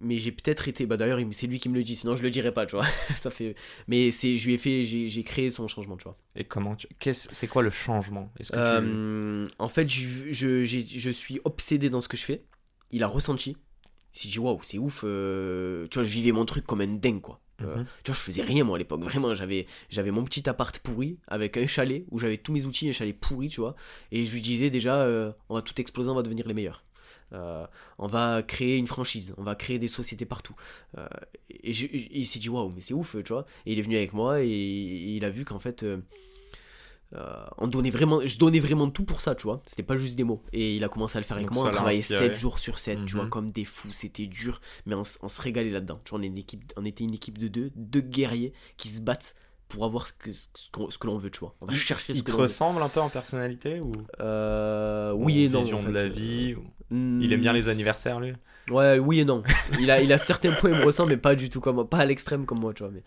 mais 0.02 0.16
j'ai 0.18 0.32
peut-être 0.32 0.66
été 0.66 0.86
bah 0.86 0.96
d'ailleurs 0.96 1.20
il- 1.20 1.34
c'est 1.34 1.46
lui 1.46 1.60
qui 1.60 1.68
me 1.68 1.74
le 1.74 1.82
dit 1.82 1.94
sinon 1.94 2.16
je 2.16 2.22
le 2.22 2.30
dirais 2.30 2.52
pas 2.52 2.64
tu 2.64 2.74
vois 2.74 2.86
ça 3.18 3.30
fait 3.30 3.54
mais 3.86 4.10
c'est 4.10 4.38
je 4.38 4.46
lui 4.46 4.54
ai 4.54 4.58
fait 4.58 4.82
j'ai 4.82 5.08
j'ai 5.08 5.22
créé 5.24 5.50
son 5.50 5.68
changement 5.68 5.98
tu 5.98 6.04
vois 6.04 6.16
Et 6.36 6.44
comment 6.44 6.74
tu. 6.74 6.86
qu'est-ce- 6.98 7.28
C'est 7.32 7.48
quoi 7.48 7.60
le 7.62 7.68
changement? 7.68 8.32
Tu. 8.42 8.44
Euh, 8.54 9.46
en 9.58 9.68
fait 9.68 9.86
je, 9.90 10.30
je, 10.30 10.64
je 10.64 11.10
suis 11.10 11.38
obsédé 11.44 11.90
dans 11.90 12.00
ce 12.00 12.08
que 12.08 12.16
je 12.16 12.24
fais 12.24 12.44
il 12.90 13.02
a 13.02 13.08
ressenti 13.08 13.58
il 14.14 14.18
s'est 14.18 14.28
dit 14.28 14.38
waouh 14.38 14.60
c'est 14.62 14.78
ouf 14.78 15.02
euh, 15.04 15.86
tu 15.88 15.98
vois 15.98 16.02
je 16.02 16.10
vivais 16.12 16.32
mon 16.32 16.46
truc 16.46 16.64
comme 16.64 16.80
un 16.80 16.86
dingue 16.86 17.20
quoi 17.20 17.38
Euh, 17.62 17.76
Mhm. 17.78 17.84
tu 18.04 18.10
vois 18.10 18.14
je 18.14 18.20
faisais 18.20 18.42
rien 18.42 18.64
moi 18.64 18.76
à 18.76 18.78
l'époque 18.78 19.02
vraiment 19.02 19.34
j'avais 19.34 19.66
j'avais 19.90 20.10
mon 20.10 20.24
petit 20.24 20.48
appart 20.48 20.78
pourri 20.78 21.18
avec 21.28 21.56
un 21.56 21.66
chalet 21.66 22.04
où 22.10 22.18
j'avais 22.18 22.38
tous 22.38 22.52
mes 22.52 22.64
outils 22.64 22.88
un 22.88 22.92
chalet 22.92 23.14
pourri 23.18 23.48
tu 23.48 23.60
vois 23.60 23.74
et 24.12 24.24
je 24.24 24.32
lui 24.32 24.40
disais 24.40 24.70
déjà 24.70 25.02
euh, 25.02 25.32
on 25.48 25.54
va 25.54 25.62
tout 25.62 25.78
exploser 25.80 26.08
on 26.10 26.14
va 26.14 26.22
devenir 26.22 26.46
les 26.48 26.54
meilleurs 26.54 26.84
Euh, 27.32 27.64
on 27.98 28.08
va 28.08 28.42
créer 28.42 28.76
une 28.76 28.88
franchise, 28.88 29.34
on 29.36 29.44
va 29.44 29.54
créer 29.54 29.78
des 29.78 29.86
sociétés 29.86 30.26
partout. 30.26 30.56
Euh, 30.98 31.06
et, 31.62 31.72
je- 31.72 31.86
et 31.86 32.18
il 32.22 32.26
s'est 32.26 32.40
dit 32.40 32.48
waouh, 32.48 32.70
mais 32.74 32.80
c'est 32.80 32.92
ouf, 32.92 33.14
tu 33.24 33.32
vois. 33.32 33.44
Et 33.66 33.72
il 33.72 33.78
est 33.78 33.82
venu 33.82 33.96
avec 33.96 34.12
moi 34.12 34.40
et, 34.42 34.48
et 34.48 35.16
il 35.16 35.24
a 35.24 35.30
vu 35.30 35.44
qu'en 35.44 35.60
fait, 35.60 35.84
euh, 35.84 35.98
euh, 37.14 37.44
on 37.58 37.66
donnait 37.66 37.90
vraiment, 37.90 38.20
je 38.24 38.38
donnais 38.38 38.60
vraiment 38.60 38.88
tout 38.90 39.04
pour 39.04 39.20
ça, 39.20 39.34
tu 39.34 39.44
vois. 39.44 39.62
C'était 39.66 39.82
pas 39.82 39.96
juste 39.96 40.16
des 40.16 40.24
mots. 40.24 40.42
Et 40.52 40.76
il 40.76 40.84
a 40.84 40.88
commencé 40.88 41.18
à 41.18 41.20
le 41.20 41.26
faire 41.26 41.36
avec 41.36 41.48
Donc 41.48 41.54
moi. 41.56 41.64
On 41.64 41.66
l'a 41.66 41.72
travaillait 41.72 41.98
inspiré. 42.00 42.26
7 42.26 42.34
jours 42.36 42.58
sur 42.58 42.78
7, 42.78 43.04
tu 43.06 43.14
vois, 43.16 43.24
Mhm. 43.24 43.30
comme 43.30 43.50
des 43.50 43.64
fous. 43.64 43.92
C'était 43.92 44.26
dur, 44.26 44.60
mais 44.86 44.94
on, 44.94 45.04
se 45.04 45.40
régalait 45.42 45.70
là-dedans. 45.70 46.00
Tu 46.04 46.10
vois, 46.10 46.20
on, 46.20 46.22
est 46.22 46.26
une 46.28 46.38
équipe, 46.38 46.72
on 46.76 46.84
était 46.84 47.04
une 47.04 47.14
équipe 47.14 47.38
de 47.38 47.48
deux, 47.48 47.70
deux 47.74 48.00
guerriers 48.00 48.52
qui 48.76 48.88
se 48.88 49.00
battent 49.00 49.34
pour 49.68 49.84
avoir 49.84 50.06
ce 50.08 50.12
que, 50.12 50.32
ce 50.32 50.48
ce 50.88 50.98
que 50.98 51.06
l'on 51.06 51.16
veut, 51.18 51.30
tu 51.30 51.40
vois. 51.40 51.54
On 51.60 51.66
va 51.66 51.74
chercher 51.74 52.12
ce 52.12 52.18
Il 52.18 52.22
que 52.22 52.26
te 52.26 52.32
l'on 52.32 52.38
veut. 52.38 52.42
ressemble 52.44 52.82
un 52.82 52.88
peu 52.88 53.00
en 53.00 53.08
personnalité 53.08 53.80
ou? 53.80 53.92
Euh, 54.20 55.12
ou 55.12 55.24
oui 55.26 55.44
et 55.44 55.48
non. 55.48 55.60
vision 55.62 55.78
en 55.78 55.82
de 55.84 55.90
la 55.90 56.08
vie 56.08 56.54
ou- 56.54 56.64
Hmm, 56.92 57.20
Il 57.22 57.32
aime 57.32 57.40
bien 57.40 57.52
les 57.52 57.68
anniversaires, 57.68 58.18
lui? 58.18 58.32
Ouais, 58.68 58.98
oui 58.98 59.20
et 59.20 59.24
non. 59.24 59.44
Il 59.80 59.92
a, 59.92 60.00
il 60.02 60.12
a 60.12 60.18
certains 60.18 60.50
points, 60.52 60.70
il 60.70 60.76
me 60.76 60.84
ressemble, 60.84 61.10
mais 61.10 61.16
pas 61.16 61.36
du 61.36 61.48
tout 61.48 61.60
comme 61.60 61.76
moi. 61.76 61.88
Pas 61.88 61.98
à 61.98 62.04
l'extrême 62.04 62.46
comme 62.46 62.58
moi, 62.58 62.74
tu 62.74 62.82
vois. 62.82 62.90
Mais... 62.92 63.04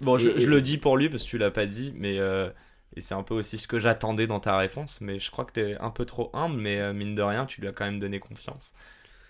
Bon, 0.00 0.18
je, 0.18 0.28
Et- 0.30 0.40
je 0.40 0.46
et- 0.46 0.50
le 0.50 0.60
dis 0.60 0.78
pour 0.78 0.96
lui 0.96 1.08
parce 1.08 1.22
que 1.22 1.28
tu 1.28 1.38
l'as 1.38 1.52
pas 1.52 1.66
dit, 1.66 1.92
mais 1.96 2.18
euh, 2.18 2.50
et 2.96 3.00
c'est 3.00 3.14
un 3.14 3.22
peu 3.22 3.34
aussi 3.34 3.58
ce 3.58 3.66
que 3.66 3.78
j'attendais 3.78 4.26
dans 4.26 4.40
ta 4.40 4.56
réponse. 4.56 5.00
Mais 5.00 5.18
je 5.18 5.30
crois 5.30 5.44
que 5.44 5.52
t'es 5.52 5.76
un 5.80 5.90
peu 5.90 6.04
trop 6.04 6.30
humble, 6.32 6.60
mais 6.60 6.80
euh, 6.80 6.92
mine 6.92 7.14
de 7.14 7.22
rien, 7.22 7.46
tu 7.46 7.60
lui 7.60 7.68
as 7.68 7.72
quand 7.72 7.84
même 7.84 7.98
donné 7.98 8.20
confiance. 8.20 8.72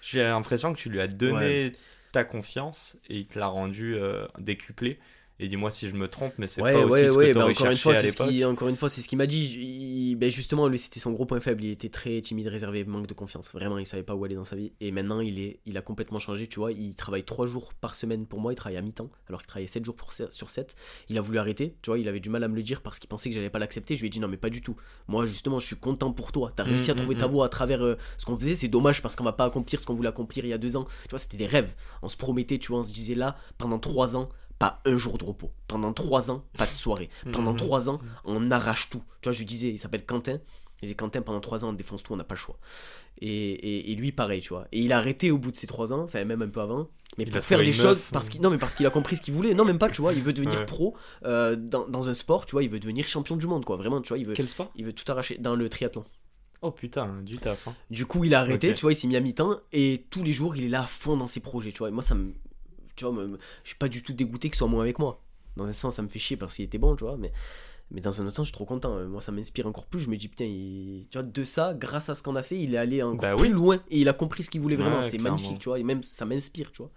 J'ai 0.01 0.23
l'impression 0.23 0.73
que 0.75 0.79
tu 0.79 0.91
lui 0.91 1.01
as 1.01 1.07
donné 1.09 1.73
ta 2.13 2.25
confiance 2.25 2.99
et 3.09 3.19
il 3.19 3.27
te 3.27 3.39
l'a 3.39 3.47
rendu 3.47 3.95
euh, 3.97 4.27
décuplé. 4.39 4.99
Et 5.41 5.49
dis-moi 5.49 5.73
si 5.73 5.89
je 5.89 5.95
me 5.95 6.07
trompe, 6.07 6.33
mais 6.39 6.47
c'est 6.47 6.63
ouais, 6.63 6.73
pas 6.73 6.85
aussi 6.85 6.93
ouais, 6.93 7.09
ce 7.09 7.13
ouais, 7.15 7.29
que 7.33 7.35
bah 7.39 7.47
encore 7.47 7.67
une 7.69 7.77
fois, 7.77 7.93
à 7.97 8.03
ce 8.03 8.17
qui, 8.17 8.45
encore 8.45 8.69
une 8.69 8.77
fois, 8.77 8.89
c'est 8.89 9.01
ce 9.03 9.09
qu'il 9.09 9.19
m'a 9.19 9.27
dit. 9.27 9.45
Il- 9.59 10.15
ben 10.17 10.31
justement, 10.31 10.69
lui, 10.69 10.79
c'était 10.79 11.01
son 11.01 11.11
gros 11.11 11.27
point 11.27 11.41
faible. 11.41 11.65
Il 11.65 11.71
était 11.71 11.89
très 11.89 12.21
timide, 12.21 12.47
réservé, 12.47 12.85
manque 12.85 13.09
de 13.09 13.15
confiance. 13.15 13.51
Vraiment, 13.53 13.79
il 13.79 13.85
savait 13.87 14.05
pas 14.05 14.15
où 14.15 14.25
aller 14.25 14.37
dans 14.37 14.45
sa 14.45 14.55
vie. 14.55 14.73
Et 14.81 14.93
maintenant, 14.93 15.19
il 15.19 15.41
est, 15.41 15.59
il 15.67 15.77
a 15.77 15.83
complètement 15.83 16.21
changé. 16.21 16.47
Tu 16.47 16.61
vois, 16.61 16.71
il 16.71 16.95
travaille 16.95 17.25
3 17.25 17.47
jours 17.47 17.75
par 17.75 17.97
semaine 17.97 18.27
pour 18.27 18.39
moi. 18.39 18.53
Il 18.53 18.57
travaille 18.57 18.77
à 18.77 18.83
mi-temps, 18.83 19.11
alors 19.29 19.41
qu'il 19.41 19.49
travaillait 19.49 19.67
7 19.67 19.85
jours 19.85 19.97
pour, 19.97 20.13
sur 20.13 20.51
7. 20.51 20.77
Il 21.09 21.19
a 21.19 21.21
voulu 21.21 21.39
arrêter. 21.39 21.77
Tu 21.83 21.91
vois, 21.91 21.99
il 21.99 22.07
avait 22.07 22.21
du 22.21 22.31
mal 22.31 22.45
à 22.45 22.49
me 22.49 22.55
le 22.55 22.63
dire 22.63 22.81
parce 22.81 23.01
qu'il 23.01 23.09
pensait 23.09 23.29
que 23.29 23.35
j'allais 23.35 23.51
pas 23.51 23.59
l'accepter. 23.59 23.97
Je 23.97 24.03
lui 24.03 24.07
ai 24.07 24.11
dit 24.11 24.21
non, 24.21 24.29
mais 24.29 24.37
pas 24.37 24.51
du 24.51 24.63
tout. 24.63 24.77
Moi, 25.09 25.27
justement, 25.27 25.59
je 25.59 25.67
suis 25.67 25.77
content 25.77 26.13
pour 26.13 26.31
toi. 26.31 26.53
T'as 26.55 26.63
réussi 26.63 26.93
à 26.93 26.95
Mm, 26.95 26.99
trouver 26.99 27.17
mm, 27.17 27.19
ta 27.19 27.27
mm. 27.27 27.31
voie 27.33 27.47
à 27.47 27.49
travers 27.49 27.83
euh, 27.83 27.97
ce 28.19 28.25
qu'on 28.25 28.39
faisait. 28.39 28.55
C'est 28.55 28.69
dommage 28.69 29.03
parce 29.03 29.17
qu'on 29.17 29.25
va 29.25 29.33
pas 29.33 29.47
accomplir 29.47 29.81
ce 29.81 29.87
qu'on 29.87 29.95
voulait 29.95 30.09
accomplir 30.11 30.45
il 30.45 30.49
y 30.49 30.53
a 30.53 30.59
deux 30.59 30.77
ans. 30.77 30.85
Tu 31.05 31.11
vois, 31.11 31.19
c'était 31.19 31.37
des 31.39 31.47
rêves. 31.49 31.75
On 32.03 32.09
se 32.09 32.17
promettait, 32.17 32.59
tu 32.59 32.69
vois, 32.69 32.79
on 32.81 32.85
se 32.85 32.93
disait 32.93 33.17
là, 33.17 33.37
pendant 33.59 33.81
3 33.81 34.17
ans, 34.17 34.29
pas 34.65 34.81
un 34.87 34.97
jour 34.97 35.19
de 35.19 35.25
repos. 35.25 35.51
Pendant 35.69 35.93
3 35.93 36.31
ans, 36.31 36.45
pas 36.57 36.67
de 36.67 36.71
soirée. 36.73 37.09
Pendant 37.33 37.53
Mhm. 37.53 37.59
3 37.59 37.89
ans, 37.91 37.99
on 38.25 38.51
arrache 38.51 38.91
tout. 38.91 39.03
Tu 39.21 39.29
vois, 39.29 39.33
je 39.33 39.39
lui 39.39 39.47
disais, 39.47 39.69
il 39.71 39.79
s'appelle 39.79 40.05
Quentin. 40.07 40.39
Je 40.77 40.87
disais, 40.87 40.95
Quentin, 40.95 41.23
pendant 41.23 41.41
3 41.41 41.65
ans, 41.65 41.71
on 41.71 41.73
défonce 41.73 42.03
tout, 42.03 42.13
on 42.13 42.17
n'a 42.17 42.25
pas 42.25 42.35
le 42.35 42.41
choix. 42.41 42.59
Et, 43.21 43.29
et, 43.29 43.93
et 43.93 43.95
lui, 43.95 44.13
pareil, 44.13 44.41
tu 44.41 44.49
vois. 44.51 44.67
Et 44.73 44.81
il 44.81 44.93
a 44.93 44.99
arrêté 44.99 45.31
au 45.31 45.39
bout 45.39 45.51
de 45.51 45.57
ces 45.57 45.67
3 45.67 45.93
ans, 45.93 46.03
enfin, 46.03 46.25
même 46.25 46.43
un 46.43 46.49
peu 46.49 46.61
avant. 46.61 46.89
Mais 47.17 47.25
Il 47.25 47.31
pour 47.31 47.43
faire 47.45 47.59
des 47.63 47.73
choses, 47.73 47.99
meuf, 47.99 48.11
parce 48.13 48.29
qu'il, 48.29 48.41
non, 48.41 48.51
mais 48.51 48.59
parce 48.59 48.75
qu'il 48.75 48.85
a 48.87 48.91
compris 48.91 49.15
ce 49.17 49.23
qu'il 49.23 49.35
voulait. 49.35 49.55
Non, 49.55 49.65
même 49.65 49.79
pas, 49.79 49.89
tu 49.89 50.01
vois. 50.01 50.13
Il 50.15 50.23
veut 50.23 50.33
devenir 50.33 50.59
Ouais. 50.61 50.67
pro 50.67 50.97
euh, 51.25 51.55
dans, 51.55 51.87
dans 51.89 52.09
un 52.09 52.15
sport, 52.15 52.45
tu 52.45 52.53
vois. 52.53 52.63
Il 52.65 52.71
veut 52.71 52.81
devenir 52.81 53.07
champion 53.07 53.37
du 53.37 53.47
monde, 53.47 53.65
quoi. 53.65 53.77
Vraiment, 53.77 54.01
tu 54.01 54.09
vois. 54.09 54.19
Il 54.19 54.27
veut, 54.27 54.35
Quel 54.35 54.49
sport? 54.49 54.71
il 54.75 54.85
veut 54.85 54.93
tout 54.93 55.11
arracher 55.13 55.39
dans 55.39 55.55
le 55.55 55.69
triathlon. 55.69 56.05
Oh 56.63 56.71
putain, 56.71 57.21
du 57.23 57.37
taf. 57.39 57.69
hein. 57.69 57.75
Du 57.91 58.07
coup, 58.07 58.25
il 58.25 58.35
a 58.35 58.41
arrêté, 58.41 58.73
tu 58.75 58.81
vois, 58.83 58.93
il 58.93 58.97
s'est 58.97 59.07
mis 59.07 59.17
à 59.17 59.21
mi-temps 59.21 59.61
et 59.73 60.07
tous 60.11 60.23
les 60.23 60.33
jours, 60.33 60.57
il 60.57 60.65
est 60.65 60.69
là 60.69 60.83
à 60.83 60.87
fond 60.87 61.15
dans 61.17 61.27
ses 61.27 61.41
projets, 61.41 61.73
tu 61.73 61.79
vois. 61.81 61.89
Et 61.89 61.93
moi, 61.93 62.03
ça 62.03 62.15
me. 62.15 62.33
Tu 62.97 63.05
vois, 63.05 63.15
je 63.65 63.69
suis 63.69 63.77
pas 63.79 63.89
du 63.89 64.03
tout 64.03 64.13
dégoûté 64.13 64.49
qu'il 64.51 64.57
soit 64.57 64.69
moins 64.69 64.83
avec 64.83 64.99
moi. 64.99 65.21
Dans 65.57 65.65
un 65.67 65.73
sens, 65.73 65.97
ça 65.97 66.03
me 66.03 66.09
fait 66.09 66.19
chier 66.19 66.37
parce 66.37 66.57
qu'il 66.57 66.65
était 66.65 66.79
bon, 66.79 66.97
tu 66.97 67.05
vois, 67.05 67.17
mais. 67.17 67.33
Mais 67.91 68.01
dans 68.01 68.21
un 68.23 68.27
autre 68.27 68.37
sens, 68.37 68.47
je 68.47 68.51
suis 68.51 68.55
trop 68.55 68.65
content. 68.65 68.97
Euh, 68.97 69.07
Moi, 69.09 69.21
ça 69.21 69.33
m'inspire 69.33 69.67
encore 69.67 69.87
plus. 69.87 70.01
Je 70.01 70.11
me 70.11 70.17
dis, 70.17 70.29
putain, 70.29 70.45
il- 70.47 71.07
tu 71.11 71.19
vois, 71.19 71.23
de 71.23 71.45
ça, 71.45 71.75
grâce 71.75 72.09
à 72.09 72.15
ce 72.15 72.23
qu'on 72.23 72.37
a 72.37 72.43
fait, 72.43 72.59
il 72.59 72.75
est 72.75 72.79
allé 72.79 73.03
encore 73.03 73.21
Bah 73.21 73.37
plus 73.37 73.49
oui. 73.49 73.55
loin 73.55 73.77
et 73.91 74.01
il 74.01 74.09
a 74.09 74.13
compris 74.15 74.43
ce 74.43 74.51
qu'il 74.51 74.61
voulait 74.63 74.77
vraiment. 74.77 75.01
Ouais, 75.01 75.11
c'est 75.11 75.19
magnifique, 75.19 75.59
tu 75.61 75.69
vois. 75.69 75.79
Et 75.79 75.83
même, 75.85 76.03
ça 76.03 76.25
m'inspire, 76.27 76.73
tu 76.73 76.83
vois, 76.83 76.91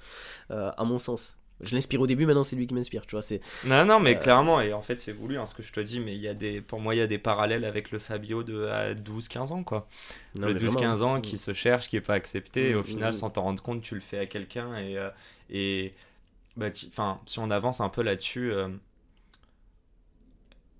euh, 0.51 0.71
à 0.77 0.83
mon 0.85 0.97
sens. 0.97 1.37
Je 1.61 1.75
l'inspire 1.75 2.01
au 2.01 2.07
début, 2.07 2.25
maintenant, 2.25 2.43
c'est 2.43 2.55
lui 2.55 2.67
qui 2.67 2.73
m'inspire, 2.75 3.05
tu 3.05 3.11
vois. 3.15 3.21
C'est... 3.23 3.41
Non, 3.63 3.85
non, 3.85 3.99
mais 3.99 4.15
Euh, 4.15 4.19
clairement, 4.19 4.61
et 4.61 4.71
en 4.73 4.81
fait, 4.83 5.01
c'est 5.01 5.11
voulu, 5.13 5.37
hein, 5.37 5.45
ce 5.47 5.55
que 5.55 5.63
je 5.63 5.73
te 5.73 5.79
dis, 5.79 5.99
mais 5.99 6.15
il 6.15 6.21
y 6.21 6.27
a 6.27 6.35
des, 6.35 6.61
pour 6.61 6.79
moi, 6.79 6.93
il 6.93 6.99
y 6.99 7.01
a 7.01 7.07
des 7.07 7.17
parallèles 7.17 7.65
avec 7.65 7.91
le 7.91 7.97
Fabio 7.99 8.43
de 8.43 8.65
à 8.67 8.93
12-15 8.93 9.51
ans, 9.51 9.63
quoi. 9.63 9.87
Non, 10.35 10.47
le 10.47 10.53
mais 10.53 10.59
12-15 10.59 11.01
vraiment. 11.01 11.01
ans 11.01 11.21
qui 11.21 11.37
se 11.39 11.53
cherche, 11.53 11.89
qui 11.89 11.95
est 11.97 12.01
pas 12.01 12.13
accepté, 12.13 12.69
et 12.69 12.75
au 12.75 12.83
Mm, 12.83 12.83
final, 12.83 13.13
mm, 13.13 13.13
sans 13.13 13.29
t'en 13.31 13.41
rendre 13.43 13.63
compte, 13.63 13.81
tu 13.81 13.95
le 13.95 14.01
fais 14.01 14.19
à 14.19 14.25
quelqu'un, 14.27 14.77
et, 14.77 14.97
et 15.49 15.93
bah, 16.55 16.67
enfin, 16.87 17.21
si 17.25 17.39
on 17.39 17.49
avance 17.51 17.81
un 17.81 17.89
peu 17.89 18.01
là-dessus, 18.01 18.51
euh, 18.51 18.69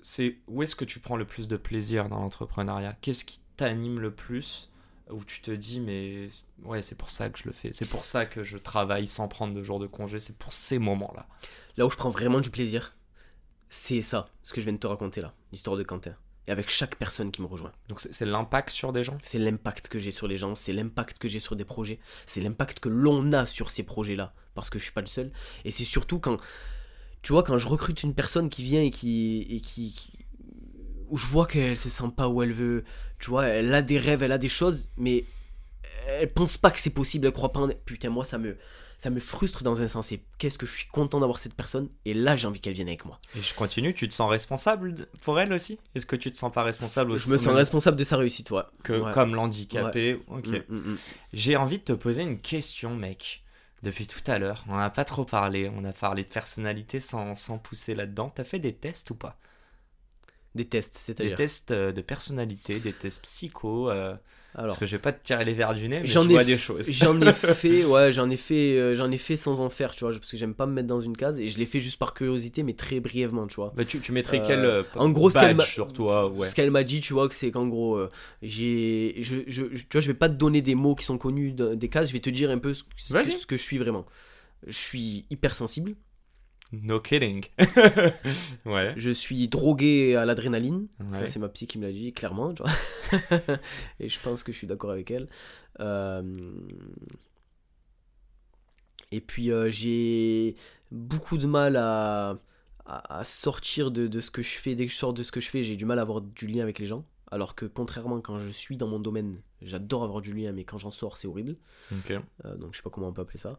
c'est 0.01 0.37
où 0.47 0.63
est-ce 0.63 0.75
que 0.75 0.85
tu 0.85 0.99
prends 0.99 1.17
le 1.17 1.25
plus 1.25 1.47
de 1.47 1.57
plaisir 1.57 2.09
dans 2.09 2.19
l'entrepreneuriat? 2.19 2.97
Qu'est-ce 3.01 3.25
qui 3.25 3.39
t'anime 3.57 3.99
le 3.99 4.11
plus? 4.11 4.69
Où 5.09 5.23
tu 5.23 5.39
te 5.39 5.51
dis 5.51 5.79
mais 5.79 6.27
ouais 6.63 6.81
c'est 6.81 6.97
pour 6.97 7.09
ça 7.09 7.29
que 7.29 7.39
je 7.39 7.45
le 7.45 7.53
fais 7.53 7.71
c'est 7.71 7.87
pour 7.87 8.03
ça 8.03 8.25
que 8.25 8.43
je 8.43 8.57
travaille 8.57 9.07
sans 9.07 9.29
prendre 9.29 9.53
de 9.53 9.63
jours 9.63 9.79
de 9.79 9.87
congé 9.87 10.19
c'est 10.19 10.37
pour 10.37 10.51
ces 10.51 10.79
moments 10.79 11.13
là 11.15 11.27
Là 11.77 11.85
où 11.85 11.91
je 11.91 11.95
prends 11.95 12.09
vraiment 12.09 12.41
du 12.41 12.49
plaisir, 12.49 12.95
c'est 13.69 14.01
ça, 14.01 14.29
ce 14.41 14.51
que 14.53 14.61
je 14.61 14.65
viens 14.65 14.73
de 14.73 14.79
te 14.79 14.87
raconter 14.87 15.21
là, 15.21 15.33
l'histoire 15.51 15.77
de 15.77 15.83
Quentin. 15.83 16.15
Et 16.47 16.51
avec 16.51 16.69
chaque 16.69 16.95
personne 16.95 17.31
qui 17.31 17.41
me 17.41 17.47
rejoint. 17.47 17.73
donc 17.89 17.99
c'est 17.99 18.25
l'impact 18.25 18.69
sur 18.69 18.93
des 18.93 19.03
gens? 19.03 19.17
C'est 19.21 19.37
l'impact 19.37 19.89
que 19.89 19.99
j'ai 19.99 20.11
sur 20.11 20.27
les 20.27 20.37
gens, 20.37 20.55
c'est 20.55 20.71
l'impact 20.71 21.19
que 21.19 21.27
j'ai 21.27 21.41
sur 21.41 21.55
des 21.57 21.65
projets, 21.65 21.99
c'est 22.25 22.39
l'impact 22.41 22.79
que 22.79 22.87
l'on 22.89 23.33
a 23.33 23.45
sur 23.45 23.69
ces 23.69 23.83
projets-là, 23.83 24.33
parce 24.55 24.69
que 24.69 24.79
je 24.79 24.85
suis 24.85 24.93
pas 24.93 25.01
le 25.01 25.07
seul. 25.07 25.31
Et 25.65 25.71
c'est 25.71 25.83
surtout 25.83 26.19
quand, 26.19 26.37
tu 27.21 27.33
vois, 27.33 27.43
quand 27.43 27.57
je 27.57 27.67
recrute 27.67 28.01
une 28.03 28.13
personne 28.13 28.49
qui 28.49 28.63
vient 28.63 28.81
et 28.81 28.91
qui, 28.91 29.41
et 29.49 29.59
qui, 29.59 29.91
qui- 29.93 30.25
où 31.09 31.17
je 31.17 31.25
vois 31.27 31.47
qu'elle 31.47 31.77
se 31.77 31.89
sent 31.89 32.11
pas 32.15 32.27
où 32.29 32.41
elle 32.41 32.53
veut, 32.53 32.83
tu 33.19 33.29
vois, 33.29 33.47
elle 33.47 33.73
a 33.73 33.81
des 33.81 33.99
rêves, 33.99 34.23
elle 34.23 34.31
a 34.31 34.37
des 34.37 34.49
choses, 34.49 34.89
mais 34.97 35.25
elle 36.07 36.31
pense 36.33 36.57
pas 36.57 36.71
que 36.71 36.79
c'est 36.79 36.91
possible, 36.91 37.27
elle 37.27 37.33
croit 37.33 37.51
pas 37.51 37.59
en... 37.61 37.69
Putain, 37.85 38.09
moi, 38.09 38.23
ça 38.23 38.37
me, 38.37 38.57
ça 38.97 39.09
me 39.11 39.19
frustre 39.19 39.63
dans 39.63 39.81
un 39.81 39.87
sens, 39.87 40.11
et 40.11 40.23
qu'est-ce 40.39 40.57
que 40.57 40.65
je 40.65 40.75
suis 40.75 40.87
content 40.87 41.19
d'avoir 41.19 41.37
cette 41.39 41.53
personne, 41.53 41.87
et 42.05 42.13
là, 42.15 42.35
j'ai 42.35 42.47
envie 42.47 42.59
qu'elle 42.59 42.73
vienne 42.73 42.87
avec 42.87 43.05
moi. 43.05 43.19
et 43.37 43.41
je 43.41 43.53
continue 43.53 43.93
tu 43.93 44.07
te 44.09 44.13
sens 44.13 44.29
responsable 44.29 45.07
pour 45.21 45.39
elle 45.39 45.53
aussi? 45.53 45.77
Est-ce 45.93 46.05
que 46.07 46.15
tu 46.15 46.31
te 46.31 46.37
sens 46.37 46.51
pas 46.51 46.63
responsable 46.63 47.11
aussi 47.11 47.27
Je 47.27 47.31
me 47.31 47.37
sens 47.37 47.53
responsable 47.53 47.95
de 47.97 48.03
sa 48.03 48.17
réussite, 48.17 48.49
ouais. 48.51 48.63
que 48.83 48.93
Ouais. 48.93 49.13
comme 49.13 49.35
l'handicapé 49.35 50.19
ok 50.27 50.47
Mm, 50.47 50.75
mm, 50.75 50.91
mm. 50.93 50.97
J'ai 51.33 51.55
envie 51.57 51.77
de 51.77 51.83
te 51.83 51.93
poser 51.93 52.23
une 52.23 52.39
question, 52.41 52.95
mec. 52.95 53.43
Depuis 53.83 54.07
tout 54.07 54.19
à 54.25 54.39
l'heure, 54.39 54.65
on 54.67 54.75
n'a 54.75 54.89
pas 54.89 55.05
trop 55.05 55.23
parlé. 55.25 55.69
On 55.75 55.85
a 55.85 55.93
parlé 55.93 56.23
de 56.23 56.27
personnalité 56.27 56.99
sans, 56.99 57.35
sans 57.35 57.59
pousser 57.59 57.93
là-dedans. 57.93 58.31
T'as 58.31 58.43
fait 58.43 58.57
des 58.57 58.73
tests 58.73 59.11
ou 59.11 59.15
pas? 59.15 59.37
Des 60.55 60.65
tests, 60.65 60.93
Des 60.95 60.99
c'est-à-dire. 60.99 61.37
tests 61.37 61.69
euh, 61.69 61.91
de 61.91 62.01
personnalité, 62.01 62.79
des 62.79 62.93
tests 62.93 63.21
psycho. 63.21 63.91
euh, 63.91 64.15
Alors, 64.57 64.69
parce 64.69 64.79
que 64.79 64.85
je 64.87 64.95
vais 64.95 65.01
pas 65.01 65.11
te 65.13 65.23
tirer 65.23 65.45
les 65.45 65.53
verres 65.53 65.75
du 65.75 65.87
nez, 65.87 65.99
mais 66.01 66.07
J'en 66.07 66.25
vois 66.27 66.43
des 66.43 66.57
choses. 66.57 66.89
J'en 66.91 67.21
ai 67.21 67.31
fait, 67.33 67.85
ouais, 67.85 68.11
j'en 68.11 68.27
ai 68.29 68.37
fait, 68.37 68.75
euh, 68.77 68.95
j'en 68.95 69.11
ai 69.11 69.19
fait 69.19 69.35
sans 69.35 69.59
en 69.59 69.69
faire, 69.69 69.93
tu 69.93 70.03
vois, 70.03 70.11
parce 70.11 70.31
que 70.31 70.35
j'aime 70.35 70.55
pas 70.55 70.65
me 70.65 70.73
mettre 70.73 70.87
dans 70.87 70.99
une 70.99 71.15
case 71.15 71.39
et 71.39 71.47
je 71.47 71.59
l'ai 71.59 71.67
fait 71.67 71.79
juste 71.79 71.99
par 71.99 72.15
curiosité, 72.15 72.63
mais 72.63 72.73
très 72.73 72.99
brièvement, 72.99 73.45
tu 73.45 73.57
vois. 73.57 73.71
Bah, 73.77 73.85
tu, 73.85 73.99
tu 73.99 74.11
mettrais 74.11 74.39
Euh, 74.39 74.43
quel 74.47 74.65
euh, 74.65 74.83
en 74.95 75.09
gros, 75.11 75.29
ce 75.29 75.35
qu'elle 75.35 75.49
badge 75.55 75.57
m'a- 75.57 75.63
sur 75.65 75.93
toi 75.93 76.27
ouais. 76.31 76.49
Ce 76.49 76.55
qu'elle 76.55 76.71
m'a 76.71 76.83
dit, 76.83 77.01
tu 77.01 77.13
vois, 77.13 77.29
que 77.29 77.35
c'est 77.35 77.51
qu'en 77.51 77.67
gros, 77.67 77.95
euh, 77.97 78.09
j'ai, 78.41 79.15
je, 79.19 79.35
je, 79.45 79.63
tu 79.65 79.85
vois, 79.91 80.01
je 80.01 80.07
vais 80.07 80.13
pas 80.15 80.27
te 80.29 80.33
donner 80.33 80.63
des 80.63 80.73
mots 80.75 80.95
qui 80.95 81.05
sont 81.05 81.19
connus 81.19 81.51
de- 81.53 81.75
des 81.75 81.87
cases, 81.89 82.07
je 82.09 82.13
vais 82.13 82.19
te 82.19 82.29
dire 82.31 82.49
un 82.49 82.57
peu 82.57 82.73
ce, 82.73 82.83
ce 82.97 83.13
que, 83.13 83.37
ce 83.37 83.45
que 83.45 83.57
je 83.57 83.61
suis 83.63 83.77
vraiment. 83.77 84.05
Je 84.65 84.75
suis 84.77 85.25
hypersensible, 85.29 85.93
No 86.73 86.99
kidding. 86.99 87.45
ouais. 88.65 88.93
je 88.97 89.09
suis 89.09 89.47
drogué 89.47 90.15
à 90.15 90.25
l'adrénaline, 90.25 90.87
Ouais. 90.99 91.19
ça 91.19 91.27
c'est 91.27 91.39
ma 91.39 91.47
psy 91.49 91.65
qui 91.67 91.77
me 91.79 91.85
l'a 91.85 91.91
dit 91.93 92.11
clairement, 92.13 92.53
tu 92.53 92.63
vois. 92.63 93.57
et 93.99 94.09
je 94.09 94.19
pense 94.19 94.43
que 94.43 94.51
je 94.51 94.57
suis 94.57 94.67
d'accord 94.67 94.91
avec 94.91 95.09
elle. 95.11 95.27
Euh, 95.79 96.21
Et 99.11 99.21
puis 99.21 99.51
euh, 99.51 99.69
j'ai 99.69 100.55
beaucoup 100.91 101.37
de 101.37 101.47
mal 101.47 101.77
à, 101.77 102.35
à, 102.85 103.23
sortir 103.23 103.89
de, 103.91 104.07
de 104.07 104.19
ce 104.19 104.29
que 104.31 104.41
je 104.41 104.57
fais. 104.57 104.75
Dès 104.75 104.87
que 104.87 104.91
je 104.91 104.97
sors 104.97 105.13
de 105.13 105.23
ce 105.23 105.31
que 105.31 105.39
je 105.39 105.49
fais, 105.49 105.63
j'ai 105.63 105.77
du 105.77 105.85
mal 105.85 105.99
à 105.99 106.01
avoir 106.01 106.19
du 106.21 106.47
lien 106.47 106.63
avec 106.63 106.79
les 106.79 106.85
gens. 106.85 107.05
Alors 107.31 107.55
que 107.55 107.65
contrairement 107.65 108.19
quand 108.21 108.39
je 108.39 108.49
suis 108.49 108.75
dans 108.77 108.87
mon 108.87 108.99
domaine, 108.99 109.41
j'adore 109.61 110.03
avoir 110.03 110.19
du 110.21 110.33
lien, 110.33 110.51
mais 110.51 110.65
quand 110.65 110.77
j'en 110.77 110.91
sors, 110.91 111.17
c'est 111.17 111.27
horrible. 111.27 111.55
Ok. 111.93 112.11
Euh, 112.43 112.57
donc 112.57 112.73
je 112.73 112.77
sais 112.77 112.83
pas 112.83 112.89
comment 112.89 113.07
on 113.07 113.13
peut 113.13 113.21
appeler 113.21 113.39
ça. 113.39 113.57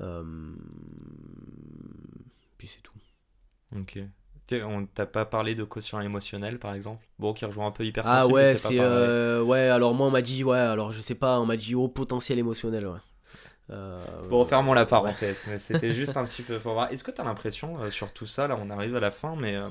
Euh, 0.00 0.54
Puis 2.62 2.68
c'est 2.68 2.80
tout. 2.80 2.92
Ok. 3.76 3.98
On 4.64 4.86
t'a 4.86 5.04
pas 5.04 5.24
parlé 5.24 5.56
de 5.56 5.64
quotient 5.64 6.00
émotionnel, 6.00 6.60
par 6.60 6.74
exemple? 6.74 7.04
Bon, 7.18 7.32
qui 7.32 7.44
rejoint 7.44 7.66
un 7.66 7.70
peu 7.72 7.84
hyper 7.84 8.04
Ah 8.06 8.28
ouais, 8.28 8.54
c'est 8.54 8.78
euh, 8.78 9.42
ouais. 9.42 9.66
Alors 9.68 9.94
moi 9.94 10.06
on 10.06 10.10
m'a 10.10 10.22
dit 10.22 10.44
ouais. 10.44 10.58
Alors 10.58 10.92
je 10.92 11.00
sais 11.00 11.16
pas, 11.16 11.40
on 11.40 11.44
m'a 11.46 11.56
dit 11.56 11.74
haut 11.74 11.88
potentiel 11.88 12.38
émotionnel. 12.38 12.86
Ouais. 12.86 12.98
Euh, 13.70 14.00
Bon, 14.30 14.44
fermons 14.44 14.74
la 14.74 14.82
ouais. 14.82 14.86
parenthèse, 14.86 15.44
mais 15.48 15.58
c'était 15.58 15.90
juste 15.90 16.16
un 16.16 16.24
petit 16.24 16.42
peu 16.42 16.60
pour 16.60 16.74
voir. 16.74 16.92
Est-ce 16.92 17.02
que 17.02 17.10
tu 17.10 17.20
as 17.20 17.24
l'impression, 17.24 17.82
euh, 17.82 17.90
sur 17.90 18.12
tout 18.12 18.26
ça, 18.28 18.46
là 18.46 18.56
on 18.60 18.70
arrive 18.70 18.94
à 18.94 19.00
la 19.00 19.10
fin, 19.10 19.34
mais 19.34 19.56
euh, 19.56 19.68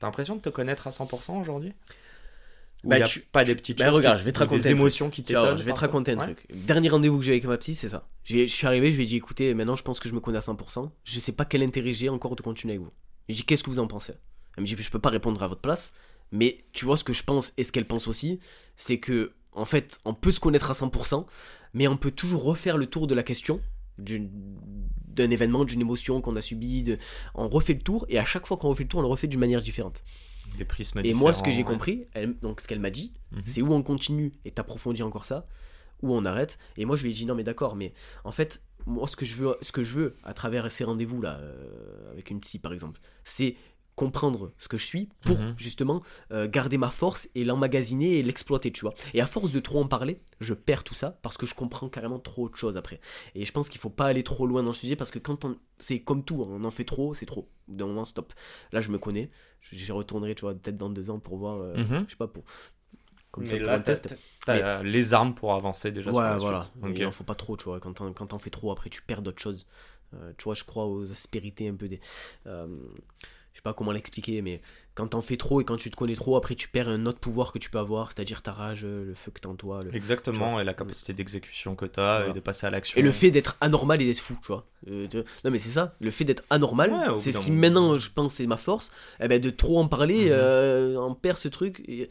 t'as 0.00 0.08
l'impression 0.08 0.34
de 0.34 0.40
te 0.40 0.48
connaître 0.48 0.88
à 0.88 0.90
100% 0.90 1.38
aujourd'hui? 1.40 1.70
Ou 1.70 1.72
Bah, 2.84 3.00
tu- 3.02 3.20
pas 3.20 3.44
des 3.44 3.54
petites 3.54 3.78
bah, 3.78 3.86
choses 3.86 3.96
regarde, 3.96 4.16
qui- 4.16 4.20
je 4.20 4.24
vais 4.26 4.32
te 4.32 4.38
raconter 4.38 4.62
des 4.62 4.70
émotions 4.70 5.10
qui 5.10 5.22
t'étonnent 5.22 5.58
je 5.58 5.62
vais 5.62 5.72
te 5.72 5.78
raconter 5.80 6.12
un 6.12 6.18
Ouais. 6.18 6.34
truc. 6.34 6.46
Dernier 6.64 6.88
rendez-vous 6.90 7.18
que 7.18 7.24
j'ai 7.24 7.32
avec 7.32 7.44
ma 7.44 7.56
psy, 7.58 7.74
c'est 7.74 7.88
ça. 7.88 8.06
Je 8.24 8.46
suis 8.46 8.66
arrivé, 8.66 8.90
je 8.92 8.96
lui 8.96 9.04
ai 9.04 9.06
dit 9.06 9.16
écoutez, 9.16 9.52
maintenant 9.54 9.74
je 9.76 9.82
pense 9.82 10.00
que 10.00 10.08
je 10.08 10.14
me 10.14 10.20
connais 10.20 10.38
à 10.38 10.42
100%. 10.42 10.90
Je 11.04 11.18
sais 11.20 11.32
pas 11.32 11.44
quel 11.44 11.62
intérêt 11.62 11.94
j'ai 11.94 12.08
encore 12.08 12.36
de 12.36 12.42
continuer 12.42 12.74
avec 12.74 12.84
vous. 12.84 12.92
J'ai 13.28 13.36
dit 13.36 13.44
qu'est-ce 13.44 13.62
que 13.64 13.70
vous 13.70 13.78
en 13.78 13.86
pensez? 13.86 14.12
Elle 14.56 14.62
me 14.62 14.66
dit 14.66 14.76
je 14.78 14.90
peux 14.90 14.98
pas 14.98 15.10
répondre 15.10 15.42
à 15.42 15.48
votre 15.48 15.60
place, 15.60 15.94
mais 16.32 16.64
tu 16.72 16.84
vois 16.84 16.96
ce 16.96 17.04
que 17.04 17.12
je 17.12 17.22
pense 17.22 17.52
et 17.56 17.64
ce 17.64 17.72
qu'elle 17.72 17.86
pense 17.86 18.06
aussi, 18.08 18.38
c'est 18.76 18.98
que 18.98 19.32
en 19.52 19.64
fait 19.64 20.00
on 20.04 20.14
peut 20.14 20.30
se 20.32 20.40
connaître 20.40 20.70
à 20.70 20.74
100%, 20.74 21.26
mais 21.72 21.88
on 21.88 21.96
peut 21.96 22.10
toujours 22.10 22.42
refaire 22.44 22.76
le 22.76 22.86
tour 22.86 23.06
de 23.06 23.14
la 23.14 23.22
question 23.22 23.60
d'un 23.98 25.30
événement, 25.30 25.64
d'une 25.64 25.80
émotion 25.80 26.20
qu'on 26.20 26.36
a 26.36 26.40
subi. 26.42 26.82
De... 26.82 26.98
On 27.34 27.48
refait 27.48 27.74
le 27.74 27.80
tour 27.80 28.06
et 28.08 28.18
à 28.18 28.24
chaque 28.24 28.46
fois 28.46 28.56
qu'on 28.56 28.68
refait 28.68 28.82
le 28.84 28.88
tour, 28.88 28.98
on 29.00 29.02
le 29.02 29.08
refait 29.08 29.26
d'une 29.28 29.40
manière 29.40 29.62
différente. 29.62 30.02
Les 30.58 30.64
prismes 30.64 31.00
Et 31.04 31.14
moi, 31.14 31.32
ce 31.32 31.42
que 31.42 31.50
j'ai 31.50 31.64
compris, 31.64 32.06
elle- 32.14 32.36
donc 32.40 32.60
ce 32.60 32.68
qu'elle 32.68 32.80
m'a 32.80 32.90
dit, 32.90 33.12
Mhm. 33.32 33.42
c'est 33.44 33.62
où 33.62 33.72
on 33.72 33.82
continue 33.82 34.32
et 34.44 34.50
t'approfondis 34.50 35.02
encore 35.02 35.24
ça, 35.24 35.46
ou 36.02 36.14
on 36.14 36.24
arrête. 36.24 36.58
Et 36.76 36.84
moi, 36.84 36.96
je 36.96 37.02
lui 37.04 37.10
ai 37.10 37.14
dit 37.14 37.26
non, 37.26 37.34
mais 37.34 37.44
d'accord, 37.44 37.76
mais 37.76 37.92
en 38.24 38.32
fait, 38.32 38.62
moi, 38.86 39.06
ce 39.08 39.16
que 39.16 39.24
je 39.24 39.34
veux, 39.36 39.56
ce 39.62 39.72
que 39.72 39.82
je 39.82 39.94
veux 39.94 40.16
à 40.24 40.34
travers 40.34 40.70
ces 40.70 40.84
rendez-vous 40.84 41.20
là, 41.22 41.38
euh, 41.40 42.10
avec 42.12 42.30
une 42.30 42.40
psy 42.40 42.58
par 42.58 42.72
exemple, 42.72 43.00
c'est 43.24 43.56
comprendre 43.96 44.52
ce 44.58 44.66
que 44.68 44.76
je 44.78 44.84
suis 44.84 45.08
pour 45.24 45.38
Mhm. 45.38 45.54
justement 45.56 46.02
euh, 46.32 46.48
garder 46.48 46.78
ma 46.78 46.90
force 46.90 47.28
et 47.34 47.44
l'emmagasiner 47.44 48.18
et 48.18 48.22
l'exploiter, 48.24 48.72
tu 48.72 48.80
vois. 48.80 48.94
Et 49.14 49.20
à 49.20 49.26
force 49.26 49.52
de 49.52 49.60
trop 49.60 49.80
en 49.80 49.86
parler, 49.86 50.20
je 50.40 50.52
perds 50.52 50.82
tout 50.84 50.94
ça 50.94 51.18
parce 51.22 51.36
que 51.36 51.46
je 51.46 51.54
comprends 51.54 51.88
carrément 51.88 52.18
trop 52.18 52.44
autre 52.44 52.56
chose 52.58 52.76
après. 52.76 53.00
Et 53.36 53.44
je 53.44 53.52
pense 53.52 53.68
qu'il 53.68 53.80
faut 53.80 53.90
pas 53.90 54.06
aller 54.06 54.22
trop 54.24 54.46
loin 54.46 54.62
dans 54.62 54.70
le 54.70 54.74
sujet 54.74 54.96
parce 54.96 55.10
que 55.10 55.18
quand 55.20 55.44
on. 55.44 55.56
C'est 55.78 56.00
comme 56.00 56.24
tout, 56.24 56.44
on 56.48 56.64
en 56.64 56.70
fait 56.70 56.84
trop, 56.84 57.14
c'est 57.14 57.26
trop. 57.26 57.48
D'un 57.68 57.86
moment, 57.86 58.04
stop. 58.04 58.32
Là, 58.72 58.80
je 58.80 58.90
me 58.90 58.98
connais. 58.98 59.30
J'y 59.60 59.90
retournerai, 59.92 60.34
tu 60.34 60.42
vois, 60.42 60.54
peut-être 60.54 60.76
dans 60.76 60.90
deux 60.90 61.10
ans 61.10 61.18
pour 61.18 61.36
voir. 61.36 61.58
euh, 61.60 61.76
Mhm. 61.76 62.04
Je 62.06 62.10
sais 62.12 62.16
pas, 62.16 62.28
pour. 62.28 62.44
Comme 63.30 63.44
ça, 63.46 63.54
Mais 63.54 63.58
là, 63.60 63.80
test. 63.80 64.16
t'as 64.46 64.82
les 64.84 65.12
armes 65.14 65.34
pour 65.34 65.54
avancer 65.54 65.90
déjà 65.90 66.12
sur 66.12 66.20
Ouais, 66.20 66.28
la 66.28 66.36
voilà. 66.36 66.60
Il 66.84 66.88
Ok. 66.88 67.00
en 67.02 67.10
faut 67.10 67.24
pas 67.24 67.34
trop, 67.34 67.56
tu 67.56 67.64
vois. 67.64 67.80
Quand 67.80 67.92
t'en, 67.94 68.12
quand 68.12 68.26
t'en 68.28 68.38
fais 68.38 68.50
trop, 68.50 68.70
après, 68.70 68.90
tu 68.90 69.02
perds 69.02 69.22
d'autres 69.22 69.40
choses. 69.42 69.66
Euh, 70.14 70.32
tu 70.38 70.44
vois, 70.44 70.54
je 70.54 70.62
crois 70.62 70.86
aux 70.86 71.10
aspérités 71.10 71.66
un 71.68 71.74
peu 71.74 71.88
des. 71.88 72.00
Je 73.54 73.58
sais 73.60 73.62
pas 73.62 73.72
comment 73.72 73.92
l'expliquer, 73.92 74.42
mais 74.42 74.60
quand 74.96 75.06
t'en 75.06 75.22
fais 75.22 75.36
trop 75.36 75.60
et 75.60 75.64
quand 75.64 75.76
tu 75.76 75.88
te 75.88 75.94
connais 75.94 76.16
trop, 76.16 76.34
après, 76.36 76.56
tu 76.56 76.66
perds 76.68 76.88
un 76.88 77.06
autre 77.06 77.20
pouvoir 77.20 77.52
que 77.52 77.58
tu 77.60 77.70
peux 77.70 77.78
avoir, 77.78 78.08
c'est-à-dire 78.10 78.42
ta 78.42 78.52
rage, 78.52 78.82
euh, 78.84 79.04
le 79.06 79.14
feu 79.14 79.30
que 79.30 79.38
t'as 79.38 79.48
en 79.48 79.54
toi. 79.54 79.80
le- 79.84 79.94
Exactement, 79.94 80.58
et 80.58 80.64
la 80.64 80.74
capacité 80.74 81.12
d'exécution 81.12 81.76
que 81.76 81.86
t'as 81.86 82.16
Voilà. 82.18 82.30
et 82.30 82.34
de 82.34 82.40
passer 82.40 82.66
à 82.66 82.70
l'action. 82.70 82.98
Et 82.98 83.02
le 83.02 83.12
fait 83.12 83.30
d'être 83.30 83.56
anormal 83.60 84.02
et 84.02 84.06
d'être 84.06 84.18
fou, 84.18 84.36
tu 84.42 84.48
vois. 84.48 84.66
Euh, 84.90 85.06
tu- 85.06 85.18
Non, 85.44 85.52
mais 85.52 85.60
c'est 85.60 85.68
ça, 85.70 85.94
le 86.00 86.10
fait 86.10 86.24
d'être 86.24 86.42
anormal, 86.50 86.90
Ouais, 86.92 87.16
c'est 87.16 87.30
ce 87.30 87.38
qui 87.38 87.52
maintenant, 87.52 87.96
je 87.96 88.10
pense, 88.10 88.34
c'est 88.34 88.46
ma 88.48 88.56
force. 88.56 88.90
Eh 89.20 89.28
ben, 89.28 89.40
de 89.40 89.50
trop 89.50 89.78
en 89.78 89.86
parler, 89.86 90.24
Mhm. 90.26 90.30
euh, 90.32 90.96
on 90.98 91.14
perd 91.14 91.38
ce 91.38 91.46
truc. 91.48 91.80
Et, 91.86 92.08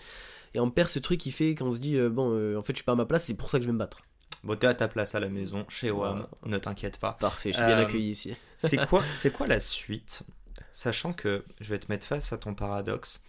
et 0.53 0.59
on 0.61 0.71
perd 0.71 0.87
ce 0.87 0.99
truc 0.99 1.19
qui 1.19 1.31
fait 1.33 1.55
qu'on 1.55 1.71
se 1.71 1.77
dit, 1.79 1.97
euh, 1.97 2.09
bon, 2.09 2.57
en 2.57 2.61
fait, 2.63 2.71
je 2.71 2.77
suis 2.77 2.85
pas 2.85 2.93
à 2.93 2.95
ma 2.95 3.05
place, 3.05 3.25
c'est 3.25 3.35
pour 3.35 3.49
ça 3.49 3.57
que 3.57 3.63
je 3.63 3.67
vais 3.67 3.73
me 3.73 3.79
battre. 3.79 3.99
Bon, 4.45 4.55
t'es 4.57 4.67
à 4.67 4.73
ta 4.73 4.87
place 4.87 5.13
à 5.15 5.19
la 5.19 5.27
maison, 5.29 5.65
chez 5.69 5.89
WAM, 5.91 6.25
ne 6.45 6.57
t'inquiète 6.57 6.97
pas. 6.99 7.13
Parfait, 7.19 7.51
je 7.51 7.57
suis 7.57 7.65
bien 7.65 7.77
accueilli 7.77 8.11
ici. 8.11 8.33
C'est 8.57 8.85
quoi, 8.87 9.01
c'est 9.11 9.31
quoi 9.31 9.45
la 9.47 9.59
suite 9.59 10.23
Sachant 10.71 11.13
que 11.13 11.43
je 11.61 11.69
vais 11.69 11.79
te 11.79 11.91
mettre 11.91 12.07
face 12.07 12.33
à 12.33 12.37
ton 12.37 12.53
paradoxe. 12.55 13.23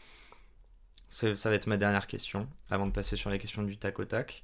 C'est- 1.10 1.36
Ça 1.36 1.48
va 1.50 1.54
être 1.56 1.66
ma 1.66 1.76
dernière 1.76 2.06
question, 2.06 2.48
avant 2.70 2.86
de 2.86 2.92
passer 2.92 3.16
sur 3.16 3.30
les 3.30 3.38
questions 3.38 3.62
du 3.62 3.76
tac 3.76 3.98
au 4.00 4.04
tac. 4.04 4.42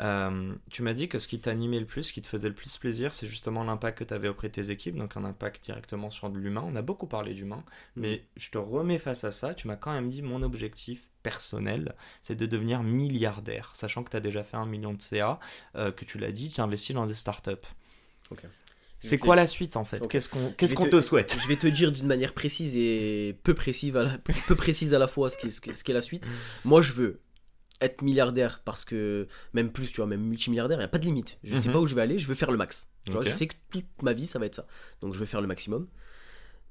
Euh, 0.00 0.54
tu 0.70 0.82
m'as 0.82 0.94
dit 0.94 1.08
que 1.08 1.18
ce 1.18 1.26
qui 1.26 1.40
t'animait 1.40 1.80
le 1.80 1.86
plus, 1.86 2.04
ce 2.04 2.12
qui 2.12 2.22
te 2.22 2.28
faisait 2.28 2.48
le 2.48 2.54
plus 2.54 2.76
plaisir, 2.78 3.12
c'est 3.14 3.26
justement 3.26 3.64
l'impact 3.64 3.98
que 3.98 4.04
tu 4.04 4.14
avais 4.14 4.28
auprès 4.28 4.48
de 4.48 4.52
tes 4.52 4.70
équipes, 4.70 4.96
donc 4.96 5.16
un 5.16 5.24
impact 5.24 5.64
directement 5.64 6.08
sur 6.08 6.30
de 6.30 6.38
l'humain. 6.38 6.62
On 6.64 6.76
a 6.76 6.82
beaucoup 6.82 7.08
parlé 7.08 7.34
d'humain, 7.34 7.64
mais 7.96 8.24
je 8.36 8.50
te 8.50 8.58
remets 8.58 8.98
face 9.00 9.24
à 9.24 9.32
ça. 9.32 9.54
Tu 9.54 9.66
m'as 9.66 9.74
quand 9.76 9.90
même 9.92 10.08
dit 10.08 10.22
mon 10.22 10.42
objectif 10.42 11.10
personnel, 11.24 11.96
c'est 12.22 12.36
de 12.36 12.46
devenir 12.46 12.84
milliardaire, 12.84 13.70
sachant 13.74 14.04
que 14.04 14.10
tu 14.10 14.16
as 14.16 14.20
déjà 14.20 14.44
fait 14.44 14.56
un 14.56 14.66
million 14.66 14.94
de 14.94 15.02
CA, 15.02 15.40
euh, 15.74 15.90
que 15.90 16.04
tu 16.04 16.18
l'as 16.18 16.30
dit, 16.32 16.50
tu 16.52 16.60
investis 16.60 16.94
dans 16.94 17.06
des 17.06 17.14
startups. 17.14 17.50
C'est 19.00 19.18
quoi 19.18 19.36
la 19.36 19.46
suite 19.46 19.76
en 19.76 19.84
fait. 19.84 20.06
Qu'est-ce 20.08 20.28
qu'on 20.28 20.50
te- 20.84 20.88
te 20.90 21.00
souhaite 21.00 21.36
Je 21.40 21.46
vais 21.48 21.56
te 21.56 21.66
dire 21.66 21.92
d'une 21.92 22.06
manière 22.06 22.34
précise 22.34 22.76
et 22.76 23.36
peu 23.44 23.54
précise 23.54 23.96
à 23.96 24.02
la, 24.04 24.18
peu 24.18 24.54
précise 24.56 24.92
à 24.94 24.98
la 24.98 25.06
fois 25.06 25.30
ce 25.30 25.38
qu'est 25.38 25.50
ce 25.50 25.60
ce 25.60 25.92
la 25.92 26.00
suite. 26.00 26.28
Moi, 26.64 26.82
je 26.82 26.92
veux 26.92 27.20
être 27.80 28.02
milliardaire 28.02 28.60
parce 28.64 28.84
que 28.84 29.28
même 29.54 29.70
plus, 29.70 29.86
tu 29.86 29.96
vois, 29.98 30.06
même 30.06 30.22
multimilliardaire, 30.22 30.78
il 30.78 30.80
n'y 30.80 30.84
a 30.84 30.88
pas 30.88 30.98
de 30.98 31.04
limite. 31.04 31.38
Je 31.44 31.56
sais 31.56 31.68
Mhm. 31.68 31.74
pas 31.74 31.80
où 31.80 31.86
je 31.86 31.94
vais 31.94 32.02
aller, 32.02 32.18
je 32.18 32.26
veux 32.26 32.34
faire 32.34 32.50
le 32.50 32.56
max. 32.56 32.88
Tu 33.06 33.12
vois, 33.12 33.20
Ok. 33.20 33.28
je 33.28 33.32
sais 33.32 33.46
que 33.46 33.54
toute 33.70 33.84
ma 34.02 34.12
vie, 34.12 34.26
ça 34.26 34.40
va 34.40 34.46
être 34.46 34.56
ça. 34.56 34.66
Donc, 35.00 35.14
je 35.14 35.20
veux 35.20 35.26
faire 35.26 35.40
le 35.40 35.46
maximum. 35.46 35.86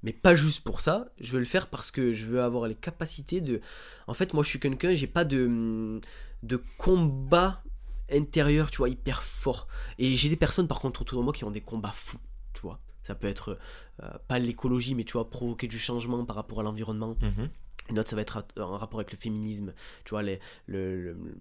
Mais 0.03 0.11
pas 0.11 0.35
juste 0.35 0.59
pour 0.65 0.81
ça, 0.81 1.07
je 1.19 1.31
veux 1.31 1.39
le 1.39 1.45
faire 1.45 1.67
parce 1.67 1.91
que 1.91 2.11
je 2.11 2.25
veux 2.25 2.41
avoir 2.43 2.67
les 2.67 2.75
capacités 2.75 3.39
de. 3.41 3.61
En 4.05 4.13
fait, 4.13 4.33
moi, 4.33 4.43
je 4.43 4.49
suis 4.49 4.59
quelqu'un, 4.59 4.93
j'ai 4.93 5.07
pas 5.07 5.23
de 5.23 6.01
de 6.43 6.61
combat 6.77 7.63
intérieur, 8.11 8.71
tu 8.71 8.77
vois, 8.77 8.89
hyper 8.89 9.23
fort. 9.23 9.67
Et 9.97 10.15
j'ai 10.15 10.29
des 10.29 10.35
personnes, 10.35 10.67
par 10.67 10.79
contre, 10.79 11.01
autour 11.01 11.19
de 11.19 11.23
moi 11.23 11.33
qui 11.33 11.43
ont 11.43 11.51
des 11.51 11.61
combats 11.61 11.91
fous, 11.93 12.19
tu 12.53 12.61
vois. 12.61 12.79
Ça 13.03 13.15
peut 13.15 13.27
être 13.27 13.57
euh, 14.03 14.09
pas 14.27 14.37
l'écologie, 14.39 14.95
mais 14.95 15.03
tu 15.05 15.13
vois, 15.13 15.29
provoquer 15.29 15.67
du 15.67 15.79
changement 15.79 16.25
par 16.25 16.35
rapport 16.35 16.59
à 16.59 16.63
l'environnement. 16.63 17.15
Mhm. 17.21 17.49
Une 17.89 17.99
autre, 17.99 18.09
ça 18.09 18.15
va 18.17 18.21
être 18.21 18.45
en 18.57 18.77
rapport 18.77 18.99
avec 18.99 19.11
le 19.13 19.17
féminisme, 19.17 19.73
tu 20.03 20.09
vois, 20.09 20.21
les, 20.23 20.39
le- 20.65 21.01
le- 21.13 21.37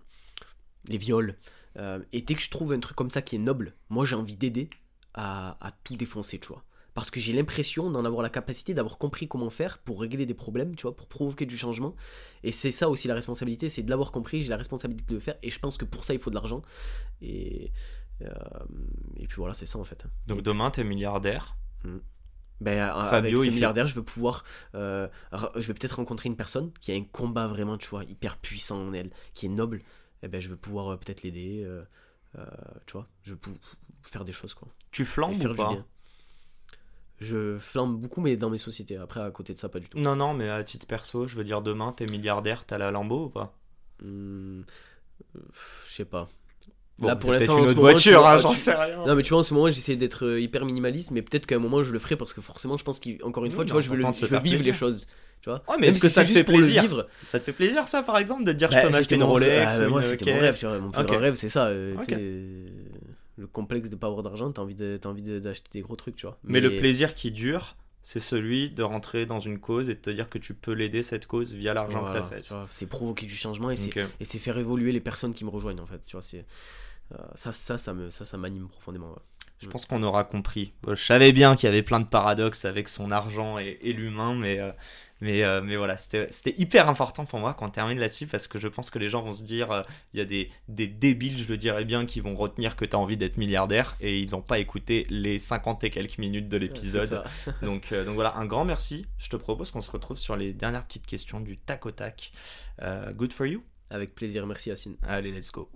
les 0.88 0.98
viols. 0.98 1.36
Euh, 1.76 2.00
et 2.12 2.22
dès 2.22 2.34
que 2.34 2.40
je 2.42 2.50
trouve 2.50 2.72
un 2.72 2.78
truc 2.80 2.96
comme 2.96 3.10
ça 3.10 3.20
qui 3.22 3.36
est 3.36 3.40
noble, 3.40 3.74
moi 3.90 4.04
j'ai 4.04 4.14
envie 4.16 4.36
d'aider 4.36 4.70
à, 5.14 5.56
à 5.66 5.72
tout 5.72 5.96
défoncer, 5.96 6.38
tu 6.38 6.48
vois. 6.48 6.62
Parce 6.96 7.10
que 7.10 7.20
j'ai 7.20 7.34
l'impression 7.34 7.90
d'en 7.90 8.04
avoir 8.06 8.22
la 8.22 8.30
capacité, 8.30 8.72
d'avoir 8.74 8.96
compris 8.96 9.28
comment 9.28 9.50
faire 9.50 9.76
pour 9.78 10.00
régler 10.00 10.24
des 10.24 10.34
problèmes, 10.34 10.74
tu 10.74 10.82
vois, 10.82 10.96
pour 10.96 11.08
provoquer 11.08 11.44
du 11.44 11.56
changement. 11.56 11.94
Et 12.42 12.52
c'est 12.52 12.72
ça 12.72 12.88
aussi 12.88 13.06
la 13.06 13.14
responsabilité, 13.14 13.68
c'est 13.68 13.82
de 13.82 13.90
l'avoir 13.90 14.10
compris, 14.12 14.42
j'ai 14.42 14.48
la 14.48 14.56
responsabilité 14.56 15.04
de 15.06 15.14
le 15.14 15.20
faire. 15.20 15.36
Et 15.42 15.50
je 15.50 15.58
pense 15.58 15.76
que 15.76 15.84
pour 15.84 16.04
ça, 16.04 16.14
il 16.14 16.20
faut 16.20 16.30
de 16.30 16.34
l'argent. 16.34 16.62
Et, 17.20 17.70
euh, 18.22 18.32
et 19.18 19.26
puis 19.26 19.36
voilà, 19.36 19.52
c'est 19.52 19.66
ça 19.66 19.78
en 19.78 19.84
fait. 19.84 20.06
Donc 20.26 20.38
Et 20.38 20.42
demain, 20.42 20.70
t'es 20.70 20.84
milliardaire. 20.84 21.56
ben, 22.62 22.78
euh, 22.78 23.10
Fabio, 23.10 23.16
avec 23.18 23.36
ces 23.36 23.50
milliardaires, 23.50 23.86
je 23.86 23.94
veux 23.94 24.02
pouvoir. 24.02 24.42
euh, 24.74 25.06
je 25.56 25.66
vais 25.66 25.74
peut-être 25.74 25.96
rencontrer 25.96 26.30
une 26.30 26.36
personne 26.36 26.72
qui 26.80 26.92
a 26.92 26.94
un 26.94 27.04
combat 27.04 27.46
vraiment, 27.46 27.76
tu 27.76 27.88
vois, 27.88 28.04
hyper 28.04 28.38
puissant 28.38 28.78
en 28.88 28.92
elle, 28.94 29.10
qui 29.34 29.46
est 29.46 29.50
noble. 29.50 29.82
Et 30.22 30.28
ben, 30.28 30.40
je 30.40 30.48
veux 30.48 30.56
pouvoir 30.56 30.88
euh, 30.92 30.96
peut-être 30.96 31.22
l'aider. 31.22 31.62
euh, 31.62 31.84
tu 32.86 32.92
vois, 32.94 33.06
je 33.22 33.34
veux 33.34 33.40
faire 34.02 34.24
des 34.24 34.32
choses, 34.32 34.54
quoi. 34.54 34.68
Tu 34.90 35.04
flambes 35.04 35.34
ou 35.44 35.54
pas. 35.54 35.84
Je 37.20 37.58
flambe 37.58 37.96
beaucoup, 37.98 38.20
mais 38.20 38.36
dans 38.36 38.50
mes 38.50 38.58
sociétés. 38.58 38.96
Après, 38.96 39.20
à 39.20 39.30
côté 39.30 39.52
de 39.54 39.58
ça, 39.58 39.68
pas 39.68 39.80
du 39.80 39.88
tout. 39.88 39.98
Non, 39.98 40.16
non, 40.16 40.34
mais 40.34 40.48
à 40.50 40.62
titre 40.62 40.86
perso, 40.86 41.26
je 41.26 41.36
veux 41.36 41.44
dire, 41.44 41.62
demain, 41.62 41.92
t'es 41.92 42.06
milliardaire, 42.06 42.64
t'as 42.66 42.78
la 42.78 42.90
Lambo 42.90 43.26
ou 43.26 43.30
pas? 43.30 43.54
Hmm, 44.02 44.60
euh, 45.36 45.40
je 45.86 45.92
sais 45.94 46.04
pas. 46.04 46.28
Bon, 46.98 47.08
Là, 47.08 47.16
pour 47.16 47.32
l'instant, 47.32 47.58
une 47.58 47.66
autre 47.66 47.76
moment, 47.76 47.90
voiture, 47.92 48.20
vois, 48.20 48.32
hein, 48.32 48.36
tu- 48.38 48.42
j'en 48.42 48.48
sais 48.50 48.74
rien. 48.74 49.06
Non, 49.06 49.14
mais 49.14 49.22
tu 49.22 49.30
vois, 49.30 49.40
en 49.40 49.42
ce 49.42 49.52
moment, 49.54 49.70
j'essaie 49.70 49.96
d'être 49.96 50.24
euh, 50.26 50.40
hyper 50.40 50.64
minimaliste, 50.64 51.10
mais 51.10 51.22
peut-être 51.22 51.46
qu'à 51.46 51.56
un 51.56 51.58
moment, 51.58 51.82
je 51.82 51.92
le 51.92 51.98
ferai 51.98 52.16
parce 52.16 52.32
que 52.32 52.40
forcément, 52.40 52.76
je 52.76 52.84
pense 52.84 53.00
qu'encore 53.00 53.44
une 53.44 53.50
Oui, 53.50 53.56
fois, 53.56 53.64
tu 53.64 53.72
vois, 53.72 53.80
je 53.80 53.90
veux, 53.90 53.96
le- 53.96 54.04
je 54.14 54.36
vivre 54.36 54.64
les 54.64 54.72
choses. 54.72 55.06
Tu 55.42 55.50
vois 55.50 55.62
Ouais, 55.68 55.76
mais 55.78 55.88
est-ce 55.88 55.98
que 55.98 56.08
ça 56.08 56.24
te 56.24 56.28
fait 56.28 56.44
plaisir 56.44 56.82
vivre, 56.82 57.06
Ça 57.22 57.38
te 57.38 57.44
fait 57.44 57.52
plaisir, 57.52 57.86
ça, 57.88 58.02
par 58.02 58.16
exemple, 58.18 58.44
de 58.44 58.52
dire 58.52 58.70
Bah, 58.70 58.76
je 58.80 58.86
peux 58.86 58.92
m'acheter 58.92 59.14
une. 59.16 59.22
Rolex 59.24 59.66
Ah, 59.66 59.76
ou 59.76 59.80
bah, 59.82 59.88
moi, 59.88 60.02
c'était 60.02 60.24
mon 60.24 60.38
rêve, 60.38 60.58
mon 60.64 60.90
plus 60.90 61.00
Ok. 61.02 61.06
grand 61.06 61.18
rêve, 61.18 61.34
c'est 61.34 61.48
ça. 61.50 61.70
Le 63.36 63.46
complexe 63.46 63.90
de 63.90 63.96
pas 63.96 64.06
avoir 64.06 64.22
d'argent, 64.22 64.50
t'as 64.52 64.62
envie 64.62 64.76
envie 65.04 65.22
de- 65.22 65.38
d'acheter 65.38 65.68
des 65.72 65.80
gros 65.82 65.96
trucs, 65.96 66.16
tu 66.16 66.26
vois. 66.26 66.38
Mais 66.44 66.60
le 66.60 66.76
plaisir 66.76 67.14
qui 67.14 67.30
dure, 67.30 67.76
c'est 68.02 68.20
celui 68.20 68.70
de 68.70 68.82
rentrer 68.82 69.26
dans 69.26 69.40
une 69.40 69.58
cause 69.58 69.88
et 69.88 69.94
de 69.94 70.00
te 70.00 70.10
dire 70.10 70.28
que 70.28 70.38
tu 70.38 70.54
peux 70.54 70.72
l'aider, 70.72 71.02
cette 71.02 71.26
cause, 71.26 71.52
via 71.52 71.74
l'argent 71.74 72.00
voilà, 72.00 72.20
que 72.20 72.34
t'as 72.34 72.40
fait. 72.42 72.54
c'est 72.70 72.86
provoquer 72.86 73.26
du 73.26 73.34
changement 73.34 73.70
et 73.70 73.76
c'est 73.76 74.00
Ok. 74.00 74.08
et 74.20 74.24
c'est 74.24 74.38
faire 74.38 74.56
évoluer 74.58 74.92
les 74.92 75.00
personnes 75.00 75.34
qui 75.34 75.44
me 75.44 75.50
rejoignent 75.50 75.80
en 75.80 75.86
fait. 75.86 76.00
Tu 76.06 76.12
vois, 76.12 76.22
c'est 76.22 76.46
euh, 77.12 77.16
ça, 77.34 77.52
ça, 77.52 77.78
ça 77.78 77.94
me, 77.94 78.10
ça, 78.10 78.24
ça 78.24 78.36
m'anime 78.36 78.68
profondément. 78.68 79.10
ouais. 79.10 79.22
Je 79.58 79.68
pense 79.68 79.86
qu'on 79.86 80.02
aura 80.02 80.24
compris. 80.24 80.74
Je 80.86 80.94
savais 80.94 81.32
bien 81.32 81.56
qu'il 81.56 81.66
y 81.66 81.68
avait 81.68 81.82
plein 81.82 82.00
de 82.00 82.06
paradoxes 82.06 82.66
avec 82.66 82.88
son 82.88 83.10
argent 83.10 83.58
et, 83.58 83.78
et 83.80 83.92
l'humain, 83.94 84.34
mais, 84.34 84.58
euh, 84.60 84.70
mais, 85.20 85.42
euh, 85.42 85.60
mais 85.62 85.76
voilà, 85.76 85.96
c'était 85.96 86.54
hyper 86.58 86.88
important 86.88 87.24
pour 87.24 87.38
moi 87.38 87.54
qu'on 87.54 87.68
termine 87.68 87.98
là-dessus 87.98 88.26
parce 88.26 88.48
que 88.48 88.58
je 88.58 88.68
pense 88.68 88.90
que 88.90 88.98
les 88.98 89.08
gens 89.08 89.22
vont 89.22 89.32
se 89.32 89.42
dire 89.42 89.70
euh, 89.70 89.82
il 90.12 90.18
y 90.18 90.22
a 90.22 90.24
des, 90.24 90.50
des 90.68 90.88
débiles, 90.88 91.38
je 91.38 91.48
le 91.48 91.56
dirais 91.56 91.84
bien, 91.84 92.06
qui 92.06 92.20
vont 92.20 92.36
retenir 92.36 92.76
que 92.76 92.84
tu 92.84 92.94
as 92.94 92.98
envie 92.98 93.16
d'être 93.16 93.36
milliardaire 93.36 93.96
et 94.00 94.20
ils 94.20 94.30
n'ont 94.32 94.42
pas 94.42 94.58
écouté 94.58 95.06
les 95.08 95.38
50 95.38 95.84
et 95.84 95.90
quelques 95.90 96.18
minutes 96.18 96.48
de 96.48 96.56
l'épisode. 96.56 97.22
donc, 97.62 97.92
euh, 97.92 98.04
donc 98.04 98.14
voilà, 98.14 98.36
un 98.36 98.46
grand 98.46 98.64
merci. 98.64 99.06
Je 99.18 99.28
te 99.28 99.36
propose 99.36 99.70
qu'on 99.70 99.80
se 99.80 99.90
retrouve 99.90 100.18
sur 100.18 100.36
les 100.36 100.52
dernières 100.52 100.84
petites 100.84 101.06
questions 101.06 101.40
du 101.40 101.56
tac 101.56 101.86
au 101.86 101.90
tac. 101.90 102.32
Good 103.14 103.32
for 103.32 103.46
you 103.46 103.62
Avec 103.90 104.14
plaisir, 104.14 104.46
merci 104.46 104.68
Yacine. 104.68 104.96
Allez, 105.02 105.32
let's 105.32 105.50
go. 105.50 105.70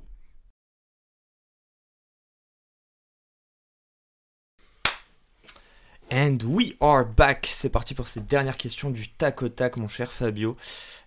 And 6.13 6.39
we 6.45 6.75
are 6.81 7.05
back. 7.07 7.49
C'est 7.53 7.71
parti 7.71 7.95
pour 7.95 8.09
ces 8.09 8.21
dernières 8.21 8.57
questions 8.57 8.91
du 8.91 9.13
tac 9.13 9.43
au 9.43 9.49
tac, 9.49 9.77
mon 9.77 9.87
cher 9.87 10.13
Fabio. 10.13 10.57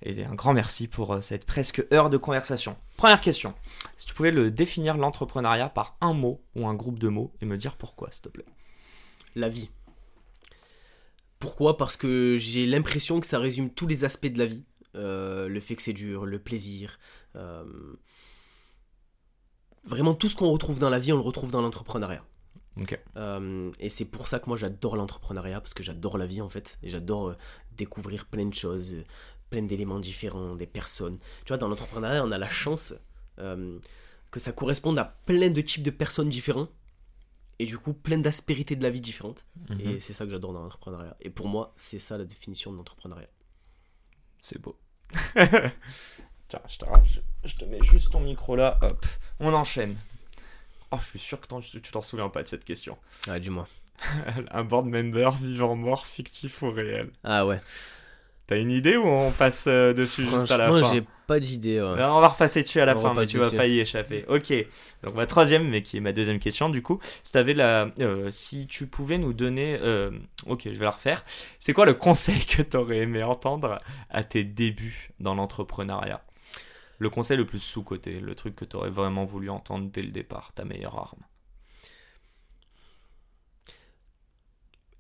Et 0.01 0.23
un 0.23 0.33
grand 0.33 0.53
merci 0.53 0.87
pour 0.87 1.11
euh, 1.13 1.21
cette 1.21 1.45
presque 1.45 1.85
heure 1.91 2.09
de 2.09 2.15
conversation. 2.17 2.77
Première 2.95 3.19
question. 3.19 3.53
Si 3.97 4.05
tu 4.05 4.13
pouvais 4.13 4.31
le 4.31 4.49
définir 4.49 4.95
l'entrepreneuriat 4.95 5.67
par 5.67 5.97
un 5.99 6.13
mot 6.13 6.41
ou 6.55 6.67
un 6.67 6.73
groupe 6.73 6.99
de 6.99 7.09
mots 7.09 7.33
et 7.41 7.45
me 7.45 7.57
dire 7.57 7.75
pourquoi, 7.75 8.11
s'il 8.11 8.21
te 8.21 8.29
plaît. 8.29 8.45
La 9.35 9.49
vie. 9.49 9.69
Pourquoi? 11.39 11.75
Parce 11.75 11.97
que 11.97 12.37
j'ai 12.37 12.65
l'impression 12.65 13.19
que 13.19 13.27
ça 13.27 13.39
résume 13.39 13.69
tous 13.71 13.87
les 13.87 14.05
aspects 14.05 14.27
de 14.27 14.39
la 14.39 14.45
vie. 14.45 14.63
Euh, 14.95 15.49
le 15.49 15.59
fait 15.59 15.75
que 15.75 15.81
c'est 15.81 15.91
dur, 15.91 16.25
le 16.25 16.39
plaisir. 16.39 16.97
euh, 17.35 17.65
Vraiment 19.83 20.13
tout 20.13 20.29
ce 20.29 20.35
qu'on 20.37 20.49
retrouve 20.49 20.79
dans 20.79 20.89
la 20.89 20.99
vie, 20.99 21.11
on 21.11 21.17
le 21.17 21.21
retrouve 21.23 21.51
dans 21.51 21.61
l'entrepreneuriat. 21.61 22.23
Euh, 23.17 23.71
et 23.80 23.89
c'est 23.89 24.05
pour 24.05 24.28
ça 24.28 24.39
que 24.39 24.47
moi 24.47 24.57
j'adore 24.57 24.95
l'entrepreneuriat, 24.95 25.61
parce 25.61 25.74
que 25.74 25.84
j'adore 25.84 26.17
la 26.17 26.26
vie 26.26 26.41
en 26.41 26.49
fait, 26.49 26.80
et 26.84 26.89
j'adore 26.89 27.30
euh, 27.30 27.38
découvrir 27.78 28.26
plein 28.26 28.45
de 28.45 28.53
choses, 28.53 28.93
euh, 28.93 29.03
plein 29.49 29.63
d'éléments 29.63 29.99
différents, 29.99 30.55
des 30.55 30.67
personnes. 30.67 31.19
Tu 31.45 31.49
vois, 31.49 31.57
dans 31.57 31.67
l'entrepreneuriat, 31.67 32.24
on 32.24 32.32
a 32.32 32.38
la 32.38 32.49
chance 32.49 32.93
que 33.36 34.39
ça 34.39 34.51
corresponde 34.51 34.99
à 34.99 35.05
plein 35.26 35.49
de 35.49 35.61
types 35.61 35.84
de 35.84 35.89
personnes 35.91 36.30
différents, 36.30 36.67
et 37.59 37.65
du 37.65 37.78
coup 37.78 37.93
plein 37.93 38.17
d'aspérités 38.17 38.76
de 38.76 38.84
la 38.84 38.89
vie 38.89 39.01
différentes. 39.01 39.45
Mhm. 39.69 39.80
Et 39.82 39.99
c'est 39.99 40.13
ça 40.13 40.26
que 40.26 40.32
j'adore 40.32 40.53
dans 40.53 40.61
l'entrepreneuriat. 40.61 41.15
Et 41.21 41.30
pour 41.30 41.47
moi, 41.47 41.74
c'est 41.78 41.99
ça 41.99 42.17
la 42.17 42.26
définition 42.26 42.71
de 42.71 42.78
l'entrepreneuriat. 42.78 43.30
C'est 44.39 44.59
beau. 44.59 44.78
Tiens, 46.47 46.61
je 46.67 46.78
te, 46.78 46.86
je, 47.05 47.19
je 47.43 47.55
te 47.55 47.65
mets 47.65 47.82
juste 47.82 48.11
ton 48.11 48.19
micro 48.19 48.55
là, 48.55 48.80
hop, 48.82 49.05
on 49.39 49.53
enchaîne. 49.53 49.95
Oh, 50.93 50.97
je 50.99 51.05
suis 51.07 51.19
sûr 51.19 51.41
que 51.41 51.47
tu 51.79 51.91
t'en 51.91 52.03
souviens 52.03 52.29
pas 52.29 52.43
de 52.43 52.47
cette 52.47 52.65
question. 52.65 52.97
Ah, 53.27 53.39
dis-moi. 53.39 53.67
Un 54.51 54.63
board 54.63 54.85
member 54.85 55.31
vivant 55.31 55.75
mort, 55.75 56.05
fictif 56.05 56.61
ou 56.61 56.71
réel? 56.71 57.09
Ah 57.23 57.47
ouais. 57.47 57.59
T'as 58.45 58.57
une 58.57 58.69
idée 58.69 58.97
ou 58.97 59.07
on 59.07 59.31
passe 59.31 59.65
euh, 59.67 59.93
dessus 59.93 60.25
juste 60.25 60.51
à 60.51 60.57
la 60.57 60.69
fin? 60.69 60.93
j'ai 60.93 61.03
pas 61.25 61.39
d'idée. 61.39 61.81
ouais. 61.81 61.95
Ben, 61.95 62.11
On 62.11 62.19
va 62.19 62.27
repasser 62.27 62.61
dessus 62.61 62.79
à 62.79 62.85
la 62.85 62.95
On 62.95 63.01
fin, 63.01 63.13
mais 63.15 63.25
tu 63.25 63.39
vas 63.39 63.49
pas 63.49 63.65
y 63.65 63.79
échapper. 63.79 64.25
Ok, 64.27 64.53
donc 65.01 65.15
ma 65.15 65.25
troisième, 65.25 65.67
mais 65.67 65.81
qui 65.81 65.97
est 65.97 66.01
ma 66.01 66.11
deuxième 66.11 66.39
question 66.39 66.69
du 66.69 66.83
coup, 66.83 66.99
si 67.23 67.33
la, 67.33 67.89
euh, 67.99 68.29
si 68.31 68.67
tu 68.67 68.85
pouvais 68.85 69.17
nous 69.17 69.33
donner, 69.33 69.79
euh, 69.81 70.11
ok, 70.45 70.63
je 70.65 70.77
vais 70.77 70.85
la 70.85 70.91
refaire. 70.91 71.23
C'est 71.59 71.73
quoi 71.73 71.85
le 71.87 71.93
conseil 71.95 72.45
que 72.45 72.61
t'aurais 72.61 72.97
aimé 72.97 73.23
entendre 73.23 73.79
à 74.11 74.23
tes 74.23 74.43
débuts 74.43 75.09
dans 75.19 75.33
l'entrepreneuriat? 75.33 76.21
Le 77.03 77.09
conseil 77.09 77.35
le 77.35 77.45
plus 77.45 77.59
sous 77.59 77.83
côté, 77.83 78.21
le 78.21 78.33
truc 78.33 78.55
que 78.55 78.63
t'aurais 78.63 78.89
vraiment 78.89 79.25
voulu 79.25 79.49
entendre 79.49 79.89
dès 79.91 80.01
le 80.01 80.11
départ, 80.11 80.53
ta 80.53 80.63
meilleure 80.63 80.97
arme. 80.97 81.21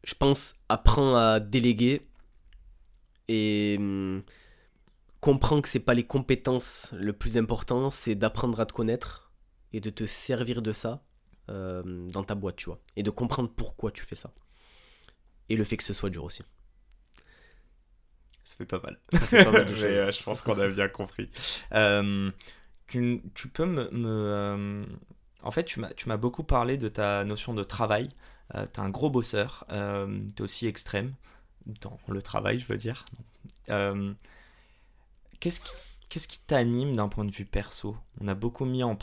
Je 0.03 0.13
pense 0.13 0.55
apprends 0.67 1.15
à 1.15 1.39
déléguer 1.39 2.01
et 3.29 3.77
hum, 3.79 4.21
comprends 5.21 5.61
que 5.61 5.69
c'est 5.69 5.79
pas 5.79 5.93
les 5.93 6.03
compétences 6.03 6.89
le 6.91 7.13
plus 7.13 7.37
important, 7.37 7.89
c'est 7.89 8.15
d'apprendre 8.15 8.59
à 8.59 8.65
te 8.65 8.73
connaître 8.73 9.31
et 9.71 9.79
de 9.79 9.89
te 9.89 10.05
servir 10.05 10.61
de 10.61 10.73
ça 10.73 11.05
euh, 11.49 12.09
dans 12.09 12.25
ta 12.25 12.35
boîte, 12.35 12.57
tu 12.57 12.65
vois, 12.65 12.81
et 12.97 13.03
de 13.03 13.11
comprendre 13.11 13.49
pourquoi 13.55 13.91
tu 13.91 14.03
fais 14.03 14.15
ça. 14.15 14.33
Et 15.47 15.55
le 15.55 15.63
fait 15.63 15.77
que 15.77 15.85
ce 15.85 15.93
soit 15.93 16.09
dur 16.09 16.25
aussi. 16.25 16.43
Ça 18.53 18.57
fait 18.57 18.65
pas 18.65 18.79
mal. 18.83 18.99
Ça 19.11 19.25
fait 19.27 19.39
pas 19.39 19.51
mal 19.51 19.65
de 19.65 19.73
Mais, 19.75 19.75
choses. 19.75 19.97
euh, 19.97 20.11
je 20.11 20.23
pense 20.23 20.41
qu'on 20.41 20.59
a 20.59 20.67
bien 20.67 20.87
compris. 20.87 21.29
Euh, 21.73 22.29
tu, 22.87 23.21
tu 23.33 23.47
peux 23.49 23.65
me... 23.65 23.89
me, 23.91 24.07
euh, 24.09 24.85
En 25.41 25.51
fait, 25.51 25.63
tu 25.65 25.79
m'as 25.79 26.17
beaucoup 26.17 26.43
parlé 26.43 26.77
de 26.77 26.87
ta 26.87 27.25
notion 27.25 27.53
de 27.53 27.63
travail. 27.63 28.09
Euh, 28.55 28.65
t'es 28.67 28.79
un 28.79 28.89
gros 28.89 29.09
bosseur. 29.09 29.65
Euh, 29.71 30.19
t'es 30.35 30.43
aussi 30.43 30.67
extrême 30.67 31.13
dans 31.65 31.99
le 32.07 32.21
travail, 32.21 32.59
je 32.59 32.67
veux 32.67 32.77
dire. 32.77 33.05
Euh, 33.69 34.13
Qu'est-ce 35.39 35.59
qui... 35.59 35.71
Qu'est-ce 36.09 36.27
qui 36.27 36.39
t'anime 36.41 36.95
d'un 36.95 37.07
point 37.07 37.25
de 37.25 37.31
vue 37.31 37.45
perso? 37.45 37.97
On 38.21 38.27
a 38.27 38.35
beaucoup 38.35 38.65
mis 38.65 38.83
en, 38.83 38.95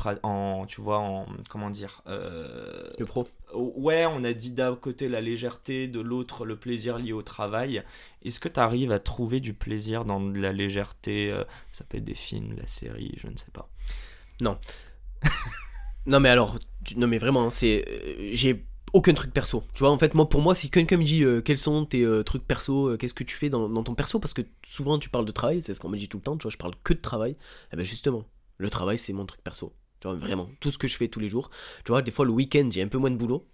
tu 0.66 0.80
vois, 0.80 0.98
en 0.98 1.26
comment 1.48 1.68
dire, 1.68 2.02
Le 2.06 3.04
pro. 3.04 3.28
Ouais, 3.54 4.06
on 4.06 4.24
a 4.24 4.32
dit 4.32 4.52
d'un 4.52 4.76
côté 4.76 5.08
la 5.08 5.20
légèreté, 5.20 5.88
de 5.88 6.00
l'autre 6.00 6.44
le 6.44 6.56
plaisir 6.56 6.98
lié 6.98 7.12
au 7.12 7.22
travail. 7.22 7.82
Est-ce 8.24 8.40
que 8.40 8.48
tu 8.48 8.60
arrives 8.60 8.92
à 8.92 8.98
trouver 8.98 9.40
du 9.40 9.54
plaisir 9.54 10.04
dans 10.04 10.20
de 10.20 10.38
la 10.40 10.52
légèreté 10.52 11.30
euh, 11.32 11.44
Ça 11.72 11.84
peut 11.84 11.98
être 11.98 12.04
des 12.04 12.14
films, 12.14 12.54
la 12.56 12.66
série, 12.66 13.12
je 13.18 13.28
ne 13.28 13.36
sais 13.36 13.50
pas. 13.52 13.68
Non 16.06 16.20
mais 16.20 16.28
alors, 16.28 16.58
tu- 16.84 16.98
non 16.98 17.06
mais 17.06 17.18
vraiment, 17.18 17.50
c'est, 17.50 17.84
euh, 17.88 18.30
j'ai 18.32 18.64
aucun 18.92 19.14
truc 19.14 19.32
perso. 19.32 19.62
Tu 19.74 19.80
vois, 19.80 19.90
en 19.90 19.98
fait, 19.98 20.14
moi 20.14 20.28
pour 20.28 20.40
moi, 20.42 20.54
si 20.54 20.70
quelqu'un 20.70 20.96
me 20.96 21.04
dit 21.04 21.24
euh, 21.24 21.40
quels 21.42 21.58
sont 21.58 21.84
tes 21.86 22.06
trucs 22.24 22.46
perso, 22.46 22.96
qu'est-ce 22.96 23.14
que 23.14 23.24
tu 23.24 23.36
fais 23.36 23.50
dans, 23.50 23.68
dans 23.68 23.82
ton 23.84 23.94
perso, 23.94 24.18
parce 24.18 24.34
que 24.34 24.42
souvent 24.66 24.98
tu 24.98 25.10
parles 25.10 25.26
de 25.26 25.32
travail, 25.32 25.62
c'est 25.62 25.74
ce 25.74 25.80
qu'on 25.80 25.88
me 25.88 25.98
dit 25.98 26.08
tout 26.08 26.16
le 26.18 26.22
temps. 26.22 26.36
Tu 26.36 26.42
vois, 26.44 26.50
je 26.50 26.56
parle 26.56 26.74
que 26.82 26.94
de 26.94 27.00
travail. 27.00 27.36
Et 27.72 27.76
ben 27.76 27.84
justement, 27.84 28.24
le 28.58 28.70
travail 28.70 28.98
c'est 28.98 29.12
mon 29.12 29.26
truc 29.26 29.42
perso. 29.42 29.72
Tu 30.00 30.08
vois, 30.08 30.16
vraiment, 30.16 30.48
tout 30.60 30.70
ce 30.70 30.78
que 30.78 30.88
je 30.88 30.96
fais 30.96 31.08
tous 31.08 31.20
les 31.20 31.28
jours. 31.28 31.50
Tu 31.84 31.92
vois, 31.92 32.00
des 32.02 32.10
fois 32.10 32.24
le 32.24 32.32
week-end 32.32 32.68
j'ai 32.72 32.82
un 32.82 32.88
peu 32.88 32.98
moins 32.98 33.10
de 33.10 33.16
boulot, 33.16 33.46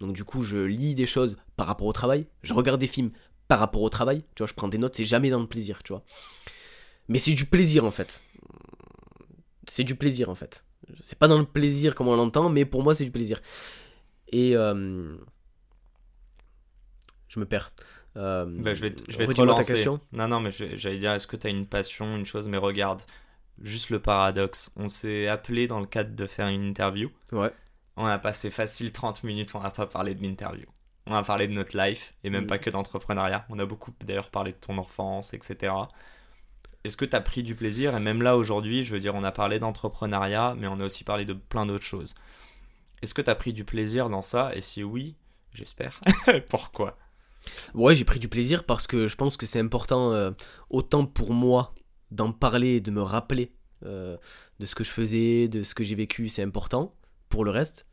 donc 0.00 0.12
du 0.14 0.24
coup 0.24 0.42
je 0.42 0.58
lis 0.58 0.94
des 0.94 1.06
choses 1.06 1.36
par 1.56 1.66
rapport 1.66 1.86
au 1.86 1.92
travail, 1.92 2.26
je 2.42 2.52
regarde 2.52 2.78
des 2.80 2.86
films 2.86 3.10
par 3.48 3.58
rapport 3.60 3.80
au 3.82 3.88
travail. 3.88 4.22
Tu 4.34 4.42
vois, 4.42 4.46
je 4.46 4.54
prends 4.54 4.68
des 4.68 4.78
notes, 4.78 4.94
c'est 4.94 5.04
jamais 5.04 5.30
dans 5.30 5.40
le 5.40 5.46
plaisir, 5.46 5.82
tu 5.82 5.92
vois. 5.92 6.02
Mais 7.08 7.18
c'est 7.18 7.32
du 7.32 7.46
plaisir 7.46 7.84
en 7.84 7.90
fait. 7.90 8.22
C'est 9.68 9.84
du 9.84 9.94
plaisir 9.94 10.28
en 10.28 10.34
fait. 10.34 10.64
C'est 11.00 11.18
pas 11.18 11.28
dans 11.28 11.38
le 11.38 11.44
plaisir 11.46 11.94
comme 11.94 12.08
on 12.08 12.16
l'entend, 12.16 12.48
mais 12.50 12.64
pour 12.64 12.82
moi 12.82 12.94
c'est 12.94 13.04
du 13.04 13.10
plaisir. 13.10 13.40
Et 14.28 14.56
euh, 14.56 15.16
je 17.28 17.40
me 17.40 17.46
perds. 17.46 17.72
Euh, 18.16 18.44
Bah, 18.46 18.74
je 18.74 18.82
vais, 18.82 18.94
je 19.08 19.18
vais 19.18 19.26
te 19.26 19.32
ta 19.34 19.42
relancer. 19.42 19.72
question. 19.74 20.00
Non, 20.12 20.28
non, 20.28 20.40
mais 20.40 20.50
j'allais 20.52 20.98
dire, 20.98 21.12
est-ce 21.12 21.26
que 21.26 21.36
tu 21.36 21.46
as 21.46 21.50
une 21.50 21.66
passion, 21.66 22.16
une 22.16 22.26
chose? 22.26 22.48
Mais 22.48 22.56
regarde, 22.56 23.02
juste 23.62 23.90
le 23.90 24.00
paradoxe. 24.00 24.70
On 24.76 24.88
s'est 24.88 25.28
appelé 25.28 25.66
dans 25.68 25.80
le 25.80 25.86
cadre 25.86 26.14
de 26.14 26.26
faire 26.26 26.48
une 26.48 26.64
interview. 26.64 27.10
Ouais. 27.32 27.50
On 27.96 28.04
a 28.06 28.18
passé 28.18 28.50
facile 28.50 28.92
30 28.92 29.24
minutes, 29.24 29.54
on 29.54 29.60
n'a 29.60 29.70
pas 29.70 29.86
parlé 29.86 30.14
de 30.14 30.22
l'interview. 30.22 30.66
On 31.06 31.14
a 31.14 31.22
parlé 31.22 31.46
de 31.48 31.52
notre 31.52 31.76
life, 31.78 32.14
et 32.24 32.30
même 32.30 32.44
Mm. 32.44 32.48
pas 32.48 32.58
que 32.58 32.68
d'entrepreneuriat. 32.68 33.46
On 33.48 33.58
a 33.58 33.64
beaucoup 33.66 33.92
d'ailleurs 34.04 34.30
parlé 34.30 34.52
de 34.52 34.56
ton 34.58 34.76
enfance, 34.76 35.32
etc. 35.34 35.72
Est-ce 36.84 36.96
que 36.96 37.04
tu 37.04 37.16
as 37.16 37.20
pris 37.20 37.42
du 37.42 37.54
plaisir? 37.54 37.96
Et 37.96 38.00
même 38.00 38.22
là, 38.22 38.36
aujourd'hui, 38.36 38.84
je 38.84 38.92
veux 38.92 39.00
dire, 39.00 39.14
on 39.14 39.24
a 39.24 39.32
parlé 39.32 39.58
d'entrepreneuriat, 39.58 40.54
mais 40.58 40.66
on 40.66 40.78
a 40.80 40.84
aussi 40.84 41.04
parlé 41.04 41.24
de 41.24 41.32
plein 41.32 41.64
d'autres 41.66 41.84
choses. 41.84 42.14
Est-ce 43.02 43.14
que 43.14 43.22
tu 43.22 43.30
as 43.30 43.34
pris 43.34 43.52
du 43.52 43.64
plaisir 43.64 44.08
dans 44.08 44.22
ça? 44.22 44.50
Et 44.54 44.60
si 44.60 44.82
oui, 44.84 45.16
j'espère. 45.52 46.00
Pourquoi? 46.48 46.96
Ouais, 47.74 47.94
j'ai 47.94 48.04
pris 48.04 48.18
du 48.18 48.28
plaisir 48.28 48.64
parce 48.64 48.86
que 48.86 49.06
je 49.06 49.16
pense 49.16 49.36
que 49.36 49.46
c'est 49.46 49.60
important, 49.60 50.12
euh, 50.12 50.32
autant 50.70 51.06
pour 51.06 51.32
moi, 51.32 51.72
d'en 52.10 52.32
parler 52.32 52.80
de 52.80 52.90
me 52.90 53.02
rappeler 53.02 53.52
euh, 53.84 54.16
de 54.60 54.66
ce 54.66 54.74
que 54.74 54.84
je 54.84 54.90
faisais, 54.90 55.48
de 55.48 55.62
ce 55.62 55.74
que 55.74 55.84
j'ai 55.84 55.94
vécu, 55.94 56.28
c'est 56.28 56.42
important 56.42 56.94
pour 57.28 57.44
le 57.44 57.50
reste. 57.50 57.86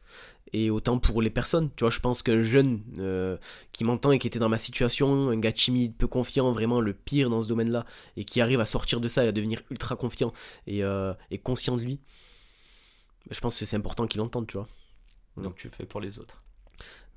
Et 0.56 0.70
autant 0.70 1.00
pour 1.00 1.24
les 1.24 1.32
personnes. 1.32 1.72
Tu 1.76 1.84
vois, 1.84 1.90
je 1.90 2.00
pense 2.00 2.22
qu'un 2.22 2.44
jeune 2.44 2.84
euh, 3.00 3.38
qui 3.72 3.84
m'entend 3.84 4.12
et 4.12 4.20
qui 4.20 4.28
était 4.28 4.38
dans 4.38 4.50
ma 4.50 4.60
situation, 4.60 5.30
un 5.30 5.40
gars 5.40 5.52
timide, 5.52 5.96
peu 5.96 6.06
confiant, 6.06 6.52
vraiment 6.52 6.80
le 6.80 6.94
pire 6.94 7.32
dans 7.32 7.42
ce 7.42 7.48
domaine-là, 7.48 7.86
et 8.18 8.24
qui 8.24 8.40
arrive 8.40 8.60
à 8.60 8.66
sortir 8.66 9.02
de 9.02 9.08
ça 9.08 9.26
et 9.26 9.28
à 9.28 9.32
devenir 9.32 9.62
ultra 9.72 9.96
confiant 9.96 10.32
et, 10.68 10.84
euh, 10.84 11.14
et 11.32 11.40
conscient 11.40 11.76
de 11.76 11.82
lui, 11.82 12.00
je 13.32 13.40
pense 13.40 13.58
que 13.58 13.66
c'est 13.66 13.76
important 13.76 14.06
qu'il 14.06 14.20
l'entende, 14.20 14.46
tu 14.46 14.58
vois. 14.58 14.68
Donc 15.38 15.56
tu 15.56 15.70
fais 15.70 15.86
pour 15.86 16.02
les 16.02 16.20
autres. 16.20 16.44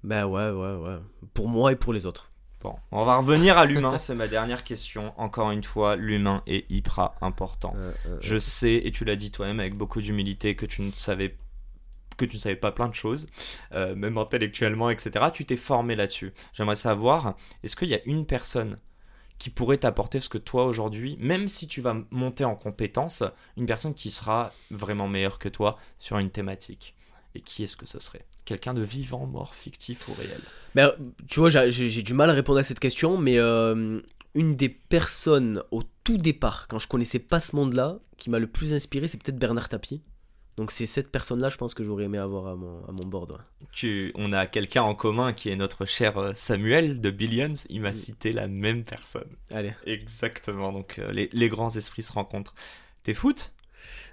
Ben 0.02 0.24
ouais, 0.26 0.50
ouais, 0.50 0.76
ouais. 0.76 0.98
Pour 1.34 1.48
moi 1.48 1.72
et 1.72 1.76
pour 1.76 1.92
les 1.92 2.06
autres. 2.06 2.30
Bon, 2.60 2.74
on 2.90 3.04
va 3.04 3.18
revenir 3.18 3.58
à 3.58 3.66
l'humain, 3.66 3.98
c'est 3.98 4.14
ma 4.14 4.28
dernière 4.28 4.64
question. 4.64 5.12
Encore 5.18 5.50
une 5.50 5.62
fois, 5.62 5.96
l'humain 5.96 6.42
est 6.46 6.70
hyper 6.70 7.12
important. 7.20 7.74
Euh, 7.76 7.92
euh, 8.06 8.18
Je 8.20 8.38
sais, 8.38 8.74
et 8.74 8.90
tu 8.90 9.04
l'as 9.04 9.16
dit 9.16 9.30
toi-même 9.30 9.60
avec 9.60 9.74
beaucoup 9.74 10.00
d'humilité, 10.00 10.56
que 10.56 10.66
tu 10.66 10.82
ne 10.82 10.92
savais 10.92 11.36
que 12.16 12.24
tu 12.24 12.36
ne 12.36 12.40
savais 12.40 12.56
pas 12.56 12.72
plein 12.72 12.88
de 12.88 12.94
choses, 12.94 13.28
euh, 13.72 13.94
même 13.94 14.16
intellectuellement, 14.16 14.88
etc. 14.88 15.26
Tu 15.34 15.44
t'es 15.44 15.58
formé 15.58 15.94
là-dessus. 15.94 16.32
J'aimerais 16.54 16.76
savoir, 16.76 17.36
est-ce 17.62 17.76
qu'il 17.76 17.88
y 17.88 17.94
a 17.94 18.00
une 18.06 18.24
personne 18.24 18.78
qui 19.38 19.50
pourrait 19.50 19.76
t'apporter 19.76 20.20
ce 20.20 20.30
que 20.30 20.38
toi 20.38 20.64
aujourd'hui, 20.64 21.18
même 21.20 21.46
si 21.46 21.68
tu 21.68 21.82
vas 21.82 21.94
monter 22.10 22.46
en 22.46 22.54
compétence, 22.54 23.22
une 23.58 23.66
personne 23.66 23.92
qui 23.92 24.10
sera 24.10 24.50
vraiment 24.70 25.08
meilleure 25.08 25.38
que 25.38 25.50
toi 25.50 25.78
sur 25.98 26.16
une 26.16 26.30
thématique? 26.30 26.94
Et 27.34 27.42
qui 27.42 27.64
est-ce 27.64 27.76
que 27.76 27.84
ce 27.84 28.00
serait? 28.00 28.24
Quelqu'un 28.46 28.72
de 28.72 28.80
vivant, 28.82 29.26
mort, 29.26 29.54
fictif 29.54 30.08
ou 30.08 30.14
réel 30.14 30.40
Ben, 30.74 30.92
tu 31.28 31.40
vois, 31.40 31.50
j'ai- 31.50 32.02
du 32.02 32.14
mal 32.14 32.30
à 32.30 32.32
répondre 32.32 32.58
à 32.58 32.62
cette 32.62 32.80
question, 32.80 33.18
mais 33.18 33.38
euh, 33.38 34.00
une 34.34 34.54
des 34.54 34.68
personnes 34.70 35.62
au 35.70 35.82
tout 36.04 36.16
départ, 36.16 36.66
quand 36.68 36.78
je 36.78 36.88
connaissais 36.88 37.18
pas 37.18 37.40
ce 37.40 37.54
monde-là, 37.56 37.98
qui 38.16 38.30
m'a 38.30 38.38
le 38.38 38.46
plus 38.46 38.72
inspiré, 38.72 39.08
c'est 39.08 39.22
peut-être 39.22 39.38
Bernard 39.38 39.68
Tapie. 39.68 40.00
Donc 40.56 40.70
c'est 40.70 40.86
cette 40.86 41.10
personne-là, 41.12 41.50
je 41.50 41.58
pense 41.58 41.74
que 41.74 41.84
j'aurais 41.84 42.04
aimé 42.04 42.16
avoir 42.16 42.46
à 42.46 42.56
mon, 42.56 42.82
à 42.86 42.92
mon 42.92 43.06
board. 43.06 43.30
ouais. 43.32 43.66
tu, 43.72 44.10
on 44.14 44.32
a 44.32 44.46
quelqu'un 44.46 44.82
en 44.82 44.94
commun 44.94 45.34
qui 45.34 45.50
est 45.50 45.56
notre 45.56 45.84
cher 45.84 46.16
euh, 46.16 46.32
Samuel 46.34 47.00
de 47.02 47.10
Billions. 47.10 47.52
Il 47.68 47.82
m'a 47.82 47.90
Mm. 47.90 47.94
cité 47.94 48.32
la 48.32 48.48
même 48.48 48.82
personne. 48.84 49.28
Allez, 49.50 49.74
Exactement. 49.84 50.72
Donc 50.72 50.98
euh, 50.98 51.12
les, 51.12 51.28
les 51.34 51.48
grands 51.50 51.68
esprits 51.76 52.02
se 52.02 52.12
rencontrent. 52.12 52.54
T'es 53.02 53.12
foot? 53.12 53.52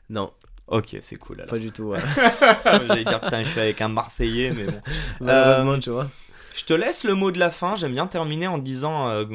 Non, 0.10 0.34
Ok, 0.68 0.96
c'est 1.02 1.18
cool 1.18 1.42
alors. 1.42 1.50
pas 1.50 1.60
du 1.60 1.72
tout. 1.72 1.84
ouais. 1.84 2.00
J'allais 2.66 3.04
dire 3.06 3.20
putain, 3.20 3.44
je 3.44 3.50
suis 3.50 3.60
avec 3.60 3.82
un 3.82 3.90
Marseillais, 3.90 4.52
mais 4.52 4.66
bon. 4.66 4.82
Malheureusement, 5.22 5.72
Euh, 5.74 5.80
tu 5.80 5.90
vois. 5.90 6.10
Je 6.56 6.64
te 6.66 6.74
laisse 6.74 7.04
le 7.04 7.16
mot 7.16 7.32
de 7.32 7.40
la 7.40 7.50
fin. 7.52 7.76
J'aime 7.76 7.94
bien 7.94 8.08
terminer 8.08 8.48
en 8.48 8.58
disant 8.60 9.08
euh, 9.10 9.26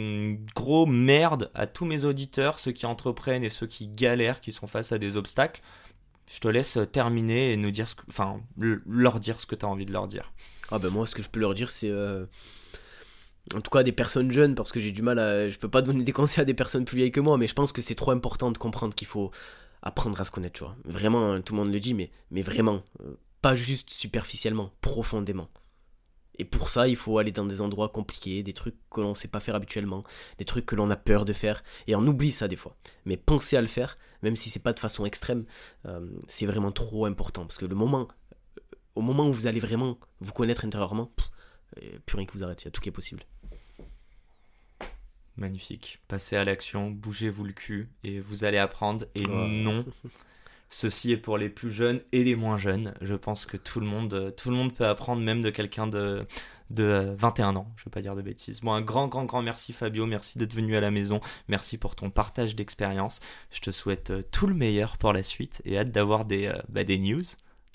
gros 0.55 0.87
merde 0.87 1.51
à 1.55 1.67
tous 1.67 1.85
mes 1.85 2.05
auditeurs, 2.05 2.59
ceux 2.59 2.73
qui 2.73 2.87
entreprennent 2.87 3.43
et 3.45 3.51
ceux 3.51 3.67
qui 3.67 3.89
galèrent, 3.89 4.41
qui 4.41 4.53
sont 4.53 4.67
face 4.69 4.93
à 4.93 4.99
des 4.99 5.17
obstacles. 5.17 5.61
Je 6.33 6.39
te 6.41 6.49
laisse 6.49 6.77
euh, 6.77 6.87
terminer 6.87 7.53
et 7.53 7.57
nous 7.57 7.71
dire 7.73 7.89
ce 7.89 7.95
que, 7.97 8.03
enfin, 8.09 8.41
le- 8.57 8.83
leur 8.89 9.19
dire 9.21 9.41
ce 9.41 9.47
que 9.47 9.55
tu 9.55 9.67
as 9.67 9.69
envie 9.69 9.87
de 9.87 9.93
leur 9.93 10.07
dire. 10.07 10.33
Ah 10.71 10.79
ben 10.79 10.91
moi, 10.91 11.07
ce 11.07 11.15
que 11.15 11.23
je 11.23 11.29
peux 11.29 11.41
leur 11.41 11.55
dire, 11.55 11.71
c'est... 11.71 11.91
euh, 11.91 12.25
En 13.55 13.61
tout 13.61 13.71
cas, 13.71 13.83
des 13.83 13.93
personnes 13.93 14.31
jeunes, 14.31 14.55
parce 14.55 14.71
que 14.71 14.79
j'ai 14.81 14.93
du 14.93 15.03
mal 15.03 15.19
à... 15.19 15.49
Je 15.49 15.59
peux 15.59 15.69
pas 15.71 15.83
donner 15.83 16.05
des 16.05 16.13
conseils 16.21 16.43
à 16.43 16.45
des 16.45 16.55
personnes 16.55 16.85
plus 16.85 16.97
vieilles 16.99 17.11
que 17.13 17.21
moi, 17.21 17.37
mais 17.39 17.47
je 17.47 17.55
pense 17.55 17.73
que 17.73 17.83
c'est 17.83 17.95
trop 17.95 18.11
important 18.13 18.51
de 18.53 18.59
comprendre 18.59 18.95
qu'il 18.95 19.09
faut 19.09 19.31
apprendre 19.83 20.21
à 20.21 20.25
se 20.25 20.31
connaître, 20.31 20.59
tu 20.59 20.65
vois. 20.65 20.77
Vraiment, 20.85 21.33
hein, 21.33 21.41
tout 21.41 21.55
le 21.55 21.61
monde 21.61 21.73
le 21.73 21.81
dit, 21.81 21.95
mais, 21.95 22.11
mais 22.31 22.43
vraiment. 22.43 22.83
euh, 23.01 23.15
Pas 23.43 23.55
juste 23.55 23.91
superficiellement, 23.91 24.73
profondément. 24.81 25.49
Et 26.41 26.45
pour 26.45 26.69
ça, 26.69 26.87
il 26.87 26.97
faut 26.97 27.19
aller 27.19 27.33
dans 27.33 27.47
des 27.47 27.61
endroits 27.61 27.89
compliqués, 27.89 28.45
des 28.45 28.53
trucs 28.53 28.77
que 28.91 29.01
l'on 29.01 29.15
sait 29.15 29.27
pas 29.29 29.41
faire 29.41 29.57
habituellement, 29.57 30.05
des 30.39 30.45
trucs 30.45 30.67
que 30.67 30.77
l'on 30.77 30.89
a 30.91 30.97
peur 30.97 31.25
de 31.25 31.33
faire, 31.33 31.65
et 31.89 31.97
on 31.97 32.07
oublie 32.07 32.31
ça 32.31 32.47
des 32.47 32.55
fois. 32.57 32.77
Mais 33.07 33.17
penser 33.17 33.57
à 33.57 33.61
le 33.61 33.67
faire, 33.67 33.99
même 34.23 34.37
si 34.37 34.49
c'est 34.49 34.63
pas 34.63 34.73
de 34.73 34.79
façon 34.79 35.05
extrême, 35.05 35.47
euh, 35.87 36.09
c'est 36.29 36.47
vraiment 36.47 36.71
trop 36.73 37.07
important. 37.07 37.43
Parce 37.45 37.59
que 37.59 37.67
le 37.67 37.75
moment, 37.75 38.07
au 38.95 39.01
moment 39.03 39.29
où 39.29 39.33
vous 39.33 39.47
allez 39.49 39.59
vraiment 39.61 39.99
vous 40.21 40.33
connaître 40.33 40.65
intérieurement, 40.65 41.07
pff, 41.07 41.29
euh, 41.83 41.99
plus 42.07 42.17
rien 42.17 42.27
que 42.27 42.33
vous 42.33 42.45
arrête, 42.45 42.63
il 42.63 42.67
y 42.67 42.69
a 42.69 42.71
tout 42.71 42.81
qui 42.81 42.89
est 42.89 42.93
possible. 42.93 43.25
Magnifique. 45.39 46.01
Passez 46.09 46.37
à 46.37 46.45
l'action, 46.45 46.91
bougez-vous 46.91 47.45
le 47.45 47.53
cul 47.53 47.89
et 48.03 48.21
vous 48.21 48.45
allez 48.45 48.59
apprendre. 48.59 49.07
Et 49.15 49.25
non, 49.25 49.87
ceci 50.69 51.13
est 51.13 51.17
pour 51.17 51.39
les 51.39 51.49
plus 51.49 51.71
jeunes 51.71 52.01
et 52.13 52.25
les 52.25 52.35
moins 52.35 52.57
jeunes. 52.57 52.95
Je 53.01 53.15
pense 53.15 53.47
que 53.47 53.57
tout 53.57 53.79
le 53.81 53.87
monde, 53.87 54.35
tout 54.37 54.51
le 54.51 54.57
monde 54.57 54.75
peut 54.75 54.87
apprendre, 54.87 55.23
même 55.23 55.41
de 55.41 55.51
quelqu'un 55.51 55.87
de, 55.87 56.27
de 56.71 57.15
21 57.17 57.57
ans. 57.57 57.73
Je 57.77 57.83
ne 57.83 57.85
vais 57.85 57.91
pas 57.91 58.03
dire 58.03 58.17
de 58.17 58.23
bêtises. 58.23 58.61
Bon, 58.61 58.73
un 58.73 58.83
grand, 58.83 59.09
grand, 59.09 59.25
grand 59.25 59.43
merci 59.43 59.73
Fabio. 59.73 60.07
Merci 60.07 60.39
d'être 60.39 60.55
venu 60.55 60.77
à 60.77 60.81
la 60.81 60.91
maison. 60.91 61.21
Merci 61.49 61.79
pour 61.79 61.95
ton 61.95 62.11
partage 62.11 62.57
d'expérience. 62.57 63.21
Je 63.51 63.61
te 63.61 63.71
souhaite 63.71 64.11
euh, 64.11 64.23
tout 64.31 64.47
le 64.47 64.55
meilleur 64.55 64.99
pour 64.99 65.13
la 65.13 65.23
suite 65.23 65.63
et 65.65 65.79
hâte 65.79 65.93
d'avoir 65.93 66.25
des, 66.25 66.47
euh, 66.47 66.59
bah, 66.69 66.85
des 66.85 66.99
news 66.99 67.23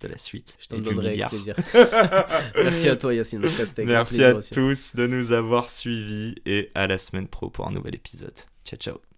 de 0.04 0.08
la 0.08 0.18
suite. 0.18 0.58
Je 0.60 0.68
t'en 0.68 0.78
donnerai 0.78 1.22
avec 1.22 1.30
plaisir. 1.30 1.56
Merci 2.56 2.90
à 2.90 2.96
toi 2.96 3.14
Yacine. 3.14 3.44
Merci 3.86 4.24
à 4.24 4.34
tous 4.34 4.96
de 4.96 5.08
nous 5.08 5.32
avoir 5.32 5.70
suivis 5.70 6.36
et 6.46 6.72
à 6.76 6.88
la 6.88 6.98
semaine 6.98 7.28
pro 7.28 7.50
pour 7.50 7.68
un 7.68 7.72
nouvel 7.72 7.96
épisode. 7.96 8.34
Ciao 8.66 8.78
ciao. 8.78 9.13